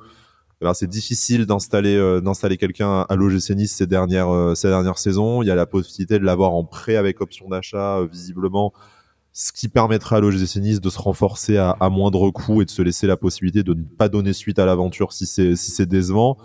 c'est 0.74 0.90
difficile 0.90 1.46
d'installer 1.46 2.20
d'installer 2.24 2.58
quelqu'un 2.58 3.06
à 3.08 3.16
l'OGC 3.16 3.52
Nice 3.52 3.76
ces 3.76 3.86
dernières 3.86 4.54
ces 4.56 4.68
dernières 4.68 4.98
saisons. 4.98 5.44
Il 5.44 5.46
y 5.46 5.52
a 5.52 5.56
la 5.56 5.68
possibilité 5.68 6.18
de 6.18 6.26
l'avoir 6.26 6.56
en 6.56 6.64
prêt 6.64 6.96
avec 6.96 7.22
option 7.22 7.48
d'achat 7.48 8.04
visiblement, 8.12 8.74
ce 9.34 9.52
qui 9.52 9.68
permettra 9.68 10.16
à 10.16 10.20
l'OGC 10.20 10.56
Nice 10.56 10.82
de 10.82 10.90
se 10.90 10.98
renforcer 10.98 11.58
à, 11.58 11.78
à, 11.80 11.90
moindre 11.92 12.32
coût 12.32 12.64
et 12.64 12.66
de 12.66 12.72
se 12.72 12.82
laisser 12.82 13.06
la 13.06 13.18
possibilité 13.18 13.62
de 13.62 13.76
ne 13.76 13.84
pas 13.84 14.10
donner 14.10 14.34
suite 14.34 14.58
à 14.58 14.66
l'aventure 14.66 15.14
si 15.14 15.28
c'est 15.28 15.56
si 15.56 15.70
c'est 15.70 15.86
décevant. 15.86 16.38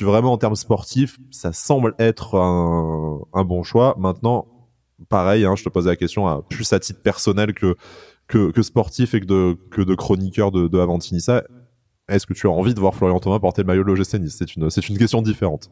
Vraiment 0.00 0.32
en 0.32 0.38
termes 0.38 0.56
sportifs, 0.56 1.18
ça 1.30 1.52
semble 1.52 1.94
être 1.98 2.36
un, 2.36 3.44
bon 3.44 3.62
choix. 3.62 3.94
Maintenant, 3.98 4.46
pareil, 5.08 5.44
hein, 5.44 5.54
je 5.56 5.64
te 5.64 5.68
posais 5.68 5.90
la 5.90 5.96
question 5.96 6.42
plus 6.48 6.72
à 6.72 6.80
titre 6.80 7.00
personnel 7.02 7.54
que 7.54 8.62
sportif 8.62 9.14
et 9.14 9.20
que 9.20 9.26
de 9.26 9.58
que 9.70 9.82
de 9.82 9.94
chroniqueur 9.94 10.50
de, 10.50 10.68
de 10.68 10.78
Avantinissa 10.78 11.44
est-ce 12.08 12.26
que 12.26 12.32
tu 12.32 12.46
as 12.46 12.50
envie 12.50 12.74
de 12.74 12.80
voir 12.80 12.94
Florian 12.94 13.20
Thomas 13.20 13.38
porter 13.38 13.62
le 13.62 13.66
maillot 13.66 13.84
de 13.84 13.88
l'OGC 13.88 14.18
C'est 14.28 14.88
une, 14.88 14.98
question 14.98 15.22
différente. 15.22 15.70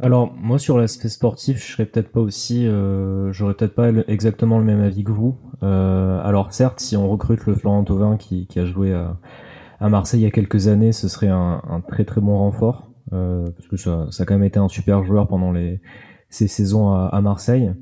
Alors 0.00 0.32
moi 0.32 0.58
sur 0.58 0.78
l'aspect 0.78 1.08
sportif, 1.08 1.64
je 1.64 1.72
serais 1.72 1.86
peut-être 1.86 2.12
pas 2.12 2.20
aussi, 2.20 2.66
euh, 2.66 3.32
j'aurais 3.32 3.54
peut-être 3.54 3.74
pas 3.74 3.88
exactement 4.06 4.58
le 4.58 4.64
même 4.64 4.80
avis 4.80 5.02
que 5.02 5.10
vous. 5.10 5.36
Euh, 5.62 6.20
alors 6.22 6.52
certes, 6.52 6.80
si 6.80 6.96
on 6.96 7.08
recrute 7.08 7.46
le 7.46 7.54
Florian 7.54 7.82
Thauvin 7.82 8.16
qui, 8.16 8.46
a 8.56 8.64
joué 8.64 8.92
à, 8.92 9.88
Marseille 9.88 10.20
il 10.20 10.24
y 10.24 10.26
a 10.26 10.30
quelques 10.30 10.68
années, 10.68 10.92
ce 10.92 11.08
serait 11.08 11.28
un 11.28 11.82
très 11.88 12.04
très 12.04 12.20
bon 12.20 12.36
renfort 12.38 12.90
euh, 13.12 13.50
parce 13.50 13.68
que 13.68 13.76
ça, 13.76 14.06
ça, 14.10 14.22
a 14.22 14.26
quand 14.26 14.34
même 14.34 14.44
été 14.44 14.58
un 14.58 14.68
super 14.68 15.04
joueur 15.04 15.28
pendant 15.28 15.52
les 15.52 15.80
ces 16.30 16.48
saisons 16.48 16.90
à, 16.92 17.06
à 17.06 17.20
Marseille. 17.20 17.72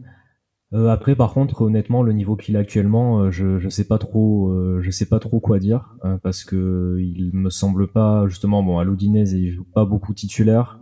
Euh, 0.73 0.89
après, 0.89 1.15
par 1.15 1.33
contre, 1.33 1.63
honnêtement, 1.63 2.03
le 2.03 2.13
niveau 2.13 2.37
qu'il 2.37 2.57
a 2.57 2.61
actuellement, 2.61 3.21
euh, 3.21 3.31
je 3.31 3.59
je 3.59 3.69
sais 3.69 3.85
pas 3.85 3.99
trop, 3.99 4.51
euh, 4.51 4.81
je 4.83 4.91
sais 4.91 5.07
pas 5.07 5.21
trop 5.21 5.39
quoi 5.41 5.59
dire 5.59 5.97
parce 6.23 6.45
que 6.45 6.99
il 7.01 7.31
me 7.33 7.51
semble 7.51 7.87
pas 7.89 8.27
justement 8.29 8.63
bon 8.63 8.79
à 8.79 8.85
l'Odinese 8.85 9.33
il 9.33 9.51
joue 9.53 9.65
pas 9.65 9.85
beaucoup 9.85 10.15
titulaire, 10.15 10.81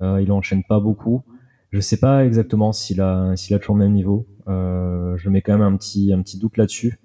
il 0.00 0.30
enchaîne 0.32 0.62
pas 0.64 0.80
beaucoup. 0.80 1.22
Je 1.70 1.80
sais 1.80 1.96
pas 1.98 2.24
exactement 2.24 2.72
s'il 2.72 3.00
a 3.00 3.30
a 3.30 3.58
toujours 3.58 3.76
le 3.76 3.84
même 3.84 3.94
niveau. 3.94 4.26
je 4.46 5.28
mets 5.28 5.42
quand 5.42 5.52
même 5.52 5.62
un 5.62 5.76
petit 5.76 6.12
un 6.12 6.22
petit 6.22 6.38
doute 6.38 6.56
là-dessus. 6.56 7.00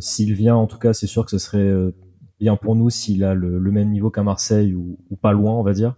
s'il 0.00 0.34
vient, 0.34 0.56
en 0.56 0.66
tout 0.66 0.78
cas, 0.78 0.92
c'est 0.92 1.06
sûr 1.06 1.24
que 1.24 1.30
ce 1.30 1.38
serait 1.38 1.92
bien 2.42 2.56
pour 2.56 2.76
nous 2.76 2.90
s'il 2.90 3.22
a 3.24 3.34
le, 3.34 3.60
même 3.70 3.90
niveau 3.90 4.10
qu'à 4.10 4.22
Marseille 4.22 4.74
ou, 4.74 4.98
pas 5.20 5.32
loin, 5.32 5.52
on 5.52 5.62
va 5.62 5.72
dire. 5.72 5.94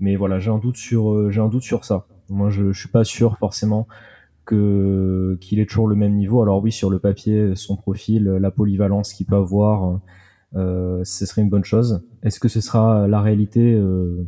Mais 0.00 0.16
voilà, 0.16 0.38
j'ai 0.38 0.50
un 0.50 0.58
doute 0.58 0.76
sur 0.76 1.30
j'ai 1.30 1.40
un 1.40 1.48
doute 1.48 1.64
sur 1.64 1.84
ça. 1.84 2.06
Moi, 2.28 2.50
je, 2.50 2.72
suis 2.72 2.88
pas 2.88 3.04
sûr 3.04 3.36
forcément 3.38 3.88
que 4.44 5.36
qu'il 5.40 5.58
ait 5.58 5.66
toujours 5.66 5.88
le 5.88 5.96
même 5.96 6.14
niveau. 6.14 6.40
Alors 6.40 6.62
oui, 6.62 6.70
sur 6.72 6.88
le 6.88 6.98
papier, 7.00 7.54
son 7.56 7.76
profil, 7.76 8.24
la 8.24 8.50
polyvalence 8.50 9.12
qu'il 9.12 9.26
peut 9.26 9.36
avoir, 9.36 10.00
euh, 10.54 11.02
ce 11.04 11.26
serait 11.26 11.42
une 11.42 11.50
bonne 11.50 11.64
chose. 11.64 12.02
Est-ce 12.22 12.38
que 12.40 12.48
ce 12.48 12.60
sera 12.60 13.08
la 13.08 13.20
réalité? 13.20 13.74
Euh, 13.74 14.24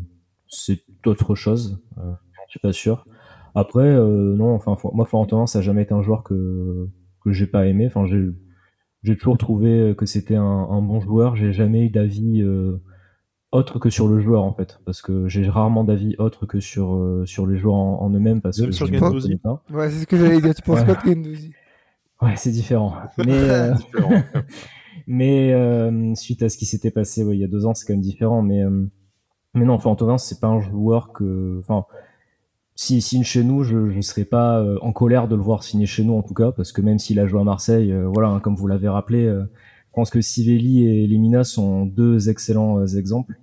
C'est 0.49 0.83
autre 1.07 1.35
chose. 1.35 1.81
Euh, 1.99 2.13
je 2.47 2.51
suis 2.51 2.61
pas 2.61 2.73
sûr. 2.73 3.07
Après, 3.55 3.87
euh, 3.87 4.35
non. 4.37 4.55
Enfin, 4.55 4.77
moi, 4.93 5.07
Florentin, 5.07 5.47
ça 5.47 5.61
a 5.61 5.63
jamais 5.63 5.83
été 5.83 5.95
un 5.95 6.03
joueur 6.03 6.25
que 6.25 6.89
que 7.23 7.33
j'ai 7.33 7.47
pas 7.47 7.67
aimé. 7.67 7.87
Enfin, 7.87 8.07
j'ai 8.07 8.31
j'ai 9.03 9.17
toujours 9.17 9.39
trouvé 9.39 9.95
que 9.97 10.07
c'était 10.07 10.37
un, 10.37 10.43
un, 10.43 10.83
bon 10.83 11.01
joueur. 11.01 11.37
J'ai 11.37 11.53
jamais 11.53 11.87
eu 11.87 11.91
d'avis 11.91 12.43
euh, 12.43 12.81
autre 13.53 13.79
que 13.79 13.91
sur 13.91 14.07
le 14.07 14.21
joueur 14.21 14.45
en 14.45 14.53
fait 14.53 14.79
parce 14.85 15.03
que 15.03 15.29
j'ai 15.29 15.49
rarement 15.49 15.85
d'avis 15.85 16.15
autre 16.19 16.47
que 16.47 16.61
sur 16.61 16.95
euh, 16.95 17.25
sur 17.27 17.47
les 17.47 17.59
joueurs 17.59 17.75
en, 17.75 18.11
eux-mêmes 18.11 18.41
parce 18.41 18.61
que 18.61 18.71
sur 18.71 18.87
Ouais, 18.87 19.91
c'est 19.91 20.01
ce 20.01 20.07
que 20.07 20.17
j'allais 20.17 20.41
dire. 20.41 20.55
Tu 20.55 20.63
penses 20.63 20.85
pas 20.85 20.95
de 20.95 21.01
Gendouzi 21.01 21.53
Ouais, 22.23 22.35
c'est 22.37 22.51
différent. 22.51 22.95
Mais 23.19 23.33
euh, 23.33 23.75
mais 25.07 25.53
euh, 25.53 26.15
suite 26.15 26.43
à 26.43 26.49
ce 26.49 26.59
qui 26.59 26.67
s'était 26.67 26.91
passé 26.91 27.25
ouais, 27.25 27.37
il 27.37 27.41
y 27.41 27.45
a 27.45 27.49
deux 27.49 27.67
ans, 27.67 27.75
c'est 27.75 27.87
quand 27.87 27.95
même 27.95 28.03
différent. 28.03 28.43
Mais 28.43 28.63
mais 29.55 29.65
non, 29.65 29.75
enfin 29.75 29.91
Antonin, 29.91 30.19
c'est 30.19 30.39
pas 30.39 30.47
un 30.47 30.61
joueur 30.61 31.13
que 31.13 31.59
enfin 31.59 31.87
s'il 32.83 33.03
signe 33.03 33.25
chez 33.25 33.45
nous, 33.45 33.63
je 33.63 33.77
ne 33.77 34.01
serais 34.01 34.25
pas 34.25 34.65
en 34.81 34.93
colère 34.93 35.29
de 35.29 35.37
le 35.37 35.43
voir 35.43 35.63
signer 35.63 35.87
chez 35.87 36.03
nous 36.03 36.15
en 36.15 36.23
tout 36.23 36.35
cas 36.35 36.51
parce 36.53 36.73
que 36.73 36.81
même 36.81 36.99
s'il 36.99 37.21
a 37.21 37.27
joué 37.27 37.41
à 37.41 37.45
Marseille, 37.45 37.95
voilà, 38.13 38.29
hein, 38.29 38.41
comme 38.41 38.57
vous 38.57 38.67
l'avez 38.67 38.89
rappelé 38.89 39.31
je 39.91 39.95
pense 39.97 40.11
que 40.11 40.21
Sivelli 40.21 40.87
et 40.87 41.07
Lemina 41.09 41.43
sont 41.43 41.85
deux 41.85 42.31
excellents 42.31 42.79
euh, 42.79 42.87
exemples. 42.97 43.41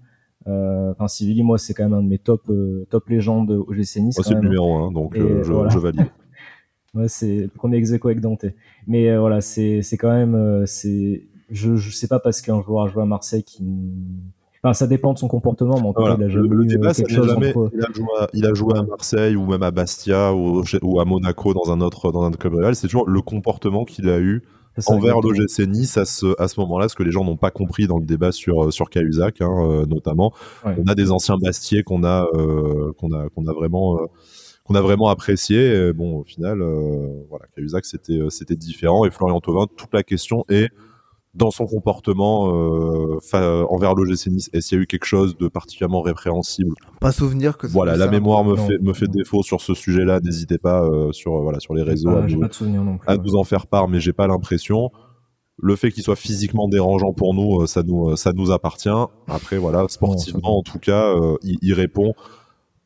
Euh, 0.47 0.91
enfin, 0.91 1.09
Sivelli, 1.09 1.43
moi, 1.43 1.57
c'est 1.57 1.73
quand 1.73 1.83
même 1.83 1.93
un 1.93 2.01
de 2.01 2.07
mes 2.07 2.19
top 2.19 2.43
euh, 2.49 2.87
top 2.89 3.09
légendes 3.09 3.51
au 3.51 3.73
GC 3.73 3.99
Nice. 3.99 4.17
c'est 4.23 4.33
le 4.33 4.39
numéro 4.39 4.77
un, 4.77 4.91
donc 4.93 5.13
je, 5.13 5.43
je, 5.43 5.77
valide. 5.77 6.07
ouais, 6.93 7.09
c'est 7.09 7.41
le 7.41 7.47
premier 7.49 7.77
ex 7.77 7.91
avec 7.91 8.21
Dante. 8.21 8.45
Mais 8.87 9.17
voilà, 9.17 9.41
c'est 9.41 9.81
c'est 9.81 9.97
quand 9.97 10.11
même 10.11 10.65
c'est 10.65 11.27
je 11.49 11.75
je 11.75 11.91
sais 11.91 12.07
pas 12.07 12.19
parce 12.19 12.41
qu'un 12.41 12.61
joueur 12.61 12.85
a 12.85 12.87
joué 12.87 13.01
à 13.01 13.05
Marseille 13.05 13.43
qui 13.43 13.65
Enfin, 14.67 14.73
ça 14.73 14.87
dépend 14.87 15.13
de 15.13 15.17
son 15.17 15.29
comportement, 15.29 15.79
mais 15.79 15.87
en 15.87 15.93
voilà. 15.95 16.17
il 16.19 16.25
a 16.25 16.29
jamais 16.29 16.47
le, 16.49 16.65
débat, 16.65 16.91
jamais, 16.91 17.53
il, 17.73 17.81
a 17.81 17.93
joué 17.93 18.07
à, 18.19 18.27
il 18.33 18.45
a 18.45 18.53
joué 18.53 18.77
à 18.77 18.83
Marseille 18.83 19.37
ou 19.37 19.45
même 19.45 19.63
à 19.63 19.71
Bastia 19.71 20.33
ou, 20.33 20.61
ou 20.81 20.99
à 20.99 21.05
Monaco 21.05 21.53
dans 21.53 21.71
un 21.71 21.79
autre 21.79 22.11
dans 22.11 22.23
un 22.23 22.31
club 22.31 22.55
rival. 22.55 22.75
C'est 22.75 22.87
toujours 22.87 23.07
le 23.07 23.21
comportement 23.21 23.85
qu'il 23.85 24.09
a 24.09 24.19
eu 24.19 24.43
envers 24.87 25.21
l'OGC 25.21 25.67
Nice 25.67 25.95
à 25.95 26.03
ce, 26.03 26.35
à 26.37 26.49
ce 26.49 26.59
moment-là, 26.59 26.89
ce 26.89 26.95
que 26.95 27.03
les 27.03 27.11
gens 27.11 27.23
n'ont 27.23 27.37
pas 27.37 27.49
compris 27.49 27.87
dans 27.87 27.97
le 27.97 28.05
débat 28.05 28.33
sur 28.33 28.65
euh, 28.65 28.71
sur 28.71 28.89
Cahuzac, 28.89 29.39
hein, 29.39 29.49
euh, 29.49 29.85
notamment. 29.85 30.33
On 30.65 30.85
a 30.87 30.95
des 30.95 31.11
anciens 31.11 31.37
Bastiers 31.37 31.83
qu'on 31.83 32.03
a 32.03 32.27
euh, 32.33 32.91
qu'on 32.97 33.13
a 33.13 33.29
qu'on 33.29 33.47
a 33.47 33.53
vraiment 33.53 33.97
qu'on 34.65 34.75
a 34.75 34.81
vraiment 34.81 35.07
apprécié. 35.07 35.93
bon, 35.93 36.17
au 36.17 36.23
final, 36.25 36.61
voilà, 37.29 37.45
Cahuzac 37.55 37.85
c'était 37.85 38.19
c'était 38.29 38.57
différent 38.57 39.05
et 39.05 39.11
Florian 39.11 39.39
Thauvin. 39.39 39.65
Toute 39.77 39.93
la 39.93 40.03
question 40.03 40.43
est 40.49 40.71
dans 41.37 41.51
son 41.51 41.65
comportement 41.65 42.51
euh, 42.51 43.65
envers 43.69 43.93
l'OGC 43.93 44.27
Nice 44.27 44.49
Est-ce 44.53 44.69
qu'il 44.69 44.77
y 44.77 44.81
a 44.81 44.83
eu 44.83 44.87
quelque 44.87 45.05
chose 45.05 45.37
de 45.37 45.47
particulièrement 45.47 46.01
répréhensible? 46.01 46.73
Pas 46.99 47.11
souvenir 47.11 47.57
que. 47.57 47.67
Voilà, 47.67 47.95
la 47.95 48.07
mémoire 48.07 48.43
me 48.43 48.55
fait 48.55 48.79
me 48.79 48.93
fait 48.93 49.07
défaut 49.07 49.43
sur 49.43 49.61
ce 49.61 49.73
sujet-là. 49.73 50.19
N'hésitez 50.19 50.57
pas 50.57 50.83
euh, 50.83 51.11
sur 51.11 51.39
voilà 51.41 51.59
sur 51.59 51.73
les 51.73 51.83
réseaux 51.83 52.09
à, 52.09 52.25
vous, 53.15 53.35
en 53.35 53.43
faire 53.43 53.67
part, 53.67 53.87
mais 53.87 53.99
j'ai 53.99 54.13
pas 54.13 54.27
l'impression. 54.27 54.89
Le 55.59 55.75
fait 55.75 55.91
qu'il 55.91 56.03
soit 56.03 56.15
physiquement 56.15 56.67
dérangeant 56.67 57.13
pour 57.13 57.33
nous, 57.33 57.61
euh, 57.61 57.67
ça 57.67 57.83
nous 57.83 58.15
ça 58.15 58.33
nous 58.33 58.51
appartient. 58.51 58.89
Après 59.27 59.57
voilà, 59.57 59.85
sportivement 59.89 60.59
en 60.59 60.63
tout 60.63 60.79
cas, 60.79 61.13
il, 61.43 61.57
il, 61.61 61.73
répond 61.73 62.13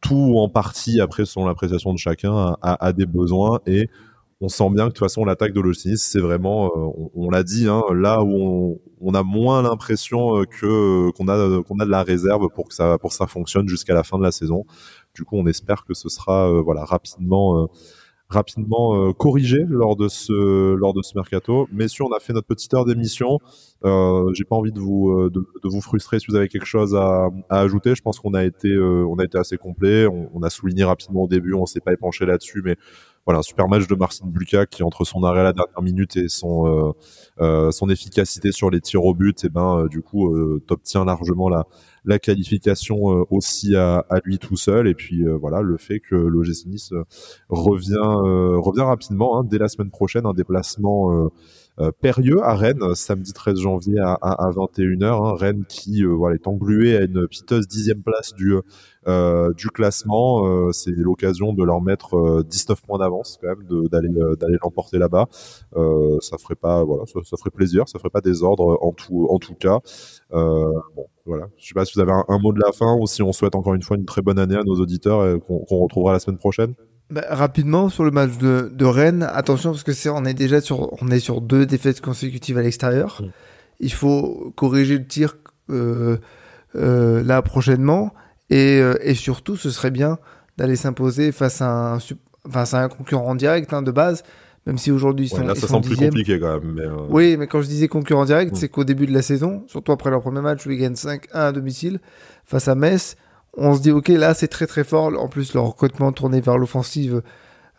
tout 0.02 0.36
en 0.38 0.50
partie 0.50 1.00
après 1.00 1.26
selon 1.26 1.46
l'appréciation 1.46 1.94
de 1.94 1.98
chacun 1.98 2.36
à, 2.36 2.58
à, 2.62 2.86
à 2.86 2.94
des 2.94 3.06
besoins 3.06 3.60
et 3.66 3.88
on 4.42 4.50
sent 4.50 4.70
bien 4.72 4.86
que 4.86 4.90
de 4.90 4.94
toute 4.94 5.00
façon 5.00 5.24
l'attaque 5.24 5.54
de 5.54 5.62
l'OGC 5.62 5.96
c'est 5.98 6.20
vraiment, 6.20 6.66
euh, 6.66 7.10
on, 7.14 7.30
l'a 7.30 7.44
dit, 7.44 7.68
hein, 7.68 7.84
là 7.94 8.24
où 8.24 8.82
on, 9.00 9.14
a 9.14 9.24
moins 9.24 9.62
l'impression 9.62 10.38
euh, 10.38 10.46
que 10.46 11.12
qu'on 11.12 11.28
a 11.28 11.64
qu'on 11.64 11.80
a 11.80 11.86
de 11.86 11.92
la 11.92 12.04
réserve 12.04 12.48
pour 12.54 12.68
que 12.68 12.74
ça 12.74 12.98
pour 12.98 13.14
ça 13.14 13.28
fonctionne 13.28 13.68
jusqu'à 13.68 13.94
la 13.94 14.04
fin 14.04 14.18
de 14.18 14.24
la 14.24 14.32
saison. 14.32 14.66
Du 15.14 15.24
coup, 15.24 15.38
on 15.38 15.46
espère 15.46 15.86
que 15.86 15.94
ce 15.94 16.10
sera 16.10 16.50
euh, 16.50 16.62
voilà 16.62 16.84
rapidement 16.84 17.70
rapidement 18.30 19.12
corrigé 19.12 19.60
lors 19.68 19.98
de 19.98 20.08
ce 20.08 20.74
lors 20.74 20.94
de 20.94 21.02
ce 21.02 21.12
mercato. 21.16 21.68
Messieurs, 21.72 22.06
on 22.06 22.16
a 22.16 22.20
fait 22.20 22.34
notre 22.34 22.48
petite 22.48 22.74
heure 22.74 22.86
d'émission. 22.86 23.40
Euh, 23.84 24.32
J'ai 24.34 24.46
pas 24.46 24.56
envie 24.56 24.72
de 24.72 24.80
vous 24.80 25.30
de, 25.30 25.44
vous 25.66 25.82
frustrer 25.82 26.20
si 26.20 26.28
vous 26.30 26.36
avez 26.36 26.48
quelque 26.48 26.66
chose 26.66 26.96
à, 26.96 27.28
ajouter. 27.50 27.94
Je 27.94 28.02
pense 28.02 28.20
qu'on 28.20 28.34
a 28.34 28.44
été 28.46 28.76
on 28.80 29.20
a 29.20 29.26
été 29.26 29.38
assez 29.38 29.58
complet. 29.58 30.08
On, 30.08 30.32
on, 30.34 30.42
a 30.44 30.50
souligné 30.50 30.86
rapidement 30.86 31.24
au 31.24 31.28
début, 31.28 31.54
on 31.54 31.66
s'est 31.66 31.82
pas 31.82 31.92
épanché 31.92 32.26
là-dessus, 32.26 32.62
mais 32.64 32.78
voilà, 33.26 33.44
super 33.44 33.68
match 33.68 33.88
de 33.88 33.96
Marcin 33.96 34.26
Bulka 34.26 34.66
qui 34.66 34.84
entre 34.84 35.06
son 35.06 35.24
arrêt 35.24 35.42
à 35.42 35.44
la 35.44 35.54
dernière 35.54 35.82
minute 35.82 36.18
et 36.18 36.28
son 36.28 36.66
euh, 36.68 36.92
euh, 37.40 37.72
son 37.72 37.90
efficacité 37.90 38.52
sur 38.52 38.70
les 38.70 38.82
tirs 38.82 39.06
au 39.06 39.14
but, 39.14 39.44
et 39.44 39.48
eh 39.48 39.50
ben 39.50 39.78
euh, 39.78 39.88
du 39.88 40.02
coup 40.02 40.36
obtient 40.70 41.06
largement 41.06 41.50
la 41.50 41.66
la 42.04 42.18
qualification 42.18 42.98
aussi 43.30 43.76
à, 43.76 44.06
à, 44.10 44.20
lui 44.24 44.40
tout 44.40 44.58
seul. 44.58 44.88
Et 44.88 44.96
puis 44.96 45.24
voilà 45.40 45.62
le 45.62 45.78
fait 45.78 46.00
que 46.00 46.16
l'OGC 46.16 46.66
Nice 46.66 46.94
revient 47.50 48.00
revient 48.02 48.82
rapidement 48.82 49.38
hein, 49.38 49.44
dès 49.44 49.60
la 49.60 49.68
semaine 49.68 49.92
prochaine 49.92 50.26
un 50.26 50.34
déplacement 50.34 51.30
Périeux 52.02 52.42
à 52.44 52.56
Rennes, 52.56 52.96
samedi 52.96 53.34
13 53.34 53.60
janvier 53.60 54.00
à, 54.00 54.14
à, 54.14 54.50
21h. 54.52 55.06
Hein. 55.06 55.36
Rennes 55.36 55.66
qui 55.68 56.04
voilà, 56.04 56.36
est 56.36 56.48
englué 56.48 56.98
à 56.98 57.02
une 57.02 57.28
piteuse 57.28 57.68
dixième 57.68 58.02
place 58.04 58.34
du, 58.34 58.56
du 59.58 59.70
classement. 59.70 60.72
C'est 60.72 60.92
l'occasion 60.92 61.54
de 61.54 61.64
leur 61.64 61.82
mettre 61.82 62.44
19 62.44 62.82
points 62.82 63.00
d'avance 63.00 63.40
quand 63.42 63.48
même, 63.48 63.88
d'aller 63.90 64.10
d'aller 64.40 64.58
l'emporter 64.62 64.98
là-bas. 64.98 65.28
ça 66.20 66.38
ferait 66.38 66.56
pas 66.56 66.84
ça, 67.24 67.38
ferait 67.38 67.50
plaisir, 67.50 67.88
ça 67.88 68.00
ferait 68.00 68.10
pas 68.10 68.22
désordre 68.22 68.78
en 68.82 68.92
tout 68.92 69.28
en 69.30 69.40
tout 69.40 69.56
cas. 69.56 69.80
bon, 70.32 71.08
voilà. 71.26 71.48
Je 71.58 71.68
sais 71.68 71.74
pas 71.74 71.86
si 71.86 71.94
vous 71.96 72.02
avez 72.02 72.12
un, 72.12 72.40
mot 72.40 72.52
de 72.54 72.60
la 72.60 72.72
fin 72.72 72.98
ou 73.00 73.08
si 73.08 73.22
on 73.22 73.32
souhaite 73.32 73.56
encore 73.56 73.74
une 73.74 73.84
fois 73.84 73.98
une 73.98 74.06
très 74.06 74.22
bonne 74.22 74.40
année 74.40 74.56
à 74.56 74.64
nos 74.64 74.76
auditeurs 74.76 75.28
et 75.28 75.40
qu'on 75.40 75.80
retrouvera 75.80 76.14
la 76.14 76.20
semaine 76.20 76.38
prochaine. 76.38 76.74
Bah, 77.12 77.26
rapidement 77.30 77.90
sur 77.90 78.06
le 78.06 78.12
match 78.12 78.38
de, 78.38 78.72
de, 78.74 78.86
Rennes, 78.86 79.28
attention 79.34 79.72
parce 79.72 79.84
que 79.84 79.92
c'est 79.92 80.10
on 80.10 80.24
est 80.24 80.34
déjà 80.34 80.62
sur 80.62 80.94
on 81.04 81.10
est 81.10 81.20
sur 81.20 81.42
deux 81.42 81.66
défaites 81.66 82.00
consécutives 82.00 82.58
à 82.58 82.62
l'extérieur. 82.62 83.22
Mm. 83.22 83.30
Il 83.82 83.92
faut 83.92 84.54
corriger 84.56 84.98
le 84.98 85.06
tir 85.06 85.36
euh, 85.70 86.18
euh, 86.76 87.22
là 87.22 87.42
prochainement 87.42 88.14
et, 88.50 88.80
euh, 88.80 88.96
et, 89.02 89.14
surtout 89.14 89.58
ce 89.58 89.72
serait 89.72 89.92
bien 89.92 90.20
d'aller 90.58 90.78
s'imposer 90.78 91.34
face 91.34 91.62
à 91.62 91.96
un 91.96 91.98
face 92.50 92.74
à 92.74 92.82
un 92.82 92.88
concurrent 92.88 93.36
direct 93.36 93.74
hein, 93.74 93.82
de 93.82 93.92
base 93.92 94.24
même 94.66 94.78
si 94.78 94.92
aujourd'hui 94.92 95.26
ils 95.26 95.30
sont, 95.30 95.44
là, 95.44 95.56
ça 95.56 95.68
semble 95.68 95.88
plus 95.88 95.98
compliqué 95.98 96.40
quand 96.40 96.62
même. 96.62 96.74
Mais 96.74 96.84
Oui, 97.10 97.36
mais 97.36 97.48
quand 97.48 97.62
je 97.62 97.68
disais 97.68 97.88
concurrent 97.88 98.26
direct, 98.26 98.54
mm. 98.54 98.56
c'est 98.56 98.70
qu'au 98.70 98.84
début 98.84 99.08
de 99.08 99.14
la 99.14 99.24
saison, 99.24 99.64
surtout 99.68 99.92
après 99.92 100.12
leur 100.12 100.22
premier 100.22 100.42
match 100.42 100.66
où 100.66 100.72
ils 100.72 100.78
gagnent 100.78 100.94
5-1 100.94 101.28
à 101.34 101.52
domicile 101.52 102.00
face 102.46 102.68
à 102.68 102.76
Metz, 102.76 103.18
on 103.58 103.76
se 103.76 103.82
dit 103.82 103.92
ok 103.92 104.10
là 104.10 104.34
c'est 104.34 104.48
très 104.48 104.68
très 104.68 104.84
fort. 104.84 105.12
En 105.20 105.28
plus 105.28 105.54
leur 105.54 105.66
recrutement 105.66 106.12
tourné 106.12 106.42
vers 106.42 106.58
l'offensive 106.58 107.22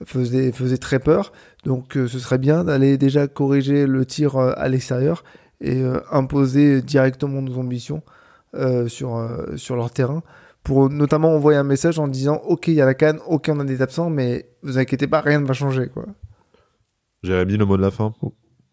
faisait 0.05 0.53
faisait 0.53 0.79
très 0.79 0.99
peur. 0.99 1.33
Donc 1.65 1.97
euh, 1.97 2.09
ce 2.09 2.19
serait 2.19 2.39
bien 2.39 2.65
d'aller 2.65 2.99
déjà 2.99 3.27
corriger 3.29 3.87
le 3.87 4.05
tir 4.05 4.37
euh, 4.37 4.53
à 4.57 4.69
l'extérieur 4.69 5.25
et 5.61 5.81
imposer 6.11 6.83
directement 6.83 7.41
nos 7.41 7.57
ambitions 7.57 8.03
sur 8.89 9.31
sur 9.55 9.77
leur 9.77 9.93
terrain 9.93 10.25
pour 10.65 10.91
notamment 10.91 11.33
envoyer 11.37 11.57
un 11.57 11.63
message 11.63 12.01
en 12.01 12.09
disant 12.09 12.43
ok 12.49 12.67
il 12.67 12.75
y 12.75 12.81
a 12.81 12.85
la 12.85 12.95
canne, 12.95 13.21
ok 13.29 13.49
on 13.49 13.61
a 13.61 13.65
des 13.65 13.81
absents, 13.81 14.11
mais 14.11 14.51
vous 14.65 14.79
inquiétez 14.79 15.07
pas 15.07 15.21
rien 15.21 15.39
ne 15.39 15.47
va 15.47 15.55
changer 15.55 15.87
quoi. 15.87 16.05
Jérémy, 17.23 17.57
le 17.57 17.65
mot 17.65 17.77
de 17.77 17.83
la 17.83 17.93
fin? 17.93 18.13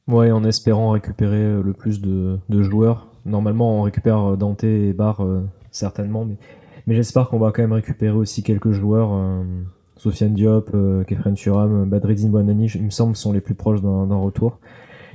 Ouais, 0.07 0.31
en 0.31 0.43
espérant 0.43 0.91
récupérer 0.91 1.43
euh, 1.43 1.61
le 1.61 1.73
plus 1.73 2.01
de, 2.01 2.39
joueurs. 2.49 3.07
Normalement, 3.25 3.79
on 3.79 3.81
récupère 3.83 4.31
euh, 4.31 4.35
Dante 4.35 4.63
et 4.63 4.91
Bar 4.91 5.23
euh, 5.23 5.43
certainement, 5.69 6.25
mais, 6.25 6.37
mais 6.89 6.95
j'espère 6.95 7.29
qu'on 7.29 7.37
va 7.37 7.51
quand 7.51 7.61
même 7.61 7.73
récupérer 7.73 8.17
aussi 8.17 8.41
quelques 8.41 8.71
joueurs. 8.71 9.11
Sofiane 9.95 10.33
Diop, 10.33 10.71
Kefren 11.05 11.35
Turam, 11.35 11.87
Badreddin 11.87 12.29
Bonani, 12.29 12.65
il 12.73 12.83
me 12.83 12.89
semble, 12.89 13.15
sont 13.15 13.31
les 13.31 13.41
plus 13.41 13.53
proches 13.53 13.81
d'un 13.83 14.15
retour. 14.15 14.59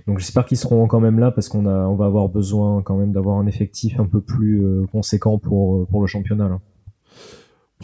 Donc 0.06 0.20
j'espère 0.20 0.44
qu'ils 0.44 0.56
seront 0.56 0.86
quand 0.86 1.00
même 1.00 1.18
là 1.18 1.32
parce 1.32 1.48
qu'on 1.48 1.62
va 1.62 2.04
avoir 2.04 2.28
besoin 2.28 2.80
quand 2.82 2.96
même 2.96 3.10
d'avoir 3.10 3.38
un 3.38 3.46
effectif 3.46 3.98
un 3.98 4.06
peu 4.06 4.20
plus 4.20 4.62
conséquent 4.92 5.38
pour, 5.38 5.88
pour 5.88 6.00
le 6.00 6.06
championnat. 6.06 6.60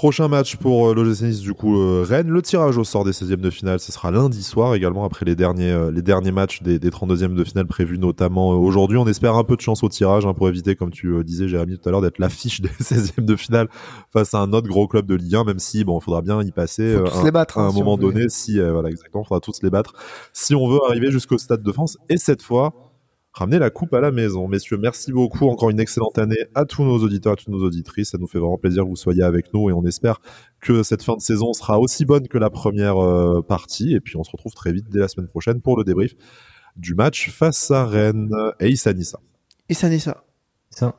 Prochain 0.00 0.28
match 0.28 0.56
pour 0.56 0.88
euh, 0.88 0.94
l'OGC 0.94 1.24
Nice, 1.24 1.40
du 1.40 1.52
coup, 1.52 1.78
euh, 1.78 2.06
Rennes. 2.08 2.30
Le 2.30 2.40
tirage 2.40 2.78
au 2.78 2.84
sort 2.84 3.04
des 3.04 3.10
16e 3.10 3.36
de 3.36 3.50
finale, 3.50 3.80
ce 3.80 3.92
sera 3.92 4.10
lundi 4.10 4.42
soir 4.42 4.74
également, 4.74 5.04
après 5.04 5.26
les 5.26 5.36
derniers, 5.36 5.72
euh, 5.72 5.90
les 5.90 6.00
derniers 6.00 6.32
matchs 6.32 6.62
des, 6.62 6.78
des 6.78 6.88
32e 6.88 7.34
de 7.34 7.44
finale 7.44 7.66
prévus 7.66 7.98
notamment 7.98 8.48
aujourd'hui. 8.48 8.96
On 8.96 9.06
espère 9.06 9.34
un 9.34 9.44
peu 9.44 9.56
de 9.56 9.60
chance 9.60 9.84
au 9.84 9.90
tirage 9.90 10.24
hein, 10.24 10.32
pour 10.32 10.48
éviter, 10.48 10.74
comme 10.74 10.90
tu 10.90 11.22
disais, 11.22 11.48
Jérémy, 11.48 11.76
tout 11.76 11.86
à 11.86 11.92
l'heure, 11.92 12.00
d'être 12.00 12.18
l'affiche 12.18 12.60
des 12.62 12.70
16e 12.70 13.26
de 13.26 13.36
finale 13.36 13.68
face 14.10 14.32
à 14.32 14.38
un 14.38 14.54
autre 14.54 14.68
gros 14.68 14.88
club 14.88 15.04
de 15.04 15.16
Ligue 15.16 15.34
1, 15.34 15.44
même 15.44 15.58
si, 15.58 15.84
bon, 15.84 15.98
il 15.98 16.02
faudra 16.02 16.22
bien 16.22 16.42
y 16.42 16.50
passer 16.50 16.94
un, 16.94 17.22
les 17.22 17.30
battre, 17.30 17.58
à 17.58 17.64
un 17.64 17.68
hein, 17.68 17.72
moment 17.74 17.98
donné. 17.98 18.30
Si, 18.30 18.58
voilà, 18.58 18.88
exactement, 18.88 19.22
il 19.22 19.28
faudra 19.28 19.40
tous 19.40 19.62
les 19.62 19.68
battre 19.68 19.92
si 20.32 20.54
on 20.54 20.66
veut 20.66 20.80
arriver 20.88 21.10
jusqu'au 21.10 21.36
Stade 21.36 21.62
de 21.62 21.72
France. 21.72 21.98
Et 22.08 22.16
cette 22.16 22.40
fois, 22.40 22.89
ramener 23.32 23.58
la 23.58 23.70
coupe 23.70 23.94
à 23.94 24.00
la 24.00 24.10
maison. 24.10 24.48
Messieurs, 24.48 24.76
merci 24.76 25.12
beaucoup. 25.12 25.48
Encore 25.48 25.70
une 25.70 25.80
excellente 25.80 26.18
année 26.18 26.46
à 26.54 26.64
tous 26.64 26.82
nos 26.82 26.98
auditeurs, 26.98 27.34
à 27.34 27.36
toutes 27.36 27.48
nos 27.48 27.62
auditrices. 27.62 28.10
Ça 28.10 28.18
nous 28.18 28.26
fait 28.26 28.38
vraiment 28.38 28.58
plaisir 28.58 28.84
que 28.84 28.88
vous 28.88 28.96
soyez 28.96 29.22
avec 29.22 29.52
nous 29.54 29.70
et 29.70 29.72
on 29.72 29.84
espère 29.84 30.20
que 30.60 30.82
cette 30.82 31.02
fin 31.02 31.16
de 31.16 31.20
saison 31.20 31.52
sera 31.52 31.78
aussi 31.78 32.04
bonne 32.04 32.28
que 32.28 32.38
la 32.38 32.50
première 32.50 32.98
euh, 32.98 33.42
partie. 33.42 33.94
Et 33.94 34.00
puis 34.00 34.16
on 34.16 34.24
se 34.24 34.30
retrouve 34.30 34.52
très 34.52 34.72
vite 34.72 34.86
dès 34.90 35.00
la 35.00 35.08
semaine 35.08 35.28
prochaine 35.28 35.60
pour 35.60 35.76
le 35.76 35.84
débrief 35.84 36.14
du 36.76 36.94
match 36.94 37.30
face 37.30 37.70
à 37.70 37.84
Rennes 37.84 38.34
et 38.60 38.68
Issa 38.68 38.92
Nissa. 38.92 39.20
Issa 39.68 39.88
Nissa. 39.88 40.24
Ça. 40.70 40.96